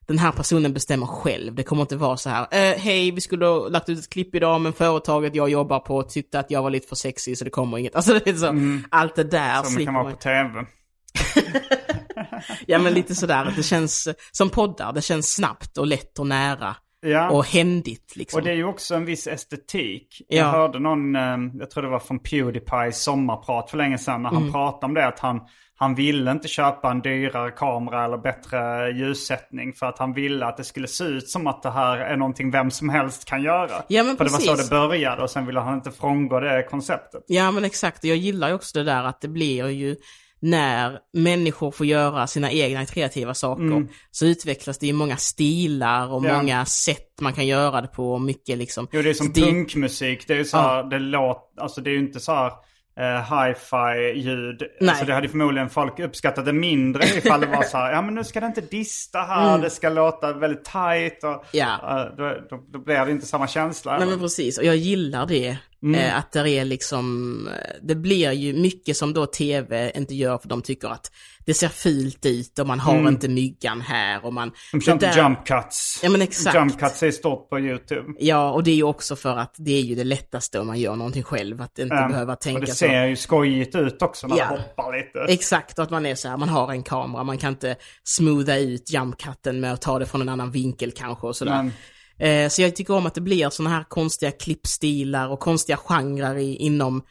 den 0.07 0.19
här 0.19 0.33
personen 0.33 0.73
bestämmer 0.73 1.07
själv. 1.07 1.55
Det 1.55 1.63
kommer 1.63 1.83
inte 1.83 1.97
vara 1.97 2.17
så 2.17 2.31
här, 2.31 2.47
eh, 2.51 2.79
hej, 2.79 3.11
vi 3.11 3.21
skulle 3.21 3.47
ha 3.47 3.69
lagt 3.69 3.89
ut 3.89 3.99
ett 3.99 4.09
klipp 4.11 4.35
idag, 4.35 4.61
men 4.61 4.73
företaget 4.73 5.35
jag 5.35 5.49
jobbar 5.51 5.81
på 5.81 6.03
tyckte 6.03 6.39
att 6.39 6.51
jag 6.51 6.63
var 6.63 6.71
lite 6.71 6.89
för 6.89 6.97
sexig 6.97 7.39
så 7.39 7.45
det 7.45 7.51
kommer 7.51 7.79
inget. 7.79 7.95
Alltså 7.97 8.13
det 8.13 8.27
är 8.31 8.35
så, 8.35 8.81
allt 8.91 9.15
det 9.15 9.25
där 9.25 9.63
Som 9.63 9.75
det 9.75 9.85
kan 9.85 9.95
vara 9.95 10.05
man. 10.05 10.13
på 10.13 10.19
tv. 10.19 10.67
Ja 12.67 12.79
men 12.79 12.95
lite 12.95 13.15
sådär, 13.15 13.53
det 13.57 13.63
känns 13.63 14.09
som 14.33 14.51
poddar, 14.51 14.93
det 14.93 15.03
känns 15.03 15.35
snabbt 15.35 15.79
och 15.79 15.87
lätt 15.87 16.19
och 16.19 16.27
nära. 16.27 16.77
Ja. 17.11 17.31
Och 17.31 17.47
händigt 17.47 18.17
liksom. 18.17 18.39
Och 18.39 18.45
det 18.45 18.51
är 18.51 18.55
ju 18.55 18.65
också 18.65 18.95
en 18.95 19.05
viss 19.05 19.27
estetik. 19.27 20.23
Ja. 20.29 20.37
Jag 20.37 20.47
hörde 20.51 20.79
någon, 20.79 21.17
eh, 21.17 21.37
jag 21.59 21.71
tror 21.71 21.83
det 21.83 21.89
var 21.89 21.99
från 21.99 22.19
Pewdiepies 22.19 23.03
sommarprat 23.03 23.71
för 23.71 23.79
länge 23.79 23.99
sedan, 23.99 24.23
när 24.23 24.31
Mm. 24.31 24.43
han 24.43 24.53
pratade 24.53 24.87
om 24.87 24.95
det 24.95 25.07
att 25.07 25.19
han, 25.19 25.41
han 25.79 25.95
ville 25.95 26.31
inte 26.31 26.49
köpa 26.49 26.91
en 26.91 27.01
dyrare 27.01 27.51
kamera 27.51 28.05
eller 28.05 28.19
bättre 28.19 28.91
ljussättning 28.91 29.73
för 29.73 29.87
att 29.87 29.99
han 29.99 30.13
ville 30.13 30.47
att 30.47 30.57
det 30.57 30.65
skulle 30.65 30.89
se 30.89 31.05
ut 31.05 31.29
som 31.29 31.47
att 31.47 31.63
det 31.63 31.71
här 31.71 31.97
är 31.99 32.17
någonting 32.17 32.51
vem 32.51 32.71
som 32.71 32.89
helst 32.89 33.25
kan 33.25 33.43
göra. 33.43 33.71
Ja, 33.89 34.03
men 34.03 34.17
för 34.17 34.25
det 34.25 34.31
var 34.31 34.39
så 34.39 34.51
precis. 34.53 34.69
det 34.69 34.77
började 34.77 35.23
och 35.23 35.31
sen 35.31 35.47
ville 35.47 35.61
han 35.61 35.75
inte 35.75 35.91
frångå 35.91 36.41
det 36.41 36.63
konceptet. 36.71 37.25
Ja 37.27 37.51
men 37.51 37.65
exakt, 37.65 38.05
jag 38.05 38.17
gillar 38.17 38.49
ju 38.49 38.55
också 38.55 38.79
det 38.79 38.85
där 38.85 39.05
att 39.05 39.21
det 39.21 39.29
blir 39.29 39.69
ju 39.69 39.97
när 40.51 40.99
människor 41.13 41.71
får 41.71 41.87
göra 41.87 42.27
sina 42.27 42.51
egna 42.51 42.87
kreativa 42.87 43.35
saker 43.35 43.87
så 44.11 44.27
utvecklas 44.27 44.79
det 44.79 44.87
ju 44.87 44.93
många 44.93 45.17
stilar 45.17 46.09
och 46.13 46.19
Mm. 46.19 46.31
Ja. 46.31 46.37
många 46.37 46.65
sätt 46.65 47.21
man 47.21 47.33
kan 47.33 47.47
göra 47.47 47.81
det 47.81 47.89
på 47.89 48.13
och 48.13 48.21
mycket 48.21 48.59
liksom. 48.59 48.89
Jo, 48.93 49.03
det 49.03 49.11
är 49.11 49.15
som 49.15 49.33
det- 49.33 49.41
punkmusik. 49.41 50.27
Det 50.27 50.33
är 50.35 50.39
ju 50.39 50.45
så 50.45 50.57
här, 50.57 50.85
det 50.85 50.99
låter, 50.99 51.63
alltså 51.63 51.81
det 51.81 51.91
är 51.91 51.93
ju 51.93 51.99
inte 51.99 52.21
så 52.21 52.33
här 52.33 52.53
eh, 53.01 53.23
hi-fi 53.23 54.19
ljud. 54.21 54.63
Nej. 54.81 54.91
Alltså 54.91 55.05
det 55.05 55.15
hade 55.15 55.29
förmodligen 55.29 55.71
folk 55.71 55.99
uppskattat 56.01 56.45
det 56.45 56.53
mindre 56.53 57.05
ifall 57.05 57.41
det 57.41 57.47
var 57.47 57.63
så 57.63 57.77
här, 57.77 57.93
ja 57.93 58.03
men 58.03 58.15
nu 58.15 58.25
ska 58.25 58.41
det 58.41 58.47
inte 58.47 58.61
dista 58.61 59.19
här, 59.19 59.59
det 59.59 59.71
ska 59.71 59.89
låta 59.89 60.33
väldigt 60.33 60.65
tight 60.65 61.25
och 61.25 61.31
Mm. 61.31 61.43
Ja. 61.53 62.01
eh, 62.01 62.17
då, 62.17 62.35
då, 62.51 62.63
då 62.73 62.79
blir 62.79 63.05
det 63.07 63.11
inte 63.13 63.27
samma 63.27 63.49
känsla. 63.49 63.99
Nej 63.99 64.09
men 64.09 64.19
precis, 64.19 64.59
och 64.59 64.65
jag 64.65 64.77
gillar 64.77 65.27
det. 65.27 65.57
Mm. 65.87 66.01
Eh, 66.01 66.19
att 66.19 66.33
det 66.33 66.51
är 66.51 66.65
liksom, 66.65 67.49
eh, 67.49 67.53
det 67.83 67.95
blir 67.95 68.33
ju 68.33 68.53
mycket 68.53 68.97
som 68.97 69.13
då 69.13 69.27
tv 69.27 69.93
inte 69.95 70.15
gör 70.15 70.39
för 70.39 70.49
de 70.49 70.63
tycker 70.63 70.89
att 70.89 71.11
det 71.47 71.55
ser 71.55 71.69
fult 71.69 72.27
ut 72.27 72.59
och 72.59 72.67
man 72.67 72.81
har 72.81 73.09
inte 73.09 73.29
myggan 73.29 73.81
här 73.81 74.25
och 74.25 74.33
man... 74.33 74.43
Mm. 74.43 74.55
De 74.73 74.81
kör 74.81 74.93
inte 74.93 75.13
jump 75.17 75.47
cuts. 75.47 76.01
Ja 76.03 76.11
men 76.11 76.23
exakt. 76.23 76.57
Jump 76.57 76.81
cuts 76.81 77.03
är 77.03 77.11
stort 77.11 77.49
på 77.51 77.61
YouTube. 77.61 78.13
Ja, 78.19 78.51
och 78.51 78.63
det 78.65 78.71
är 78.71 78.75
ju 78.75 78.83
också 78.83 79.17
för 79.17 79.37
att 79.37 79.55
det 79.59 79.73
är 79.73 79.81
ju 79.83 79.95
det 79.95 80.05
lättaste 80.05 80.61
om 80.61 80.67
man 80.67 80.79
gör 80.81 80.97
någonting 80.97 81.23
själv, 81.23 81.63
att 81.63 81.79
inte 81.79 81.95
Um, 81.95 82.11
behöva 82.11 82.37
tänka 82.37 82.59
och 82.59 82.65
det 82.67 82.71
så. 82.71 82.77
ser 82.77 83.05
ju 83.07 83.17
skojigt 83.17 83.75
ut 83.75 84.03
också 84.03 84.27
när 84.27 84.37
Ja. 84.39 84.45
det 84.45 84.57
hoppar 84.57 84.97
lite. 84.97 85.33
Exakt, 85.33 85.79
och 85.79 85.85
att 85.85 85.91
man 85.91 86.07
är 86.07 86.15
så 86.15 86.29
här, 86.29 86.37
man 86.37 86.49
har 86.49 86.71
en 86.73 86.83
kamera, 86.83 87.25
man 87.25 87.39
kan 87.39 87.53
inte 87.53 87.77
smootha 88.05 88.57
ut 88.57 88.91
jumpcutten 88.93 89.61
med 89.61 89.73
att 89.73 89.81
ta 89.83 89.99
det 89.99 90.07
från 90.07 90.21
en 90.23 90.29
annan 90.29 90.51
vinkel 90.51 90.93
kanske 90.93 91.27
och 91.27 91.37
sådär. 91.37 91.63
Men, 91.63 91.73
Eh, 92.19 92.49
så 92.49 92.63
jag 92.63 92.77
tycker 92.77 92.95
om 92.95 93.07
att 93.07 93.15
det 93.15 93.21
blir 93.21 93.51
sådana 93.51 93.77
här 93.77 93.85
konstiga 93.85 94.31
klippstilar 94.31 95.29
och 95.29 95.41
konstiga 95.41 95.77
genrer 95.77 96.37
i, 96.37 96.57
inom 96.57 97.03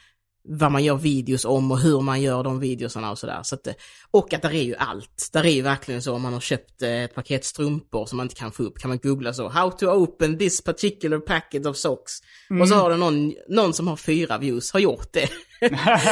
vad 0.47 0.72
man 0.72 0.84
gör 0.84 0.97
videos 0.97 1.45
om 1.45 1.72
och 1.72 1.80
hur 1.80 2.01
man 2.01 2.22
gör 2.22 2.43
de 2.43 2.60
videosarna 2.60 3.12
och 3.12 3.20
sådär. 3.20 3.39
Så 3.43 3.56
att, 3.56 3.68
eh, 3.68 3.74
och 4.12 4.34
att 4.34 4.41
där 4.41 4.53
är 4.53 4.64
ju 4.64 4.76
allt. 4.76 5.30
Där 5.34 5.45
är 5.45 5.49
ju 5.49 5.62
verkligen 5.62 6.01
så 6.01 6.14
om 6.14 6.22
man 6.22 6.34
har 6.34 6.39
köpt 6.39 6.82
eh, 6.82 7.03
ett 7.03 7.16
paket 7.16 7.45
strumpor 7.45 8.06
som 8.06 8.18
man 8.18 8.26
inte 8.26 8.36
kan 8.36 8.51
få 8.51 8.64
upp, 8.64 8.80
kan 8.80 8.89
man 8.89 8.97
googla 8.97 9.34
så, 9.34 9.47
how 9.47 9.72
to 9.72 9.86
open 9.86 10.38
this 10.38 10.64
particular 10.64 11.20
packet 11.20 11.66
of 11.66 11.78
socks. 11.78 12.14
Och 12.62 12.70
så 12.70 12.76
har 12.76 12.89
det 12.89 12.97
någon, 12.97 13.34
någon 13.49 13.74
som 13.74 13.88
har 13.88 13.95
fyra 13.95 14.38
views 14.38 14.72
har 14.72 14.80
gjort 14.80 15.14
det. 15.14 15.30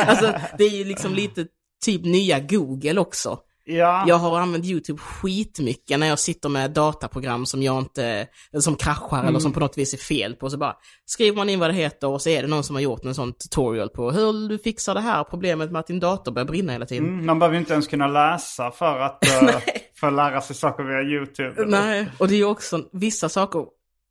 alltså 0.08 0.34
det 0.58 0.64
är 0.64 0.78
ju 0.78 0.84
liksom 0.84 1.14
lite 1.14 1.46
typ 1.86 2.06
nya 2.06 2.40
Google 2.40 3.00
också. 3.00 3.40
Ja. 3.66 4.04
Jag 4.08 4.16
har 4.16 4.40
använt 4.40 4.66
YouTube 4.66 5.00
skitmycket 5.00 6.00
när 6.00 6.08
jag 6.08 6.20
sitter 6.20 6.50
med 6.50 6.72
dataprogram 6.72 7.46
som 7.46 7.64
jag 7.64 7.78
inte, 7.80 8.28
eller 8.52 8.62
som 8.62 8.76
kraschar 8.76 9.24
eller 9.24 9.40
som 9.40 9.54
på 9.54 9.60
något 9.60 9.78
vis 9.78 9.94
är 9.94 9.98
fel 9.98 10.36
på. 10.36 10.50
Så 10.50 10.58
bara 10.58 10.76
skriver 11.06 11.38
man 11.38 11.50
in 11.50 11.60
vad 11.60 11.70
det 11.70 11.74
heter 11.74 12.08
och 12.08 12.22
så 12.22 12.30
är 12.30 12.42
det 12.42 12.48
någon 12.48 12.64
som 12.64 12.76
har 12.76 12.82
gjort 12.82 13.06
en 13.06 13.16
sån 13.16 13.34
tutorial 13.34 13.90
på 13.90 14.12
hur 14.12 14.50
du 14.50 14.58
fixar 14.60 14.94
det 14.94 15.02
här 15.02 15.24
problemet 15.24 15.72
med 15.72 15.80
att 15.80 15.88
din 15.88 16.00
dator 16.00 16.32
börjar 16.32 16.48
brinna 16.48 16.72
hela 16.72 16.86
tiden. 16.86 17.08
Mm, 17.08 17.26
Man 17.26 17.40
behöver 17.40 17.58
inte 17.58 17.74
ens 17.74 17.88
kunna 17.88 18.08
läsa 18.08 18.72
för 18.72 19.00
att, 19.00 19.26
eh, 19.44 19.60
för 20.00 20.08
att 20.08 20.14
lära 20.14 20.42
sig 20.42 20.56
saker 20.56 20.84
via 20.84 21.02
YouTube. 21.02 21.66
Nej, 21.66 22.08
och 22.18 22.28
det 22.28 22.34
är 22.34 22.38
ju 22.38 22.46
också, 22.46 22.82
vissa 22.92 23.30
saker 23.30 23.66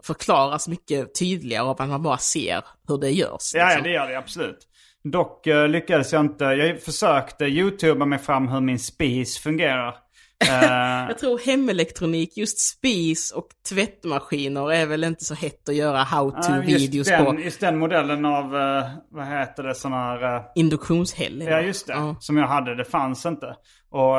förklaras 0.05 0.69
mycket 0.69 1.15
tydligare 1.19 1.65
av 1.65 1.83
att 1.83 1.89
man 1.89 2.03
bara 2.03 2.19
ser 2.19 2.65
hur 2.89 2.99
det 2.99 3.11
görs. 3.11 3.51
Ja, 3.55 3.61
ja, 3.61 3.67
liksom. 3.67 3.83
det 3.83 3.91
gör 3.91 4.09
det 4.09 4.19
absolut. 4.19 4.69
Dock 5.05 5.47
eh, 5.47 5.69
lyckades 5.69 6.13
jag 6.13 6.21
inte. 6.21 6.45
Jag 6.45 6.83
försökte 6.83 7.45
youtuba 7.45 8.05
mig 8.07 8.19
fram 8.19 8.49
hur 8.49 8.61
min 8.61 8.79
spis 8.79 9.39
fungerar. 9.39 9.95
Eh, 10.49 11.09
Jag 11.09 11.19
tror 11.19 11.39
hemelektronik, 11.47 12.37
just 12.37 12.59
spis 12.59 13.31
och 13.33 13.47
tvättmaskiner 13.69 14.73
är 14.73 14.87
väl 14.87 15.05
inte 15.05 15.25
så 15.25 15.35
hett 15.35 15.69
att 15.69 15.75
göra 15.75 15.99
how-to-videos 16.03 17.09
den, 17.09 17.25
på. 17.25 17.41
just 17.41 17.61
den 17.61 17.79
modellen 17.79 18.25
av, 18.25 18.57
eh, 18.57 18.85
vad 19.11 19.27
heter 19.27 19.63
det, 19.63 19.75
sån 19.75 19.93
här... 19.93 20.43
Induktionshäll. 20.55 21.43
Ja, 21.43 21.61
just 21.61 21.87
det. 21.87 22.15
Som 22.21 22.37
jag 22.37 22.47
hade, 22.47 22.75
det 22.75 22.85
fanns 22.85 23.27
inte. 23.27 23.57
Och 23.91 24.15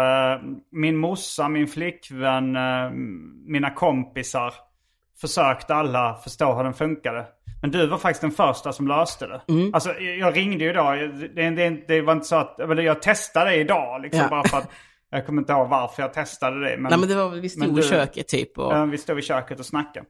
min 0.71 0.97
morsa, 0.97 1.49
min 1.49 1.67
flickvän, 1.67 2.57
mina 3.47 3.69
kompisar 3.69 4.53
försökte 5.21 5.75
alla 5.75 6.15
förstå 6.23 6.53
hur 6.53 6.63
den 6.63 6.73
funkade. 6.73 7.25
Men 7.63 7.71
du 7.71 7.87
var 7.87 7.97
faktiskt 7.97 8.21
den 8.21 8.31
första 8.31 8.73
som 8.73 8.87
löste 8.87 9.27
det. 9.27 9.41
Mm. 9.53 9.73
Alltså 9.73 9.93
jag 9.99 10.37
ringde 10.37 10.63
ju 10.63 10.69
idag. 10.69 10.97
Det, 11.35 11.49
det, 11.49 11.87
det 11.87 12.01
var 12.01 12.13
inte 12.13 12.25
så 12.25 12.35
att, 12.35 12.59
eller 12.59 12.83
jag 12.83 13.01
testade 13.01 13.49
det 13.49 13.55
idag 13.55 14.01
liksom 14.01 14.21
Ja. 14.21 14.29
bara 14.29 14.43
för 14.43 14.57
att 14.57 14.69
jag 15.09 15.25
kommer 15.25 15.41
inte 15.41 15.53
ihåg 15.53 15.69
varför 15.69 16.01
jag 16.01 16.13
testade 16.13 16.59
det. 16.69 16.77
Men, 16.77 16.89
Nej 16.89 16.99
men 16.99 17.09
det 17.09 17.15
var 17.15 17.29
vi 17.29 17.49
stod 17.49 17.79
i 17.79 17.83
köket 17.83 18.27
typ 18.27 18.57
och... 18.57 18.73
Ja, 18.73 18.85
vi 18.85 18.97
stod 18.97 19.19
i 19.19 19.21
köket 19.21 19.59
och 19.59 19.65
snackade. 19.65 20.05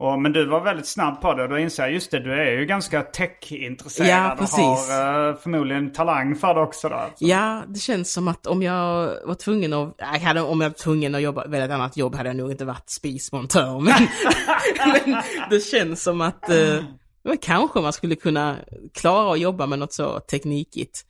Och, 0.00 0.22
men 0.22 0.32
du 0.32 0.46
var 0.46 0.60
väldigt 0.60 0.86
snabb 0.86 1.20
på 1.20 1.34
det 1.34 1.42
och 1.42 1.48
då 1.48 1.58
inser 1.58 1.82
jag, 1.82 1.92
just 1.92 2.10
det, 2.10 2.20
du 2.20 2.32
är 2.32 2.50
ju 2.58 2.66
ganska 2.66 3.02
tech-intresserad 3.02 4.08
Ja, 4.08 4.32
och 4.32 4.38
precis. 4.38 4.58
har 4.90 5.28
eh, 5.28 5.36
förmodligen 5.36 5.92
talang 5.92 6.36
för 6.36 6.54
det 6.54 6.60
också. 6.60 6.88
Då, 6.88 6.94
alltså. 6.94 7.24
Ja, 7.24 7.62
det 7.68 7.78
känns 7.78 8.12
som 8.12 8.28
att 8.28 8.46
om 8.46 8.62
jag 8.62 9.14
var 9.26 9.34
tvungen 9.34 9.72
att, 9.72 9.94
jag 9.98 10.06
hade, 10.06 10.40
om 10.40 10.60
jag 10.60 10.70
var 10.70 10.74
tvungen 10.74 11.14
att 11.14 11.22
jobba, 11.22 11.46
välja 11.46 11.64
ett 11.64 11.70
annat 11.70 11.96
jobb 11.96 12.14
hade 12.14 12.28
jag 12.28 12.36
nog 12.36 12.50
inte 12.50 12.64
varit 12.64 12.90
spismontör. 12.90 13.80
Men, 13.80 14.08
men 15.06 15.22
det 15.50 15.60
känns 15.60 16.02
som 16.02 16.20
att, 16.20 16.50
eh, 16.50 16.82
kanske 17.40 17.80
man 17.80 17.92
skulle 17.92 18.14
kunna 18.14 18.56
klara 18.94 19.32
att 19.32 19.40
jobba 19.40 19.66
med 19.66 19.78
något 19.78 19.92
så 19.92 20.20
teknikigt. 20.20 21.04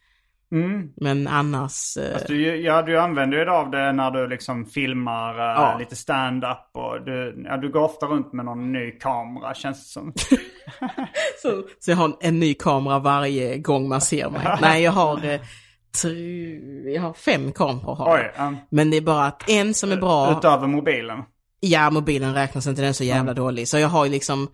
Mm. 0.52 0.88
Men 0.96 1.28
annars, 1.28 1.96
eh, 1.96 2.20
Du, 2.28 2.56
ja, 2.56 2.82
du 2.82 3.00
använder 3.00 3.38
ju 3.38 3.44
det 3.44 3.52
av 3.52 3.70
det 3.70 3.92
när 3.92 4.10
du 4.10 4.28
liksom 4.28 4.66
filmar 4.66 5.34
eh, 5.38 5.62
Ja. 5.62 5.76
lite 5.78 5.96
stand-up 5.96 6.70
och 6.74 7.04
du, 7.04 7.44
ja, 7.48 7.56
du 7.56 7.72
går 7.72 7.80
ofta 7.80 8.06
runt 8.06 8.32
med 8.32 8.44
någon 8.44 8.72
ny 8.72 8.90
kamera 8.90 9.54
känns 9.54 9.84
det 9.84 9.90
som. 9.92 10.12
så, 11.42 11.62
så 11.78 11.90
jag 11.90 11.96
har 11.96 12.16
en 12.20 12.40
ny 12.40 12.54
kamera 12.54 12.98
varje 12.98 13.58
gång 13.58 13.88
man 13.88 14.00
ser 14.00 14.30
mig. 14.30 14.46
Nej, 14.60 14.82
jag 14.82 14.92
har, 14.92 15.24
eh, 15.24 15.40
tre, 16.02 16.12
jag 16.94 17.02
har 17.02 17.12
fem 17.12 17.52
kameror 17.52 17.94
har. 17.94 18.14
Oj, 18.14 18.30
um, 18.46 18.56
Men 18.70 18.90
det 18.90 18.96
är 18.96 19.00
bara 19.00 19.24
att 19.24 19.50
en 19.50 19.74
som 19.74 19.92
är 19.92 19.96
bra, 19.96 20.32
utöver 20.38 20.66
mobilen. 20.66 21.22
Ja, 21.60 21.90
mobilen 21.90 22.34
räknas 22.34 22.66
inte, 22.66 22.80
den 22.82 22.88
är 22.88 22.92
så 22.92 23.04
jävla 23.04 23.34
dålig. 23.34 23.68
Så 23.68 23.78
jag 23.78 23.88
har 23.88 24.04
ju 24.04 24.10
liksom 24.10 24.48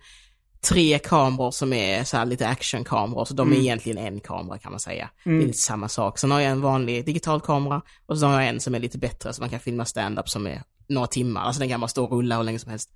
tre 0.64 0.98
kameror 0.98 1.50
som 1.50 1.72
är 1.72 2.04
så 2.04 2.16
här 2.16 2.24
lite 2.24 2.48
actionkameror, 2.48 3.24
så 3.24 3.34
de 3.34 3.52
är 3.52 3.56
egentligen 3.56 3.98
en 3.98 4.20
kamera 4.20 4.58
kan 4.58 4.70
man 4.72 4.80
säga. 4.80 5.10
Det 5.24 5.30
är 5.30 5.46
lite 5.46 5.58
samma 5.58 5.88
sak. 5.88 6.18
Sen 6.18 6.30
har 6.30 6.40
jag 6.40 6.50
en 6.50 6.60
vanlig 6.60 7.06
digital 7.06 7.40
kamera 7.40 7.82
och 8.06 8.18
så 8.18 8.26
har 8.26 8.40
jag 8.40 8.48
en 8.48 8.60
som 8.60 8.74
är 8.74 8.78
lite 8.78 8.98
bättre 8.98 9.32
så 9.32 9.42
man 9.42 9.50
kan 9.50 9.60
filma 9.60 9.84
stand-up 9.84 10.28
som 10.28 10.46
är 10.46 10.62
några 10.88 11.06
timmar. 11.06 11.40
Alltså 11.40 11.60
den 11.60 11.68
kan 11.68 11.80
bara 11.80 11.88
stå 11.88 12.04
och 12.04 12.12
rulla 12.12 12.36
hur 12.36 12.44
länge 12.44 12.58
som 12.58 12.70
helst. 12.70 12.90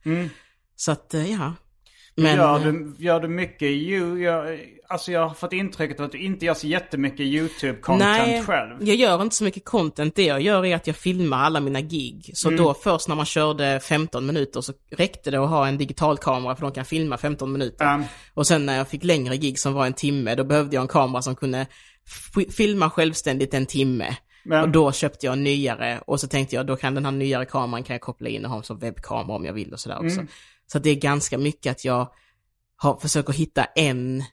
Så 0.76 0.92
att, 0.92 1.14
eh, 1.14 1.32
ja. 1.32 1.52
Men, 2.22 2.36
gör, 2.36 2.58
du, 2.72 2.94
gör 2.98 3.20
du 3.20 3.28
mycket, 3.28 3.62
you, 3.68 4.20
gör, 4.20 4.60
alltså 4.88 5.12
jag 5.12 5.28
har 5.28 5.34
fått 5.34 5.52
intrycket 5.52 6.00
att 6.00 6.12
du 6.12 6.18
inte 6.18 6.44
gör 6.46 6.54
så 6.54 6.66
jättemycket 6.66 7.20
YouTube-content 7.20 7.98
Nej, 7.98 8.42
själv. 8.42 8.76
jag 8.80 8.96
gör 8.96 9.22
inte 9.22 9.36
så 9.36 9.44
mycket 9.44 9.64
content. 9.64 10.14
Det 10.14 10.24
jag 10.24 10.40
gör 10.40 10.64
är 10.64 10.76
att 10.76 10.86
jag 10.86 10.96
filmar 10.96 11.38
alla 11.38 11.60
mina 11.60 11.80
gig. 11.80 12.30
Så 12.34 12.48
Mm. 12.48 12.62
då 12.64 12.74
först 12.74 13.08
när 13.08 13.16
man 13.16 13.26
körde 13.26 13.80
15 13.80 14.26
minuter 14.26 14.60
så 14.60 14.72
räckte 14.90 15.30
det 15.30 15.42
att 15.42 15.48
ha 15.50 15.68
en 15.68 15.78
digital 15.78 16.18
kamera 16.18 16.56
för 16.56 16.62
de 16.62 16.72
kan 16.72 16.84
filma 16.84 17.16
15 17.18 17.52
minuter. 17.52 17.94
Um, 17.94 18.04
Och 18.34 18.46
sen 18.46 18.66
när 18.66 18.76
jag 18.76 18.88
fick 18.88 19.04
längre 19.04 19.36
gig 19.36 19.58
som 19.58 19.72
var 19.72 19.86
en 19.86 19.92
timme, 19.92 20.34
då 20.34 20.44
behövde 20.44 20.74
jag 20.76 20.82
en 20.82 20.88
kamera 20.88 21.22
som 21.22 21.36
kunde 21.36 21.66
filma 22.56 22.90
självständigt 22.90 23.54
en 23.54 23.66
timme. 23.66 24.16
Men- 24.44 24.62
Och 24.62 24.68
då 24.68 24.92
köpte 24.92 25.26
jag 25.26 25.32
en 25.32 25.44
nyare 25.44 26.00
och 26.06 26.20
så 26.20 26.28
tänkte 26.28 26.56
jag 26.56 26.66
då 26.66 26.76
kan 26.76 26.94
den 26.94 27.04
här 27.04 27.12
nyare 27.12 27.44
kameran 27.44 27.82
kan 27.82 27.94
jag 27.94 28.00
koppla 28.00 28.28
in 28.28 28.44
och 28.44 28.50
ha 28.50 28.62
som 28.62 28.78
webbkamera 28.78 29.36
om 29.36 29.44
jag 29.44 29.52
vill 29.52 29.72
och 29.72 29.80
sådär 29.80 29.98
också. 30.04 30.20
Så 30.72 30.78
det 30.78 30.90
är 30.90 30.94
ganska 30.94 31.38
mycket 31.38 31.70
att 31.70 31.84
jag 31.84 32.08
har, 32.76 32.96
försöker 32.96 33.32
hitta 33.32 33.64
en 33.64 34.24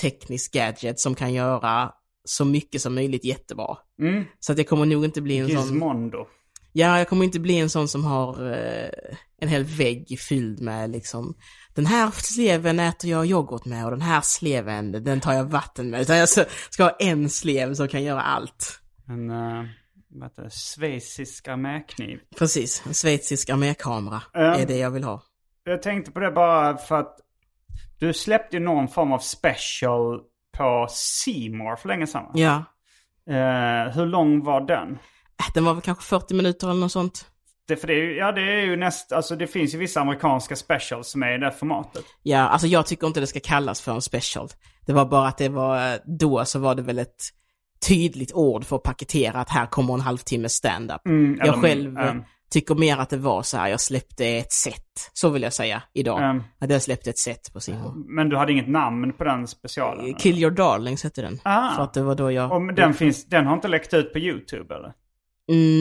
teknisk 0.00 0.52
gadget 0.52 1.00
som 1.00 1.14
kan 1.14 1.32
göra 1.32 1.92
så 2.24 2.44
mycket 2.44 2.82
som 2.82 2.94
möjligt 2.94 3.24
jättebra. 3.24 3.76
mm, 4.00 4.24
Så 4.40 4.52
att 4.52 4.58
jag 4.58 4.68
kommer 4.68 4.86
nog 4.86 5.04
inte 5.04 5.20
bli 5.20 5.38
en 5.38 5.48
sån... 5.48 5.56
Gizmondo. 5.56 6.26
Ja, 6.72 6.98
jag 6.98 7.08
kommer 7.08 7.24
inte 7.24 7.40
bli 7.40 7.58
en 7.58 7.70
sån 7.70 7.88
som 7.88 8.04
har 8.04 8.52
eh, 8.52 9.16
en 9.40 9.48
hel 9.48 9.64
vägg 9.64 10.20
fylld 10.20 10.60
med 10.60 10.90
liksom 10.90 11.34
den 11.74 11.86
här 11.86 12.10
sleven 12.10 12.80
äter 12.80 13.10
jag 13.10 13.26
yoghurt 13.26 13.64
med 13.64 13.84
och 13.84 13.90
den 13.90 14.00
här 14.00 14.20
sleven 14.20 14.92
den 14.92 15.20
tar 15.20 15.32
jag 15.32 15.44
vatten 15.44 15.90
med. 15.90 16.00
Utan 16.00 16.16
jag 16.16 16.28
ska, 16.28 16.44
ha 16.78 16.90
en 16.90 17.30
slev 17.30 17.74
som 17.74 17.88
kan 17.88 18.02
göra 18.02 18.22
allt. 18.22 18.80
En 19.08 19.30
uh, 19.30 19.64
vad 20.08 20.24
heter 20.28 20.42
det, 20.42 20.50
schweizisk 20.50 21.48
armékniv. 21.48 22.18
Precis, 22.38 22.82
en 22.86 22.94
schweizisk 22.94 23.50
armékamera 23.50 24.22
Ja. 24.32 24.54
är 24.56 24.66
det 24.66 24.76
jag 24.76 24.90
vill 24.90 25.04
ha. 25.04 25.22
Jag 25.64 25.82
tänkte 25.82 26.10
på 26.10 26.20
det 26.20 26.30
bara 26.30 26.76
för 26.76 27.00
att 27.00 27.16
du 27.98 28.12
släppte 28.12 28.56
ju 28.56 28.62
någon 28.62 28.88
form 28.88 29.12
av 29.12 29.18
special 29.18 30.20
på 30.56 30.86
More 31.52 31.76
för 31.76 31.88
länge 31.88 32.06
sedan. 32.06 32.24
Ja, 32.34 32.64
Eh, 33.30 33.92
hur 33.94 34.06
lång 34.06 34.44
var 34.44 34.60
den? 34.60 34.92
Äh, 34.92 35.52
den 35.54 35.64
var 35.64 35.74
väl 35.74 35.82
kanske 35.82 36.04
40 36.04 36.34
minuter 36.34 36.70
eller 36.70 36.80
något 36.80 36.92
sånt. 36.92 37.26
Det, 37.68 37.76
för 37.76 37.86
det, 37.86 37.92
är 37.94 37.96
ju- 37.98 38.16
ja, 38.16 38.32
det 38.32 38.40
är 38.42 38.60
ju 38.60 38.76
näst, 38.76 39.12
alltså 39.12 39.36
det 39.36 39.46
finns 39.46 39.74
ju 39.74 39.78
vissa 39.78 40.00
amerikanska 40.00 40.56
specials 40.56 41.08
som 41.08 41.22
är 41.22 41.34
i 41.34 41.38
det 41.38 41.52
formatet. 41.52 42.04
Ja, 42.22 42.38
alltså 42.38 42.66
jag 42.66 42.86
tycker 42.86 43.06
inte 43.06 43.20
det 43.20 43.26
ska 43.26 43.40
kallas 43.40 43.80
för 43.80 43.92
en 43.92 44.02
special. 44.02 44.48
Det 44.86 44.92
var 44.92 45.04
bara 45.04 45.28
att 45.28 45.38
det 45.38 45.48
var, 45.48 45.98
då 46.18 46.44
så 46.44 46.58
var 46.58 46.74
det 46.74 46.82
väl 46.82 46.98
ett 46.98 47.22
tydligt 47.88 48.32
ord 48.32 48.64
för 48.64 48.76
att 48.76 48.82
paketera 48.82 49.40
att 49.40 49.48
här 49.50 49.66
kommer 49.66 49.94
en 49.94 50.00
halvtimme 50.00 50.48
stand-up. 50.48 51.06
Mm, 51.06 51.34
eller- 51.40 51.46
jag 51.52 51.60
själv 51.60 51.98
mm. 51.98 52.24
Tycker 52.54 52.74
mer 52.74 52.96
att 52.96 53.10
det 53.10 53.16
var 53.16 53.42
så 53.42 53.56
här, 53.56 53.68
jag 53.68 53.80
släppte 53.80 54.26
ett 54.26 54.52
set. 54.52 55.10
Så 55.12 55.28
vill 55.28 55.42
jag 55.42 55.52
säga 55.52 55.82
idag. 55.92 56.22
Mm. 56.22 56.42
Att 56.58 56.70
jag 56.70 56.82
släppte 56.82 57.10
ett 57.10 57.18
set 57.18 57.52
på 57.52 57.60
Simon. 57.60 58.04
Men 58.08 58.28
du 58.28 58.36
hade 58.36 58.52
inget 58.52 58.68
namn 58.68 59.12
på 59.12 59.24
den 59.24 59.46
specialen? 59.46 60.14
Kill 60.14 60.38
Your 60.38 60.50
Darlings 60.50 61.04
hette 61.04 61.22
den. 61.22 61.40
Ah. 61.42 61.74
För 61.76 61.82
att 61.82 61.94
det 61.94 62.02
var 62.02 62.14
då 62.14 62.32
jag... 62.32 62.52
Och 62.52 62.74
den, 62.74 62.94
finns, 62.94 63.26
den 63.26 63.46
har 63.46 63.54
inte 63.54 63.68
läckt 63.68 63.94
ut 63.94 64.12
på 64.12 64.18
YouTube 64.18 64.74
eller? 64.74 64.92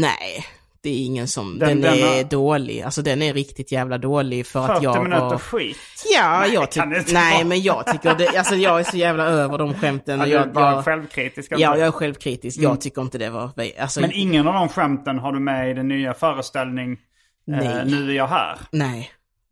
Nej, 0.02 0.46
det 0.84 0.90
är 0.90 1.06
ingen 1.06 1.28
som... 1.28 1.60
Den- 1.60 1.70
Den, 1.70 1.82
den 1.82 1.94
är 2.10 2.18
har- 2.18 2.24
dålig. 2.24 2.82
Alltså 2.82 3.02
den 3.02 3.22
är 3.22 3.34
riktigt 3.34 3.72
jävla 3.72 3.98
dålig 3.98 4.46
för 4.48 4.68
40 4.68 4.74
att 4.78 4.84
jag 4.84 5.04
minuter 5.04 5.22
var... 5.22 5.38
skit? 5.38 5.78
Ja, 6.16 6.40
Nej, 6.40 6.54
jag 6.54 6.72
tycker... 6.72 7.14
Nej, 7.14 7.34
vara. 7.38 7.44
men 7.48 7.62
jag 7.62 7.88
tycker 7.88 8.16
det... 8.16 8.38
Alltså 8.38 8.56
jag 8.56 8.80
är 8.80 8.84
så 8.84 8.98
jävla 8.98 9.24
över 9.26 9.58
de 9.58 9.74
skämten. 9.74 10.20
Ja, 10.20 10.26
du 10.26 10.32
är 10.32 10.36
jag, 10.36 10.50
jag, 10.56 10.86
självkritisk. 10.86 11.52
ja, 11.52 11.56
alltså. 11.68 11.80
jag 11.80 11.88
är 11.88 11.92
självkritisk. 11.92 12.60
Jag 12.60 12.82
tycker 12.82 13.02
inte 13.02 13.18
det 13.18 13.30
var... 13.30 13.52
Alltså, 13.80 14.02
Men 14.02 14.12
ingen 14.12 14.48
av 14.48 14.54
de 14.54 14.70
skämten 14.70 15.20
har 15.20 15.32
du 15.32 15.40
med 15.40 15.70
i 15.72 15.74
den 15.74 15.88
nya 15.88 16.14
föreställning 16.14 16.92
eh, 16.92 16.98
Nej. 17.46 17.86
Nu 17.86 18.10
är 18.12 18.16
jag 18.16 18.28
här. 18.28 18.58
Nej. 18.72 19.12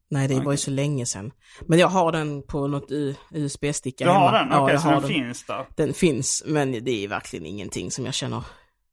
Nej, 0.10 0.28
det 0.28 0.40
var 0.40 0.52
ju 0.52 0.58
så 0.58 0.72
länge 0.72 1.06
sedan. 1.06 1.32
Men 1.68 1.80
jag 1.80 1.88
har 1.88 2.12
den 2.12 2.44
på 2.44 2.68
något 2.68 2.92
USB-sticka 3.34 4.06
Du 4.06 4.12
har 4.12 4.20
hemma. 4.32 4.32
den? 4.40 4.48
Ja, 4.52 4.60
Okej, 4.64 4.74
jag 4.74 4.82
så 4.82 4.88
har 4.90 5.02
den 5.02 5.10
finns 5.10 5.46
där. 5.46 5.66
Den 5.76 5.94
finns, 5.94 6.44
men 6.46 6.72
det 6.84 7.04
är 7.04 7.08
verkligen 7.08 7.46
ingenting 7.46 7.92
som 7.92 8.06
jag 8.06 8.14
känner. 8.14 8.44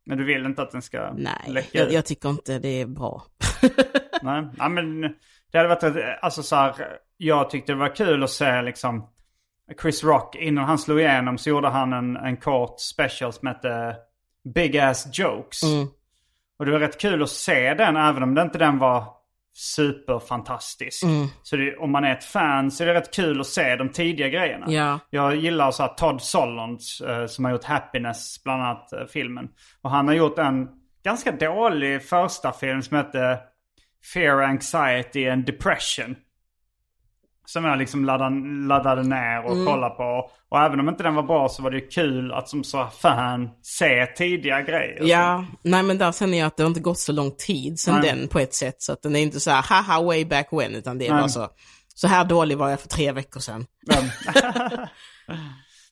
Men 0.08 0.18
du 0.18 0.24
vill 0.24 0.46
inte 0.46 0.62
att 0.62 0.70
den 0.70 0.82
ska 0.82 1.12
Nej, 1.12 1.32
läcka 1.46 1.78
jag, 1.78 1.86
ut? 1.86 1.92
jag 1.92 2.06
tycker 2.06 2.28
inte 2.28 2.58
det 2.58 2.80
är 2.80 2.86
bra. 2.86 3.22
Nej. 4.22 4.48
ja, 4.58 4.68
men 4.68 5.00
det 5.52 5.58
hade 5.58 5.68
varit, 5.68 6.04
alltså 6.20 6.42
så 6.42 6.56
här, 6.56 6.74
jag 7.16 7.50
tyckte 7.50 7.72
det 7.72 7.78
var 7.78 7.96
kul 7.96 8.22
att 8.22 8.30
se 8.30 8.62
liksom 8.62 9.08
Chris 9.82 10.04
Rock, 10.04 10.36
innan 10.36 10.64
han 10.64 10.78
slog 10.78 11.00
igenom 11.00 11.38
så 11.38 11.50
gjorde 11.50 11.68
han 11.68 11.92
en, 11.92 12.16
en 12.16 12.36
kort 12.36 12.80
special 12.80 13.32
som 13.32 13.48
hette 13.48 13.96
Big 14.54 14.78
Ass 14.78 15.18
Jokes. 15.18 15.62
Mm. 15.62 15.86
Och 16.58 16.66
det 16.66 16.72
var 16.72 16.78
rätt 16.78 17.00
kul 17.00 17.22
att 17.22 17.30
se 17.30 17.74
den 17.74 17.96
även 17.96 18.22
om 18.22 18.34
det 18.34 18.42
inte 18.42 18.58
den 18.58 18.78
var 18.78 19.04
superfantastisk. 19.58 21.02
Mm. 21.02 21.26
Så 21.42 21.56
det, 21.56 21.76
om 21.76 21.92
man 21.92 22.04
är 22.04 22.12
ett 22.12 22.24
fan 22.24 22.70
så 22.70 22.82
är 22.82 22.86
det 22.86 22.94
rätt 22.94 23.14
kul 23.14 23.40
att 23.40 23.46
se 23.46 23.76
de 23.76 23.88
tidiga 23.88 24.28
grejerna. 24.28 24.66
Ja. 24.68 24.98
Jag 25.10 25.36
gillar 25.36 25.70
så 25.70 25.82
här 25.82 25.94
Todd 25.94 26.22
Solondz 26.22 27.00
eh, 27.00 27.26
som 27.26 27.44
har 27.44 27.52
gjort 27.52 27.64
Happiness, 27.64 28.44
bland 28.44 28.62
annat 28.62 28.92
eh, 28.92 29.04
filmen. 29.04 29.48
Och 29.82 29.90
han 29.90 30.08
har 30.08 30.14
gjort 30.14 30.38
en 30.38 30.68
ganska 31.04 31.32
dålig 31.32 32.02
första 32.02 32.52
film 32.52 32.82
som 32.82 32.96
heter 32.96 33.38
Fear, 34.12 34.42
Anxiety 34.42 35.28
and 35.28 35.46
Depression. 35.46 36.16
Som 37.48 37.64
jag 37.64 37.78
liksom 37.78 38.04
laddade, 38.04 38.66
laddade 38.68 39.02
ner 39.02 39.44
och 39.44 39.66
kollade 39.66 39.94
på. 39.94 40.30
Och 40.48 40.58
även 40.58 40.80
om 40.80 40.88
inte 40.88 41.02
den 41.02 41.14
var 41.14 41.22
bra 41.22 41.48
så 41.48 41.62
var 41.62 41.70
det 41.70 41.80
kul 41.80 42.32
att 42.32 42.48
som 42.48 42.64
så 42.64 42.86
fan 42.86 43.50
se 43.62 44.06
tidiga 44.06 44.62
grejer. 44.62 44.98
Ja, 45.02 45.44
nej 45.62 45.82
men 45.82 45.98
där 45.98 46.12
känner 46.12 46.38
jag 46.38 46.46
att 46.46 46.56
det 46.56 46.62
har 46.62 46.68
inte 46.68 46.80
gått 46.80 46.98
så 46.98 47.12
lång 47.12 47.30
tid 47.38 47.78
sedan 47.80 48.00
Nej. 48.00 48.10
den 48.10 48.28
på 48.28 48.38
ett 48.38 48.54
sätt. 48.54 48.76
Så 48.78 48.92
att 48.92 49.02
den 49.02 49.16
är 49.16 49.20
inte 49.20 49.40
så 49.40 49.50
här 49.50 49.62
haha 49.62 50.02
way 50.02 50.24
back 50.24 50.48
when, 50.52 50.74
utan 50.74 50.98
det 50.98 51.06
är 51.06 51.12
Nej. 51.12 51.20
bara 51.20 51.28
så. 51.28 51.48
Så 51.94 52.06
här 52.06 52.24
dålig 52.24 52.58
var 52.58 52.70
jag 52.70 52.80
för 52.80 52.88
tre 52.88 53.12
veckor 53.12 53.40
sedan. 53.40 53.66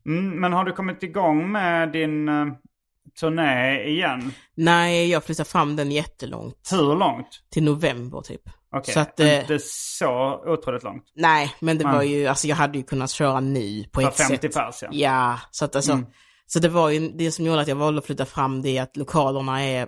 mm, 0.06 0.40
men 0.40 0.52
har 0.52 0.64
du 0.64 0.72
kommit 0.72 1.02
igång 1.02 1.52
med 1.52 1.92
din 1.92 2.28
uh, 2.28 2.52
turné 3.20 3.84
igen? 3.88 4.32
Nej, 4.54 5.10
jag 5.10 5.24
flyttar 5.24 5.44
fram 5.44 5.76
den 5.76 5.92
jättelångt. 5.92 6.68
Hur 6.70 6.96
långt? 6.96 7.28
Till 7.52 7.64
november 7.64 8.20
typ. 8.20 8.42
Okej, 8.76 8.94
Så 8.94 9.00
att, 9.00 9.20
eh, 9.20 9.40
inte 9.40 9.58
så 9.62 10.42
otroligt 10.46 10.82
långt. 10.82 11.04
Nej, 11.16 11.54
men 11.60 11.78
det 11.78 11.84
Nej. 11.84 11.94
var 11.94 12.02
ju, 12.02 12.26
alltså 12.26 12.46
jag 12.48 12.56
hade 12.56 12.78
ju 12.78 12.84
kunnat 12.84 13.10
köra 13.10 13.40
nu 13.40 13.84
på 13.92 14.00
ett 14.00 14.16
50 14.16 14.36
sätt. 14.48 14.54
pers 14.54 14.82
ja. 14.82 14.88
Ja, 14.92 15.38
så 15.50 15.64
att 15.64 15.76
alltså, 15.76 15.92
Mm. 15.92 16.06
så 16.46 16.58
det 16.58 16.68
var 16.68 16.90
ju 16.90 17.08
det 17.08 17.30
som 17.32 17.44
gjorde 17.46 17.60
att 17.60 17.68
jag 17.68 17.76
valde 17.76 17.98
att 17.98 18.06
flytta 18.06 18.24
fram 18.26 18.62
det 18.62 18.78
är 18.78 18.82
att 18.82 18.96
lokalerna 18.96 19.62
är 19.64 19.86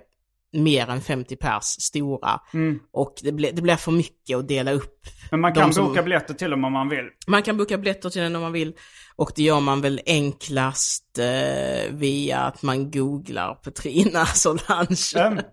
mer 0.53 0.89
än 0.89 1.01
50 1.01 1.35
pers 1.35 1.63
stora. 1.63 2.39
Mm. 2.53 2.79
Och 2.93 3.13
det 3.23 3.31
blir, 3.31 3.51
det 3.53 3.61
blir 3.61 3.75
för 3.75 3.91
mycket 3.91 4.37
att 4.37 4.47
dela 4.47 4.71
upp. 4.71 4.99
Men 5.31 5.39
man 5.39 5.53
kan 5.53 5.73
som- 5.73 5.85
boka 5.87 6.03
biljetter 6.03 6.33
till 6.33 6.49
dem 6.51 6.63
om 6.65 6.73
man 6.73 6.89
vill. 6.89 7.05
Man 7.27 7.43
kan 7.43 7.57
boka 7.57 7.77
biljetter 7.77 8.09
till 8.09 8.21
den 8.21 8.35
om 8.35 8.41
man 8.41 8.51
vill. 8.51 8.73
Och 9.15 9.31
det 9.35 9.43
gör 9.43 9.59
man 9.59 9.81
väl 9.81 10.01
enklast 10.05 11.19
eh, 11.19 11.91
via 11.93 12.39
att 12.39 12.61
man 12.61 12.91
googlar 12.91 13.53
Petrina 13.55 14.25
Solange. 14.35 15.17
Mm. 15.27 15.43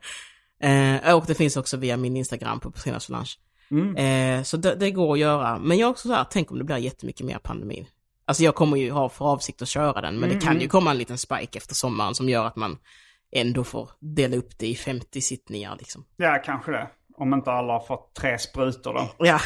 Eh, 0.61 1.15
och 1.15 1.25
det 1.27 1.35
finns 1.35 1.57
också 1.57 1.77
via 1.77 1.97
min 1.97 2.17
Instagram 2.17 2.61
på 2.61 2.71
Petrina 2.71 3.01
Solange. 3.01 3.31
Mm. 3.71 3.97
Eh, 3.97 4.43
så 4.43 4.57
det, 4.57 4.75
det 4.75 4.91
går 4.91 5.13
att 5.13 5.19
göra. 5.19 5.59
Men 5.59 5.79
jag 5.79 5.87
är 5.87 5.91
också 5.91 6.09
så 6.09 6.15
här, 6.15 6.27
tänk 6.31 6.51
om 6.51 6.59
det 6.59 6.65
blir 6.65 6.77
jättemycket 6.77 7.27
mer 7.27 7.39
pandemin. 7.39 7.87
Alltså 8.25 8.43
jag 8.43 8.55
kommer 8.55 8.77
ju 8.77 8.91
ha 8.91 9.09
för 9.09 9.25
avsikt 9.25 9.63
att 9.63 9.69
köra 9.69 10.01
den, 10.01 10.19
men 10.19 10.29
det 10.29 10.41
kan 10.41 10.61
ju 10.61 10.69
komma 10.69 10.91
en 10.91 10.99
liten 10.99 11.19
spike 11.19 11.59
efter 11.59 11.75
sommaren 11.75 12.15
som 12.15 12.29
gör 12.29 12.45
att 12.45 12.57
man 12.57 12.79
ändå 13.33 13.65
får 13.65 13.91
dela 14.01 14.37
upp 14.37 14.59
det 14.59 14.67
i 14.67 14.75
50 14.75 15.21
sittningar 15.21 15.77
liksom. 15.79 16.05
Ja, 16.17 16.43
kanske 16.45 16.73
det. 16.73 16.89
Om 17.17 17.35
inte 17.35 17.51
alla 17.51 17.73
har 17.73 17.81
fått 17.81 18.15
tre 18.15 18.39
sprutor 18.39 18.95
då. 18.95 19.11
Ja. 19.19 19.41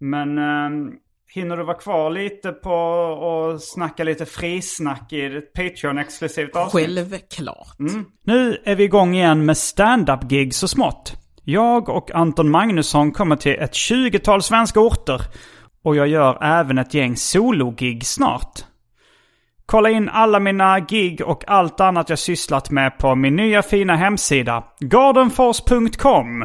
Men 0.00 0.38
ehm, 0.38 0.92
hinner 1.34 1.56
du 1.56 1.64
vara 1.64 1.76
kvar 1.76 2.10
lite 2.10 2.52
på 2.52 2.72
och 2.72 3.62
snacka 3.62 4.04
lite 4.04 4.26
frisnack 4.26 5.12
i 5.12 5.24
ett 5.24 5.52
Patreon-exklusivt 5.52 6.56
avsnitt? 6.56 6.86
Självklart. 6.86 7.76
Nu 8.24 8.58
är 8.64 8.74
vi 8.74 8.84
igång 8.84 9.14
igen 9.14 9.44
med 9.44 9.56
stand-up-gig 9.56 10.54
så 10.54 10.68
smått. 10.68 11.12
Jag 11.44 11.88
och 11.88 12.10
Anton 12.14 12.50
Magnusson 12.50 13.12
kommer 13.12 13.36
till 13.36 13.56
ett 13.58 13.72
20-tal 13.72 14.42
svenska 14.42 14.80
orter. 14.80 15.20
Och 15.84 15.96
jag 15.96 16.08
gör 16.08 16.44
även 16.44 16.78
ett 16.78 16.94
gäng 16.94 17.16
solo-gig 17.16 18.06
snart. 18.06 18.64
Kolla 19.66 19.90
in 19.90 20.08
alla 20.08 20.40
mina 20.40 20.80
gig 20.80 21.20
och 21.26 21.44
allt 21.46 21.80
annat 21.80 22.08
jag 22.08 22.18
sysslat 22.18 22.70
med 22.70 22.98
på 22.98 23.14
min 23.14 23.36
nya 23.36 23.62
fina 23.62 23.96
hemsida, 23.96 24.64
gardenfors.com. 24.80 26.44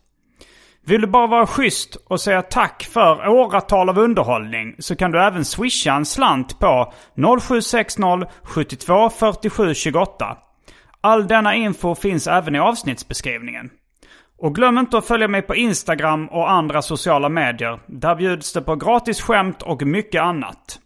Vill 0.85 1.01
du 1.01 1.07
bara 1.07 1.27
vara 1.27 1.47
schysst 1.47 1.95
och 1.95 2.21
säga 2.21 2.41
tack 2.41 2.83
för 2.83 3.27
åratal 3.27 3.89
av 3.89 3.99
underhållning 3.99 4.75
så 4.79 4.95
kan 4.95 5.11
du 5.11 5.21
även 5.21 5.45
swisha 5.45 5.93
en 5.93 6.05
slant 6.05 6.59
på 6.59 6.93
0760 7.41 8.25
72 8.43 9.09
47 9.09 9.73
28. 9.73 10.37
All 11.01 11.27
denna 11.27 11.55
info 11.55 11.95
finns 11.95 12.27
även 12.27 12.55
i 12.55 12.59
avsnittsbeskrivningen. 12.59 13.69
Och 14.37 14.55
glöm 14.55 14.77
inte 14.77 14.97
att 14.97 15.05
följa 15.05 15.27
mig 15.27 15.41
på 15.41 15.55
Instagram 15.55 16.27
och 16.27 16.51
andra 16.51 16.81
sociala 16.81 17.29
medier. 17.29 17.79
Där 17.87 18.15
bjuds 18.15 18.53
det 18.53 18.61
på 18.61 18.75
gratis 18.75 19.21
skämt 19.21 19.61
och 19.61 19.81
mycket 19.81 20.21
annat. 20.21 20.79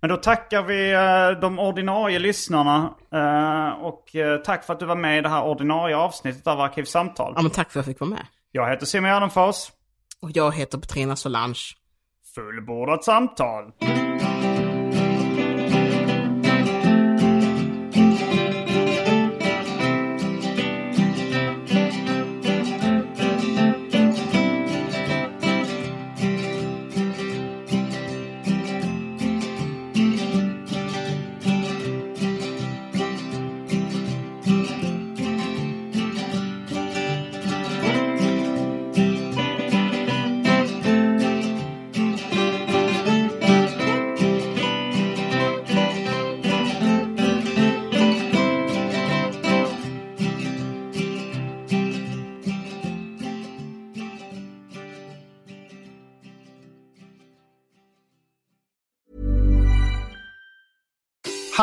Men 0.00 0.10
då 0.10 0.16
tackar 0.16 0.62
vi 0.62 0.92
eh, 0.92 1.40
de 1.40 1.58
ordinarie 1.58 2.18
lyssnarna. 2.18 2.94
Eh, 3.12 3.84
och 3.84 4.16
eh, 4.16 4.38
tack 4.38 4.64
för 4.64 4.72
att 4.72 4.80
du 4.80 4.86
var 4.86 4.96
med 4.96 5.18
i 5.18 5.20
det 5.20 5.28
här 5.28 5.44
ordinarie 5.44 5.96
avsnittet 5.96 6.46
av 6.46 6.60
Arkivsamtal. 6.60 7.32
Ja 7.36 7.42
men 7.42 7.50
tack 7.50 7.70
för 7.70 7.80
att 7.80 7.86
jag 7.86 7.94
fick 7.94 8.00
vara 8.00 8.10
med. 8.10 8.26
Jag 8.56 8.70
heter 8.70 8.86
Simon 8.86 9.10
Gärdenfors. 9.10 9.56
Och 10.20 10.30
jag 10.34 10.54
heter 10.54 10.78
Petrina 10.78 11.16
Solange. 11.16 11.60
Fullbordat 12.34 13.04
samtal. 13.04 13.72